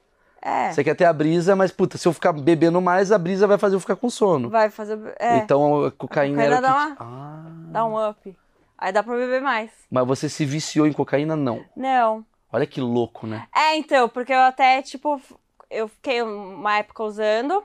É. 0.42 0.72
Você 0.72 0.84
quer 0.84 0.96
ter 0.96 1.04
a 1.04 1.12
brisa, 1.12 1.54
mas, 1.56 1.70
puta, 1.72 1.98
se 1.98 2.08
eu 2.08 2.14
ficar 2.14 2.32
bebendo 2.32 2.80
mais, 2.80 3.12
a 3.12 3.18
brisa 3.18 3.46
vai 3.46 3.58
fazer 3.58 3.76
eu 3.76 3.80
ficar 3.80 3.98
com 3.98 4.10
sono. 4.10 4.50
Vai 4.50 4.70
fazer. 4.70 4.98
É, 5.20 5.38
Então 5.38 5.84
a 5.86 5.92
cocaína, 5.92 6.42
A 6.42 6.46
era 6.46 6.56
cocaína 6.56 6.60
o 6.60 6.62
que. 6.62 6.96
dá 6.96 7.04
Ah. 7.04 7.44
dá 7.72 7.86
um 7.86 8.10
up. 8.10 8.38
Aí 8.78 8.94
dá 8.94 9.04
pra 9.04 9.16
beber 9.18 9.42
mais. 9.42 9.70
Mas 9.92 10.08
você 10.08 10.30
se 10.30 10.46
viciou 10.46 10.88
em 10.88 10.94
cocaína? 10.94 11.36
Não. 11.36 11.66
Não. 11.76 12.24
Olha 12.54 12.66
que 12.66 12.80
louco, 12.80 13.28
né? 13.28 13.48
É, 13.54 13.76
então, 13.76 14.08
porque 14.08 14.32
eu 14.32 14.40
até, 14.40 14.82
tipo, 14.82 15.22
eu 15.70 15.90
fiquei 15.90 16.22
uma 16.22 16.78
época 16.78 17.04
usando. 17.04 17.62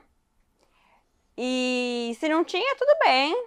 E 1.36 2.16
se 2.18 2.28
não 2.28 2.44
tinha, 2.44 2.76
tudo 2.76 2.96
bem. 3.04 3.46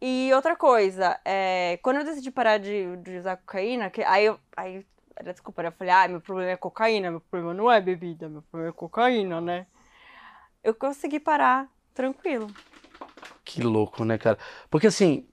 E 0.00 0.30
outra 0.34 0.54
coisa, 0.56 1.18
é, 1.24 1.78
quando 1.82 1.98
eu 1.98 2.04
decidi 2.04 2.30
parar 2.30 2.58
de, 2.58 2.96
de 2.98 3.18
usar 3.18 3.36
cocaína, 3.36 3.90
que, 3.90 4.02
aí 4.02 4.26
eu. 4.26 4.38
Aí, 4.56 4.84
desculpa, 5.24 5.62
né? 5.62 5.68
eu 5.68 5.72
falei, 5.72 5.92
ah, 5.92 6.08
meu 6.08 6.20
problema 6.20 6.50
é 6.50 6.56
cocaína, 6.56 7.10
meu 7.10 7.20
problema 7.20 7.54
não 7.54 7.70
é 7.70 7.80
bebida, 7.80 8.28
meu 8.28 8.42
problema 8.42 8.70
é 8.70 8.72
cocaína, 8.72 9.40
né? 9.40 9.66
Eu 10.62 10.74
consegui 10.74 11.18
parar 11.18 11.68
tranquilo. 11.94 12.48
Que 13.44 13.62
louco, 13.62 14.04
né, 14.04 14.18
cara? 14.18 14.38
Porque 14.68 14.88
assim, 14.88 15.26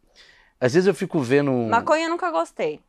às 0.60 0.74
vezes 0.74 0.88
eu 0.88 0.96
fico 0.96 1.20
vendo. 1.20 1.52
Maconha 1.52 2.06
eu 2.06 2.10
nunca 2.10 2.32
gostei. 2.32 2.80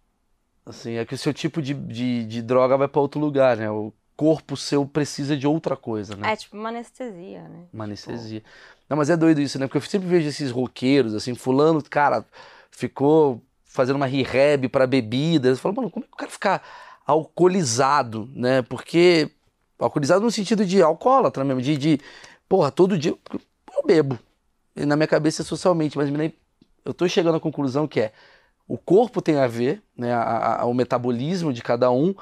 Assim, 0.65 0.95
é 0.95 1.05
que 1.05 1.15
o 1.15 1.19
seu 1.19 1.35
tipo 1.35 1.61
de, 1.61 1.75
de, 1.75 2.25
de 2.25 2.43
droga 2.43 2.77
vai 2.77 2.89
pra 2.89 3.01
outro 3.01 3.21
lugar, 3.21 3.57
né? 3.57 3.71
O 3.71 3.93
corpo 4.17 4.57
seu 4.57 4.87
precisa 4.87 5.37
de 5.37 5.47
outra 5.47 5.77
coisa, 5.77 6.15
né? 6.17 6.33
É 6.33 6.37
tipo 6.37 6.57
uma 6.57 6.69
anestesia, 6.69 7.43
né? 7.49 7.65
Uma 7.73 7.85
anestesia. 7.85 8.43
Não, 8.89 8.97
mas 8.97 9.11
é 9.11 9.17
doido 9.17 9.41
isso, 9.41 9.59
né? 9.59 9.67
Porque 9.67 9.79
eu 9.79 9.83
sempre 9.83 10.09
vejo 10.09 10.29
esses 10.29 10.51
roqueiros, 10.51 11.15
assim, 11.15 11.35
fulano, 11.35 11.83
cara, 11.83 12.25
ficou 12.71 13.41
fazendo 13.65 13.97
uma 13.97 14.07
rehab 14.07 14.69
pra 14.69 14.87
bebida. 14.87 15.49
Eu 15.49 15.57
falo, 15.57 15.75
mano, 15.75 15.91
como 15.91 16.05
é 16.05 16.09
que 16.09 16.15
o 16.15 16.17
cara 16.17 16.31
ficar 16.31 16.63
alcoolizado, 17.07 18.31
né? 18.35 18.63
Porque 18.63 19.31
alcoolizado 19.79 20.25
no 20.25 20.31
sentido 20.31 20.65
de 20.65 20.81
alcoólatra 20.83 21.43
mesmo, 21.45 21.61
de, 21.61 21.77
de 21.77 22.01
porra, 22.49 22.71
todo 22.71 22.97
dia 22.99 23.15
eu 23.33 23.83
bebo. 23.85 24.19
E 24.77 24.85
na 24.87 24.97
minha 24.97 25.07
cabeça 25.09 25.43
é 25.43 25.45
socialmente, 25.45 25.97
mas 25.97 26.09
eu 26.85 26.95
tô 26.95 27.09
chegando 27.09 27.37
à 27.37 27.41
conclusão 27.41 27.89
que 27.89 28.01
é 28.01 28.13
o 28.69 28.79
corpo 28.79 29.21
tem 29.21 29.37
a 29.39 29.47
ver, 29.47 29.83
né, 29.97 30.13
a- 30.13 30.61
a- 30.63 30.65
o 30.65 30.73
metabolismo 30.73 31.53
de 31.53 31.63
cada 31.63 31.91
um, 31.91 32.15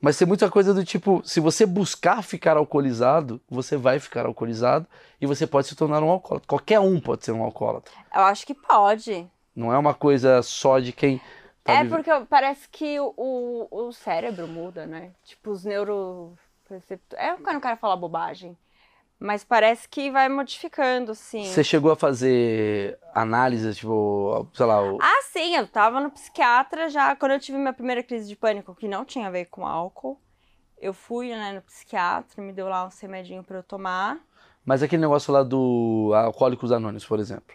mas 0.00 0.16
tem 0.16 0.26
muita 0.26 0.50
coisa 0.50 0.72
do 0.72 0.82
tipo, 0.82 1.20
se 1.24 1.40
você 1.40 1.66
buscar 1.66 2.22
ficar 2.22 2.56
alcoolizado, 2.56 3.40
você 3.48 3.76
vai 3.76 3.98
ficar 3.98 4.24
alcoolizado 4.24 4.86
e 5.20 5.26
você 5.26 5.46
pode 5.46 5.66
se 5.66 5.76
tornar 5.76 6.02
um 6.02 6.08
alcoólatra. 6.08 6.48
Qualquer 6.48 6.80
um 6.80 6.98
pode 6.98 7.24
ser 7.24 7.32
um 7.32 7.42
alcoólatra. 7.42 7.92
Eu 8.14 8.22
acho 8.22 8.46
que 8.46 8.54
pode. 8.54 9.28
Não 9.54 9.72
é 9.72 9.76
uma 9.76 9.92
coisa 9.92 10.42
só 10.42 10.78
de 10.78 10.92
quem 10.92 11.20
tá 11.62 11.74
É 11.74 11.84
porque 11.84 12.10
parece 12.30 12.66
que 12.68 12.98
o, 12.98 13.68
o, 13.70 13.92
cérebro 13.92 14.48
muda, 14.48 14.86
né? 14.86 15.10
Tipo, 15.22 15.50
os 15.50 15.64
neuroreceptores. 15.64 17.22
É 17.22 17.34
quando 17.34 17.56
o 17.56 17.60
cara 17.60 17.76
fala 17.76 17.94
bobagem. 17.94 18.56
Mas 19.20 19.44
parece 19.44 19.86
que 19.86 20.10
vai 20.10 20.30
modificando, 20.30 21.14
sim. 21.14 21.44
Você 21.44 21.62
chegou 21.62 21.92
a 21.92 21.96
fazer 21.96 22.98
análise, 23.14 23.74
tipo, 23.74 24.48
sei 24.54 24.64
lá, 24.64 24.82
o- 24.82 24.98
Ah, 25.00 25.20
sim, 25.24 25.54
eu 25.56 25.68
tava 25.68 26.00
no 26.00 26.10
psiquiatra 26.10 26.88
já. 26.88 27.14
Quando 27.14 27.32
eu 27.32 27.40
tive 27.40 27.58
minha 27.58 27.72
primeira 27.74 28.02
crise 28.02 28.26
de 28.26 28.34
pânico, 28.34 28.74
que 28.74 28.88
não 28.88 29.04
tinha 29.04 29.26
a 29.28 29.30
ver 29.30 29.44
com 29.46 29.66
álcool, 29.66 30.18
eu 30.80 30.94
fui, 30.94 31.28
né, 31.34 31.52
no 31.52 31.60
psiquiatra, 31.60 32.42
me 32.42 32.50
deu 32.52 32.66
lá 32.66 32.86
um 32.86 32.88
remedinho 33.00 33.44
pra 33.44 33.58
eu 33.58 33.62
tomar. 33.62 34.18
mas 34.64 34.82
aquele 34.82 35.02
negócio 35.02 35.32
lá 35.32 35.42
do 35.42 36.12
Alcoólicos 36.14 36.70
Anônimos, 36.72 37.04
por 37.04 37.18
exemplo. 37.18 37.54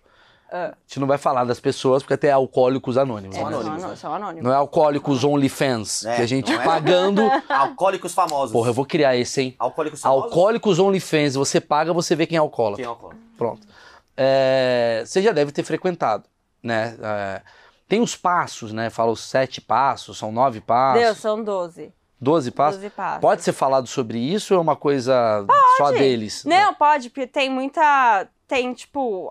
Ah. 0.52 0.68
A 0.68 0.78
gente 0.88 1.00
não 1.00 1.08
vai 1.08 1.18
falar 1.18 1.44
das 1.44 1.60
pessoas 1.60 2.04
porque 2.04 2.14
até 2.14 2.28
é 2.28 2.32
Alcoólicos 2.32 2.98
Anônimos. 2.98 3.36
É, 3.36 3.40
né? 3.40 3.48
anônimos, 3.48 3.82
são, 3.82 3.90
né? 3.90 3.96
são 3.96 4.14
anônimos. 4.14 4.44
Não 4.44 4.52
é 4.52 4.56
Alcoólicos 4.56 5.24
OnlyFans, 5.24 6.06
É, 6.06 6.16
que 6.18 6.22
a 6.22 6.26
gente 6.28 6.52
não 6.52 6.62
é? 6.62 6.64
pagando. 6.64 7.22
Alcoólicos 7.50 8.14
famosos. 8.14 8.52
Porra, 8.52 8.70
eu 8.70 8.74
vou 8.74 8.86
criar 8.86 9.16
esse, 9.16 9.42
hein? 9.42 9.56
Alcoólicos 9.58 10.02
famosos? 10.02 10.24
Alcoólicos 10.26 10.80
OnlyFans, 10.80 11.36
você 11.36 11.60
paga, 11.60 11.92
você 11.94 12.16
vê 12.16 12.26
quem 12.28 12.38
é 12.38 12.40
alcoólatra. 12.40 12.78
Quem 12.78 12.86
é 12.86 12.88
alcoólico? 12.88 13.22
Pronto. 13.38 13.68
É, 14.16 15.04
você 15.06 15.22
já 15.22 15.32
deve 15.32 15.52
ter 15.52 15.64
frequentado, 15.64 16.24
né? 16.64 16.96
É, 17.02 17.42
tem 17.88 18.02
os 18.02 18.16
passos, 18.16 18.72
né? 18.72 18.90
Fala 18.90 19.12
os 19.12 19.22
sete 19.22 19.60
passos, 19.60 20.18
são 20.18 20.32
nove 20.32 20.62
passos, 20.62 21.02
Deus, 21.02 21.18
são 21.18 21.44
12. 21.44 21.94
doze 22.20 22.52
passos. 22.52 22.80
12 22.80 22.90
passos. 22.96 23.22
Pode 23.22 23.44
ser 23.44 23.52
falado 23.52 23.88
sobre 23.88 24.18
isso 24.20 24.54
ou 24.54 24.60
é 24.60 24.62
uma 24.62 24.76
coisa 24.76 25.46
só 25.78 25.92
deles? 25.92 26.46
Não, 26.46 26.74
pode, 26.74 27.10
porque 27.10 27.28
tem 27.28 27.50
muita. 27.50 28.28
Tem, 28.48 28.74
tipo, 28.74 29.30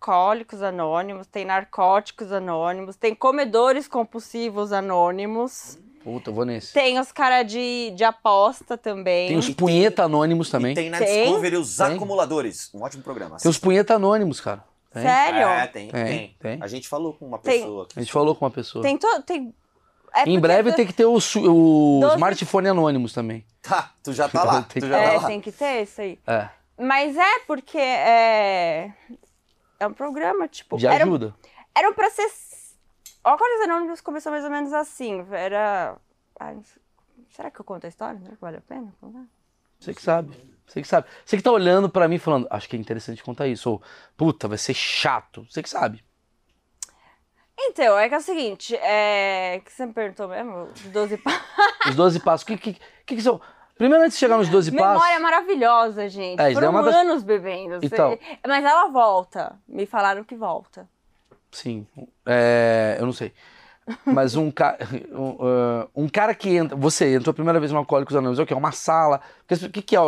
alcoólicos 0.00 0.62
anônimos, 0.62 1.26
tem 1.26 1.44
narcóticos 1.44 2.30
anônimos, 2.32 2.96
tem 2.96 3.14
comedores 3.14 3.88
compulsivos 3.88 4.72
anônimos, 4.72 5.78
Puta, 6.04 6.30
eu 6.30 6.34
vou 6.34 6.44
nesse. 6.44 6.72
tem 6.72 6.98
os 7.00 7.10
caras 7.10 7.50
de, 7.50 7.90
de 7.96 8.04
aposta 8.04 8.76
também. 8.78 9.28
Tem 9.28 9.36
os 9.36 9.46
tem- 9.46 9.54
punheta 9.54 10.04
anônimos 10.04 10.50
também. 10.50 10.72
E 10.72 10.74
tem 10.74 10.90
na 10.90 10.98
Tem? 10.98 11.24
Discovery 11.24 11.56
os 11.56 11.76
Tem. 11.76 11.96
acumuladores. 11.96 12.70
Um 12.74 12.82
ótimo 12.82 13.02
programa. 13.02 13.38
Tem 13.38 13.50
os 13.50 13.58
punheta 13.58 13.94
anônimos, 13.94 14.40
cara. 14.40 14.62
Tem. 14.92 15.02
Sério? 15.02 15.40
É, 15.48 15.66
tem, 15.66 15.88
Tem, 15.88 16.04
tem, 16.06 16.36
tem. 16.38 16.62
A 16.62 16.66
gente 16.68 16.88
falou 16.88 17.12
com 17.12 17.26
uma 17.26 17.38
Tem. 17.38 17.60
pessoa. 17.60 17.88
A 17.96 18.00
gente 18.00 18.12
falou 18.12 18.34
com 18.36 18.44
uma 18.44 18.50
pessoa. 18.50 18.82
Tem 18.82 18.96
to, 18.96 19.22
tem 19.22 19.52
é 20.14 20.22
Em 20.28 20.38
breve 20.40 20.70
do- 20.70 20.76
tem 20.76 20.86
que 20.86 20.92
ter 20.94 21.04
o, 21.04 21.20
su- 21.20 21.40
o 21.42 22.00
Doze- 22.00 22.14
smartphone 22.14 22.68
anônimos 22.68 23.12
também. 23.12 23.44
Tá, 23.60 23.90
tu 24.02 24.12
já 24.12 24.28
tá 24.28 24.44
lá. 24.44 24.62
Tem 24.72 24.80
tu 24.80 24.86
que- 24.86 24.88
já 24.92 24.98
É, 24.98 25.10
tá 25.16 25.20
lá. 25.22 25.26
tem 25.26 25.40
que 25.40 25.52
ter 25.52 25.82
isso 25.82 26.00
aí. 26.00 26.18
É, 26.26 26.48
Mas 26.78 27.16
é 27.16 27.38
porque 27.46 27.76
é. 27.78 28.92
É 29.78 29.86
um 29.86 29.92
programa, 29.92 30.48
tipo. 30.48 30.76
de 30.76 30.86
era, 30.86 31.04
ajuda. 31.04 31.34
era 31.74 31.92
pra 31.92 32.10
ser. 32.10 32.28
O 33.24 33.28
Alcoólicos 33.28 33.64
Anônimos 33.64 34.00
começou 34.00 34.32
mais 34.32 34.44
ou 34.44 34.50
menos 34.50 34.72
assim. 34.72 35.26
Era. 35.32 35.96
Ai, 36.38 36.58
será 37.30 37.50
que 37.50 37.60
eu 37.60 37.64
conto 37.64 37.84
a 37.84 37.88
história? 37.88 38.18
Será 38.20 38.34
que 38.34 38.40
vale 38.40 38.56
a 38.58 38.60
pena 38.60 38.94
contar? 39.00 39.24
Você 39.78 39.94
que 39.94 40.02
sabe. 40.02 40.36
Você 40.66 40.82
que 40.82 40.88
sabe. 40.88 41.06
Você 41.24 41.36
que 41.36 41.42
tá 41.42 41.52
olhando 41.52 41.88
pra 41.88 42.08
mim 42.08 42.18
falando, 42.18 42.46
acho 42.50 42.68
que 42.68 42.76
é 42.76 42.78
interessante 42.78 43.22
contar 43.22 43.46
isso. 43.46 43.70
Ou, 43.70 43.82
puta, 44.16 44.48
vai 44.48 44.58
ser 44.58 44.74
chato. 44.74 45.46
Você 45.50 45.62
que 45.62 45.68
sabe. 45.68 46.04
Então, 47.58 47.98
é 47.98 48.08
que 48.08 48.14
é 48.14 48.18
o 48.18 48.22
seguinte, 48.22 48.76
é. 48.76 49.62
que 49.64 49.72
você 49.72 49.86
me 49.86 49.92
perguntou 49.92 50.28
mesmo? 50.28 50.64
Os 50.64 50.82
12 50.82 51.16
passos. 51.16 51.42
Os 51.88 51.94
12 51.96 52.20
passos. 52.20 52.42
O 52.42 52.46
que, 52.46 52.58
que, 52.58 52.72
que, 52.74 53.16
que 53.16 53.22
são? 53.22 53.40
Primeiro, 53.76 54.04
antes 54.04 54.16
de 54.16 54.20
chegar 54.20 54.38
nos 54.38 54.48
12 54.48 54.72
passos. 54.72 55.02
Memória 55.02 55.20
maravilhosa, 55.20 56.08
gente. 56.08 56.40
É, 56.40 56.50
é 56.50 56.54
Foram 56.54 56.70
uma 56.70 56.82
das- 56.82 56.94
anos 56.94 57.22
bebendo. 57.22 57.78
Então. 57.82 58.18
Mas 58.46 58.64
ela 58.64 58.88
volta. 58.88 59.56
Me 59.68 59.84
falaram 59.84 60.24
que 60.24 60.34
volta. 60.34 60.88
Sim. 61.50 61.86
É, 62.24 62.96
eu 62.98 63.04
não 63.06 63.12
sei. 63.12 63.32
Mas 64.04 64.34
um, 64.34 64.50
ca... 64.50 64.78
um, 65.12 65.36
ah, 65.40 65.88
um 65.94 66.08
cara 66.08 66.34
que 66.34 66.56
entra. 66.56 66.76
Você 66.76 67.14
entrou 67.14 67.30
a 67.30 67.34
primeira 67.34 67.60
vez 67.60 67.70
no 67.70 67.78
Alcoólicos 67.78 68.16
Anônimos, 68.16 68.38
é 68.38 68.42
o 68.42 68.46
quê? 68.46 68.54
Uma 68.54 68.72
sala. 68.72 69.20
O 69.50 69.70
que, 69.70 69.82
que 69.82 69.96
é? 69.96 70.00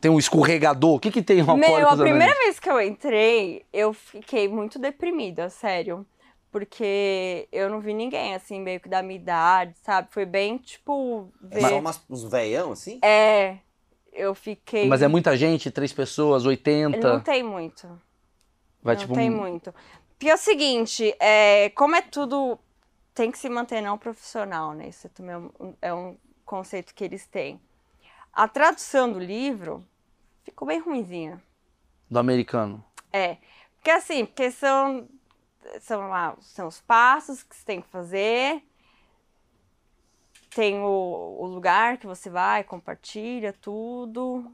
Tem 0.00 0.10
um 0.10 0.18
escorregador. 0.18 0.96
O 0.96 1.00
que, 1.00 1.10
que 1.10 1.22
tem 1.22 1.42
no 1.42 1.52
Alcoólicos 1.52 1.78
Meu, 1.78 1.88
a 1.88 1.96
primeira 1.96 2.34
vez 2.34 2.58
que 2.58 2.68
eu 2.68 2.80
entrei, 2.80 3.64
eu 3.72 3.92
fiquei 3.92 4.48
muito 4.48 4.78
deprimida, 4.78 5.48
sério. 5.48 6.04
Porque 6.50 7.46
eu 7.52 7.68
não 7.68 7.80
vi 7.80 7.92
ninguém, 7.92 8.34
assim, 8.34 8.60
meio 8.60 8.80
que 8.80 8.88
da 8.88 9.02
minha 9.02 9.18
idade, 9.20 9.76
sabe? 9.82 10.08
Foi 10.10 10.24
bem, 10.24 10.56
tipo, 10.56 11.30
ver... 11.40 11.60
Só 11.60 11.78
umas, 11.78 12.00
uns 12.08 12.24
veião 12.24 12.72
assim? 12.72 12.98
É, 13.02 13.58
eu 14.12 14.34
fiquei... 14.34 14.88
Mas 14.88 15.02
é 15.02 15.08
muita 15.08 15.36
gente, 15.36 15.70
três 15.70 15.92
pessoas, 15.92 16.46
80. 16.46 16.98
Não 16.98 17.20
tem 17.20 17.42
muito. 17.42 17.86
Vai 18.82 18.94
não 18.94 19.02
tipo. 19.02 19.14
tem 19.14 19.30
um- 19.30 19.36
muito. 19.36 19.74
Porque 20.10 20.30
é 20.30 20.34
o 20.34 20.38
seguinte, 20.38 21.14
é, 21.20 21.70
como 21.70 21.94
é 21.94 22.02
tudo... 22.02 22.58
Tem 23.14 23.30
que 23.30 23.38
se 23.38 23.48
manter 23.48 23.80
não 23.82 23.98
profissional, 23.98 24.72
né? 24.72 24.88
Isso 24.88 25.08
também 25.10 25.34
é 25.34 25.38
um, 25.38 25.74
é 25.82 25.92
um 25.94 26.16
conceito 26.44 26.94
que 26.94 27.04
eles 27.04 27.26
têm. 27.26 27.60
A 28.32 28.46
tradução 28.48 29.12
do 29.12 29.18
livro 29.18 29.84
ficou 30.44 30.66
bem 30.68 30.78
ruinzinha. 30.78 31.42
Do 32.08 32.18
americano. 32.18 32.82
É, 33.12 33.36
porque 33.74 33.90
assim, 33.90 34.24
porque 34.24 34.50
são, 34.50 35.08
são 35.80 36.08
lá, 36.08 36.36
são 36.40 36.66
os 36.66 36.80
passos 36.80 37.42
que 37.42 37.54
você 37.54 37.64
tem 37.64 37.80
que 37.80 37.88
fazer, 37.88 38.62
tem 40.50 40.78
o, 40.78 41.36
o 41.40 41.46
lugar 41.46 41.98
que 41.98 42.06
você 42.06 42.30
vai, 42.30 42.64
compartilha 42.64 43.52
tudo, 43.52 44.50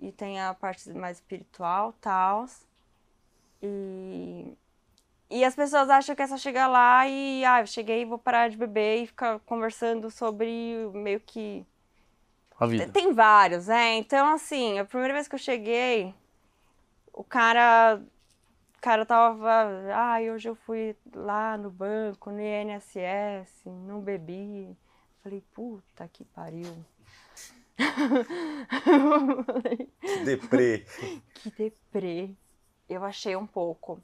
e 0.00 0.12
tem 0.12 0.40
a 0.40 0.54
parte 0.54 0.90
mais 0.92 1.18
espiritual, 1.18 1.92
tal. 2.00 2.46
E, 3.62 4.56
e 5.30 5.44
as 5.44 5.54
pessoas 5.54 5.88
acham 5.90 6.14
que 6.14 6.22
é 6.22 6.26
só 6.26 6.36
chegar 6.36 6.66
lá 6.66 7.08
e, 7.08 7.44
ah, 7.44 7.60
eu 7.60 7.66
cheguei, 7.66 8.04
vou 8.04 8.18
parar 8.18 8.48
de 8.48 8.56
beber 8.56 9.02
e 9.02 9.06
ficar 9.06 9.40
conversando 9.40 10.10
sobre 10.10 10.46
meio 10.92 11.20
que 11.20 11.66
A 12.58 12.66
vida. 12.66 12.88
tem 12.88 13.12
vários, 13.12 13.68
é. 13.68 13.94
Então, 13.94 14.28
assim, 14.34 14.78
a 14.78 14.84
primeira 14.84 15.14
vez 15.14 15.26
que 15.28 15.34
eu 15.34 15.38
cheguei, 15.38 16.14
o 17.12 17.24
cara. 17.24 18.00
O 18.86 18.88
cara 18.88 19.04
tava. 19.04 19.50
Ai, 19.92 20.30
hoje 20.30 20.48
eu 20.48 20.54
fui 20.54 20.94
lá 21.12 21.58
no 21.58 21.68
banco, 21.72 22.30
no 22.30 22.40
INSS, 22.40 23.64
não 23.66 24.00
bebi. 24.00 24.76
Falei, 25.24 25.42
puta 25.52 26.06
que 26.06 26.24
pariu. 26.26 26.72
Falei, 29.44 29.88
Deprê. 30.24 30.86
que 31.34 31.50
deprê. 31.50 32.30
Eu 32.88 33.04
achei 33.04 33.34
um 33.34 33.44
pouco. 33.44 34.00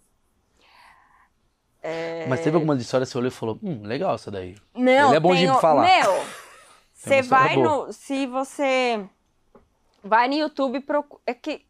É, 1.81 2.27
Mas 2.27 2.41
teve 2.41 2.57
algumas 2.57 2.81
histórias 2.81 3.09
que 3.09 3.13
você 3.13 3.19
olhou 3.19 3.29
e 3.29 3.31
falou: 3.31 3.61
hum, 3.63 3.83
legal 3.85 4.17
essa 4.17 4.33
daí. 4.33 4.57
Não, 4.75 5.11
Ele 5.11 5.17
é 5.17 5.21
bom 5.21 5.33
de 5.33 5.43
tem 5.43 5.51
o- 5.53 5.61
falar. 5.61 5.83
Meu, 5.85 6.13
você 6.93 7.23
vai 7.23 7.55
boa. 7.55 7.87
no. 7.87 7.93
Se 7.93 8.27
você 8.27 9.09
vai 10.03 10.27
no 10.27 10.35
YouTube 10.35 10.81
procura. 10.81 11.23
É 11.25 11.35
que. 11.35 11.65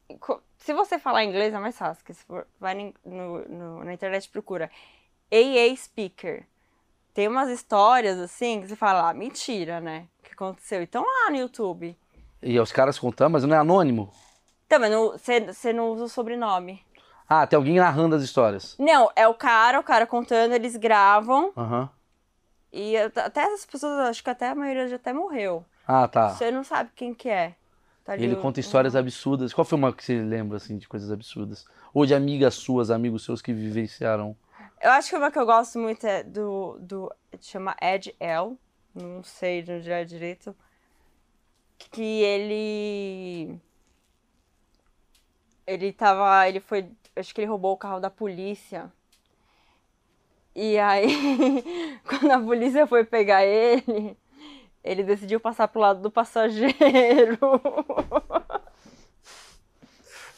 Se 0.65 0.73
você 0.73 0.99
falar 0.99 1.25
inglês 1.25 1.53
é 1.53 1.59
mais 1.59 1.77
fácil, 1.77 2.05
que 2.05 2.15
se 2.15 2.25
for, 2.25 2.47
vai 2.61 2.75
no, 3.05 3.39
no- 3.49 3.85
na 3.85 3.93
internet 3.93 4.29
procura 4.29 4.71
AA 5.33 5.75
Speaker. 5.77 6.47
Tem 7.13 7.27
umas 7.29 7.49
histórias 7.51 8.19
assim 8.19 8.61
que 8.61 8.69
você 8.69 8.77
fala, 8.77 9.11
ah, 9.11 9.15
mentira, 9.15 9.81
né? 9.81 10.07
O 10.21 10.23
que 10.25 10.33
aconteceu? 10.33 10.81
Então 10.83 11.03
lá 11.05 11.31
no 11.31 11.37
YouTube. 11.37 11.97
E 12.41 12.59
os 12.59 12.73
caras 12.73 12.99
contando, 12.99 13.33
mas 13.33 13.45
não 13.45 13.55
é 13.55 13.59
anônimo. 13.59 14.13
Então, 14.67 14.79
mas 14.81 14.91
não- 14.91 15.13
você 15.53 15.73
não 15.73 15.91
usa 15.91 16.05
o 16.05 16.09
sobrenome. 16.09 16.85
Ah, 17.29 17.47
tem 17.47 17.57
alguém 17.57 17.77
narrando 17.77 18.15
as 18.15 18.23
histórias. 18.23 18.77
Não, 18.79 19.11
é 19.17 19.27
o 19.27 19.35
cara, 19.35 19.81
o 19.81 19.85
cara 19.85 20.07
contando, 20.07 20.53
eles 20.53 20.77
gravam. 20.77 21.53
Aham. 21.57 21.91
E 22.73 22.97
at- 22.97 23.19
até 23.19 23.43
essas 23.43 23.67
pessoas, 23.67 23.99
acho 24.09 24.23
que 24.25 24.31
até 24.31 24.49
a 24.49 24.55
maioria 24.55 24.89
já 24.89 24.97
até 24.97 25.13
morreu. 25.13 25.65
Ah, 25.87 26.07
tá. 26.09 26.31
Você 26.31 26.51
não 26.51 26.63
sabe 26.65 26.91
quem 26.95 27.13
que 27.13 27.29
é. 27.29 27.55
Tá 28.05 28.17
Ele 28.17 28.35
conta 28.37 28.59
histórias 28.59 28.97
absurdas. 28.97 29.53
Qual 29.53 29.65
foi 29.65 29.79
uma 29.79 29.93
que 29.93 30.05
você 30.05 30.21
lembra, 30.21 30.57
assim, 30.57 30.77
de 30.77 30.89
coisas 30.89 31.11
absurdas? 31.11 31.65
Ou 31.95 32.05
de 32.05 32.15
amigas 32.15 32.55
suas, 32.55 32.91
amigos 32.91 33.25
seus 33.25 33.41
que 33.41 33.53
vivenciaram? 33.53 34.37
Eu 34.81 34.91
acho 34.91 35.11
que 35.11 35.17
uma 35.17 35.31
que 35.31 35.39
eu 35.39 35.47
gosto 35.47 35.79
muito 35.79 36.05
é 36.05 36.25
do. 36.25 36.77
do 36.81 37.13
chama 37.41 37.77
Ed 37.81 38.15
L. 38.19 38.59
Não 38.95 39.23
sei 39.23 39.63
de 39.63 39.73
onde 39.73 39.91
é 39.91 40.05
direito. 40.05 40.55
Que 41.79 42.03
ele. 42.23 43.61
Ele 45.65 45.93
tava. 45.93 46.49
Ele 46.49 46.59
foi. 46.59 46.91
Acho 47.15 47.33
que 47.33 47.41
ele 47.41 47.49
roubou 47.49 47.73
o 47.73 47.77
carro 47.77 48.01
da 48.01 48.11
polícia. 48.11 48.93
E 50.55 50.79
aí, 50.79 51.99
quando 52.05 52.31
a 52.31 52.41
polícia 52.41 52.87
foi 52.87 53.05
pegar 53.05 53.45
ele, 53.45 54.17
ele 54.85 55.03
decidiu 55.03 55.39
passar 55.41 55.68
pro 55.68 55.80
lado 55.80 56.01
do 56.01 56.11
passageiro. 56.11 57.39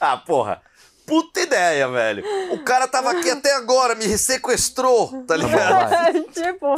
Ah, 0.01 0.17
porra. 0.19 0.61
Puta 1.07 1.41
ideia, 1.41 1.87
velho. 1.89 2.25
O 2.53 2.65
cara 2.65 2.89
tava 2.89 3.11
aqui 3.11 3.31
até 3.31 3.55
agora, 3.55 3.95
me 3.95 4.05
sequestrou, 4.17 5.23
tá 5.25 5.37
ligado? 5.37 6.23
tipo, 6.33 6.75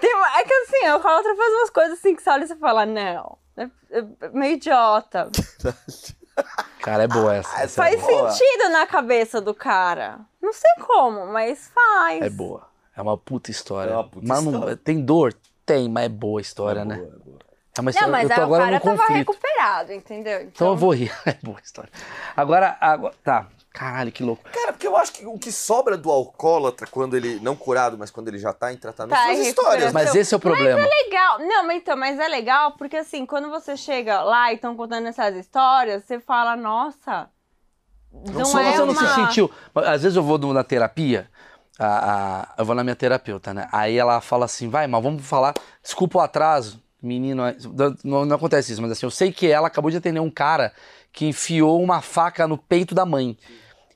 tem, 0.00 0.14
uma- 0.14 0.38
é 0.38 0.44
que 0.44 0.54
assim, 0.54 0.88
o 0.90 1.00
Calatra 1.00 1.34
faz 1.34 1.52
umas 1.54 1.70
coisas 1.70 1.98
assim 1.98 2.14
que 2.14 2.22
você 2.22 2.30
olha 2.30 2.44
e 2.44 2.46
você 2.46 2.56
fala, 2.56 2.86
não, 2.86 3.36
é, 3.56 3.64
é 3.90 4.28
meio 4.32 4.54
idiota. 4.54 5.28
Cara, 6.82 7.04
é 7.04 7.08
boa 7.08 7.34
essa. 7.34 7.62
essa 7.62 7.86
é, 7.86 7.90
Faz 7.96 8.00
boa. 8.00 8.30
sentido 8.30 8.68
na 8.70 8.86
cabeça 8.86 9.40
do 9.40 9.54
cara. 9.54 10.18
Não 10.42 10.52
sei 10.52 10.70
como, 10.84 11.26
mas 11.26 11.70
faz. 11.72 12.22
é 12.22 12.28
boa. 12.30 12.68
É 12.96 13.00
uma 13.02 13.16
puta 13.16 13.50
história. 13.52 13.90
É 13.92 13.94
uma 13.94 14.08
puta 14.08 14.26
mas 14.26 14.42
não- 14.44 14.52
história. 14.52 14.76
tem 14.76 15.00
dor? 15.04 15.32
Tem, 15.66 15.88
mas 15.88 16.04
é 16.04 16.08
boa 16.08 16.40
a 16.40 16.42
história, 16.42 16.84
né? 16.84 16.96
Boa, 16.96 17.10
boa. 17.24 17.38
É 17.76 17.80
uma 17.80 17.84
Não, 17.86 17.90
história. 17.90 18.12
mas 18.12 18.22
eu 18.22 18.28
tô 18.28 18.34
aí 18.34 18.40
o 18.40 18.44
agora 18.44 18.64
cara 18.64 18.74
no 18.76 18.80
tava 18.82 18.96
conflito. 18.98 19.16
recuperado, 19.18 19.92
entendeu? 19.92 20.42
Então 20.42 20.68
eu 20.68 20.76
vou 20.76 20.90
rir. 20.94 21.12
É 21.26 21.36
boa 21.42 21.58
a 21.58 21.62
história. 21.62 21.90
Agora, 22.36 22.76
agora. 22.80 23.14
Tá. 23.24 23.48
Caralho, 23.72 24.12
que 24.12 24.22
louco. 24.22 24.44
Cara, 24.52 24.72
porque 24.72 24.86
eu 24.86 24.96
acho 24.96 25.12
que 25.12 25.26
o 25.26 25.36
que 25.36 25.50
sobra 25.50 25.96
do 25.98 26.08
alcoólatra 26.08 26.86
quando 26.88 27.16
ele, 27.16 27.40
não 27.40 27.56
curado, 27.56 27.98
mas 27.98 28.08
quando 28.08 28.28
ele 28.28 28.38
já 28.38 28.52
tá 28.52 28.72
em 28.72 28.76
tratamento, 28.76 29.16
Tá 29.16 29.22
são 29.24 29.32
as 29.32 29.38
histórias. 29.40 29.84
recuperação. 29.86 29.92
Mas 29.92 30.14
esse 30.14 30.32
é 30.32 30.36
o 30.36 30.40
problema. 30.40 30.80
legal. 31.02 31.38
Não, 31.40 31.66
mas 31.66 31.78
então, 31.78 31.96
mas 31.96 32.20
é 32.20 32.28
legal 32.28 32.72
porque 32.78 32.96
assim, 32.96 33.26
quando 33.26 33.50
você 33.50 33.76
chega 33.76 34.22
lá 34.22 34.52
e 34.52 34.54
estão 34.54 34.76
contando 34.76 35.08
essas 35.08 35.34
histórias, 35.34 36.04
você 36.04 36.20
fala, 36.20 36.54
nossa, 36.54 37.28
não, 38.12 38.44
sou- 38.44 38.60
é 38.60 38.70
Você 38.70 38.78
não 38.78 38.90
uma... 38.92 39.08
se 39.08 39.14
sentiu. 39.16 39.50
Às 39.74 40.02
vezes 40.02 40.14
eu 40.14 40.22
vou 40.22 40.38
na 40.38 40.62
terapia, 40.62 41.28
a- 41.78 42.42
a- 42.42 42.48
eu 42.58 42.64
vou 42.64 42.74
na 42.74 42.84
minha 42.84 42.96
terapeuta, 42.96 43.52
né? 43.54 43.68
Aí 43.72 43.96
ela 43.98 44.20
fala 44.20 44.44
assim, 44.44 44.68
vai, 44.68 44.86
mas 44.86 45.02
vamos 45.02 45.24
falar. 45.26 45.54
Desculpa 45.82 46.18
o 46.18 46.20
atraso, 46.20 46.80
menino. 47.02 47.42
Não, 48.04 48.24
não 48.24 48.36
acontece 48.36 48.72
isso, 48.72 48.82
mas 48.82 48.92
assim, 48.92 49.06
eu 49.06 49.10
sei 49.10 49.32
que 49.32 49.50
ela 49.50 49.66
acabou 49.66 49.90
de 49.90 49.96
atender 49.96 50.20
um 50.20 50.30
cara 50.30 50.72
que 51.12 51.26
enfiou 51.26 51.82
uma 51.82 52.00
faca 52.00 52.46
no 52.46 52.56
peito 52.58 52.94
da 52.94 53.04
mãe. 53.06 53.36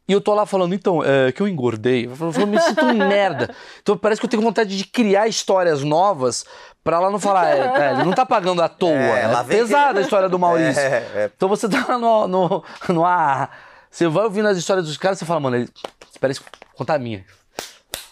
E 0.09 0.13
eu 0.13 0.21
tô 0.23 0.33
lá 0.35 0.47
falando, 0.47 0.75
então, 0.75 1.03
é 1.05 1.31
que 1.33 1.43
eu 1.43 1.47
engordei. 1.47 2.07
Eu 2.07 2.17
falo, 2.17 2.47
me 2.47 2.59
sinto 2.61 2.85
um 2.87 2.95
merda. 3.09 3.55
Então 3.83 3.97
parece 3.97 4.19
que 4.21 4.25
eu 4.25 4.31
tenho 4.31 4.43
vontade 4.43 4.75
de 4.77 4.85
criar 4.85 5.29
histórias 5.29 5.83
novas 5.85 6.47
pra 6.83 6.97
ela 6.97 7.11
não 7.11 7.19
falar, 7.19 7.49
é, 7.55 7.61
é, 7.61 7.93
ele 7.93 8.05
não 8.05 8.13
tá 8.15 8.25
pagando 8.25 8.63
à 8.63 8.69
toa. 8.71 8.89
É, 8.97 9.25
É, 9.25 9.45
pesada 9.45 9.99
a 9.99 10.03
história 10.03 10.29
do 10.29 10.39
Maurício. 10.39 10.81
É, 10.83 10.97
é. 11.15 11.31
Então 11.37 11.47
você 11.49 11.69
tá 11.69 11.99
no, 11.99 12.27
no, 12.27 12.65
no 12.89 13.05
ar, 13.05 13.51
você 13.91 14.09
vai 14.09 14.25
ouvindo 14.25 14.49
as 14.49 14.57
histórias 14.57 14.87
dos 14.87 14.97
caras, 14.97 15.19
você 15.19 15.27
fala, 15.27 15.41
mano, 15.41 15.57
ele 15.57 15.69
Espera 16.11 16.33
aí, 16.33 16.39
contar 16.75 16.95
a 16.95 16.99
minha. 16.99 17.25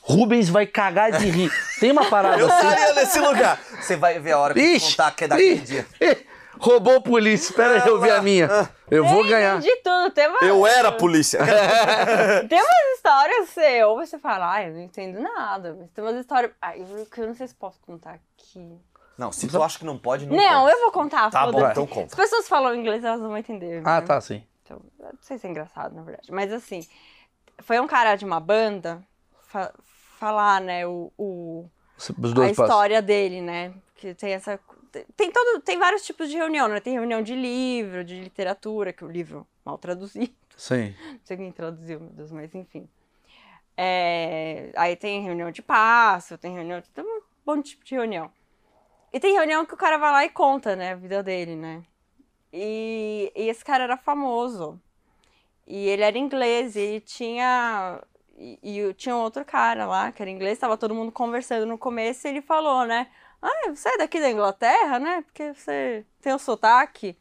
Rubens 0.09 0.49
vai 0.49 0.67
cagar 0.67 1.11
de 1.13 1.29
rir. 1.29 1.51
Tem 1.81 1.91
uma 1.91 2.09
parada 2.09 2.39
Eu 2.39 2.47
assim. 2.51 2.69
estaria 2.69 2.95
nesse 2.95 3.19
lugar. 3.19 3.61
Você 3.81 3.97
vai 3.97 4.19
ver 4.21 4.33
a 4.33 4.39
hora 4.39 4.55
que 4.55 4.61
eu 4.61 4.65
Ixi, 4.77 4.91
contar 4.97 5.11
que 5.17 5.25
é 5.25 5.29
daquele 5.29 5.55
ih, 5.55 5.59
dia. 5.59 5.87
ih, 6.01 6.27
roubou 6.59 6.97
a 6.97 7.01
polícia. 7.01 7.51
Espera 7.51 7.83
aí, 7.83 7.89
eu 7.89 8.01
ver 8.01 8.13
a 8.13 8.23
minha. 8.23 8.49
Eu 8.89 9.05
vou 9.05 9.23
Tem 9.23 9.31
ganhar. 9.31 9.59
De 9.61 9.77
tudo. 9.77 10.11
Tem 10.13 10.29
uma, 10.29 10.39
Eu 10.43 10.65
era 10.67 10.89
a 10.89 10.93
polícia. 10.93 11.41
Tem 12.49 12.59
umas 12.61 12.97
histórias 12.97 13.49
que 13.49 13.55
você 13.55 13.81
e 13.81 13.85
você 13.97 14.19
fala, 14.19 14.49
ai, 14.53 14.69
eu 14.69 14.75
não 14.75 14.81
entendo 14.81 15.21
nada. 15.21 15.77
Mas 15.79 15.91
tem 15.91 16.05
umas 16.05 16.17
histórias. 16.17 16.53
Ai, 16.63 16.81
eu, 16.83 17.05
que 17.07 17.21
eu 17.21 17.27
não 17.27 17.35
sei 17.35 17.49
se 17.49 17.55
posso 17.55 17.81
contar 17.81 18.13
aqui. 18.15 18.79
Não, 19.19 19.33
se 19.33 19.49
tu 19.49 19.63
acha 19.63 19.79
que 19.79 19.85
não 19.85 19.97
pode, 19.99 20.27
não, 20.27 20.37
Não, 20.37 20.63
pode. 20.65 20.73
eu 20.75 20.81
vou 20.83 20.93
contar. 20.93 21.31
Tá 21.31 21.47
bom, 21.47 21.53
foda-se. 21.53 21.71
então 21.73 21.85
As 21.85 21.91
conta. 21.91 22.17
pessoas 22.17 22.47
falam 22.47 22.75
inglês, 22.75 23.03
elas 23.03 23.19
não 23.21 23.29
vão 23.29 23.39
entender. 23.39 23.83
Ah, 23.85 24.01
né? 24.01 24.07
tá, 24.07 24.21
sim. 24.21 24.45
Então, 24.63 24.81
eu 25.01 25.07
não 25.07 25.19
sei 25.23 25.39
se 25.39 25.47
é 25.47 25.51
engraçado, 25.51 25.95
na 25.95 26.03
verdade. 26.03 26.31
Mas 26.31 26.53
assim, 26.53 26.87
foi 27.61 27.81
um 27.81 27.87
cara 27.87 28.15
de 28.15 28.25
uma 28.27 28.39
banda 28.39 29.03
fa- 29.49 29.73
falar, 30.17 30.61
né, 30.61 30.87
o, 30.87 31.13
o- 31.17 31.69
a 31.99 32.13
dois 32.35 32.57
passos. 32.57 32.59
história 32.65 33.01
dele, 33.03 33.41
né? 33.41 33.73
Que 33.95 34.15
tem 34.15 34.33
essa. 34.33 34.59
Tem, 35.17 35.31
todo, 35.31 35.61
tem 35.61 35.79
vários 35.79 36.05
tipos 36.07 36.31
de 36.31 36.37
reunião, 36.37 36.69
né? 36.69 36.81
Tem 36.81 36.95
reunião 36.95 37.21
de 37.23 37.35
livro, 37.35 38.03
de 38.03 38.19
literatura, 38.21 38.93
que 38.93 39.05
o 39.05 39.09
livro 39.09 39.47
mal 39.65 39.77
traduzido. 39.77 40.33
Sim. 40.57 40.95
Não 41.13 41.21
sei 41.25 41.37
quem 41.37 41.53
traduziu, 41.53 42.01
meu 42.01 42.11
Deus, 42.11 42.33
mas 42.33 42.55
enfim. 42.55 42.89
É, 43.77 44.71
aí 44.75 44.97
tem 44.97 45.23
reunião 45.23 45.51
de 45.51 45.61
passo, 45.63 46.39
tem 46.39 46.55
reunião 46.55 46.81
de. 46.81 46.89
Tem 46.91 47.05
um 47.05 47.21
bom 47.45 47.61
tipo 47.61 47.85
de 47.85 47.95
reunião. 47.95 48.31
E 49.13 49.21
tem 49.21 49.35
reunião 49.35 49.67
que 49.67 49.75
o 49.75 49.77
cara 49.77 49.99
vai 49.99 50.11
lá 50.13 50.25
e 50.25 50.31
conta, 50.31 50.75
né, 50.75 50.93
a 50.93 50.97
vida 50.97 51.23
dele, 51.23 51.55
né? 51.57 51.83
E, 52.53 53.31
e 53.37 53.49
esse 53.49 53.65
cara 53.65 53.85
era 53.85 53.97
famoso. 53.97 54.81
E 55.67 55.89
ele 55.89 56.03
era 56.03 56.17
inglês, 56.17 56.75
e 56.77 56.81
ele 56.81 57.01
tinha. 57.01 58.01
E, 58.39 58.59
e 58.63 58.95
tinha 58.95 59.17
um 59.17 59.21
outro 59.21 59.45
cara 59.45 59.87
lá, 59.87 60.13
que 60.13 60.21
era 60.21 60.31
inglês, 60.31 60.59
tava 60.59 60.77
todo 60.77 60.95
mundo 60.95 61.11
conversando 61.11 61.65
no 61.65 61.79
começo, 61.79 62.27
e 62.27 62.31
ele 62.31 62.43
falou, 62.43 62.85
né? 62.85 63.09
Ah, 63.41 63.71
você 63.71 63.89
é 63.89 63.99
daqui 63.99 64.21
da 64.21 64.31
Inglaterra, 64.31 64.99
né? 64.99 65.23
Porque 65.23 65.55
você 65.55 66.05
tem 66.21 66.33
o 66.35 66.39
sotaque. 66.39 67.17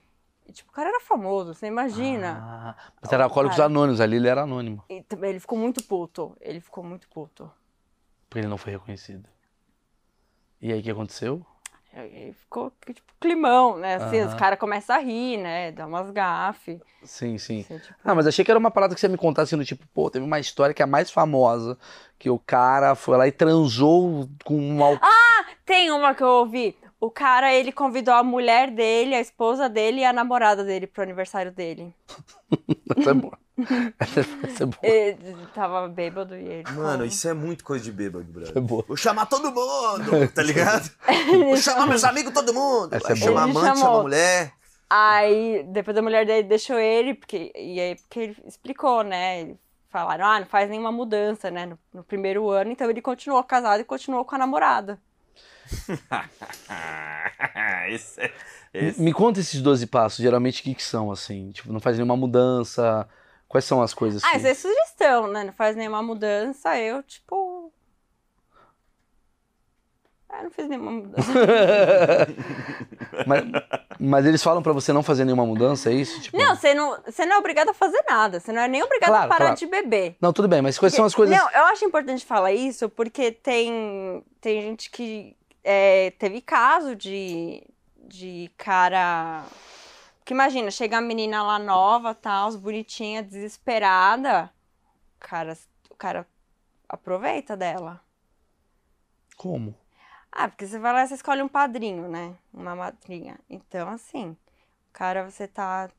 E, 0.45 0.51
tipo, 0.51 0.71
o 0.71 0.73
cara 0.73 0.89
era 0.89 0.99
famoso, 0.99 1.53
você 1.53 1.67
imagina. 1.67 2.39
Ah, 2.41 2.91
mas 3.01 3.11
era 3.11 3.23
Alcoólicos. 3.23 3.59
Anônimos, 3.59 3.99
ali 4.01 4.17
ele 4.17 4.27
era 4.27 4.43
anônimo. 4.43 4.83
E 4.89 5.01
também 5.03 5.31
ele 5.31 5.39
ficou 5.39 5.57
muito 5.57 5.83
puto. 5.83 6.35
Ele 6.39 6.59
ficou 6.59 6.83
muito 6.83 7.07
puto. 7.09 7.51
Porque 8.29 8.39
ele 8.39 8.47
não 8.47 8.57
foi 8.57 8.73
reconhecido. 8.73 9.27
E 10.61 10.71
aí 10.71 10.79
o 10.79 10.83
que 10.83 10.91
aconteceu? 10.91 11.45
Aí 11.95 12.33
ficou 12.33 12.73
tipo 12.85 13.13
climão, 13.21 13.77
né? 13.77 13.95
Assim, 13.95 14.19
os 14.19 14.27
Aham. 14.31 14.37
caras 14.37 14.59
começam 14.59 14.95
a 14.97 14.99
rir, 14.99 15.37
né? 15.37 15.71
Dá 15.71 15.87
umas 15.87 16.11
gafes. 16.11 16.81
Sim, 17.03 17.37
sim. 17.37 17.61
Assim, 17.61 17.79
tipo, 17.79 17.95
Ah, 18.03 18.13
mas 18.13 18.27
achei 18.27 18.43
que 18.43 18.51
era 18.51 18.59
uma 18.59 18.69
parada 18.69 18.93
que 18.93 18.99
você 18.99 19.07
me 19.07 19.17
contar 19.17 19.43
assim, 19.43 19.55
do 19.55 19.63
tipo, 19.63 19.87
pô, 19.93 20.09
teve 20.09 20.25
uma 20.25 20.37
história 20.37 20.73
que 20.73 20.81
é 20.81 20.85
a 20.85 20.87
mais 20.87 21.09
famosa, 21.09 21.77
que 22.19 22.29
o 22.29 22.37
cara 22.37 22.95
foi 22.95 23.17
lá 23.17 23.25
e 23.27 23.31
transou 23.31 24.27
com 24.43 24.59
um 24.59 24.83
al... 24.83 24.99
Tem 25.65 25.89
uma 25.89 26.13
que 26.13 26.21
eu 26.21 26.27
ouvi. 26.27 26.75
O 26.99 27.09
cara, 27.09 27.53
ele 27.53 27.71
convidou 27.71 28.13
a 28.13 28.23
mulher 28.23 28.71
dele, 28.71 29.15
a 29.15 29.21
esposa 29.21 29.69
dele 29.69 30.01
e 30.01 30.05
a 30.05 30.11
namorada 30.11 30.63
dele 30.65 30.87
pro 30.87 31.03
aniversário 31.03 31.51
dele. 31.51 31.95
Essa 32.97 33.11
é 33.11 33.13
boa. 33.13 33.37
Essa 34.43 34.63
é 34.63 34.65
boa. 34.65 34.79
Ele 34.83 35.47
tava 35.53 35.87
bêbado 35.87 36.35
e 36.35 36.43
ele. 36.43 36.63
Mano, 36.71 36.89
falou. 36.91 37.05
isso 37.05 37.27
é 37.27 37.33
muito 37.33 37.63
coisa 37.63 37.83
de 37.83 37.91
bêbado, 37.91 38.25
É 38.29 38.33
brother. 38.33 38.61
boa. 38.61 38.83
Vou 38.87 38.97
chamar 38.97 39.25
todo 39.27 39.51
mundo, 39.51 40.27
tá 40.33 40.41
ligado? 40.43 40.89
Vou 41.45 41.57
chamar 41.57 41.87
meus 41.87 42.03
amigos, 42.03 42.33
todo 42.33 42.53
mundo. 42.53 42.93
Essa 42.93 43.13
é. 43.13 43.15
Ele 43.15 43.27
amante, 43.27 43.53
chamou. 43.53 43.75
chama 43.77 44.01
mulher. 44.01 44.53
Aí, 44.89 45.63
depois 45.69 45.97
a 45.97 46.01
mulher 46.01 46.25
dele 46.25 46.47
deixou 46.47 46.77
ele, 46.77 47.13
porque, 47.13 47.51
e 47.55 47.79
aí, 47.79 47.95
porque 47.95 48.19
ele 48.19 48.37
explicou, 48.45 49.03
né? 49.03 49.55
Falaram, 49.89 50.25
ah, 50.25 50.39
não 50.41 50.47
faz 50.47 50.69
nenhuma 50.69 50.91
mudança, 50.91 51.49
né? 51.49 51.65
No, 51.65 51.79
no 51.93 52.03
primeiro 52.03 52.49
ano, 52.49 52.71
então 52.71 52.89
ele 52.89 53.01
continuou 53.01 53.41
casado 53.43 53.79
e 53.79 53.85
continuou 53.85 54.25
com 54.25 54.35
a 54.35 54.37
namorada. 54.37 54.99
esse, 57.89 58.21
é- 58.21 58.33
esse. 58.73 59.01
Me 59.01 59.13
conta 59.13 59.39
esses 59.39 59.61
12 59.61 59.87
passos, 59.87 60.19
geralmente 60.21 60.61
o 60.61 60.63
que, 60.63 60.75
que 60.75 60.83
são, 60.83 61.11
assim? 61.11 61.51
Tipo, 61.51 61.71
não 61.71 61.79
faz 61.79 61.95
nenhuma 61.97 62.17
mudança. 62.17 63.07
Quais 63.55 63.63
são 63.63 63.81
as 63.81 63.93
coisas 63.93 64.21
Ah, 64.21 64.31
que... 64.31 64.37
isso 64.37 64.47
é 64.47 64.53
sugestão, 64.53 65.27
né? 65.27 65.45
Não 65.45 65.53
faz 65.53 65.77
nenhuma 65.77 66.03
mudança, 66.03 66.77
eu, 66.77 67.01
tipo. 67.01 67.71
Ah, 70.27 70.43
não 70.43 70.51
fiz 70.51 70.67
nenhuma 70.67 70.91
mudança. 70.91 71.31
mas, 73.25 73.43
mas 73.97 74.25
eles 74.25 74.43
falam 74.43 74.61
pra 74.61 74.73
você 74.73 74.91
não 74.91 75.01
fazer 75.01 75.23
nenhuma 75.23 75.45
mudança, 75.45 75.89
é 75.89 75.93
isso? 75.93 76.19
Tipo... 76.19 76.37
não, 76.37 76.53
você 76.53 76.73
não, 76.73 77.01
você 77.05 77.25
não 77.25 77.37
é 77.37 77.39
obrigado 77.39 77.69
a 77.69 77.73
fazer 77.73 78.03
nada. 78.09 78.41
Você 78.41 78.51
não 78.51 78.61
é 78.61 78.67
nem 78.67 78.83
obrigado 78.83 79.11
Claro, 79.11 79.25
a 79.25 79.29
parar 79.29 79.45
claro. 79.45 79.57
de 79.57 79.67
beber. 79.67 80.17
Não, 80.19 80.33
tudo 80.33 80.49
bem, 80.49 80.61
mas 80.61 80.77
quais 80.77 80.93
são 80.93 81.05
as 81.05 81.15
coisas... 81.15 81.33
Não, 81.33 81.49
eu 81.51 81.63
acho 81.67 81.85
importante 81.85 82.25
falar 82.25 82.51
isso 82.51 82.89
porque 82.89 83.31
tem, 83.31 84.21
tem 84.41 84.63
gente 84.63 84.89
que 84.89 85.33
é, 85.63 86.11
teve 86.19 86.41
caso 86.41 86.93
de, 86.93 87.63
de 88.05 88.51
cara. 88.57 89.45
Que 90.25 90.33
imagina, 90.33 90.71
chega 90.71 90.97
a 90.97 91.01
menina 91.01 91.43
lá 91.43 91.59
nova, 91.59 92.15
tal, 92.15 92.51
bonitinha, 92.57 93.21
desesperada. 93.21 94.51
O 95.17 95.19
cara, 95.19 95.55
o 95.91 95.95
cara 95.95 96.27
aproveita 96.89 97.55
dela. 97.55 98.01
Como? 99.37 99.75
Ah, 100.31 100.49
porque 100.49 100.65
você 100.65 100.79
vai 100.79 100.93
lá 100.93 101.03
e 101.03 101.07
você 101.07 101.13
escolhe 101.13 101.43
um 101.43 101.47
padrinho, 101.47 102.09
né? 102.09 102.35
Uma 102.51 102.75
madrinha. 102.75 103.39
Então, 103.47 103.87
assim, 103.87 104.31
o 104.31 104.91
cara, 104.91 105.29
você 105.29 105.47
tá, 105.47 105.91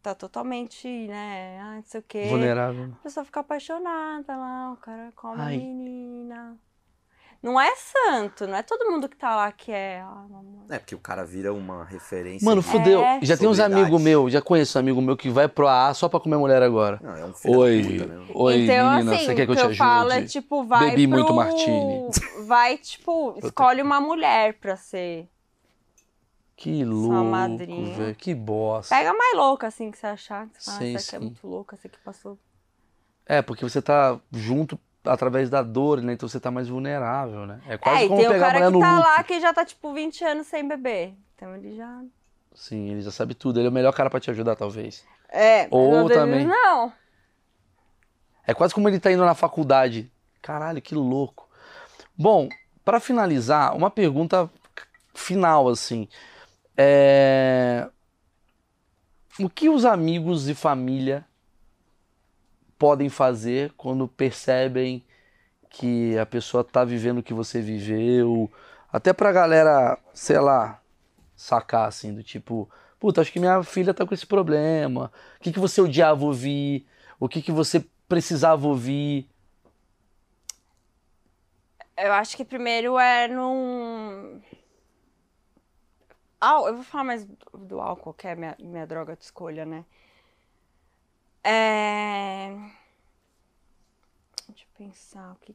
tá 0.00 0.14
totalmente, 0.14 0.86
né? 1.08 1.58
Ah, 1.60 1.74
não 1.74 1.82
sei 1.82 1.98
o 1.98 2.04
quê. 2.04 2.28
Vulnerável. 2.28 2.92
A 3.00 3.02
pessoa 3.02 3.24
fica 3.24 3.40
apaixonada 3.40 4.36
lá, 4.36 4.72
o 4.72 4.76
cara 4.76 5.12
come 5.16 5.42
Ai. 5.42 5.56
a 5.56 5.58
menina. 5.58 6.56
Não 7.40 7.58
é 7.60 7.72
santo, 7.76 8.48
não 8.48 8.56
é 8.56 8.64
todo 8.64 8.90
mundo 8.90 9.08
que 9.08 9.16
tá 9.16 9.36
lá 9.36 9.52
que 9.52 9.70
é. 9.70 10.00
Ah. 10.00 10.24
É, 10.70 10.78
porque 10.80 10.94
o 10.94 10.98
cara 10.98 11.24
vira 11.24 11.54
uma 11.54 11.84
referência. 11.84 12.44
Mano, 12.44 12.60
de- 12.60 12.66
fudeu. 12.66 13.00
É. 13.00 13.20
Já 13.22 13.36
tem 13.36 13.48
uns 13.48 13.60
amigos 13.60 14.02
meus, 14.02 14.32
já 14.32 14.42
conheço 14.42 14.76
um 14.76 14.80
amigo 14.80 15.00
meu 15.00 15.16
que 15.16 15.30
vai 15.30 15.46
pro 15.46 15.68
AA 15.68 15.94
só 15.94 16.08
pra 16.08 16.18
comer 16.18 16.36
mulher 16.36 16.62
agora. 16.64 16.98
Não, 17.00 17.14
é 17.16 17.24
um 17.24 17.32
filho 17.32 17.58
Oi, 17.58 17.82
da 17.82 17.88
puta 17.90 18.06
mesmo. 18.06 18.30
oi, 18.42 18.64
então, 18.64 18.90
menina, 18.90 19.14
assim, 19.14 19.24
você 19.26 19.34
quer 19.36 19.46
que 19.46 19.52
eu 19.52 19.54
te 19.54 19.58
que 19.58 19.62
eu 19.62 19.66
ajude? 19.66 19.78
falo 19.78 20.12
é 20.12 20.24
tipo, 20.24 20.64
vai 20.64 20.90
Bebi 20.90 21.06
pro... 21.06 21.16
muito 21.18 21.32
martini. 21.32 22.08
Vai, 22.46 22.76
tipo, 22.76 23.34
escolhe 23.42 23.82
uma 23.82 24.00
mulher 24.00 24.54
pra 24.54 24.74
ser. 24.76 25.28
Que 26.56 26.82
Sua 26.84 26.92
louco, 26.92 27.24
madrinha. 27.24 27.94
velho. 27.96 28.14
Que 28.16 28.34
bosta. 28.34 28.92
Pega 28.96 29.14
mais 29.14 29.36
louca, 29.36 29.68
assim, 29.68 29.92
que 29.92 29.98
você 29.98 30.08
achar. 30.08 30.48
Que 30.48 30.60
você 30.60 30.70
fala, 30.72 30.78
Sim, 30.80 30.96
essa 30.96 31.06
aqui 31.10 31.16
é 31.16 31.18
sim. 31.20 31.24
muito 31.26 31.46
louca, 31.46 31.76
essa 31.76 31.86
aqui 31.86 31.98
passou. 32.04 32.36
É, 33.24 33.40
porque 33.42 33.62
você 33.62 33.80
tá 33.80 34.18
junto 34.32 34.76
através 35.08 35.48
da 35.50 35.62
dor, 35.62 36.00
né? 36.02 36.12
Então 36.12 36.28
você 36.28 36.38
tá 36.38 36.50
mais 36.50 36.68
vulnerável, 36.68 37.46
né? 37.46 37.60
É 37.66 37.76
quase 37.78 38.04
é, 38.04 38.08
como 38.08 38.20
tem 38.20 38.30
pegar 38.30 38.46
a 38.48 38.52
cara 38.52 38.70
mulher 38.70 38.78
que 38.78 38.84
tá 38.84 38.96
luto. 38.96 39.08
lá 39.08 39.22
que 39.24 39.40
já 39.40 39.52
tá, 39.54 39.64
tipo, 39.64 39.92
20 39.92 40.24
anos 40.24 40.46
sem 40.46 40.66
beber. 40.66 41.14
Então 41.34 41.54
ele 41.56 41.76
já. 41.76 42.02
Sim, 42.54 42.90
ele 42.90 43.02
já 43.02 43.10
sabe 43.10 43.34
tudo. 43.34 43.60
Ele 43.60 43.66
é 43.66 43.70
o 43.70 43.72
melhor 43.72 43.92
cara 43.92 44.10
pra 44.10 44.20
te 44.20 44.30
ajudar, 44.30 44.56
talvez. 44.56 45.04
É, 45.28 45.68
Ou 45.70 46.08
também- 46.08 46.46
Não. 46.46 46.92
É 48.46 48.54
quase 48.54 48.72
como 48.74 48.88
ele 48.88 48.98
tá 48.98 49.12
indo 49.12 49.24
na 49.24 49.34
faculdade. 49.34 50.10
Caralho, 50.40 50.80
que 50.80 50.94
louco. 50.94 51.48
Bom, 52.16 52.48
pra 52.84 52.98
finalizar, 52.98 53.76
uma 53.76 53.90
pergunta 53.90 54.50
final, 55.14 55.68
assim. 55.68 56.08
É... 56.76 57.88
O 59.38 59.48
que 59.50 59.68
os 59.68 59.84
amigos 59.84 60.48
e 60.48 60.54
família 60.54 61.27
podem 62.78 63.08
fazer 63.08 63.72
quando 63.76 64.08
percebem 64.08 65.04
que 65.70 66.16
a 66.18 66.26
pessoa 66.26 66.64
tá 66.64 66.84
vivendo 66.84 67.18
o 67.18 67.22
que 67.22 67.34
você 67.34 67.60
viveu? 67.60 68.50
Até 68.92 69.12
pra 69.12 69.32
galera, 69.32 69.98
sei 70.14 70.38
lá, 70.40 70.80
sacar 71.36 71.88
assim, 71.88 72.14
do 72.14 72.22
tipo, 72.22 72.68
puta, 72.98 73.20
acho 73.20 73.32
que 73.32 73.40
minha 73.40 73.62
filha 73.62 73.94
tá 73.94 74.06
com 74.06 74.14
esse 74.14 74.26
problema. 74.26 75.12
O 75.38 75.42
que, 75.42 75.52
que 75.52 75.58
você 75.58 75.80
odiava 75.80 76.24
ouvir? 76.24 76.86
O 77.20 77.28
que, 77.28 77.42
que 77.42 77.52
você 77.52 77.84
precisava 78.08 78.66
ouvir? 78.66 79.28
Eu 81.96 82.12
acho 82.12 82.36
que 82.36 82.44
primeiro 82.44 82.98
é 82.98 83.28
num. 83.28 84.40
Ah, 86.40 86.54
eu 86.66 86.74
vou 86.74 86.84
falar 86.84 87.04
mais 87.04 87.24
do, 87.24 87.36
do 87.58 87.80
álcool, 87.80 88.14
que 88.14 88.28
é 88.28 88.34
minha, 88.36 88.56
minha 88.60 88.86
droga 88.86 89.16
de 89.16 89.24
escolha, 89.24 89.66
né? 89.66 89.84
É... 91.50 92.50
Deixa 94.46 94.64
eu 94.64 94.68
pensar 94.76 95.32
o 95.32 95.36
que. 95.36 95.54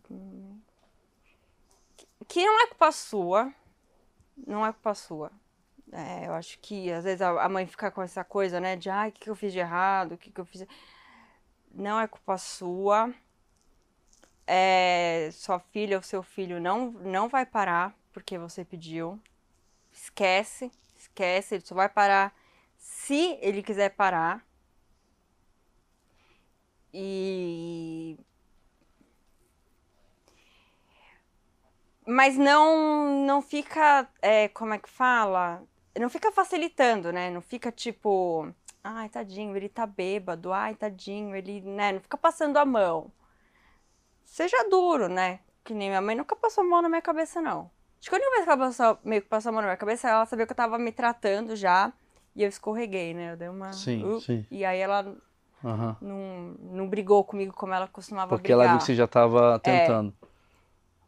que- 2.28 2.46
não 2.46 2.62
é 2.64 2.68
culpa 2.68 2.92
sua. 2.92 3.54
Não 4.48 4.66
é 4.66 4.72
culpa 4.74 4.96
sua. 4.96 5.32
É, 5.92 6.28
eu 6.28 6.34
acho 6.34 6.58
que 6.60 6.92
às 6.92 7.04
vezes 7.04 7.22
a 7.22 7.48
mãe 7.48 7.68
fica 7.68 7.92
com 7.92 8.02
essa 8.02 8.24
coisa, 8.24 8.60
né? 8.60 8.76
De 8.76 8.90
ai, 8.90 9.10
o 9.10 9.12
que, 9.12 9.22
que 9.22 9.30
eu 9.30 9.36
fiz 9.36 9.54
de 9.54 9.60
errado? 9.60 10.14
O 10.14 10.18
que, 10.18 10.32
que 10.32 10.42
eu 10.42 10.46
fiz. 10.46 10.66
Não 11.72 12.00
é 12.00 12.08
culpa 12.08 12.40
sua 12.40 13.14
é, 14.48 15.30
sua 15.32 15.60
filha 15.60 15.98
ou 15.98 16.04
seu 16.04 16.24
filho 16.24 16.60
não, 16.60 16.92
não 16.92 17.30
vai 17.30 17.46
parar 17.46 17.96
porque 18.12 18.38
você 18.38 18.66
pediu. 18.66 19.20
Esquece, 19.92 20.72
esquece, 20.98 21.56
ele 21.56 21.66
só 21.66 21.76
vai 21.76 21.90
parar 21.90 22.34
se 22.78 23.38
ele 23.42 23.62
quiser 23.62 23.90
parar. 23.92 24.44
E 26.94 28.18
mas 32.06 32.38
não 32.38 33.26
não 33.26 33.42
fica 33.42 34.08
é, 34.22 34.48
como 34.50 34.74
é 34.74 34.78
que 34.78 34.90
fala? 34.90 35.64
Não 36.00 36.10
fica 36.10 36.32
facilitando 36.32 37.12
né? 37.12 37.30
Não 37.32 37.42
fica 37.42 37.72
tipo 37.72 38.54
ai 38.84 39.10
tadinho 39.10 39.56
ele 39.56 39.70
tá 39.70 39.86
bêbado 39.86 40.52
ai 40.54 40.76
tadinho 40.76 41.36
ele 41.36 41.62
né? 41.62 41.94
Não 41.94 42.00
fica 42.02 42.18
passando 42.18 42.58
a 42.58 42.66
mão. 42.66 43.12
Seja 44.26 44.68
duro 44.70 45.08
né? 45.08 45.40
Que 45.64 45.74
nem 45.74 45.90
minha 45.90 46.02
mãe 46.02 46.16
nunca 46.16 46.36
passou 46.36 46.64
a 46.64 46.68
mão 46.68 46.82
na 46.82 46.90
minha 46.90 47.02
cabeça 47.02 47.42
não. 47.42 47.72
Acho 48.00 48.10
que 48.10 48.16
a 48.16 48.20
única 48.20 48.32
vez 48.32 48.44
que 48.44 48.50
ela 48.50 48.58
passou, 48.58 49.00
meio 49.04 49.22
que 49.22 49.30
passou 49.30 49.50
a 49.50 49.54
mão 49.54 49.62
na 49.62 49.68
minha 49.70 49.78
cabeça 49.78 50.10
ela 50.10 50.26
sabia 50.26 50.46
que 50.46 50.52
eu 50.52 50.58
tava 50.58 50.78
me 50.78 50.92
tratando 50.92 51.56
já 51.56 51.92
e 52.36 52.44
eu 52.44 52.50
escorreguei 52.50 53.14
né? 53.14 53.32
Eu 53.32 53.38
dei 53.38 53.50
uma 53.50 53.72
sim, 53.74 54.04
uh, 54.04 54.20
sim. 54.20 54.46
e 54.52 54.66
aí 54.66 54.80
ela 54.80 55.16
Aham. 55.64 55.96
não, 56.02 56.56
não 56.60 56.90
brigou 56.90 57.24
comigo 57.24 57.54
como 57.54 57.74
ela 57.74 57.88
costumava 57.88 58.30
Porque 58.30 58.52
brigar. 58.52 58.60
ela 58.66 58.70
viu 58.72 58.80
que 58.80 58.86
você 58.86 58.96
já 58.96 59.06
estava 59.06 59.58
tentando. 59.60 60.14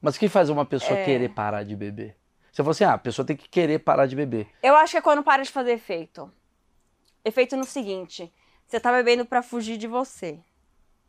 Mas 0.02 0.15
o 0.15 0.19
que 0.19 0.30
faz 0.30 0.49
uma 0.49 0.65
pessoa 0.65 0.98
É. 0.98 1.03
querer 1.03 1.30
parar 1.30 1.64
de 1.64 1.76
beber? 1.76 2.15
Você 2.52 2.57
falou 2.64 2.72
assim, 2.72 2.84
ah, 2.86 2.94
a 2.94 2.98
pessoa 2.98 3.26
tem 3.26 3.36
que 3.36 3.49
querer 3.49 3.80
parar 3.80 4.06
de 4.06 4.15
beber. 4.15 4.48
Eu 4.64 4.76
acho 4.77 4.91
que 4.91 4.98
é 4.98 5.02
quando 5.02 5.23
para 5.23 5.44
de 5.44 5.52
fazer 5.52 5.72
efeito. 5.73 6.32
Efeito 7.23 7.57
no 7.57 7.65
seguinte: 7.65 8.32
você 8.65 8.80
tá 8.80 8.91
bebendo 8.91 9.26
pra 9.26 9.41
fugir 9.44 9.77
de 9.77 9.88
você. 9.88 10.40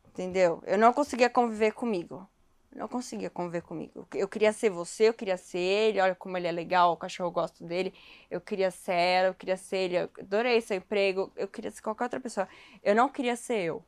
Entendeu? 0.08 0.62
Eu 0.66 0.78
não 0.78 0.92
conseguia 0.92 1.28
conviver 1.28 1.72
comigo. 1.72 2.26
Não 2.76 2.86
conseguia 2.86 3.30
conviver 3.30 3.62
comigo. 3.62 4.06
Eu 4.14 4.28
queria 4.28 4.52
ser 4.52 4.68
você, 4.68 5.08
eu 5.08 5.14
queria 5.14 5.38
ser 5.38 5.58
ele. 5.58 5.98
Olha 5.98 6.14
como 6.14 6.36
ele 6.36 6.46
é 6.46 6.52
legal, 6.52 6.92
o 6.92 6.96
cachorro 6.96 7.28
eu 7.28 7.32
gosto 7.32 7.64
dele. 7.64 7.94
Eu 8.30 8.38
queria 8.38 8.70
ser 8.70 8.92
ela, 8.92 9.28
eu 9.28 9.34
queria 9.34 9.56
ser 9.56 9.76
ele. 9.78 9.96
Eu 9.96 10.10
adorei 10.20 10.60
seu 10.60 10.76
emprego. 10.76 11.32
Eu 11.34 11.48
queria 11.48 11.70
ser 11.70 11.80
qualquer 11.80 12.04
outra 12.04 12.20
pessoa. 12.20 12.46
Eu 12.82 12.94
não 12.94 13.08
queria 13.08 13.34
ser 13.34 13.60
eu. 13.60 13.82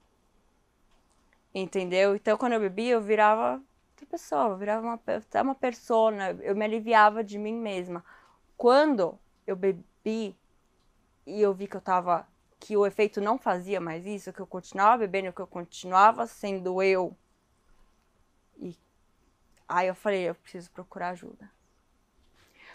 Entendeu? 1.54 2.16
Então, 2.16 2.38
quando 2.38 2.54
eu 2.54 2.60
bebia, 2.60 2.94
eu 2.94 3.00
virava 3.02 3.62
outra 3.90 4.06
pessoa. 4.06 4.48
Eu 4.48 4.56
virava 4.56 4.86
uma, 4.86 5.00
uma 5.42 5.54
persona. 5.54 6.30
Eu 6.40 6.56
me 6.56 6.64
aliviava 6.64 7.22
de 7.22 7.36
mim 7.36 7.54
mesma. 7.54 8.02
Quando 8.56 9.18
eu 9.46 9.54
bebi 9.54 10.34
e 11.26 11.42
eu 11.42 11.52
vi 11.52 11.66
que 11.66 11.76
eu 11.76 11.80
tava. 11.82 12.26
que 12.58 12.74
o 12.74 12.86
efeito 12.86 13.20
não 13.20 13.36
fazia 13.36 13.80
mais 13.80 14.06
isso, 14.06 14.32
que 14.32 14.40
eu 14.40 14.46
continuava 14.46 14.98
bebendo, 14.98 15.32
que 15.32 15.42
eu 15.42 15.46
continuava 15.46 16.26
sendo 16.26 16.82
eu. 16.82 17.14
E 18.58 18.76
aí 19.68 19.88
eu 19.88 19.94
falei, 19.94 20.28
eu 20.28 20.34
preciso 20.34 20.70
procurar 20.70 21.10
ajuda. 21.10 21.50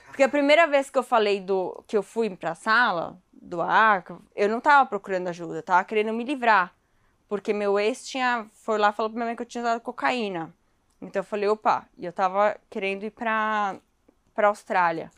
Porque 0.07 0.23
a 0.23 0.29
primeira 0.29 0.67
vez 0.67 0.89
que 0.89 0.97
eu 0.97 1.03
falei 1.03 1.39
do. 1.41 1.83
que 1.87 1.97
eu 1.97 2.03
fui 2.03 2.29
pra 2.35 2.55
sala 2.55 3.19
do 3.31 3.61
arco, 3.61 4.21
eu 4.35 4.47
não 4.47 4.61
tava 4.61 4.87
procurando 4.87 5.27
ajuda, 5.27 5.55
eu 5.57 5.63
tava 5.63 5.83
querendo 5.83 6.13
me 6.13 6.23
livrar. 6.23 6.73
Porque 7.27 7.51
meu 7.51 7.79
ex 7.79 8.05
tinha. 8.05 8.47
foi 8.53 8.77
lá 8.77 8.89
e 8.89 8.93
falou 8.93 9.09
pra 9.09 9.17
minha 9.17 9.25
mãe 9.27 9.35
que 9.35 9.41
eu 9.41 9.45
tinha 9.47 9.63
dado 9.63 9.81
cocaína. 9.81 10.53
Então 11.01 11.19
eu 11.19 11.23
falei, 11.23 11.49
opa, 11.49 11.87
e 11.97 12.05
eu 12.05 12.13
tava 12.13 12.57
querendo 12.69 13.03
ir 13.03 13.11
pra, 13.11 13.75
pra 14.33 14.47
Austrália. 14.49 15.11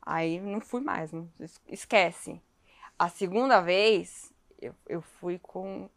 Aí 0.00 0.40
não 0.40 0.60
fui 0.60 0.80
mais, 0.80 1.12
não, 1.12 1.28
es- 1.40 1.60
esquece. 1.68 2.40
A 2.98 3.08
segunda 3.08 3.60
vez, 3.60 4.32
eu, 4.62 4.74
eu 4.88 5.02
fui 5.02 5.38
com, 5.38 5.90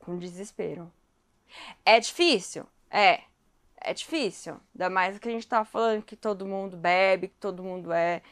com 0.00 0.18
desespero. 0.18 0.92
É 1.84 1.98
difícil? 2.00 2.66
É. 2.92 3.22
É 3.84 3.92
difícil. 3.92 4.60
Ainda 4.74 4.88
mais 4.88 5.18
que 5.18 5.28
a 5.28 5.32
gente 5.32 5.48
tava 5.48 5.64
falando 5.64 6.02
que 6.02 6.14
todo 6.14 6.46
mundo 6.46 6.76
bebe, 6.76 7.28
que 7.28 7.36
todo 7.38 7.62
mundo 7.64 7.92
é. 7.92 8.22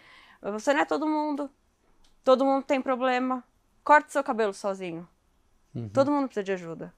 Você 0.43 0.73
não 0.73 0.81
é 0.83 0.85
todo 0.85 1.09
mundo. 1.09 1.51
Todo 2.23 2.45
mundo 2.45 2.65
tem 2.65 2.81
problema. 2.81 3.43
Corte 3.83 4.13
seu 4.13 4.23
cabelo 4.23 4.55
sozinho. 4.55 5.09
Todo 5.93 6.11
mundo 6.11 6.27
precisa 6.27 6.45
de 6.45 6.53
ajuda. 6.53 6.95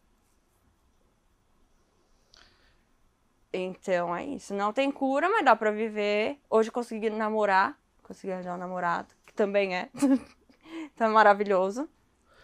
Então 3.52 4.14
é 4.14 4.24
isso. 4.24 4.54
Não 4.54 4.72
tem 4.72 4.90
cura, 4.90 5.28
mas 5.28 5.44
dá 5.44 5.54
pra 5.54 5.70
viver. 5.70 6.38
Hoje 6.50 6.68
eu 6.70 6.72
consegui 6.72 7.10
namorar. 7.10 7.78
Consegui 8.02 8.32
arranjar 8.32 8.54
um 8.54 8.58
namorado, 8.58 9.14
que 9.24 9.32
também 9.32 9.76
é. 9.76 9.88
tá 10.96 11.08
maravilhoso. 11.08 11.88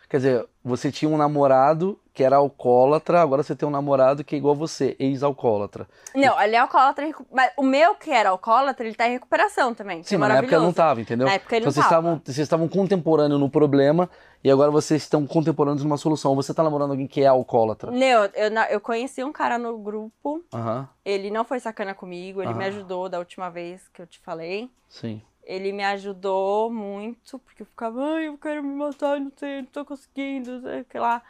Quer 0.09 0.17
dizer, 0.17 0.47
você 0.65 0.91
tinha 0.91 1.11
um 1.11 1.19
namorado 1.19 1.99
que 2.15 2.25
era 2.25 2.37
alcoólatra, 2.37 3.21
agora 3.21 3.43
você 3.43 3.55
tem 3.55 3.69
um 3.69 3.71
namorado 3.71 4.25
que 4.25 4.35
é 4.35 4.39
igual 4.39 4.55
você, 4.55 4.97
ex-alcoólatra. 4.99 5.87
Não, 6.15 6.41
ele 6.41 6.57
é 6.57 6.59
alcoólatra, 6.59 7.09
mas 7.31 7.53
o 7.57 7.63
meu 7.63 7.95
que 7.95 8.11
era 8.11 8.31
alcoólatra, 8.31 8.87
ele 8.87 8.97
tá 8.97 9.07
em 9.07 9.13
recuperação 9.13 9.75
também. 9.75 10.01
que 10.03 10.09
Sim, 10.09 10.15
é 10.15 10.19
mas 10.19 10.29
na 10.31 10.37
época 10.39 10.55
ele 10.57 10.65
não 10.65 10.73
tava, 10.73 11.01
entendeu? 11.01 11.27
Na 11.27 11.35
época 11.35 11.55
ele 11.55 11.65
então 11.65 11.69
não 11.69 11.73
vocês 11.73 11.87
tava. 11.89 12.01
estavam, 12.01 12.21
vocês 12.25 12.39
estavam 12.39 12.69
contemporâneos 12.69 13.39
no 13.39 13.51
problema 13.51 14.09
e 14.43 14.51
agora 14.51 14.71
vocês 14.71 15.03
estão 15.03 15.27
contemporâneos 15.27 15.85
numa 15.85 15.97
solução. 15.99 16.35
Você 16.35 16.53
tá 16.55 16.63
namorando 16.63 16.91
alguém 16.93 17.07
que 17.07 17.23
é 17.23 17.27
alcoólatra. 17.27 17.91
Não, 17.93 18.25
eu, 18.35 18.51
na- 18.51 18.69
eu 18.71 18.81
conheci 18.81 19.23
um 19.23 19.31
cara 19.33 19.59
no 19.59 19.77
grupo, 19.79 20.43
Aham, 20.53 20.89
ele 21.05 21.31
não 21.31 21.45
foi 21.45 21.61
sacana 21.61 21.95
comigo, 21.95 22.43
ele 22.43 22.55
me 22.55 22.65
Ah. 22.65 22.69
ajudou 22.69 23.09
da 23.09 23.19
última 23.19 23.49
vez 23.51 23.87
que 23.93 24.01
eu 24.03 24.07
te 24.07 24.19
falei. 24.21 24.71
sim. 24.89 25.21
Ele 25.49 25.73
me 25.73 25.85
ajudou 25.85 26.71
muito, 26.73 27.41
porque 27.41 27.63
eu 27.65 27.67
ficava, 27.67 28.17
ai, 28.17 28.29
eu 28.29 28.39
quero 28.39 28.63
me 28.65 28.75
matar, 28.77 29.21
não 29.21 29.33
sei, 29.37 29.63
não 29.63 29.69
tô 29.69 29.85
conseguindo, 29.85 30.61
não 30.63 30.85
sei 30.93 31.01
lá. 31.01 31.23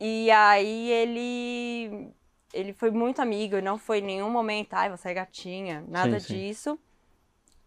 E 0.00 0.30
aí 0.30 0.90
ele 0.90 2.10
ele 2.54 2.72
foi 2.74 2.90
muito 2.90 3.20
amigo, 3.22 3.60
não 3.62 3.78
foi 3.78 3.98
em 4.00 4.02
nenhum 4.02 4.30
momento, 4.30 4.74
ai, 4.74 4.90
você 4.90 5.10
é 5.10 5.14
gatinha, 5.14 5.84
nada 5.88 6.18
Sim, 6.18 6.20
sim. 6.20 6.44
disso. 6.50 6.78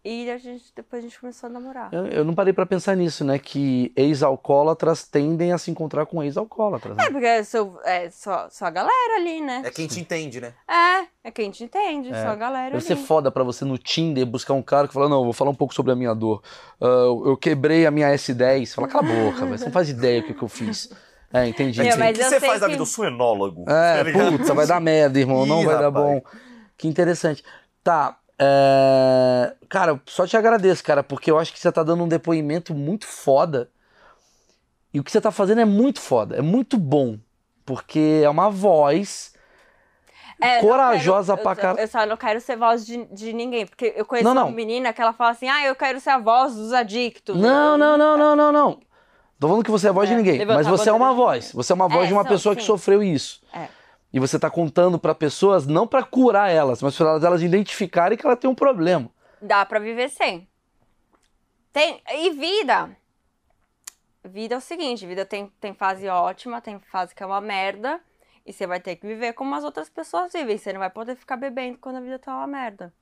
E 0.08 0.30
a 0.30 0.38
gente, 0.38 0.64
depois 0.76 1.02
a 1.02 1.08
gente 1.08 1.18
começou 1.18 1.48
a 1.48 1.50
namorar. 1.50 1.92
Eu, 1.92 2.06
eu 2.06 2.24
não 2.24 2.32
parei 2.32 2.52
pra 2.52 2.64
pensar 2.64 2.94
nisso, 2.94 3.24
né? 3.24 3.40
Que 3.40 3.92
ex-alcoólatras 3.96 5.02
tendem 5.04 5.52
a 5.52 5.58
se 5.58 5.68
encontrar 5.70 6.06
com 6.06 6.22
ex-alcoólatras. 6.22 6.96
Né? 6.96 7.04
É, 7.06 7.10
porque 7.10 7.26
é, 7.26 7.42
só, 7.42 7.72
é 7.84 8.10
só, 8.10 8.46
só 8.50 8.66
a 8.66 8.70
galera 8.70 9.16
ali, 9.16 9.40
né? 9.40 9.62
É 9.64 9.70
quem 9.70 9.86
te 9.88 9.98
entende, 9.98 10.40
né? 10.40 10.52
É, 10.68 11.06
é 11.24 11.30
quem 11.32 11.50
te 11.50 11.64
entende, 11.64 12.10
É. 12.12 12.22
só 12.22 12.28
a 12.28 12.36
galera 12.36 12.70
Deve 12.72 12.84
ser 12.84 12.92
ali. 12.92 13.02
foda 13.02 13.32
pra 13.32 13.42
você 13.42 13.64
no 13.64 13.76
Tinder 13.78 14.24
buscar 14.24 14.54
um 14.54 14.62
cara 14.62 14.86
que 14.86 14.94
fala, 14.94 15.08
não, 15.08 15.24
vou 15.24 15.32
falar 15.32 15.50
um 15.50 15.54
pouco 15.56 15.74
sobre 15.74 15.90
a 15.90 15.96
minha 15.96 16.14
dor. 16.14 16.40
Ah, 16.80 16.86
eu 17.26 17.36
quebrei 17.36 17.84
a 17.86 17.90
minha 17.90 18.08
S10. 18.14 18.74
Fala, 18.74 18.86
cala 18.86 19.04
a 19.08 19.12
boca, 19.24 19.44
velho. 19.44 19.58
Você 19.58 19.64
não 19.64 19.72
faz 19.72 19.88
ideia 19.88 20.20
do 20.20 20.28
que, 20.28 20.34
que 20.34 20.42
eu 20.44 20.48
fiz. 20.48 20.88
É, 21.32 21.48
entendi. 21.48 21.82
Meu, 21.82 21.98
mas 21.98 22.16
o 22.16 22.20
que 22.20 22.24
você 22.24 22.38
faz 22.40 22.60
da 22.60 22.66
que- 22.66 22.72
vida? 22.72 22.82
Eu 22.82 22.86
sou 22.86 23.04
enólogo. 23.04 23.64
É, 23.68 24.04
tá 24.04 24.12
puta, 24.38 24.54
vai 24.54 24.66
dar 24.66 24.80
merda, 24.80 25.18
irmão. 25.18 25.44
Não 25.44 25.62
Ih, 25.62 25.66
vai 25.66 25.74
dar 25.74 25.84
rapaz. 25.90 26.04
bom. 26.04 26.22
Que 26.78 26.86
interessante. 26.86 27.42
Tá. 27.82 28.16
É, 28.38 29.54
Cara, 29.68 30.00
só 30.06 30.26
te 30.26 30.36
agradeço, 30.36 30.82
cara, 30.84 31.02
porque 31.02 31.30
eu 31.30 31.38
acho 31.38 31.52
que 31.52 31.58
você 31.58 31.70
tá 31.72 31.82
dando 31.82 32.04
um 32.04 32.08
depoimento 32.08 32.74
muito 32.74 33.06
foda. 33.06 33.70
E 34.94 35.00
o 35.00 35.04
que 35.04 35.10
você 35.10 35.20
tá 35.20 35.30
fazendo 35.30 35.60
é 35.60 35.64
muito 35.64 36.00
foda, 36.00 36.36
é 36.36 36.42
muito 36.42 36.78
bom. 36.78 37.18
Porque 37.64 38.20
é 38.24 38.28
uma 38.28 38.48
voz. 38.48 39.34
É, 40.40 40.60
corajosa 40.60 41.32
quero- 41.34 41.42
pra 41.42 41.56
caralho. 41.56 41.80
Eu 41.80 41.88
só 41.88 42.04
não 42.06 42.16
quero 42.16 42.40
ser 42.40 42.56
voz 42.56 42.84
de, 42.86 43.04
de 43.06 43.32
ninguém, 43.32 43.66
porque 43.66 43.92
eu 43.96 44.04
conheço 44.04 44.24
Não, 44.24 44.32
uma 44.32 44.44
não. 44.44 44.50
menina 44.52 44.92
que 44.92 45.00
ela 45.00 45.12
fala 45.12 45.30
assim, 45.30 45.48
ah, 45.48 45.64
eu 45.64 45.74
quero 45.74 45.98
ser 45.98 46.10
a 46.10 46.18
voz 46.18 46.54
dos 46.54 46.72
adictos. 46.72 47.36
Não, 47.36 47.76
não, 47.78 47.96
não, 47.98 48.16
não, 48.18 48.36
não, 48.36 48.52
não. 48.52 48.80
Tô 49.40 49.48
falando 49.48 49.64
que 49.64 49.70
você 49.70 49.86
é 49.86 49.90
a 49.90 49.92
voz 49.92 50.08
de 50.08 50.14
É, 50.14 50.16
ninguém, 50.18 50.38
levantar 50.38 50.56
mas 50.58 50.66
você 50.66 50.88
é 50.88 50.92
uma 50.92 51.10
de 51.10 51.16
voz. 51.16 51.52
Você 51.52 51.72
é 51.72 51.74
uma 51.74 51.88
voz 51.88 52.04
É, 52.04 52.06
de 52.08 52.12
uma 52.12 52.24
pessoa 52.24 52.54
que 52.54 52.60
sim. 52.62 52.66
sofreu 52.66 53.02
isso. 53.02 53.42
É. 53.52 53.66
E 54.12 54.20
você 54.20 54.38
tá 54.38 54.50
contando 54.50 54.98
pra 54.98 55.14
pessoas 55.14 55.66
não 55.66 55.86
pra 55.86 56.02
curar 56.02 56.50
elas, 56.50 56.80
mas 56.82 56.96
para 56.96 57.14
elas 57.14 57.42
identificarem 57.42 58.16
que 58.16 58.26
ela 58.26 58.36
tem 58.36 58.48
um 58.48 58.54
problema. 58.54 59.10
Dá 59.40 59.64
pra 59.66 59.78
viver 59.78 60.08
sem. 60.08 60.48
Tem, 61.72 62.02
e 62.10 62.30
vida? 62.30 62.96
Vida 64.24 64.54
é 64.54 64.58
o 64.58 64.60
seguinte, 64.60 65.06
vida 65.06 65.24
tem, 65.24 65.52
tem 65.60 65.74
fase 65.74 66.08
ótima, 66.08 66.60
tem 66.60 66.78
fase 66.80 67.14
que 67.14 67.22
é 67.22 67.26
uma 67.26 67.40
merda, 67.40 68.00
e 68.44 68.52
você 68.52 68.66
vai 68.66 68.80
ter 68.80 68.96
que 68.96 69.06
viver 69.06 69.34
como 69.34 69.54
as 69.54 69.62
outras 69.62 69.88
pessoas 69.88 70.32
vivem. 70.32 70.56
Você 70.56 70.72
não 70.72 70.80
vai 70.80 70.90
poder 70.90 71.16
ficar 71.16 71.36
bebendo 71.36 71.78
quando 71.78 71.96
a 71.96 72.00
vida 72.00 72.18
tá 72.18 72.34
uma 72.34 72.46
merda. 72.46 72.92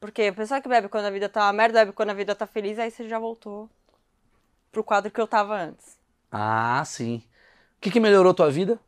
Porque 0.00 0.22
a 0.22 0.32
pessoa 0.32 0.60
que 0.60 0.68
bebe 0.68 0.88
quando 0.88 1.06
a 1.06 1.10
vida 1.10 1.28
tá 1.28 1.42
uma 1.42 1.52
merda, 1.52 1.80
bebe 1.80 1.92
quando 1.92 2.10
a 2.10 2.14
vida 2.14 2.34
tá 2.34 2.46
feliz, 2.46 2.78
aí 2.78 2.90
você 2.90 3.08
já 3.08 3.18
voltou 3.18 3.68
pro 4.70 4.84
quadro 4.84 5.10
que 5.10 5.20
eu 5.20 5.26
tava 5.26 5.56
antes. 5.56 5.98
Ah, 6.30 6.82
sim. 6.84 7.22
O 7.76 7.80
que, 7.80 7.90
que 7.90 8.00
melhorou 8.00 8.34
tua 8.34 8.50
vida? 8.50 8.78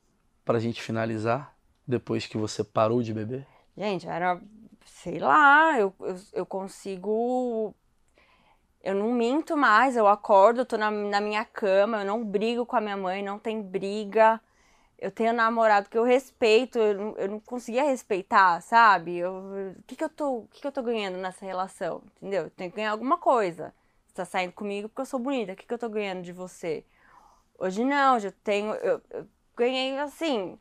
Pra 0.48 0.58
gente 0.58 0.80
finalizar, 0.80 1.54
depois 1.86 2.26
que 2.26 2.38
você 2.38 2.64
parou 2.64 3.02
de 3.02 3.12
beber? 3.12 3.46
Gente, 3.76 4.08
era, 4.08 4.40
sei 4.86 5.18
lá, 5.18 5.78
eu, 5.78 5.94
eu, 6.00 6.16
eu 6.32 6.46
consigo. 6.46 7.74
Eu 8.82 8.94
não 8.94 9.12
minto 9.12 9.58
mais, 9.58 9.94
eu 9.94 10.08
acordo, 10.08 10.62
eu 10.62 10.64
tô 10.64 10.78
na, 10.78 10.90
na 10.90 11.20
minha 11.20 11.44
cama, 11.44 12.00
eu 12.00 12.06
não 12.06 12.24
brigo 12.24 12.64
com 12.64 12.76
a 12.76 12.80
minha 12.80 12.96
mãe, 12.96 13.22
não 13.22 13.38
tem 13.38 13.60
briga. 13.60 14.40
Eu 14.98 15.10
tenho 15.10 15.32
um 15.32 15.36
namorado 15.36 15.90
que 15.90 15.98
eu 15.98 16.02
respeito, 16.02 16.78
eu 16.78 16.94
não, 16.94 17.14
eu 17.18 17.28
não 17.28 17.40
conseguia 17.40 17.84
respeitar, 17.84 18.62
sabe? 18.62 19.22
O 19.22 19.74
que 19.86 19.96
que 19.96 20.04
eu 20.04 20.08
tô, 20.08 20.46
que 20.50 20.62
que 20.62 20.66
eu 20.66 20.72
tô 20.72 20.82
ganhando 20.82 21.18
nessa 21.18 21.44
relação, 21.44 22.02
entendeu? 22.16 22.44
Eu 22.44 22.50
tenho 22.50 22.70
que 22.70 22.76
ganhar 22.78 22.92
alguma 22.92 23.18
coisa. 23.18 23.74
Você 24.06 24.14
tá 24.14 24.24
saindo 24.24 24.54
comigo 24.54 24.88
porque 24.88 25.02
eu 25.02 25.06
sou 25.06 25.20
bonita, 25.20 25.52
o 25.52 25.56
que 25.56 25.66
que 25.66 25.74
eu 25.74 25.78
tô 25.78 25.90
ganhando 25.90 26.22
de 26.22 26.32
você? 26.32 26.86
Hoje 27.58 27.84
não, 27.84 28.16
hoje 28.16 28.28
eu 28.28 28.32
tenho, 28.32 28.72
eu, 28.76 29.02
eu 29.10 29.26
ganhei 29.58 29.98
assim, 29.98 30.58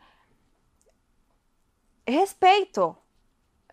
respeito. 2.07 2.95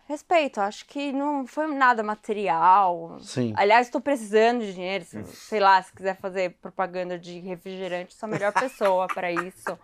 Respeito, 0.07 0.61
acho 0.61 0.85
que 0.85 1.11
não 1.11 1.47
foi 1.47 1.65
nada 1.73 2.03
material. 2.03 3.17
Sim. 3.21 3.53
Aliás, 3.57 3.87
estou 3.87 3.99
precisando 3.99 4.61
de 4.61 4.73
dinheiro. 4.73 5.03
se- 5.03 5.23
Sei 5.25 5.59
lá, 5.59 5.81
se 5.81 5.91
quiser 5.91 6.15
fazer 6.17 6.51
propaganda 6.61 7.17
de 7.17 7.39
refrigerante, 7.39 8.13
sou 8.13 8.27
a 8.27 8.31
melhor 8.31 8.53
pessoa 8.53 9.07
para 9.07 9.31
isso. 9.31 9.77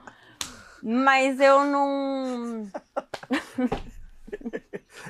Mas 0.83 1.39
eu 1.39 1.63
não. 1.65 2.67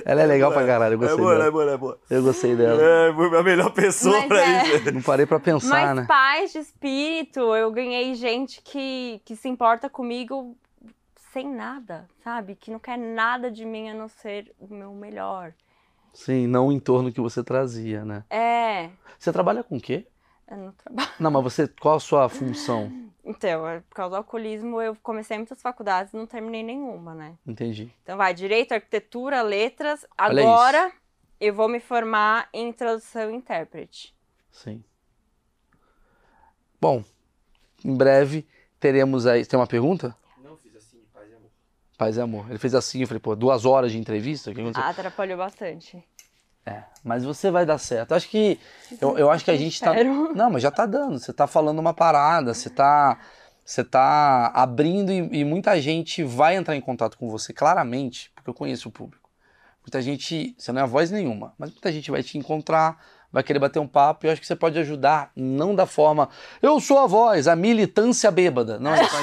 Ela 0.06 0.22
é 0.22 0.26
legal 0.26 0.52
pra 0.52 0.66
caralho, 0.66 0.94
eu 0.94 0.98
É 0.98 1.02
gostei 1.08 1.18
boa, 1.18 1.32
dela. 1.34 1.46
é 1.48 1.52
boa, 1.52 1.72
é 1.72 1.78
boa. 1.78 2.00
Eu 2.10 2.24
gostei 2.24 2.56
dela. 2.56 2.82
É 2.82 3.10
a 3.40 3.44
melhor 3.44 3.72
pessoa 3.72 4.18
Mas 4.20 4.28
pra 4.28 4.42
é. 4.42 4.68
isso. 4.76 4.92
Não 4.94 5.02
parei 5.02 5.26
pra 5.26 5.40
pensar, 5.40 5.70
Mas 5.70 5.96
né? 5.96 6.06
paz 6.08 6.52
de 6.52 6.60
espírito, 6.60 7.40
eu 7.56 7.72
ganhei 7.72 8.14
gente 8.16 8.62
que, 8.62 9.22
que 9.26 9.36
se 9.36 9.48
importa 9.50 9.90
comigo 9.90 10.56
sem 11.34 11.48
nada, 11.50 12.08
sabe? 12.24 12.56
Que 12.56 12.70
não 12.72 12.80
quer 12.80 12.98
nada 12.98 13.50
de 13.50 13.64
mim 13.66 13.90
a 13.90 13.94
não 13.94 14.08
ser 14.10 14.54
o 14.60 14.74
meu 14.74 14.92
melhor. 14.94 15.54
Sim, 16.14 16.46
não 16.46 16.68
o 16.68 16.72
entorno 16.74 17.12
que 17.12 17.22
você 17.22 17.42
trazia, 17.42 18.04
né? 18.04 18.24
É, 18.30 18.90
Você 19.18 19.32
trabalha 19.32 19.64
com 19.64 19.78
o 19.78 19.82
quê? 19.82 20.06
eu 20.50 20.58
não 20.58 20.72
trabalho. 20.74 21.10
Não, 21.18 21.32
mas 21.32 21.42
você, 21.44 21.70
qual 21.80 21.96
a 21.96 22.00
sua 22.02 22.28
função? 22.28 22.92
Então, 23.24 23.68
é, 23.68 23.80
por 23.82 23.96
causa 23.96 24.12
do 24.12 24.16
alcoolismo, 24.18 24.82
eu 24.82 24.96
comecei 25.04 25.38
muitas 25.38 25.62
faculdades 25.62 26.14
e 26.14 26.18
não 26.18 26.26
terminei 26.26 26.64
nenhuma, 26.64 27.14
né? 27.14 27.38
Entendi. 27.46 27.94
Então 28.02 28.18
vai, 28.18 28.34
direito, 28.34 28.74
arquitetura, 28.74 29.42
letras. 29.42 30.06
Olha 30.20 30.42
Agora 30.42 30.92
eu 31.40 31.54
vou 31.54 31.68
me 31.68 31.80
formar 31.80 32.50
em 32.54 32.72
tradução 32.74 33.30
e 33.32 33.36
intérprete. 33.36 34.16
Sim. 34.52 34.84
Bom, 36.80 37.04
em 37.86 37.96
breve 37.96 38.48
teremos 38.80 39.28
aí. 39.28 39.46
Tem 39.46 39.60
uma 39.60 39.68
pergunta? 39.68 40.16
Não 40.44 40.58
fiz 40.58 40.76
assim 40.76 41.00
paz 41.14 41.30
e 41.30 41.36
amor. 41.36 41.50
Paz 41.98 42.18
e 42.18 42.22
amor. 42.22 42.50
Ele 42.50 42.58
fez 42.58 42.74
assim, 42.74 43.02
eu 43.02 43.08
falei, 43.08 43.20
pô, 43.20 43.36
duas 43.36 43.66
horas 43.66 43.92
de 43.92 44.00
entrevista? 44.00 44.50
O 44.50 44.54
que 44.54 44.62
aconteceu? 44.62 44.84
Atrapalhou 44.84 45.38
bastante. 45.38 46.04
É, 46.66 46.84
mas 47.04 47.24
você 47.24 47.50
vai 47.50 47.66
dar 47.66 47.78
certo. 47.78 48.14
Acho 48.14 48.30
que. 48.30 48.60
Eu, 49.00 49.18
eu 49.18 49.32
acho 49.32 49.44
que 49.44 49.52
a 49.52 49.58
gente 49.58 49.80
tá. 49.80 49.94
Não, 50.36 50.52
mas 50.52 50.62
já 50.62 50.70
tá 50.70 50.86
dando. 50.86 51.20
Você 51.20 51.34
tá 51.34 51.48
falando 51.48 51.80
uma 51.80 51.94
parada, 51.94 52.54
você 52.54 52.70
tá. 52.70 53.20
Você 53.64 53.84
tá 53.84 54.48
abrindo 54.54 55.12
e, 55.12 55.40
e 55.40 55.46
muita 55.46 55.80
gente 55.80 56.24
vai 56.24 56.56
entrar 56.56 56.76
em 56.76 56.82
contato 56.82 57.18
com 57.18 57.30
você, 57.30 57.54
claramente, 57.54 58.32
porque 58.36 58.50
eu 58.50 58.54
conheço 58.54 58.90
o 58.90 58.92
público. 58.92 59.30
Muita 59.82 60.02
gente. 60.02 60.56
Você 60.58 60.72
não 60.72 60.82
é 60.82 60.88
voz 60.88 61.10
nenhuma, 61.10 61.54
mas 61.58 61.72
muita 61.72 61.92
gente 61.92 62.12
vai 62.12 62.22
te 62.22 62.38
encontrar, 62.38 63.00
vai 63.32 63.42
querer 63.42 63.60
bater 63.60 63.80
um 63.80 63.88
papo 63.88 64.26
e 64.26 64.28
eu 64.28 64.32
acho 64.32 64.42
que 64.42 64.48
você 64.48 64.56
pode 64.56 64.78
ajudar, 64.78 65.32
não 65.36 65.74
da 65.74 65.88
forma. 65.88 66.30
Eu 66.62 66.80
sou 66.80 67.00
a 67.00 67.08
voz, 67.08 67.48
a 67.48 67.56
militância 67.56 68.30
bêbada. 68.30 68.80
Não, 68.80 68.94
é 68.94 69.02
isso. 69.02 69.16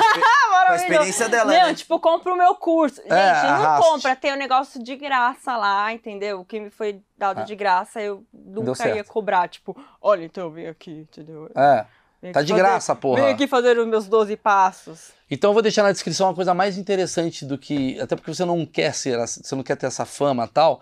Com 0.69 0.73
a, 0.73 0.77
experiência 0.77 1.29
dela, 1.29 1.53
Não, 1.53 1.67
né? 1.69 1.75
tipo, 1.75 1.99
compra 2.01 2.33
o 2.33 2.37
meu 2.37 2.55
curso. 2.55 2.97
Gente, 3.03 3.13
É, 3.13 3.33
não 3.43 3.49
arraste. 3.51 3.91
compra, 3.91 4.17
tem 4.17 4.33
um 4.33 4.37
negócio 4.37 4.83
de 4.83 4.97
graça 4.97 5.57
lá, 5.57 5.93
entendeu? 5.93 6.41
O 6.41 6.45
que 6.45 6.61
me 6.61 6.71
foi 6.71 7.01
dado 7.17 7.41
Ah. 7.41 7.45
de 7.45 7.55
graça, 7.57 8.01
eu 8.01 8.25
nunca 8.33 8.89
ia 8.89 9.05
cobrar. 9.05 9.49
Tipo, 9.49 9.77
olha, 10.01 10.25
então 10.25 10.51
vem 10.51 10.67
aqui, 10.69 10.91
entendeu? 10.91 11.51
É, 11.57 11.85
tá 12.33 12.43
de 12.43 12.53
fazer- 12.53 12.55
graça, 12.63 12.95
porra. 12.97 13.23
Vem 13.23 13.33
aqui 13.35 13.47
fazer 13.47 13.79
os 13.79 13.87
meus 13.87 14.07
12 14.07 14.37
passos. 14.37 15.13
Então 15.31 15.51
eu 15.51 15.55
vou 15.55 15.63
deixar 15.63 15.83
na 15.83 15.93
descrição 15.93 16.29
uma 16.29 16.35
coisa 16.35 16.55
mais 16.55 16.79
interessante 16.79 17.45
do 17.45 17.59
que. 17.59 18.01
Até 18.01 18.17
porque 18.17 18.33
você 18.35 18.45
não 18.45 18.65
quer 18.65 18.95
ser, 18.95 19.19
você 19.19 19.55
não 19.55 19.63
quer 19.63 19.77
ter 19.77 19.87
essa 19.87 20.05
fama 20.07 20.45
e 20.45 20.49
tal. 20.49 20.81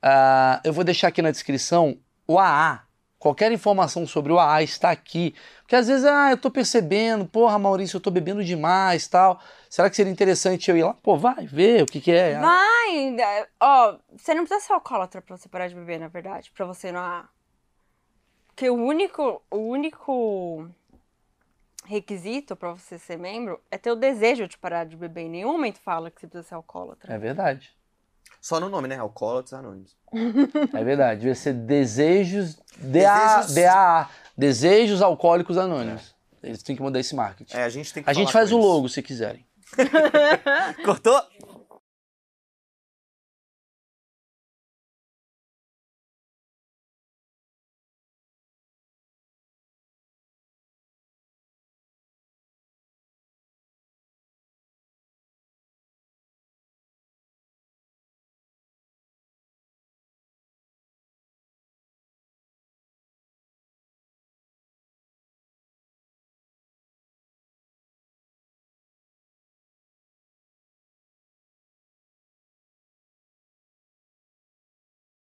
Ah, 0.00 0.60
eu 0.64 0.72
vou 0.72 0.82
deixar 0.84 1.08
aqui 1.08 1.20
na 1.22 1.30
descrição 1.30 1.96
o 2.26 2.38
AA. 2.38 2.80
Qualquer 3.22 3.52
informação 3.52 4.04
sobre 4.04 4.32
o 4.32 4.38
AA 4.40 4.64
está 4.64 4.90
aqui. 4.90 5.32
Porque 5.60 5.76
às 5.76 5.86
vezes, 5.86 6.04
ah, 6.04 6.32
eu 6.32 6.36
tô 6.36 6.50
percebendo, 6.50 7.24
porra, 7.24 7.56
Maurício, 7.56 7.98
eu 7.98 8.00
tô 8.00 8.10
bebendo 8.10 8.42
demais 8.42 9.06
tal. 9.06 9.40
Será 9.70 9.88
que 9.88 9.94
seria 9.94 10.10
interessante 10.10 10.68
eu 10.68 10.76
ir 10.76 10.82
lá? 10.82 10.92
Pô, 10.94 11.16
vai 11.16 11.46
ver 11.46 11.84
o 11.84 11.86
que, 11.86 12.00
que 12.00 12.10
é. 12.10 12.40
Vai! 12.40 13.14
Ó, 13.60 13.96
você 14.16 14.34
não 14.34 14.44
precisa 14.44 14.66
ser 14.66 14.72
alcoólatra 14.72 15.22
pra 15.22 15.36
você 15.36 15.48
parar 15.48 15.68
de 15.68 15.74
beber, 15.76 16.00
na 16.00 16.08
verdade. 16.08 16.50
Pra 16.50 16.66
você 16.66 16.90
não. 16.90 17.22
Porque 18.48 18.68
o 18.68 18.74
único, 18.74 19.40
o 19.48 19.58
único 19.68 20.68
requisito 21.84 22.56
pra 22.56 22.72
você 22.72 22.98
ser 22.98 23.20
membro 23.20 23.60
é 23.70 23.78
ter 23.78 23.92
o 23.92 23.96
desejo 23.96 24.48
de 24.48 24.58
parar 24.58 24.84
de 24.84 24.96
beber. 24.96 25.26
Em 25.26 25.30
nenhum 25.30 25.52
momento 25.52 25.78
fala 25.78 26.10
que 26.10 26.20
você 26.20 26.26
precisa 26.26 26.48
ser 26.48 26.54
alcoólatra. 26.56 27.14
É 27.14 27.18
verdade. 27.18 27.72
Só 28.42 28.58
no 28.60 28.68
nome, 28.68 28.88
né? 28.88 28.98
Alcoólatras 28.98 29.52
Anônimos. 29.54 29.96
É 30.74 30.82
verdade. 30.84 31.20
Devia 31.20 31.34
ser 31.34 31.54
Desejos 31.54 32.56
DA, 32.76 33.36
Desejos- 33.38 33.54
DAA. 33.54 34.10
Desejos 34.36 35.00
Alcoólicos 35.00 35.56
Anônimos. 35.56 36.12
Eles 36.42 36.60
têm 36.62 36.74
que 36.74 36.82
mudar 36.82 36.98
esse 36.98 37.14
marketing. 37.14 37.56
É, 37.56 37.62
a 37.62 37.68
gente 37.68 37.94
tem 37.94 38.02
que 38.02 38.10
A 38.10 38.12
gente 38.12 38.32
faz 38.32 38.50
o 38.50 38.58
logo 38.58 38.88
se 38.88 39.00
quiserem. 39.00 39.46
Cortou? 40.84 41.22